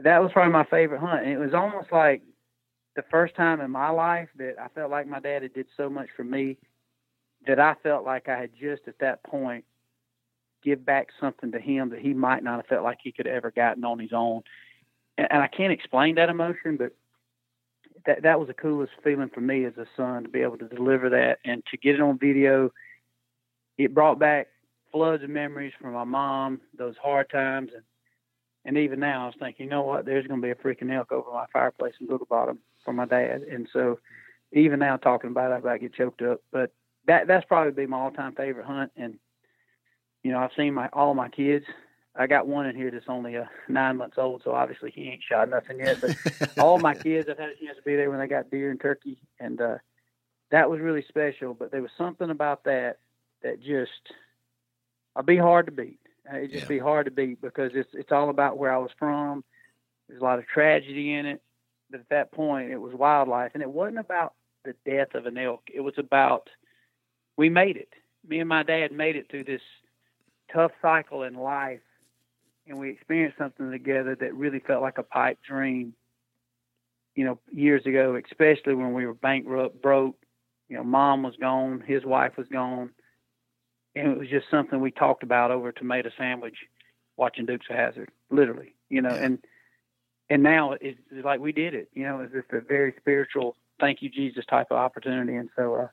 that 0.03 0.21
was 0.21 0.31
probably 0.31 0.53
my 0.53 0.65
favorite 0.65 0.99
hunt. 0.99 1.23
And 1.23 1.31
it 1.31 1.39
was 1.39 1.53
almost 1.53 1.91
like 1.91 2.21
the 2.95 3.03
first 3.09 3.35
time 3.35 3.59
in 3.59 3.71
my 3.71 3.89
life 3.89 4.29
that 4.37 4.55
I 4.61 4.67
felt 4.69 4.91
like 4.91 5.07
my 5.07 5.19
dad 5.19 5.41
had 5.41 5.53
did 5.53 5.65
so 5.75 5.89
much 5.89 6.09
for 6.15 6.23
me 6.23 6.57
that 7.47 7.59
I 7.59 7.75
felt 7.81 8.05
like 8.05 8.29
I 8.29 8.39
had 8.39 8.51
just 8.59 8.83
at 8.87 8.99
that 8.99 9.23
point 9.23 9.65
give 10.63 10.85
back 10.85 11.09
something 11.19 11.51
to 11.51 11.59
him 11.59 11.89
that 11.89 11.99
he 11.99 12.13
might 12.13 12.43
not 12.43 12.57
have 12.57 12.67
felt 12.67 12.83
like 12.83 12.99
he 13.03 13.11
could 13.11 13.25
have 13.25 13.35
ever 13.35 13.51
gotten 13.51 13.83
on 13.83 13.99
his 13.99 14.13
own. 14.13 14.41
And, 15.17 15.27
and 15.31 15.41
I 15.41 15.47
can't 15.47 15.73
explain 15.73 16.15
that 16.15 16.29
emotion, 16.29 16.77
but 16.77 16.93
that 18.05 18.23
that 18.23 18.39
was 18.39 18.47
the 18.47 18.53
coolest 18.53 18.93
feeling 19.03 19.29
for 19.33 19.41
me 19.41 19.65
as 19.65 19.77
a 19.77 19.85
son 19.95 20.23
to 20.23 20.29
be 20.29 20.41
able 20.41 20.57
to 20.57 20.67
deliver 20.67 21.09
that 21.09 21.39
and 21.45 21.63
to 21.71 21.77
get 21.77 21.95
it 21.95 22.01
on 22.01 22.17
video. 22.17 22.71
It 23.77 23.93
brought 23.93 24.19
back 24.19 24.47
floods 24.91 25.23
of 25.23 25.29
memories 25.29 25.73
from 25.79 25.93
my 25.93 26.03
mom, 26.03 26.61
those 26.77 26.95
hard 27.01 27.29
times, 27.29 27.71
and 27.73 27.83
and 28.65 28.77
even 28.77 28.99
now 28.99 29.23
I 29.23 29.25
was 29.25 29.35
thinking, 29.39 29.65
you 29.65 29.69
know 29.69 29.81
what? 29.81 30.05
There's 30.05 30.25
going 30.25 30.41
to 30.41 30.45
be 30.45 30.51
a 30.51 30.55
freaking 30.55 30.93
elk 30.95 31.11
over 31.11 31.29
my 31.31 31.45
fireplace 31.51 31.95
in 31.99 32.07
Little 32.07 32.27
Bottom 32.29 32.59
for 32.85 32.93
my 32.93 33.05
dad, 33.05 33.41
and 33.41 33.67
so 33.73 33.99
even 34.53 34.79
now 34.79 34.97
talking 34.97 35.31
about 35.31 35.51
it, 35.51 35.65
I 35.65 35.77
get 35.77 35.93
choked 35.95 36.21
up. 36.21 36.41
But 36.51 36.71
that 37.07 37.27
that's 37.27 37.45
probably 37.45 37.71
be 37.71 37.87
my 37.87 37.97
all-time 37.99 38.35
favorite 38.35 38.65
hunt, 38.65 38.91
and 38.95 39.15
you 40.23 40.31
know 40.31 40.39
I've 40.39 40.51
seen 40.57 40.73
my 40.73 40.87
all 40.93 41.13
my 41.13 41.29
kids. 41.29 41.65
I 42.15 42.27
got 42.27 42.47
one 42.47 42.67
in 42.67 42.75
here 42.75 42.91
that's 42.91 43.05
only 43.07 43.37
uh, 43.37 43.45
nine 43.67 43.97
months 43.97 44.17
old, 44.19 44.41
so 44.43 44.51
obviously 44.51 44.91
he 44.91 45.09
ain't 45.09 45.23
shot 45.27 45.49
nothing 45.49 45.79
yet. 45.79 45.99
But 46.01 46.11
all 46.57 46.77
my 46.77 46.93
kids, 46.95 47.27
I've 47.29 47.39
had 47.39 47.49
a 47.49 47.55
chance 47.55 47.77
to 47.77 47.83
be 47.83 47.95
there 47.95 48.09
when 48.11 48.19
they 48.19 48.27
got 48.27 48.51
deer 48.51 48.69
and 48.71 48.79
turkey, 48.79 49.17
and 49.39 49.59
uh, 49.59 49.77
that 50.51 50.69
was 50.69 50.79
really 50.79 51.03
special. 51.09 51.53
But 51.53 51.71
there 51.71 51.81
was 51.81 51.91
something 51.97 52.29
about 52.29 52.63
that 52.65 52.97
that 53.41 53.59
just 53.61 53.91
I'd 55.15 55.25
be 55.25 55.37
hard 55.37 55.65
to 55.67 55.71
beat. 55.71 55.99
Uh, 56.31 56.37
It'd 56.37 56.51
just 56.51 56.63
Yeah. 56.63 56.67
be 56.69 56.79
hard 56.79 57.05
to 57.05 57.11
beat 57.11 57.41
because 57.41 57.71
it's 57.73 57.89
it's 57.93 58.11
all 58.11 58.29
about 58.29 58.57
where 58.57 58.73
I 58.73 58.77
was 58.77 58.91
from. 58.97 59.43
There's 60.07 60.21
a 60.21 60.23
lot 60.23 60.39
of 60.39 60.47
tragedy 60.47 61.13
in 61.13 61.25
it, 61.25 61.41
but 61.89 62.01
at 62.01 62.09
that 62.09 62.31
point 62.31 62.71
it 62.71 62.77
was 62.77 62.93
wildlife, 62.93 63.51
and 63.55 63.63
it 63.63 63.69
wasn't 63.69 63.99
about 63.99 64.33
the 64.65 64.75
death 64.85 65.15
of 65.15 65.25
an 65.25 65.37
elk. 65.37 65.63
It 65.73 65.81
was 65.81 65.95
about 65.97 66.49
we 67.37 67.49
made 67.49 67.77
it. 67.77 67.89
Me 68.27 68.39
and 68.39 68.47
my 68.49 68.63
dad 68.63 68.91
made 68.91 69.15
it 69.15 69.29
through 69.29 69.43
this 69.45 69.61
tough 70.53 70.71
cycle 70.81 71.23
in 71.23 71.33
life, 71.35 71.81
and 72.67 72.77
we 72.77 72.89
experienced 72.89 73.37
something 73.37 73.71
together 73.71 74.15
that 74.15 74.35
really 74.35 74.59
felt 74.59 74.81
like 74.81 74.97
a 74.97 75.03
pipe 75.03 75.39
dream. 75.47 75.93
You 77.15 77.25
know, 77.25 77.39
years 77.51 77.85
ago, 77.85 78.19
especially 78.29 78.73
when 78.73 78.93
we 78.93 79.05
were 79.05 79.13
bankrupt, 79.13 79.81
broke. 79.81 80.15
You 80.69 80.77
know, 80.77 80.83
mom 80.83 81.23
was 81.23 81.35
gone, 81.35 81.83
his 81.85 82.03
wife 82.05 82.37
was 82.37 82.47
gone, 82.47 82.89
and 83.95 84.07
it 84.13 84.17
was 84.17 84.29
just 84.29 84.49
something 84.49 84.79
we 84.81 84.91
talked 84.91 85.23
about 85.23 85.51
over 85.51 85.69
a 85.69 85.73
tomato 85.73 86.09
sandwich, 86.17 86.55
watching 87.17 87.45
Dukes 87.45 87.67
of 87.69 87.75
Hazzard, 87.75 88.09
literally. 88.31 88.73
You 88.89 89.01
know, 89.01 89.09
and 89.09 89.39
and 90.29 90.41
now 90.41 90.71
it's, 90.71 90.99
it's 91.11 91.25
like 91.25 91.39
we 91.39 91.51
did 91.51 91.73
it. 91.73 91.89
You 91.93 92.03
know, 92.03 92.21
it's 92.21 92.33
just 92.33 92.51
a 92.51 92.61
very 92.61 92.93
spiritual, 92.99 93.55
thank 93.79 94.01
you 94.01 94.09
Jesus 94.09 94.45
type 94.45 94.67
of 94.71 94.77
opportunity, 94.77 95.35
and 95.35 95.49
so. 95.55 95.75
uh 95.75 95.87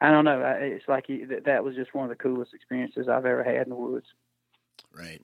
I 0.00 0.10
don't 0.10 0.24
know. 0.24 0.40
It's 0.60 0.88
like 0.88 1.06
that 1.44 1.64
was 1.64 1.74
just 1.74 1.94
one 1.94 2.04
of 2.04 2.10
the 2.10 2.22
coolest 2.22 2.52
experiences 2.52 3.08
I've 3.08 3.26
ever 3.26 3.42
had 3.42 3.62
in 3.62 3.70
the 3.70 3.76
woods. 3.76 4.06
Right. 4.92 5.22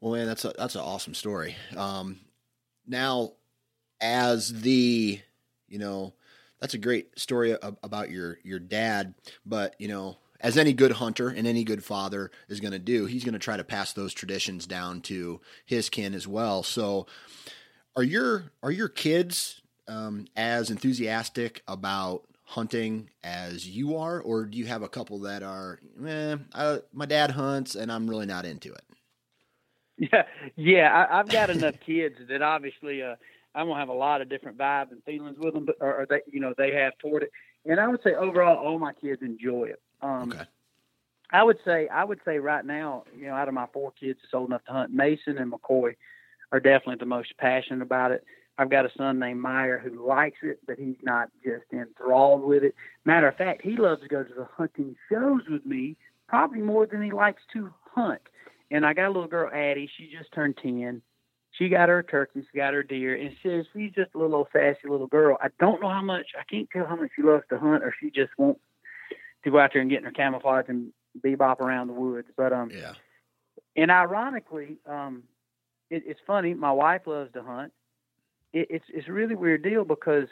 Well, 0.00 0.12
man, 0.12 0.26
that's 0.26 0.44
a 0.44 0.52
that's 0.56 0.74
an 0.74 0.80
awesome 0.80 1.14
story. 1.14 1.56
Um, 1.76 2.20
now, 2.86 3.32
as 4.00 4.62
the, 4.62 5.20
you 5.68 5.78
know, 5.78 6.12
that's 6.60 6.74
a 6.74 6.78
great 6.78 7.18
story 7.18 7.56
about 7.62 8.10
your 8.10 8.38
your 8.42 8.58
dad. 8.58 9.14
But 9.46 9.76
you 9.78 9.88
know, 9.88 10.18
as 10.40 10.58
any 10.58 10.72
good 10.72 10.92
hunter 10.92 11.28
and 11.28 11.46
any 11.46 11.64
good 11.64 11.84
father 11.84 12.30
is 12.48 12.60
going 12.60 12.72
to 12.72 12.78
do, 12.78 13.06
he's 13.06 13.24
going 13.24 13.34
to 13.34 13.38
try 13.38 13.56
to 13.56 13.64
pass 13.64 13.92
those 13.92 14.12
traditions 14.12 14.66
down 14.66 15.00
to 15.02 15.40
his 15.64 15.88
kin 15.88 16.14
as 16.14 16.26
well. 16.26 16.62
So, 16.62 17.06
are 17.94 18.02
your 18.02 18.50
are 18.62 18.72
your 18.72 18.88
kids 18.88 19.62
um, 19.86 20.26
as 20.36 20.70
enthusiastic 20.70 21.62
about 21.68 22.24
hunting 22.52 23.08
as 23.24 23.66
you 23.66 23.96
are, 23.96 24.20
or 24.20 24.44
do 24.44 24.58
you 24.58 24.66
have 24.66 24.82
a 24.82 24.88
couple 24.88 25.20
that 25.20 25.42
are, 25.42 25.80
eh, 26.06 26.36
I, 26.54 26.80
my 26.92 27.06
dad 27.06 27.30
hunts 27.30 27.74
and 27.74 27.90
I'm 27.90 28.08
really 28.08 28.26
not 28.26 28.44
into 28.44 28.72
it? 28.72 28.84
Yeah, 29.98 30.24
yeah. 30.56 30.92
I, 30.92 31.20
I've 31.20 31.30
got 31.30 31.50
enough 31.50 31.74
kids 31.86 32.16
that 32.28 32.42
obviously 32.42 33.02
uh, 33.02 33.16
I'm 33.54 33.68
gonna 33.68 33.78
have 33.78 33.88
a 33.88 33.94
lot 33.94 34.20
of 34.20 34.28
different 34.28 34.58
vibes 34.58 34.92
and 34.92 35.02
feelings 35.04 35.38
with 35.38 35.54
them, 35.54 35.64
but 35.64 35.76
or, 35.80 36.02
or 36.02 36.06
they, 36.08 36.20
you 36.30 36.40
know, 36.40 36.54
they 36.56 36.72
have 36.74 36.96
toward 36.98 37.24
it. 37.24 37.30
And 37.64 37.78
I 37.78 37.88
would 37.88 38.02
say 38.02 38.14
overall, 38.14 38.56
all 38.56 38.78
my 38.78 38.92
kids 38.92 39.22
enjoy 39.22 39.64
it. 39.64 39.80
Um, 40.00 40.32
Okay. 40.32 40.44
I 41.30 41.42
would 41.42 41.58
say, 41.64 41.88
I 41.88 42.04
would 42.04 42.20
say 42.24 42.38
right 42.38 42.64
now, 42.64 43.04
you 43.16 43.26
know, 43.26 43.34
out 43.34 43.48
of 43.48 43.54
my 43.54 43.66
four 43.72 43.92
kids 43.92 44.18
that's 44.22 44.34
old 44.34 44.50
enough 44.50 44.64
to 44.66 44.72
hunt, 44.72 44.92
Mason 44.92 45.38
and 45.38 45.50
McCoy 45.50 45.96
are 46.50 46.60
definitely 46.60 46.96
the 46.96 47.06
most 47.06 47.36
passionate 47.38 47.82
about 47.82 48.12
it. 48.12 48.24
I've 48.58 48.70
got 48.70 48.84
a 48.86 48.90
son 48.96 49.18
named 49.18 49.40
Meyer 49.40 49.78
who 49.78 50.06
likes 50.06 50.38
it, 50.42 50.60
but 50.66 50.78
he's 50.78 50.96
not 51.02 51.30
just 51.44 51.64
enthralled 51.72 52.42
with 52.44 52.62
it. 52.62 52.74
Matter 53.04 53.28
of 53.28 53.36
fact, 53.36 53.62
he 53.62 53.76
loves 53.76 54.02
to 54.02 54.08
go 54.08 54.22
to 54.22 54.34
the 54.34 54.46
hunting 54.56 54.94
shows 55.10 55.40
with 55.48 55.64
me, 55.64 55.96
probably 56.28 56.60
more 56.60 56.86
than 56.86 57.02
he 57.02 57.10
likes 57.12 57.42
to 57.54 57.72
hunt. 57.94 58.20
And 58.70 58.84
I 58.86 58.92
got 58.92 59.06
a 59.06 59.12
little 59.12 59.28
girl, 59.28 59.50
Addie. 59.52 59.90
She 59.96 60.10
just 60.16 60.32
turned 60.32 60.58
ten. 60.62 61.02
She 61.52 61.68
got 61.68 61.90
her 61.90 62.02
turkey, 62.02 62.46
she 62.50 62.58
got 62.58 62.72
her 62.72 62.82
deer, 62.82 63.14
and 63.14 63.36
says 63.42 63.66
she's 63.74 63.92
just 63.92 64.14
a 64.14 64.18
little 64.18 64.36
old 64.36 64.48
sassy 64.54 64.88
little 64.88 65.06
girl. 65.06 65.36
I 65.40 65.48
don't 65.60 65.82
know 65.82 65.90
how 65.90 66.00
much. 66.00 66.28
I 66.38 66.44
can't 66.50 66.68
tell 66.70 66.86
how 66.86 66.96
much 66.96 67.10
she 67.14 67.22
loves 67.22 67.44
to 67.50 67.58
hunt, 67.58 67.84
or 67.84 67.94
she 68.00 68.10
just 68.10 68.30
wants 68.38 68.60
to 69.44 69.50
go 69.50 69.58
out 69.58 69.70
there 69.72 69.82
and 69.82 69.90
get 69.90 69.98
in 69.98 70.04
her 70.04 70.12
camouflage 70.12 70.66
and 70.68 70.92
bebop 71.20 71.60
around 71.60 71.88
the 71.88 71.92
woods. 71.92 72.28
But 72.36 72.54
um, 72.54 72.70
Yeah. 72.70 72.94
and 73.76 73.90
ironically, 73.90 74.78
um, 74.86 75.24
it, 75.90 76.04
it's 76.06 76.20
funny. 76.26 76.54
My 76.54 76.72
wife 76.72 77.02
loves 77.06 77.32
to 77.34 77.42
hunt. 77.42 77.72
It, 78.52 78.68
it's 78.70 78.84
it's 78.88 79.08
a 79.08 79.12
really 79.12 79.34
weird 79.34 79.62
deal 79.62 79.84
because 79.84 80.28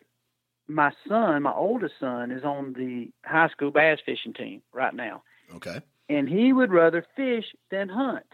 my 0.68 0.92
son, 1.09 1.42
my 1.42 1.52
oldest 1.52 1.94
son, 1.98 2.30
is 2.30 2.44
on 2.44 2.72
the 2.74 3.10
high 3.24 3.48
school 3.48 3.70
bass 3.70 3.98
fishing 4.05 4.32
team 4.32 4.62
right 4.72 4.94
now, 4.94 5.22
Okay. 5.55 5.80
and 6.09 6.28
he 6.28 6.52
would 6.52 6.70
rather 6.70 7.05
fish 7.16 7.47
than 7.70 7.88
hunt. 7.88 8.26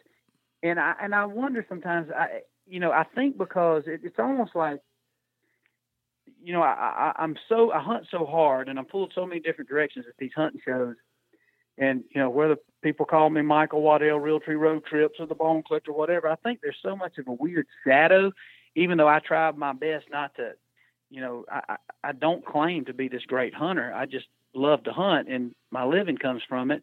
And 0.62 0.78
I 0.78 0.94
and 1.00 1.14
I 1.14 1.24
wonder 1.26 1.64
sometimes. 1.68 2.10
I 2.10 2.40
you 2.66 2.80
know 2.80 2.92
I 2.92 3.04
think 3.14 3.38
because 3.38 3.84
it, 3.86 4.00
it's 4.02 4.18
almost 4.18 4.54
like 4.54 4.80
you 6.42 6.52
know 6.52 6.62
I, 6.62 7.12
I 7.16 7.22
I'm 7.22 7.36
so 7.48 7.72
I 7.72 7.80
hunt 7.80 8.06
so 8.10 8.26
hard 8.26 8.68
and 8.68 8.78
I'm 8.78 8.86
pulled 8.86 9.12
so 9.14 9.26
many 9.26 9.40
different 9.40 9.68
directions 9.70 10.06
at 10.08 10.14
these 10.18 10.32
hunting 10.34 10.60
shows 10.64 10.96
and 11.78 12.04
you 12.14 12.20
know 12.20 12.30
whether 12.30 12.56
people 12.82 13.06
call 13.06 13.30
me 13.30 13.42
Michael 13.42 13.82
Waddell, 13.82 14.20
Realtree 14.20 14.58
Road 14.58 14.84
Trips, 14.86 15.20
or 15.20 15.26
the 15.26 15.34
Bone 15.34 15.62
Collector, 15.66 15.92
whatever. 15.92 16.28
I 16.28 16.36
think 16.36 16.60
there's 16.62 16.78
so 16.82 16.96
much 16.96 17.18
of 17.18 17.28
a 17.28 17.32
weird 17.32 17.66
shadow, 17.86 18.32
even 18.76 18.98
though 18.98 19.08
I 19.08 19.18
tried 19.18 19.56
my 19.56 19.72
best 19.72 20.04
not 20.10 20.36
to. 20.36 20.52
You 21.10 21.20
know, 21.20 21.44
I, 21.50 21.76
I 22.04 22.12
don't 22.12 22.44
claim 22.44 22.84
to 22.84 22.94
be 22.94 23.08
this 23.08 23.24
great 23.26 23.54
hunter. 23.54 23.92
I 23.94 24.06
just 24.06 24.26
love 24.54 24.84
to 24.84 24.92
hunt, 24.92 25.28
and 25.28 25.54
my 25.70 25.84
living 25.84 26.16
comes 26.16 26.42
from 26.48 26.70
it. 26.70 26.82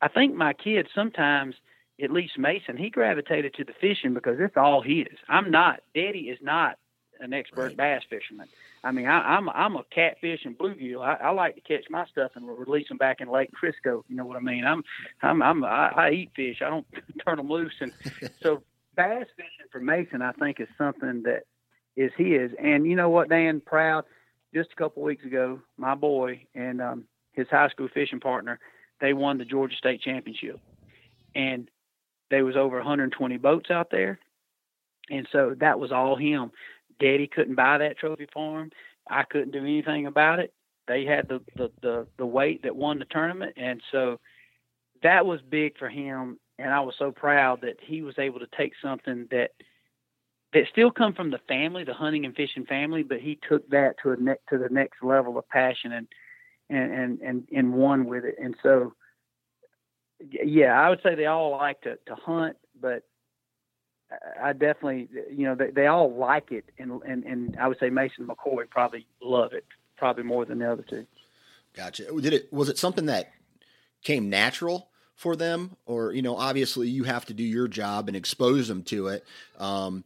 I 0.00 0.08
think 0.08 0.34
my 0.34 0.52
kids 0.52 0.88
sometimes, 0.94 1.54
at 2.02 2.10
least 2.10 2.38
Mason, 2.38 2.76
he 2.76 2.90
gravitated 2.90 3.54
to 3.54 3.64
the 3.64 3.74
fishing 3.80 4.14
because 4.14 4.36
it's 4.40 4.56
all 4.56 4.82
his. 4.82 5.06
I'm 5.28 5.50
not. 5.50 5.80
Daddy 5.94 6.30
is 6.30 6.38
not 6.42 6.78
an 7.20 7.32
expert 7.32 7.68
right. 7.68 7.76
bass 7.76 8.02
fisherman. 8.08 8.48
I 8.82 8.90
mean, 8.90 9.06
I, 9.06 9.36
I'm 9.36 9.48
I'm 9.50 9.76
a 9.76 9.84
catfish 9.94 10.40
and 10.44 10.58
bluegill. 10.58 11.02
I, 11.02 11.26
I 11.26 11.30
like 11.30 11.54
to 11.54 11.60
catch 11.60 11.84
my 11.88 12.06
stuff 12.06 12.32
and 12.34 12.48
release 12.48 12.88
them 12.88 12.96
back 12.96 13.20
in 13.20 13.28
Lake 13.28 13.50
Crisco. 13.52 14.02
You 14.08 14.16
know 14.16 14.24
what 14.24 14.36
I 14.36 14.40
mean? 14.40 14.64
I'm 14.64 14.82
I'm 15.22 15.42
I'm 15.42 15.62
I, 15.62 15.88
I 15.90 16.10
eat 16.10 16.30
fish. 16.34 16.62
I 16.64 16.70
don't 16.70 16.86
turn 17.26 17.36
them 17.36 17.48
loose. 17.48 17.74
And 17.80 17.92
so 18.42 18.62
bass 18.96 19.26
fishing 19.36 19.66
for 19.70 19.80
Mason, 19.80 20.22
I 20.22 20.32
think, 20.32 20.60
is 20.60 20.68
something 20.78 21.22
that 21.24 21.44
is 21.96 22.12
his. 22.16 22.50
And 22.62 22.86
you 22.86 22.96
know 22.96 23.10
what, 23.10 23.28
Dan? 23.28 23.60
Proud. 23.64 24.04
Just 24.54 24.70
a 24.72 24.76
couple 24.76 25.02
weeks 25.02 25.24
ago, 25.24 25.60
my 25.78 25.94
boy 25.94 26.44
and 26.54 26.82
um, 26.82 27.04
his 27.32 27.46
high 27.50 27.68
school 27.68 27.88
fishing 27.92 28.20
partner, 28.20 28.58
they 29.00 29.14
won 29.14 29.38
the 29.38 29.44
Georgia 29.44 29.76
State 29.76 30.02
Championship, 30.02 30.60
and 31.34 31.70
there 32.30 32.44
was 32.44 32.56
over 32.56 32.76
120 32.76 33.38
boats 33.38 33.70
out 33.70 33.90
there, 33.90 34.18
and 35.10 35.26
so 35.32 35.54
that 35.58 35.78
was 35.78 35.90
all 35.90 36.16
him. 36.16 36.50
Daddy 37.00 37.26
couldn't 37.26 37.54
buy 37.54 37.78
that 37.78 37.98
trophy 37.98 38.26
for 38.32 38.60
him. 38.60 38.70
I 39.08 39.24
couldn't 39.24 39.50
do 39.52 39.58
anything 39.58 40.06
about 40.06 40.38
it. 40.38 40.52
They 40.86 41.04
had 41.04 41.28
the, 41.28 41.40
the, 41.56 41.70
the, 41.80 42.06
the 42.18 42.26
weight 42.26 42.62
that 42.62 42.76
won 42.76 42.98
the 42.98 43.04
tournament. 43.04 43.54
And 43.56 43.80
so 43.90 44.20
that 45.02 45.26
was 45.26 45.40
big 45.42 45.78
for 45.78 45.88
him. 45.88 46.38
And 46.62 46.72
I 46.72 46.80
was 46.80 46.94
so 46.96 47.10
proud 47.10 47.62
that 47.62 47.78
he 47.80 48.02
was 48.02 48.14
able 48.18 48.38
to 48.38 48.46
take 48.56 48.72
something 48.80 49.26
that 49.30 49.50
that 50.52 50.64
still 50.70 50.90
come 50.90 51.14
from 51.14 51.30
the 51.30 51.40
family, 51.48 51.82
the 51.82 51.94
hunting 51.94 52.24
and 52.24 52.36
fishing 52.36 52.66
family, 52.66 53.02
but 53.02 53.20
he 53.20 53.38
took 53.48 53.68
that 53.70 53.94
to 54.02 54.12
a 54.12 54.16
ne- 54.16 54.42
to 54.50 54.58
the 54.58 54.68
next 54.70 55.02
level 55.02 55.38
of 55.38 55.48
passion 55.48 55.92
and 55.92 56.06
and 56.70 56.92
and 56.92 57.20
and, 57.20 57.48
and 57.52 57.72
won 57.74 58.04
with 58.04 58.24
it. 58.24 58.36
And 58.40 58.54
so, 58.62 58.94
yeah, 60.20 60.80
I 60.80 60.88
would 60.88 61.00
say 61.02 61.16
they 61.16 61.26
all 61.26 61.50
like 61.50 61.80
to 61.82 61.96
to 62.06 62.14
hunt, 62.14 62.56
but 62.80 63.02
I 64.40 64.52
definitely, 64.52 65.08
you 65.30 65.46
know, 65.46 65.54
they, 65.54 65.70
they 65.70 65.86
all 65.86 66.14
like 66.14 66.52
it, 66.52 66.66
and, 66.78 67.02
and 67.02 67.24
and 67.24 67.56
I 67.58 67.66
would 67.66 67.78
say 67.80 67.90
Mason 67.90 68.28
McCoy 68.28 68.70
probably 68.70 69.06
love 69.20 69.52
it, 69.52 69.64
probably 69.96 70.24
more 70.24 70.44
than 70.44 70.60
the 70.60 70.70
other 70.70 70.84
two. 70.88 71.06
Gotcha. 71.74 72.04
Did 72.20 72.34
it 72.34 72.52
was 72.52 72.68
it 72.68 72.78
something 72.78 73.06
that 73.06 73.32
came 74.02 74.28
natural 74.28 74.91
for 75.22 75.36
them, 75.36 75.76
or 75.86 76.12
you 76.12 76.20
know, 76.20 76.36
obviously 76.36 76.88
you 76.88 77.04
have 77.04 77.24
to 77.26 77.32
do 77.32 77.44
your 77.44 77.68
job 77.68 78.08
and 78.08 78.16
expose 78.16 78.66
them 78.66 78.82
to 78.82 79.06
it, 79.06 79.24
um, 79.56 80.02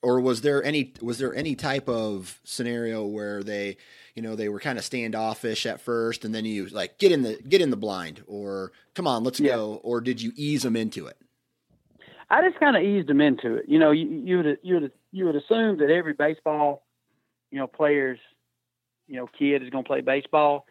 or 0.00 0.20
was 0.20 0.40
there 0.40 0.64
any 0.64 0.94
was 1.02 1.18
there 1.18 1.34
any 1.34 1.54
type 1.54 1.86
of 1.86 2.40
scenario 2.42 3.04
where 3.04 3.42
they, 3.42 3.76
you 4.14 4.22
know, 4.22 4.34
they 4.34 4.48
were 4.48 4.58
kind 4.58 4.78
of 4.78 4.84
standoffish 4.84 5.66
at 5.66 5.82
first, 5.82 6.24
and 6.24 6.34
then 6.34 6.46
you 6.46 6.66
like 6.68 6.98
get 6.98 7.12
in 7.12 7.22
the 7.22 7.36
get 7.46 7.60
in 7.60 7.68
the 7.68 7.76
blind, 7.76 8.24
or 8.26 8.72
come 8.94 9.06
on, 9.06 9.22
let's 9.22 9.38
yeah. 9.38 9.54
go, 9.54 9.80
or 9.84 10.00
did 10.00 10.22
you 10.22 10.32
ease 10.34 10.62
them 10.62 10.76
into 10.76 11.06
it? 11.06 11.18
I 12.30 12.40
just 12.40 12.58
kind 12.58 12.74
of 12.74 12.82
eased 12.82 13.08
them 13.08 13.20
into 13.20 13.56
it. 13.56 13.66
You 13.68 13.78
know, 13.78 13.90
you, 13.90 14.08
you 14.24 14.36
would 14.38 14.58
you 14.62 14.74
would 14.80 14.92
you 15.12 15.26
would 15.26 15.36
assume 15.36 15.76
that 15.78 15.90
every 15.90 16.14
baseball, 16.14 16.86
you 17.50 17.58
know, 17.58 17.66
player's, 17.66 18.18
you 19.08 19.16
know, 19.16 19.28
kid 19.38 19.62
is 19.62 19.68
going 19.68 19.84
to 19.84 19.88
play 19.88 20.00
baseball, 20.00 20.64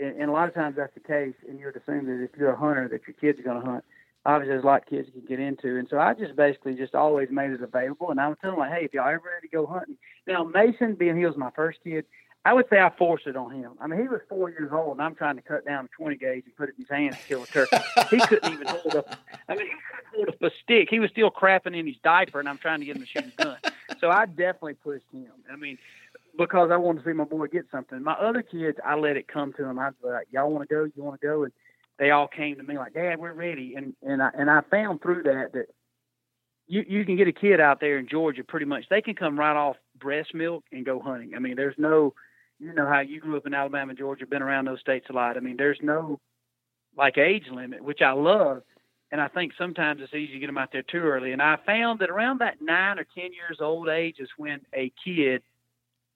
and, 0.00 0.28
a 0.28 0.32
lot 0.32 0.48
of 0.48 0.54
times 0.54 0.76
that's 0.76 0.94
the 0.94 1.00
case. 1.00 1.34
And 1.48 1.58
you 1.58 1.66
would 1.66 1.76
assume 1.76 2.06
that 2.06 2.22
if 2.22 2.30
you're 2.38 2.52
a 2.52 2.56
hunter, 2.56 2.88
that 2.88 3.06
your 3.06 3.14
kids 3.14 3.38
are 3.40 3.42
going 3.42 3.60
to 3.60 3.66
hunt. 3.66 3.84
Obviously, 4.26 4.52
there's 4.52 4.64
a 4.64 4.66
lot 4.66 4.82
of 4.82 4.88
kids 4.88 5.08
you 5.08 5.22
can 5.22 5.28
get 5.28 5.40
into, 5.40 5.78
and 5.78 5.88
so 5.88 5.98
I 5.98 6.12
just 6.12 6.36
basically 6.36 6.74
just 6.74 6.94
always 6.94 7.30
made 7.30 7.52
it 7.52 7.62
available. 7.62 8.10
And 8.10 8.20
I 8.20 8.28
would 8.28 8.38
tell 8.40 8.50
them 8.50 8.60
like, 8.60 8.70
hey, 8.70 8.84
if 8.84 8.92
y'all 8.92 9.08
ever 9.08 9.22
ready 9.32 9.48
to 9.48 9.56
go 9.56 9.64
hunting, 9.64 9.96
now 10.26 10.44
Mason, 10.44 10.94
being 10.94 11.16
he 11.16 11.24
was 11.24 11.38
my 11.38 11.50
first 11.56 11.78
kid, 11.82 12.04
I 12.44 12.54
would 12.54 12.66
say 12.70 12.78
I 12.80 12.90
forced 12.96 13.26
it 13.26 13.36
on 13.36 13.50
him. 13.50 13.72
I 13.80 13.86
mean, 13.86 14.00
he 14.00 14.08
was 14.08 14.20
four 14.28 14.48
years 14.48 14.70
old, 14.72 14.92
and 14.92 15.02
I'm 15.02 15.14
trying 15.14 15.36
to 15.36 15.42
cut 15.42 15.66
down 15.66 15.86
a 15.86 15.88
20 15.88 16.16
gauge 16.16 16.44
and 16.46 16.56
put 16.56 16.70
it 16.70 16.74
in 16.78 16.84
his 16.84 16.90
hand 16.90 17.14
to 17.14 17.22
kill 17.28 17.42
a 17.42 17.46
turkey. 17.46 17.76
he 18.10 18.18
couldn't 18.18 18.52
even 18.52 18.66
hold 18.66 18.94
up. 18.96 19.16
I 19.48 19.54
mean, 19.56 19.66
he 19.66 19.72
couldn't 19.72 20.14
hold 20.14 20.28
up 20.28 20.42
a 20.42 20.50
stick. 20.62 20.88
He 20.90 21.00
was 21.00 21.10
still 21.10 21.30
crapping 21.30 21.78
in 21.78 21.86
his 21.86 21.96
diaper, 22.02 22.40
and 22.40 22.48
I'm 22.48 22.56
trying 22.56 22.80
to 22.80 22.86
get 22.86 22.96
him 22.96 23.02
to 23.02 23.08
shoot 23.08 23.24
a 23.38 23.42
gun. 23.42 23.58
So 24.00 24.10
I 24.10 24.24
definitely 24.24 24.74
pushed 24.74 25.04
him. 25.12 25.26
I 25.52 25.56
mean, 25.56 25.76
because 26.36 26.70
I 26.72 26.76
wanted 26.76 27.04
to 27.04 27.10
see 27.10 27.14
my 27.14 27.24
boy 27.24 27.46
get 27.46 27.66
something. 27.70 28.02
My 28.02 28.12
other 28.12 28.42
kids, 28.42 28.78
I 28.84 28.94
let 28.96 29.16
it 29.16 29.28
come 29.28 29.52
to 29.54 29.62
them. 29.62 29.78
I'd 29.78 30.00
be 30.02 30.08
like, 30.08 30.28
"Y'all 30.30 30.50
want 30.50 30.68
to 30.68 30.74
go? 30.74 30.84
You 30.84 31.02
want 31.02 31.20
to 31.20 31.26
go?" 31.26 31.44
And 31.44 31.52
they 31.98 32.10
all 32.10 32.28
came 32.28 32.56
to 32.56 32.62
me 32.62 32.76
like, 32.76 32.94
"Dad, 32.94 33.18
we're 33.18 33.32
ready." 33.32 33.74
And 33.76 33.94
and 34.02 34.22
I 34.22 34.30
and 34.34 34.50
I 34.50 34.60
found 34.70 35.02
through 35.02 35.24
that 35.24 35.52
that 35.52 35.66
you 36.66 36.84
you 36.86 37.04
can 37.04 37.16
get 37.16 37.28
a 37.28 37.32
kid 37.32 37.60
out 37.60 37.80
there 37.80 37.98
in 37.98 38.08
Georgia 38.08 38.44
pretty 38.44 38.66
much. 38.66 38.84
They 38.88 39.02
can 39.02 39.14
come 39.14 39.38
right 39.38 39.56
off 39.56 39.76
breast 39.98 40.34
milk 40.34 40.64
and 40.72 40.84
go 40.84 41.00
hunting. 41.00 41.34
I 41.34 41.38
mean, 41.38 41.56
there's 41.56 41.76
no 41.78 42.14
you 42.58 42.74
know 42.74 42.86
how 42.86 43.00
you 43.00 43.20
grew 43.20 43.36
up 43.36 43.46
in 43.46 43.54
Alabama, 43.54 43.94
Georgia, 43.94 44.26
been 44.26 44.42
around 44.42 44.66
those 44.66 44.80
states 44.80 45.06
a 45.10 45.12
lot. 45.12 45.36
I 45.36 45.40
mean, 45.40 45.56
there's 45.56 45.78
no 45.82 46.20
like 46.96 47.18
age 47.18 47.44
limit, 47.50 47.82
which 47.82 48.02
I 48.02 48.12
love. 48.12 48.62
And 49.12 49.20
I 49.20 49.28
think 49.28 49.52
sometimes 49.58 50.00
it's 50.02 50.14
easy 50.14 50.34
to 50.34 50.38
get 50.38 50.46
them 50.46 50.58
out 50.58 50.70
there 50.72 50.82
too 50.82 50.98
early. 50.98 51.32
And 51.32 51.42
I 51.42 51.56
found 51.66 51.98
that 51.98 52.10
around 52.10 52.40
that 52.40 52.62
nine 52.62 52.98
or 52.98 53.06
10 53.14 53.32
years 53.32 53.58
old 53.60 53.88
age 53.88 54.16
is 54.20 54.28
when 54.36 54.60
a 54.72 54.92
kid, 55.04 55.42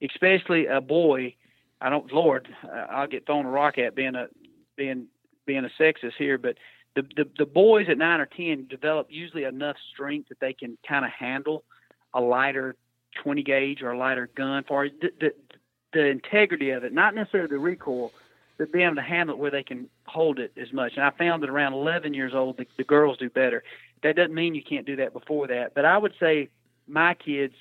especially 0.05 0.67
a 0.67 0.81
boy, 0.81 1.35
I 1.81 1.91
don't, 1.91 2.11
Lord, 2.13 2.49
I'll 2.91 3.07
get 3.07 3.27
thrown 3.27 3.47
a 3.47 3.51
rock 3.51 3.79
at 3.79 3.95
being 3.95 4.15
a, 4.15 4.27
being, 4.77 5.07
being 5.47 5.65
a 5.65 5.83
sexist 5.83 6.15
here, 6.19 6.39
but 6.39 6.57
the, 6.95 7.03
the, 7.17 7.29
the 7.39 7.47
boys 7.47 7.87
at 7.89 7.99
nine 7.99 8.21
or 8.21 8.27
10 8.27 8.67
develop 8.69 9.09
usually 9.11 9.45
enough 9.45 9.77
strength 9.93 10.29
that 10.29 10.41
they 10.41 10.53
can 10.53 10.79
kind 10.87 11.05
of 11.05 11.11
handle 11.11 11.65
a 12.13 12.21
lighter 12.21 12.77
20 13.23 13.43
gauge 13.43 13.83
or 13.83 13.93
a 13.93 13.99
lighter 13.99 14.29
gun 14.35 14.65
for 14.67 14.89
the, 14.89 15.11
the, 15.21 15.35
the 15.93 16.07
integrity 16.07 16.71
of 16.71 16.85
it, 16.85 16.93
not 16.93 17.15
necessarily 17.15 17.49
the 17.49 17.59
recoil, 17.59 18.13
but 18.59 18.73
being 18.73 18.87
able 18.87 18.97
to 18.97 19.03
handle 19.03 19.35
it 19.35 19.39
where 19.39 19.51
they 19.51 19.63
can 19.63 19.89
hold 20.07 20.39
it 20.39 20.53
as 20.61 20.73
much. 20.73 20.93
And 20.97 21.05
I 21.05 21.11
found 21.11 21.43
that 21.43 21.51
around 21.51 21.73
11 21.73 22.15
years 22.15 22.33
old, 22.35 22.57
the, 22.57 22.67
the 22.77 22.85
girls 22.85 23.19
do 23.19 23.29
better. 23.29 23.63
That 24.03 24.17
doesn't 24.17 24.35
mean 24.35 24.55
you 24.55 24.63
can't 24.63 24.87
do 24.87 24.97
that 24.97 25.13
before 25.13 25.49
that, 25.49 25.75
but 25.75 25.85
I 25.85 25.99
would 25.99 26.15
say 26.21 26.51
my 26.87 27.15
kids, 27.15 27.55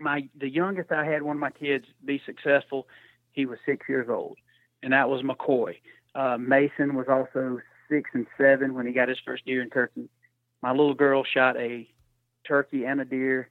my 0.00 0.28
the 0.38 0.48
youngest 0.48 0.92
I 0.92 1.04
had 1.04 1.22
one 1.22 1.36
of 1.36 1.40
my 1.40 1.50
kids 1.50 1.84
be 2.04 2.20
successful, 2.24 2.86
he 3.32 3.46
was 3.46 3.58
six 3.66 3.88
years 3.88 4.08
old, 4.08 4.38
and 4.82 4.92
that 4.92 5.08
was 5.08 5.22
McCoy. 5.22 5.76
Uh, 6.14 6.36
Mason 6.38 6.94
was 6.94 7.06
also 7.08 7.60
six 7.88 8.10
and 8.14 8.26
seven 8.38 8.74
when 8.74 8.86
he 8.86 8.92
got 8.92 9.08
his 9.08 9.18
first 9.24 9.44
deer 9.44 9.62
in 9.62 9.70
turkey. 9.70 10.08
My 10.62 10.70
little 10.70 10.94
girl 10.94 11.24
shot 11.24 11.56
a 11.56 11.88
turkey 12.46 12.84
and 12.84 13.00
a 13.00 13.04
deer 13.04 13.48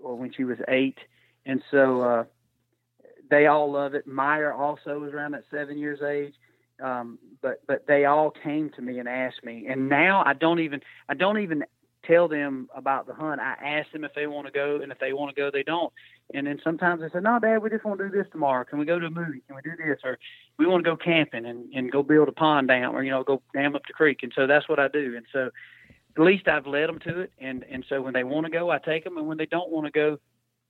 when 0.00 0.32
she 0.32 0.44
was 0.44 0.58
eight, 0.68 0.98
and 1.46 1.62
so 1.70 2.00
uh, 2.00 2.24
they 3.30 3.46
all 3.46 3.70
love 3.70 3.94
it. 3.94 4.06
Meyer 4.06 4.52
also 4.52 4.98
was 4.98 5.12
around 5.12 5.32
that 5.32 5.44
seven 5.50 5.78
years 5.78 6.00
age. 6.02 6.34
Um, 6.82 7.18
but 7.40 7.62
but 7.66 7.86
they 7.86 8.06
all 8.06 8.30
came 8.30 8.70
to 8.70 8.82
me 8.82 8.98
and 8.98 9.08
asked 9.08 9.44
me, 9.44 9.66
and 9.68 9.88
now 9.88 10.22
I 10.26 10.32
don't 10.32 10.58
even 10.60 10.80
I 11.08 11.14
don't 11.14 11.38
even 11.38 11.64
tell 12.04 12.28
them 12.28 12.68
about 12.74 13.06
the 13.06 13.14
hunt. 13.14 13.40
I 13.40 13.54
ask 13.62 13.90
them 13.92 14.04
if 14.04 14.14
they 14.14 14.26
want 14.26 14.46
to 14.46 14.52
go, 14.52 14.80
and 14.82 14.90
if 14.90 14.98
they 14.98 15.12
want 15.12 15.34
to 15.34 15.40
go, 15.40 15.50
they 15.50 15.62
don't. 15.62 15.92
And 16.34 16.46
then 16.46 16.60
sometimes 16.62 17.00
they 17.00 17.08
say, 17.08 17.20
"No, 17.20 17.38
Dad, 17.38 17.58
we 17.58 17.70
just 17.70 17.84
want 17.84 17.98
to 17.98 18.08
do 18.08 18.16
this 18.16 18.30
tomorrow. 18.30 18.64
Can 18.64 18.78
we 18.78 18.84
go 18.84 18.98
to 18.98 19.06
a 19.06 19.10
movie? 19.10 19.42
Can 19.46 19.56
we 19.56 19.62
do 19.62 19.76
this? 19.76 20.00
Or 20.04 20.18
we 20.58 20.66
want 20.66 20.84
to 20.84 20.90
go 20.90 20.96
camping 20.96 21.46
and 21.46 21.72
and 21.74 21.90
go 21.90 22.02
build 22.02 22.28
a 22.28 22.32
pond 22.32 22.68
dam, 22.68 22.94
or 22.94 23.02
you 23.02 23.10
know, 23.10 23.22
go 23.24 23.42
dam 23.54 23.74
up 23.74 23.82
the 23.86 23.92
creek." 23.92 24.22
And 24.22 24.32
so 24.34 24.46
that's 24.46 24.68
what 24.68 24.78
I 24.78 24.88
do. 24.88 25.14
And 25.16 25.26
so 25.32 25.50
at 26.16 26.22
least 26.22 26.48
I've 26.48 26.66
led 26.66 26.88
them 26.88 26.98
to 27.00 27.20
it. 27.20 27.32
And 27.38 27.64
and 27.64 27.84
so 27.88 28.02
when 28.02 28.14
they 28.14 28.24
want 28.24 28.46
to 28.46 28.52
go, 28.52 28.70
I 28.70 28.78
take 28.78 29.04
them, 29.04 29.18
and 29.18 29.26
when 29.26 29.38
they 29.38 29.46
don't 29.46 29.70
want 29.70 29.86
to 29.86 29.92
go, 29.92 30.18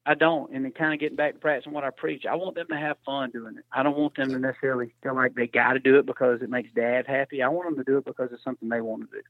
I 0.05 0.15
don't. 0.15 0.53
And 0.53 0.65
then 0.65 0.73
kind 0.73 0.93
of 0.93 1.01
getting 1.01 1.17
back 1.17 1.35
to 1.35 1.39
practicing 1.39 1.73
what 1.73 1.85
I 1.85 1.91
preach, 1.91 2.25
I 2.27 2.35
want 2.35 2.57
them 2.57 2.67
to 2.71 2.77
have 2.77 2.97
fun 3.07 3.31
doing 3.31 3.57
it. 3.57 3.65
I 3.71 3.83
don't 3.83 3.97
want 3.97 4.17
them 4.17 4.31
to 4.31 4.39
necessarily 4.39 4.95
feel 5.03 5.15
like 5.15 5.35
they 5.35 5.47
got 5.47 5.75
to 5.75 5.79
do 5.79 5.99
it 5.99 6.07
because 6.07 6.43
it 6.43 6.51
makes 6.51 6.71
dad 6.75 7.07
happy. 7.07 7.43
I 7.43 7.49
want 7.49 7.69
them 7.69 7.85
to 7.85 7.91
do 7.91 7.99
it 7.99 8.05
because 8.05 8.31
it's 8.33 8.43
something 8.43 8.69
they 8.69 8.81
want 8.81 9.09
to 9.09 9.17
do. 9.17 9.23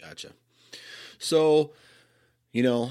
Gotcha. 0.00 0.32
So, 1.22 1.70
you 2.52 2.62
know, 2.62 2.90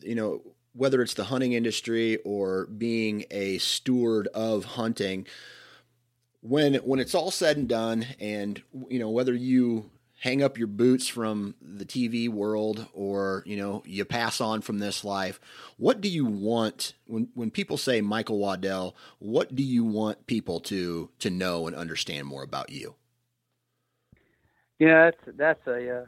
you 0.00 0.14
know, 0.14 0.42
whether 0.74 1.00
it's 1.02 1.14
the 1.14 1.24
hunting 1.24 1.52
industry 1.52 2.18
or 2.18 2.66
being 2.66 3.24
a 3.30 3.58
steward 3.58 4.28
of 4.28 4.64
hunting, 4.64 5.26
when 6.42 6.74
when 6.76 7.00
it's 7.00 7.14
all 7.14 7.30
said 7.30 7.56
and 7.56 7.68
done, 7.68 8.06
and 8.20 8.62
you 8.88 8.98
know 8.98 9.10
whether 9.10 9.34
you 9.34 9.90
hang 10.20 10.42
up 10.42 10.58
your 10.58 10.66
boots 10.66 11.06
from 11.06 11.54
the 11.60 11.84
TV 11.84 12.28
world 12.28 12.86
or, 12.94 13.42
you 13.46 13.56
know, 13.56 13.82
you 13.84 14.04
pass 14.04 14.40
on 14.40 14.62
from 14.62 14.78
this 14.78 15.04
life. 15.04 15.38
What 15.76 16.00
do 16.00 16.08
you 16.08 16.24
want 16.24 16.94
when 17.06 17.28
when 17.34 17.50
people 17.50 17.76
say 17.76 18.00
Michael 18.00 18.38
Waddell, 18.38 18.96
what 19.18 19.54
do 19.54 19.62
you 19.62 19.84
want 19.84 20.26
people 20.26 20.60
to 20.60 21.10
to 21.18 21.30
know 21.30 21.66
and 21.66 21.76
understand 21.76 22.26
more 22.26 22.42
about 22.42 22.70
you? 22.70 22.94
Yeah, 24.78 25.10
that's 25.10 25.36
that's 25.36 25.66
a 25.66 26.00
uh, 26.00 26.04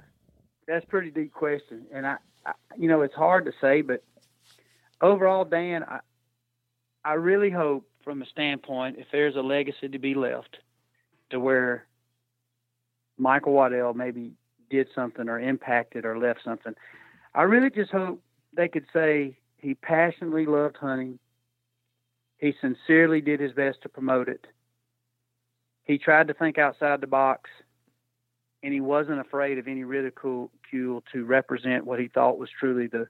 that's 0.68 0.84
a 0.84 0.88
pretty 0.88 1.10
deep 1.10 1.32
question 1.32 1.86
and 1.92 2.06
I, 2.06 2.16
I 2.46 2.52
you 2.76 2.88
know, 2.88 3.02
it's 3.02 3.14
hard 3.14 3.46
to 3.46 3.52
say 3.60 3.80
but 3.80 4.04
overall 5.00 5.44
Dan, 5.44 5.82
I 5.82 5.98
I 7.04 7.14
really 7.14 7.50
hope 7.50 7.88
from 8.04 8.22
a 8.22 8.26
standpoint 8.26 8.96
if 8.98 9.06
there's 9.10 9.36
a 9.36 9.40
legacy 9.40 9.88
to 9.88 9.98
be 9.98 10.14
left 10.14 10.58
to 11.30 11.40
where 11.40 11.86
Michael 13.18 13.52
Waddell 13.52 13.94
maybe 13.94 14.32
did 14.70 14.88
something 14.94 15.28
or 15.28 15.40
impacted 15.40 16.04
or 16.04 16.18
left 16.18 16.40
something. 16.44 16.74
I 17.34 17.42
really 17.42 17.70
just 17.70 17.90
hope 17.90 18.22
they 18.56 18.68
could 18.68 18.86
say 18.92 19.36
he 19.58 19.74
passionately 19.74 20.46
loved 20.46 20.76
hunting. 20.76 21.18
He 22.38 22.54
sincerely 22.60 23.20
did 23.20 23.40
his 23.40 23.52
best 23.52 23.82
to 23.82 23.88
promote 23.88 24.28
it. 24.28 24.46
He 25.84 25.98
tried 25.98 26.28
to 26.28 26.34
think 26.34 26.58
outside 26.58 27.00
the 27.00 27.06
box, 27.06 27.50
and 28.62 28.72
he 28.72 28.80
wasn't 28.80 29.20
afraid 29.20 29.58
of 29.58 29.66
any 29.66 29.84
ridicule 29.84 30.50
to 30.70 31.24
represent 31.24 31.86
what 31.86 32.00
he 32.00 32.08
thought 32.08 32.38
was 32.38 32.50
truly 32.58 32.86
the 32.86 33.08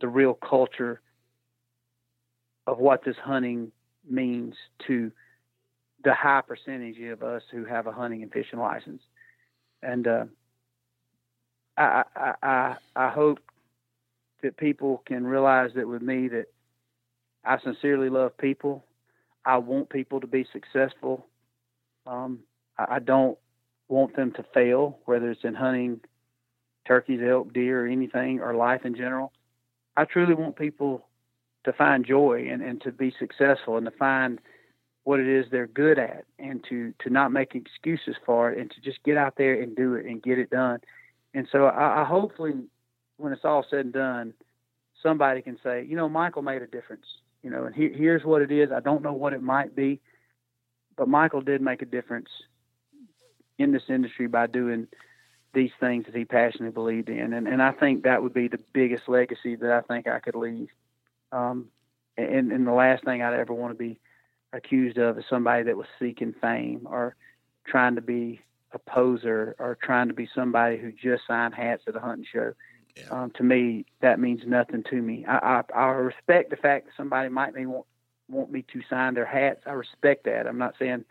the 0.00 0.08
real 0.08 0.34
culture 0.34 1.00
of 2.66 2.78
what 2.78 3.04
this 3.04 3.16
hunting 3.16 3.72
means 4.08 4.54
to 4.86 5.10
the 6.04 6.14
high 6.14 6.42
percentage 6.46 7.00
of 7.00 7.22
us 7.22 7.42
who 7.50 7.64
have 7.64 7.86
a 7.86 7.92
hunting 7.92 8.22
and 8.22 8.32
fishing 8.32 8.58
license. 8.58 9.02
And 9.82 10.06
uh, 10.06 10.24
I, 11.76 12.04
I, 12.14 12.34
I, 12.42 12.76
I 12.94 13.08
hope 13.10 13.38
that 14.42 14.56
people 14.56 15.02
can 15.06 15.26
realize 15.26 15.70
that 15.74 15.88
with 15.88 16.02
me 16.02 16.28
that 16.28 16.46
I 17.44 17.58
sincerely 17.60 18.08
love 18.08 18.36
people. 18.36 18.84
I 19.44 19.58
want 19.58 19.90
people 19.90 20.20
to 20.20 20.26
be 20.26 20.46
successful. 20.52 21.26
Um, 22.06 22.40
I, 22.78 22.96
I 22.96 22.98
don't 23.00 23.38
want 23.88 24.14
them 24.14 24.32
to 24.32 24.44
fail, 24.54 24.98
whether 25.06 25.30
it's 25.30 25.44
in 25.44 25.54
hunting, 25.54 26.00
turkeys, 26.88 27.20
elk, 27.22 27.52
deer, 27.52 27.86
anything, 27.86 28.40
or 28.40 28.54
life 28.54 28.84
in 28.84 28.96
general. 28.96 29.32
I 29.96 30.04
truly 30.04 30.34
want 30.34 30.56
people 30.56 31.06
to 31.64 31.72
find 31.72 32.04
joy 32.06 32.48
and, 32.50 32.62
and 32.62 32.80
to 32.82 32.90
be 32.90 33.12
successful 33.18 33.76
and 33.76 33.84
to 33.84 33.92
find 33.92 34.40
what 35.04 35.20
it 35.20 35.26
is 35.26 35.46
they're 35.50 35.66
good 35.66 35.98
at 35.98 36.24
and 36.38 36.64
to 36.68 36.92
to 36.98 37.10
not 37.10 37.32
make 37.32 37.54
excuses 37.54 38.16
for 38.26 38.50
it 38.50 38.58
and 38.58 38.70
to 38.70 38.80
just 38.80 39.02
get 39.04 39.16
out 39.16 39.34
there 39.36 39.60
and 39.60 39.74
do 39.76 39.94
it 39.94 40.06
and 40.06 40.22
get 40.22 40.38
it 40.38 40.50
done. 40.50 40.80
And 41.34 41.46
so 41.50 41.66
I, 41.66 42.02
I 42.02 42.04
hopefully 42.04 42.52
when 43.16 43.32
it's 43.32 43.44
all 43.44 43.64
said 43.68 43.80
and 43.80 43.92
done, 43.92 44.34
somebody 45.02 45.42
can 45.42 45.58
say, 45.62 45.84
you 45.84 45.96
know, 45.96 46.08
Michael 46.08 46.42
made 46.42 46.62
a 46.62 46.66
difference. 46.66 47.06
You 47.42 47.50
know, 47.50 47.64
and 47.64 47.74
he, 47.74 47.88
here's 47.94 48.24
what 48.24 48.42
it 48.42 48.50
is. 48.50 48.70
I 48.72 48.80
don't 48.80 49.02
know 49.02 49.12
what 49.12 49.32
it 49.32 49.42
might 49.42 49.76
be, 49.76 50.00
but 50.96 51.08
Michael 51.08 51.40
did 51.40 51.60
make 51.60 51.82
a 51.82 51.86
difference 51.86 52.28
in 53.58 53.72
this 53.72 53.84
industry 53.88 54.26
by 54.26 54.46
doing 54.46 54.88
these 55.54 55.70
things 55.80 56.06
that 56.06 56.14
he 56.14 56.24
passionately 56.24 56.70
believed 56.70 57.08
in. 57.08 57.32
And, 57.32 57.48
and 57.48 57.62
I 57.62 57.72
think 57.72 58.04
that 58.04 58.22
would 58.22 58.34
be 58.34 58.48
the 58.48 58.60
biggest 58.72 59.08
legacy 59.08 59.56
that 59.56 59.72
I 59.72 59.80
think 59.80 60.06
I 60.06 60.20
could 60.20 60.34
leave. 60.34 60.68
Um, 61.32 61.68
and, 62.16 62.52
and 62.52 62.66
the 62.66 62.72
last 62.72 63.04
thing 63.04 63.22
I'd 63.22 63.38
ever 63.38 63.54
want 63.54 63.72
to 63.72 63.78
be 63.78 63.98
accused 64.52 64.98
of 64.98 65.18
is 65.18 65.24
somebody 65.28 65.64
that 65.64 65.76
was 65.76 65.86
seeking 65.98 66.34
fame 66.40 66.86
or 66.90 67.16
trying 67.66 67.94
to 67.96 68.00
be 68.00 68.40
a 68.72 68.78
poser 68.78 69.56
or 69.58 69.78
trying 69.82 70.08
to 70.08 70.14
be 70.14 70.28
somebody 70.34 70.76
who 70.78 70.92
just 70.92 71.26
signed 71.26 71.54
hats 71.54 71.84
at 71.86 71.96
a 71.96 72.00
hunting 72.00 72.26
show. 72.30 72.52
Yeah. 72.96 73.08
Um, 73.10 73.30
to 73.32 73.42
me, 73.42 73.86
that 74.00 74.18
means 74.18 74.42
nothing 74.46 74.82
to 74.90 74.96
me. 75.00 75.24
I, 75.26 75.62
I, 75.74 75.78
I 75.78 75.86
respect 75.90 76.50
the 76.50 76.56
fact 76.56 76.86
that 76.86 76.92
somebody 76.96 77.28
might 77.28 77.54
may 77.54 77.66
want 77.66 77.86
want 78.28 78.50
me 78.50 78.62
to 78.72 78.82
sign 78.90 79.14
their 79.14 79.24
hats. 79.24 79.62
I 79.66 79.72
respect 79.72 80.24
that. 80.24 80.46
I'm 80.46 80.58
not 80.58 80.74
saying 80.78 81.04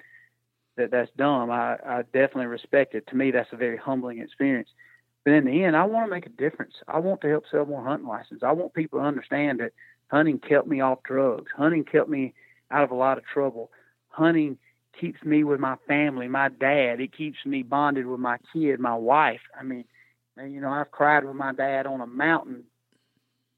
that 0.77 0.91
that's 0.91 1.11
dumb. 1.17 1.51
I, 1.51 1.77
I 1.85 2.01
definitely 2.13 2.45
respect 2.45 2.95
it. 2.95 3.07
To 3.07 3.15
me, 3.15 3.31
that's 3.31 3.51
a 3.51 3.57
very 3.57 3.77
humbling 3.77 4.19
experience. 4.19 4.69
But 5.25 5.33
in 5.33 5.45
the 5.45 5.63
end, 5.63 5.75
I 5.75 5.83
want 5.83 6.07
to 6.07 6.15
make 6.15 6.25
a 6.25 6.29
difference. 6.29 6.75
I 6.87 6.99
want 6.99 7.21
to 7.21 7.29
help 7.29 7.43
sell 7.51 7.65
more 7.65 7.83
hunting 7.83 8.07
licenses. 8.07 8.43
I 8.43 8.53
want 8.53 8.73
people 8.73 8.99
to 8.99 9.05
understand 9.05 9.59
that 9.59 9.73
hunting 10.09 10.39
kept 10.39 10.67
me 10.67 10.79
off 10.79 11.03
drugs. 11.03 11.51
Hunting 11.55 11.83
kept 11.83 12.07
me 12.07 12.33
out 12.71 12.83
of 12.83 12.91
a 12.91 12.95
lot 12.95 13.17
of 13.17 13.25
trouble. 13.25 13.69
Hunting 14.09 14.57
keeps 14.99 15.21
me 15.23 15.43
with 15.43 15.59
my 15.59 15.75
family, 15.87 16.27
my 16.27 16.49
dad. 16.49 16.99
It 17.01 17.15
keeps 17.15 17.37
me 17.45 17.63
bonded 17.63 18.05
with 18.05 18.19
my 18.19 18.37
kid, 18.53 18.79
my 18.79 18.95
wife. 18.95 19.41
I 19.59 19.63
mean, 19.63 19.85
you 20.37 20.61
know, 20.61 20.69
I've 20.71 20.91
cried 20.91 21.25
with 21.25 21.35
my 21.35 21.53
dad 21.53 21.87
on 21.87 22.01
a 22.01 22.07
mountain. 22.07 22.63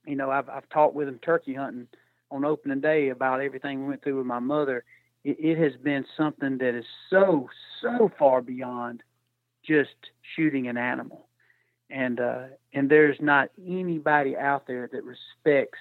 You 0.06 0.16
know, 0.16 0.32
I've 0.32 0.50
I've 0.50 0.68
talked 0.70 0.96
with 0.96 1.08
him 1.08 1.20
turkey 1.20 1.54
hunting 1.54 1.88
on 2.32 2.46
opening 2.46 2.82
day 2.82 3.10
about 3.10 3.42
everything 3.42 3.82
we 3.82 3.90
went 3.90 4.04
through 4.04 4.18
with 4.18 4.26
my 4.26 4.40
mother. 4.40 4.84
It, 5.30 5.38
it 5.40 5.58
has 5.58 5.80
been 5.82 6.06
something 6.18 6.58
that 6.58 6.76
is 6.76 6.86
so 7.10 7.50
so 7.82 8.12
far 8.18 8.42
beyond 8.42 9.04
just 9.64 9.96
shooting 10.36 10.68
an 10.68 10.78
animal, 10.78 11.28
and 11.90 12.20
uh, 12.20 12.44
and 12.74 12.90
there's 12.90 13.18
not 13.20 13.50
anybody 13.60 14.36
out 14.36 14.66
there 14.68 14.90
that 14.92 15.04
respects 15.04 15.80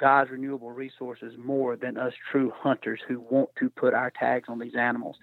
God's 0.00 0.30
renewable 0.30 0.70
resources 0.70 1.34
more 1.38 1.76
than 1.76 1.96
us 1.96 2.12
true 2.30 2.52
hunters 2.56 3.00
who 3.06 3.20
want 3.20 3.50
to 3.60 3.70
put 3.70 3.94
our 3.94 4.10
tags 4.10 4.48
on 4.48 4.58
these 4.58 4.74
animals. 4.74 5.16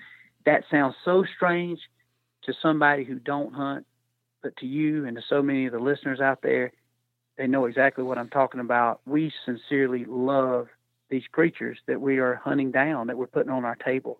That 0.45 0.63
sounds 0.71 0.95
so 1.03 1.25
strange 1.35 1.79
to 2.43 2.53
somebody 2.61 3.03
who 3.03 3.19
don't 3.19 3.53
hunt, 3.53 3.85
but 4.41 4.55
to 4.57 4.65
you 4.65 5.05
and 5.05 5.15
to 5.17 5.23
so 5.27 5.41
many 5.41 5.65
of 5.65 5.73
the 5.73 5.79
listeners 5.79 6.19
out 6.19 6.41
there, 6.41 6.71
they 7.37 7.47
know 7.47 7.65
exactly 7.65 8.03
what 8.03 8.17
I'm 8.17 8.29
talking 8.29 8.61
about. 8.61 9.01
We 9.05 9.31
sincerely 9.45 10.05
love 10.07 10.67
these 11.11 11.27
creatures 11.31 11.77
that 11.87 12.01
we 12.01 12.17
are 12.17 12.35
hunting 12.35 12.71
down, 12.71 13.07
that 13.07 13.17
we're 13.17 13.27
putting 13.27 13.51
on 13.51 13.65
our 13.65 13.75
table. 13.75 14.17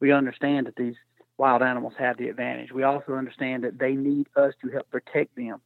We 0.00 0.12
understand 0.12 0.66
that 0.66 0.76
these 0.76 0.96
wild 1.38 1.62
animals 1.62 1.94
have 1.98 2.18
the 2.18 2.28
advantage. 2.28 2.72
We 2.72 2.82
also 2.82 3.14
understand 3.14 3.64
that 3.64 3.78
they 3.78 3.92
need 3.94 4.26
us 4.36 4.52
to 4.62 4.70
help 4.70 4.90
protect 4.90 5.34
them, 5.36 5.60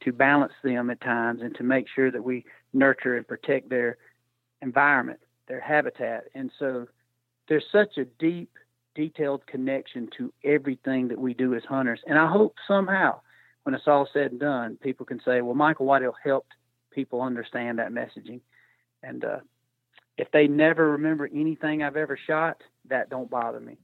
to 0.00 0.12
balance 0.12 0.54
them 0.64 0.90
at 0.90 1.00
times, 1.00 1.42
and 1.42 1.54
to 1.56 1.62
make 1.62 1.86
sure 1.94 2.10
that 2.10 2.24
we 2.24 2.44
nurture 2.72 3.16
and 3.16 3.28
protect 3.28 3.68
their 3.68 3.98
environment, 4.62 5.20
their 5.46 5.60
habitat. 5.60 6.24
And 6.34 6.50
so 6.58 6.86
there's 7.48 7.64
such 7.70 7.98
a 7.98 8.04
deep, 8.04 8.50
detailed 8.94 9.46
connection 9.46 10.08
to 10.18 10.32
everything 10.42 11.08
that 11.08 11.18
we 11.18 11.34
do 11.34 11.54
as 11.54 11.62
hunters. 11.68 12.00
And 12.06 12.18
I 12.18 12.30
hope 12.30 12.56
somehow 12.66 13.20
when 13.64 13.74
it's 13.74 13.88
all 13.88 14.08
said 14.12 14.30
and 14.30 14.40
done, 14.40 14.78
people 14.82 15.06
can 15.06 15.20
say, 15.24 15.40
well, 15.40 15.54
Michael 15.54 15.86
Waddell 15.86 16.16
helped 16.22 16.52
people 16.90 17.22
understand 17.22 17.78
that 17.78 17.92
messaging. 17.92 18.40
And 19.02 19.24
uh, 19.24 19.38
if 20.16 20.30
they 20.32 20.46
never 20.46 20.92
remember 20.92 21.28
anything 21.32 21.82
I've 21.82 21.96
ever 21.96 22.18
shot, 22.26 22.62
that 22.88 23.10
don't 23.10 23.30
bother 23.30 23.60
me. 23.60 23.78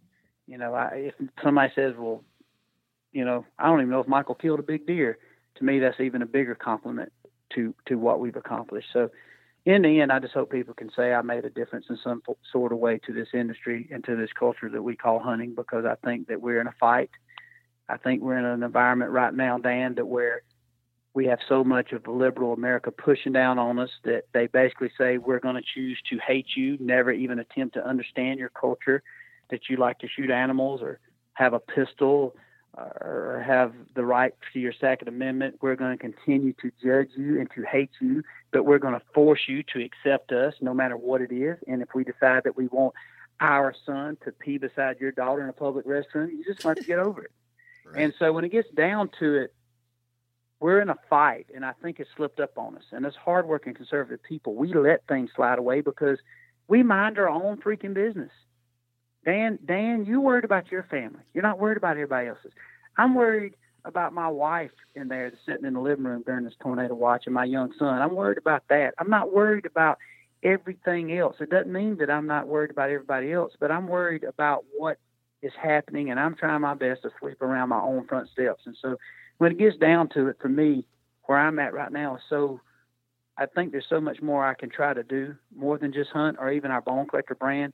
You 0.46 0.58
know, 0.58 0.74
I, 0.74 0.88
if 0.94 1.14
somebody 1.42 1.72
says, 1.74 1.94
well, 1.96 2.24
you 3.12 3.24
know, 3.24 3.44
I 3.58 3.66
don't 3.66 3.80
even 3.80 3.90
know 3.90 4.00
if 4.00 4.08
Michael 4.08 4.34
killed 4.34 4.60
a 4.60 4.64
big 4.64 4.86
deer. 4.86 5.18
To 5.56 5.64
me, 5.64 5.78
that's 5.78 6.00
even 6.00 6.22
a 6.22 6.26
bigger 6.26 6.54
compliment 6.54 7.12
to 7.54 7.74
to 7.86 7.96
what 7.96 8.20
we've 8.20 8.36
accomplished. 8.36 8.88
So, 8.92 9.10
in 9.64 9.82
the 9.82 10.00
end, 10.00 10.12
I 10.12 10.20
just 10.20 10.32
hope 10.32 10.50
people 10.50 10.74
can 10.74 10.90
say 10.96 11.12
I 11.12 11.22
made 11.22 11.44
a 11.44 11.50
difference 11.50 11.86
in 11.90 11.98
some 12.02 12.22
sort 12.50 12.72
of 12.72 12.78
way 12.78 12.98
to 13.06 13.12
this 13.12 13.28
industry 13.34 13.88
and 13.92 14.02
to 14.04 14.16
this 14.16 14.30
culture 14.32 14.68
that 14.68 14.82
we 14.82 14.96
call 14.96 15.18
hunting, 15.18 15.54
because 15.54 15.84
I 15.84 15.96
think 16.06 16.28
that 16.28 16.40
we're 16.40 16.60
in 16.60 16.66
a 16.68 16.74
fight 16.78 17.10
I 17.90 17.96
think 17.96 18.22
we're 18.22 18.38
in 18.38 18.44
an 18.44 18.62
environment 18.62 19.10
right 19.10 19.34
now, 19.34 19.58
Dan, 19.58 19.96
that 19.96 20.06
where 20.06 20.42
we 21.12 21.26
have 21.26 21.40
so 21.48 21.64
much 21.64 21.92
of 21.92 22.04
the 22.04 22.10
liberal 22.10 22.52
America 22.52 22.90
pushing 22.90 23.32
down 23.32 23.58
on 23.58 23.78
us 23.78 23.90
that 24.04 24.24
they 24.32 24.46
basically 24.46 24.90
say 24.96 25.18
we're 25.18 25.40
going 25.40 25.56
to 25.56 25.62
choose 25.74 25.98
to 26.10 26.18
hate 26.24 26.46
you, 26.56 26.76
never 26.80 27.10
even 27.10 27.38
attempt 27.38 27.74
to 27.74 27.86
understand 27.86 28.38
your 28.38 28.50
culture, 28.50 29.02
that 29.50 29.68
you 29.68 29.76
like 29.76 29.98
to 29.98 30.08
shoot 30.08 30.30
animals 30.30 30.80
or 30.82 31.00
have 31.34 31.52
a 31.52 31.58
pistol 31.58 32.36
or 32.76 33.42
have 33.44 33.72
the 33.94 34.04
right 34.04 34.32
to 34.52 34.60
your 34.60 34.72
Second 34.80 35.08
Amendment. 35.08 35.56
We're 35.60 35.76
going 35.76 35.96
to 35.96 35.98
continue 35.98 36.52
to 36.62 36.70
judge 36.82 37.10
you 37.16 37.40
and 37.40 37.50
to 37.56 37.62
hate 37.62 37.90
you, 38.00 38.22
but 38.52 38.64
we're 38.64 38.78
going 38.78 38.94
to 38.94 39.02
force 39.12 39.40
you 39.48 39.64
to 39.74 39.84
accept 39.84 40.32
us 40.32 40.54
no 40.60 40.72
matter 40.72 40.96
what 40.96 41.20
it 41.20 41.32
is. 41.32 41.58
And 41.66 41.82
if 41.82 41.88
we 41.94 42.04
decide 42.04 42.44
that 42.44 42.56
we 42.56 42.68
want 42.68 42.94
our 43.40 43.74
son 43.84 44.16
to 44.24 44.32
pee 44.32 44.58
beside 44.58 45.00
your 45.00 45.12
daughter 45.12 45.42
in 45.42 45.48
a 45.48 45.52
public 45.52 45.86
restroom, 45.86 46.30
you 46.30 46.44
just 46.44 46.62
have 46.62 46.76
to 46.76 46.84
get 46.84 46.98
over 46.98 47.24
it. 47.24 47.32
And 47.96 48.14
so 48.20 48.32
when 48.32 48.44
it 48.44 48.52
gets 48.52 48.70
down 48.70 49.10
to 49.18 49.34
it, 49.34 49.52
we're 50.60 50.80
in 50.80 50.90
a 50.90 50.96
fight, 51.08 51.46
and 51.54 51.64
I 51.64 51.72
think 51.82 51.98
it's 51.98 52.10
slipped 52.16 52.38
up 52.38 52.56
on 52.58 52.76
us. 52.76 52.84
And 52.92 53.06
as 53.06 53.14
hardworking 53.14 53.74
conservative 53.74 54.22
people, 54.22 54.54
we 54.54 54.72
let 54.74 55.06
things 55.08 55.30
slide 55.34 55.58
away 55.58 55.80
because 55.80 56.18
we 56.68 56.82
mind 56.82 57.18
our 57.18 57.28
own 57.28 57.56
freaking 57.58 57.94
business. 57.94 58.30
Dan, 59.24 59.58
Dan, 59.64 60.04
you 60.04 60.20
worried 60.20 60.44
about 60.44 60.70
your 60.70 60.84
family. 60.84 61.20
You're 61.34 61.42
not 61.42 61.58
worried 61.58 61.78
about 61.78 61.92
everybody 61.92 62.28
else's. 62.28 62.52
I'm 62.96 63.14
worried 63.14 63.54
about 63.84 64.12
my 64.12 64.28
wife 64.28 64.70
in 64.94 65.08
there 65.08 65.32
sitting 65.46 65.64
in 65.64 65.74
the 65.74 65.80
living 65.80 66.04
room 66.04 66.22
during 66.24 66.44
this 66.44 66.54
tornado 66.62 66.94
watch 66.94 67.22
and 67.26 67.34
my 67.34 67.44
young 67.44 67.72
son. 67.78 68.00
I'm 68.00 68.14
worried 68.14 68.38
about 68.38 68.64
that. 68.68 68.94
I'm 68.98 69.10
not 69.10 69.32
worried 69.32 69.66
about 69.66 69.98
everything 70.42 71.16
else. 71.16 71.36
It 71.40 71.50
doesn't 71.50 71.72
mean 71.72 71.96
that 71.98 72.10
I'm 72.10 72.26
not 72.26 72.46
worried 72.46 72.70
about 72.70 72.90
everybody 72.90 73.32
else, 73.32 73.52
but 73.58 73.70
I'm 73.70 73.88
worried 73.88 74.24
about 74.24 74.64
what 74.76 74.98
is 75.42 75.52
happening, 75.60 76.10
and 76.10 76.20
I'm 76.20 76.34
trying 76.34 76.60
my 76.60 76.74
best 76.74 77.02
to 77.02 77.10
sweep 77.18 77.40
around 77.40 77.70
my 77.70 77.80
own 77.80 78.06
front 78.06 78.28
steps. 78.28 78.62
And 78.66 78.76
so, 78.80 78.96
when 79.40 79.52
it 79.52 79.58
gets 79.58 79.78
down 79.78 80.10
to 80.10 80.28
it, 80.28 80.36
for 80.38 80.50
me, 80.50 80.86
where 81.24 81.38
I'm 81.38 81.58
at 81.58 81.72
right 81.72 81.90
now 81.90 82.16
is 82.16 82.22
so. 82.28 82.60
I 83.38 83.46
think 83.46 83.72
there's 83.72 83.86
so 83.88 83.98
much 83.98 84.20
more 84.20 84.44
I 84.44 84.52
can 84.52 84.68
try 84.68 84.92
to 84.92 85.02
do, 85.02 85.34
more 85.56 85.78
than 85.78 85.94
just 85.94 86.10
hunt 86.10 86.36
or 86.38 86.52
even 86.52 86.70
our 86.70 86.82
bone 86.82 87.06
collector 87.06 87.34
brand. 87.34 87.72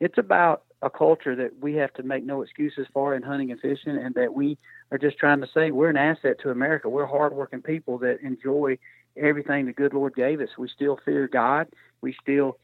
It's 0.00 0.18
about 0.18 0.64
a 0.82 0.90
culture 0.90 1.36
that 1.36 1.52
we 1.60 1.74
have 1.76 1.92
to 1.94 2.02
make 2.02 2.24
no 2.24 2.42
excuses 2.42 2.88
for 2.92 3.14
in 3.14 3.22
hunting 3.22 3.52
and 3.52 3.60
fishing, 3.60 3.96
and 3.96 4.12
that 4.16 4.34
we 4.34 4.58
are 4.90 4.98
just 4.98 5.16
trying 5.16 5.40
to 5.40 5.46
say 5.54 5.70
we're 5.70 5.88
an 5.88 5.96
asset 5.96 6.40
to 6.42 6.50
America. 6.50 6.88
We're 6.88 7.06
hardworking 7.06 7.62
people 7.62 7.96
that 7.98 8.18
enjoy 8.20 8.76
everything 9.16 9.66
the 9.66 9.72
good 9.72 9.94
Lord 9.94 10.16
gave 10.16 10.40
us. 10.40 10.48
We 10.58 10.68
still 10.68 10.98
fear 11.04 11.28
God. 11.28 11.68
We 12.00 12.16
still 12.20 12.58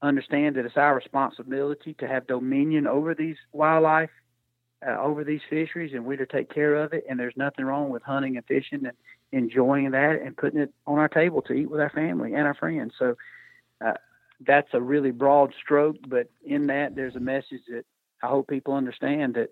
understand 0.00 0.56
that 0.56 0.64
it's 0.64 0.78
our 0.78 0.94
responsibility 0.94 1.94
to 1.98 2.08
have 2.08 2.26
dominion 2.26 2.86
over 2.86 3.14
these 3.14 3.36
wildlife 3.52 4.08
uh, 4.86 4.98
over 5.00 5.24
these 5.24 5.40
fisheries, 5.48 5.92
and 5.94 6.04
we're 6.04 6.16
to 6.16 6.26
take 6.26 6.52
care 6.52 6.76
of 6.76 6.92
it. 6.92 7.04
And 7.08 7.18
there's 7.18 7.36
nothing 7.36 7.64
wrong 7.64 7.90
with 7.90 8.02
hunting 8.02 8.36
and 8.36 8.46
fishing 8.46 8.86
and 8.86 8.96
enjoying 9.32 9.90
that 9.92 10.20
and 10.22 10.36
putting 10.36 10.60
it 10.60 10.72
on 10.86 10.98
our 10.98 11.08
table 11.08 11.42
to 11.42 11.52
eat 11.52 11.70
with 11.70 11.80
our 11.80 11.90
family 11.90 12.34
and 12.34 12.46
our 12.46 12.54
friends. 12.54 12.94
So 12.98 13.16
uh, 13.84 13.94
that's 14.40 14.68
a 14.72 14.80
really 14.80 15.10
broad 15.10 15.54
stroke, 15.62 15.96
but 16.06 16.28
in 16.44 16.66
that 16.66 16.94
there's 16.94 17.16
a 17.16 17.20
message 17.20 17.62
that 17.68 17.84
I 18.22 18.28
hope 18.28 18.48
people 18.48 18.74
understand 18.74 19.34
that 19.34 19.50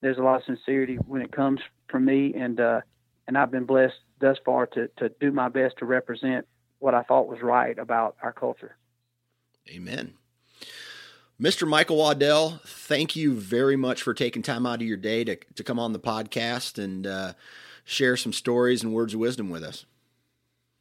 there's 0.00 0.18
a 0.18 0.22
lot 0.22 0.36
of 0.36 0.44
sincerity 0.44 0.96
when 0.96 1.22
it 1.22 1.32
comes 1.32 1.60
from 1.88 2.04
me, 2.04 2.34
and 2.34 2.60
uh, 2.60 2.80
and 3.26 3.36
I've 3.36 3.50
been 3.50 3.64
blessed 3.64 3.94
thus 4.20 4.36
far 4.44 4.66
to 4.66 4.88
to 4.98 5.08
do 5.20 5.32
my 5.32 5.48
best 5.48 5.78
to 5.78 5.86
represent 5.86 6.46
what 6.78 6.94
I 6.94 7.02
thought 7.02 7.28
was 7.28 7.40
right 7.42 7.78
about 7.78 8.16
our 8.22 8.32
culture. 8.32 8.76
Amen. 9.68 10.14
Mr. 11.40 11.68
Michael 11.68 11.98
Waddell, 11.98 12.60
thank 12.64 13.14
you 13.14 13.34
very 13.34 13.76
much 13.76 14.00
for 14.02 14.14
taking 14.14 14.42
time 14.42 14.64
out 14.64 14.80
of 14.80 14.88
your 14.88 14.96
day 14.96 15.22
to, 15.22 15.36
to 15.36 15.62
come 15.62 15.78
on 15.78 15.92
the 15.92 15.98
podcast 15.98 16.82
and 16.82 17.06
uh, 17.06 17.34
share 17.84 18.16
some 18.16 18.32
stories 18.32 18.82
and 18.82 18.94
words 18.94 19.12
of 19.12 19.20
wisdom 19.20 19.50
with 19.50 19.62
us. 19.62 19.84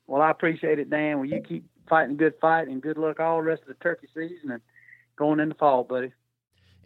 Well, 0.07 0.21
I 0.21 0.31
appreciate 0.31 0.79
it, 0.79 0.89
Dan. 0.89 1.17
Well, 1.17 1.25
you 1.25 1.41
keep 1.41 1.65
fighting 1.89 2.15
good 2.15 2.35
fight 2.39 2.69
and 2.69 2.81
good 2.81 2.97
luck 2.97 3.19
all 3.19 3.37
the 3.37 3.43
rest 3.43 3.63
of 3.63 3.67
the 3.67 3.73
turkey 3.75 4.07
season 4.13 4.51
and 4.51 4.61
going 5.17 5.41
into 5.41 5.55
fall, 5.55 5.83
buddy. 5.83 6.13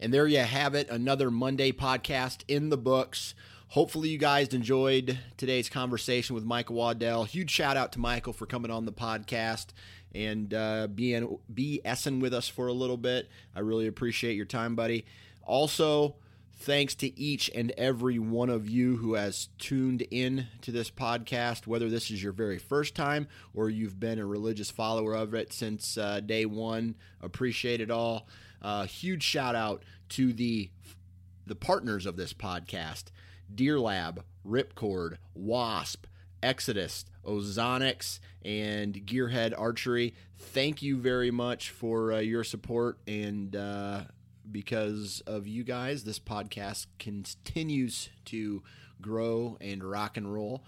And 0.00 0.12
there 0.12 0.26
you 0.26 0.38
have 0.38 0.74
it, 0.74 0.88
another 0.88 1.30
Monday 1.30 1.70
podcast 1.70 2.42
in 2.48 2.70
the 2.70 2.78
books. 2.78 3.34
Hopefully, 3.68 4.08
you 4.08 4.18
guys 4.18 4.48
enjoyed 4.48 5.18
today's 5.36 5.68
conversation 5.68 6.34
with 6.34 6.42
Michael 6.42 6.74
Waddell. 6.74 7.22
Huge 7.22 7.50
shout 7.52 7.76
out 7.76 7.92
to 7.92 8.00
Michael 8.00 8.32
for 8.32 8.46
coming 8.46 8.72
on 8.72 8.84
the 8.84 8.92
podcast 8.92 9.66
and 10.14 10.52
uh, 10.52 10.88
being 10.88 11.38
BSing 11.52 12.20
with 12.20 12.34
us 12.34 12.48
for 12.48 12.66
a 12.66 12.72
little 12.72 12.96
bit. 12.96 13.28
I 13.54 13.60
really 13.60 13.86
appreciate 13.86 14.36
your 14.36 14.46
time, 14.46 14.74
buddy. 14.74 15.04
Also, 15.44 16.16
thanks 16.60 16.94
to 16.94 17.18
each 17.18 17.50
and 17.54 17.70
every 17.72 18.18
one 18.18 18.50
of 18.50 18.68
you 18.68 18.96
who 18.98 19.14
has 19.14 19.48
tuned 19.58 20.02
in 20.10 20.46
to 20.60 20.70
this 20.70 20.90
podcast, 20.90 21.66
whether 21.66 21.88
this 21.88 22.10
is 22.10 22.22
your 22.22 22.32
very 22.32 22.58
first 22.58 22.94
time 22.94 23.26
or 23.54 23.70
you've 23.70 23.98
been 23.98 24.18
a 24.18 24.26
religious 24.26 24.70
follower 24.70 25.14
of 25.14 25.32
it 25.32 25.52
since 25.52 25.96
uh, 25.96 26.20
day 26.20 26.44
one. 26.44 26.96
Appreciate 27.22 27.80
it 27.80 27.90
all. 27.90 28.28
Uh, 28.60 28.84
huge 28.84 29.22
shout 29.22 29.54
out 29.54 29.82
to 30.10 30.32
the 30.32 30.70
the 31.46 31.54
partners 31.56 32.04
of 32.04 32.16
this 32.16 32.32
podcast: 32.34 33.04
Deer 33.52 33.80
Lab, 33.80 34.22
Ripcord, 34.46 35.16
Wasp, 35.34 36.06
Exodus, 36.42 37.04
Ozonics, 37.24 38.20
and 38.44 38.94
Gearhead 38.94 39.52
Archery. 39.58 40.14
Thank 40.38 40.82
you 40.82 40.96
very 40.96 41.30
much 41.30 41.70
for 41.70 42.12
uh, 42.12 42.18
your 42.18 42.44
support 42.44 42.98
and 43.06 43.54
uh, 43.54 44.02
because 44.50 45.22
of 45.26 45.46
you 45.46 45.64
guys, 45.64 46.04
this 46.04 46.18
podcast 46.18 46.86
continues 46.98 48.08
to 48.26 48.62
grow 49.00 49.56
and 49.60 49.82
rock 49.82 50.16
and 50.16 50.32
roll. 50.32 50.64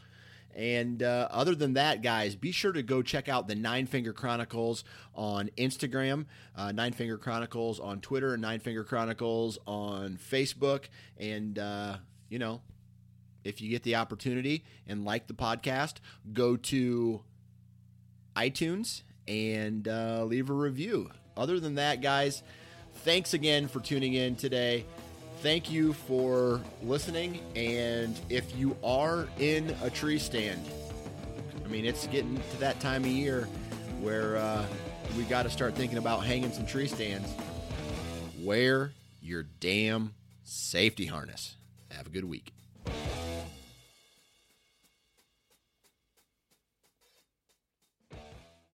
And 0.54 1.02
uh, 1.02 1.28
other 1.30 1.54
than 1.54 1.74
that, 1.74 2.02
guys, 2.02 2.36
be 2.36 2.52
sure 2.52 2.72
to 2.72 2.82
go 2.82 3.00
check 3.00 3.28
out 3.28 3.48
the 3.48 3.54
Nine 3.54 3.86
Finger 3.86 4.12
Chronicles 4.12 4.84
on 5.14 5.48
Instagram, 5.56 6.26
uh, 6.54 6.72
Nine 6.72 6.92
Finger 6.92 7.16
Chronicles 7.16 7.80
on 7.80 8.00
Twitter, 8.00 8.34
and 8.34 8.42
Nine 8.42 8.60
Finger 8.60 8.84
Chronicles 8.84 9.58
on 9.66 10.18
Facebook. 10.18 10.84
And, 11.16 11.58
uh, 11.58 11.96
you 12.28 12.38
know, 12.38 12.60
if 13.44 13.60
you 13.60 13.70
get 13.70 13.82
the 13.82 13.96
opportunity 13.96 14.64
and 14.86 15.04
like 15.04 15.26
the 15.26 15.34
podcast, 15.34 15.94
go 16.32 16.56
to 16.56 17.22
iTunes 18.36 19.02
and 19.28 19.86
uh, 19.88 20.24
leave 20.24 20.50
a 20.50 20.52
review. 20.52 21.10
Other 21.36 21.60
than 21.60 21.76
that, 21.76 22.00
guys, 22.00 22.42
thanks 22.96 23.34
again 23.34 23.68
for 23.68 23.80
tuning 23.80 24.14
in 24.14 24.36
today. 24.36 24.84
Thank 25.40 25.70
you 25.70 25.92
for 25.92 26.60
listening. 26.82 27.40
And 27.56 28.18
if 28.28 28.56
you 28.56 28.76
are 28.84 29.28
in 29.38 29.74
a 29.82 29.90
tree 29.90 30.18
stand, 30.18 30.64
I 31.64 31.68
mean, 31.68 31.84
it's 31.84 32.06
getting 32.08 32.36
to 32.36 32.60
that 32.60 32.78
time 32.80 33.02
of 33.04 33.10
year 33.10 33.48
where 34.00 34.36
uh, 34.36 34.64
we 35.16 35.24
got 35.24 35.44
to 35.44 35.50
start 35.50 35.74
thinking 35.74 35.98
about 35.98 36.24
hanging 36.24 36.52
some 36.52 36.66
tree 36.66 36.86
stands. 36.86 37.28
Wear 38.40 38.92
your 39.20 39.44
damn 39.60 40.14
safety 40.44 41.06
harness. 41.06 41.56
Have 41.90 42.06
a 42.06 42.10
good 42.10 42.24
week. 42.24 42.52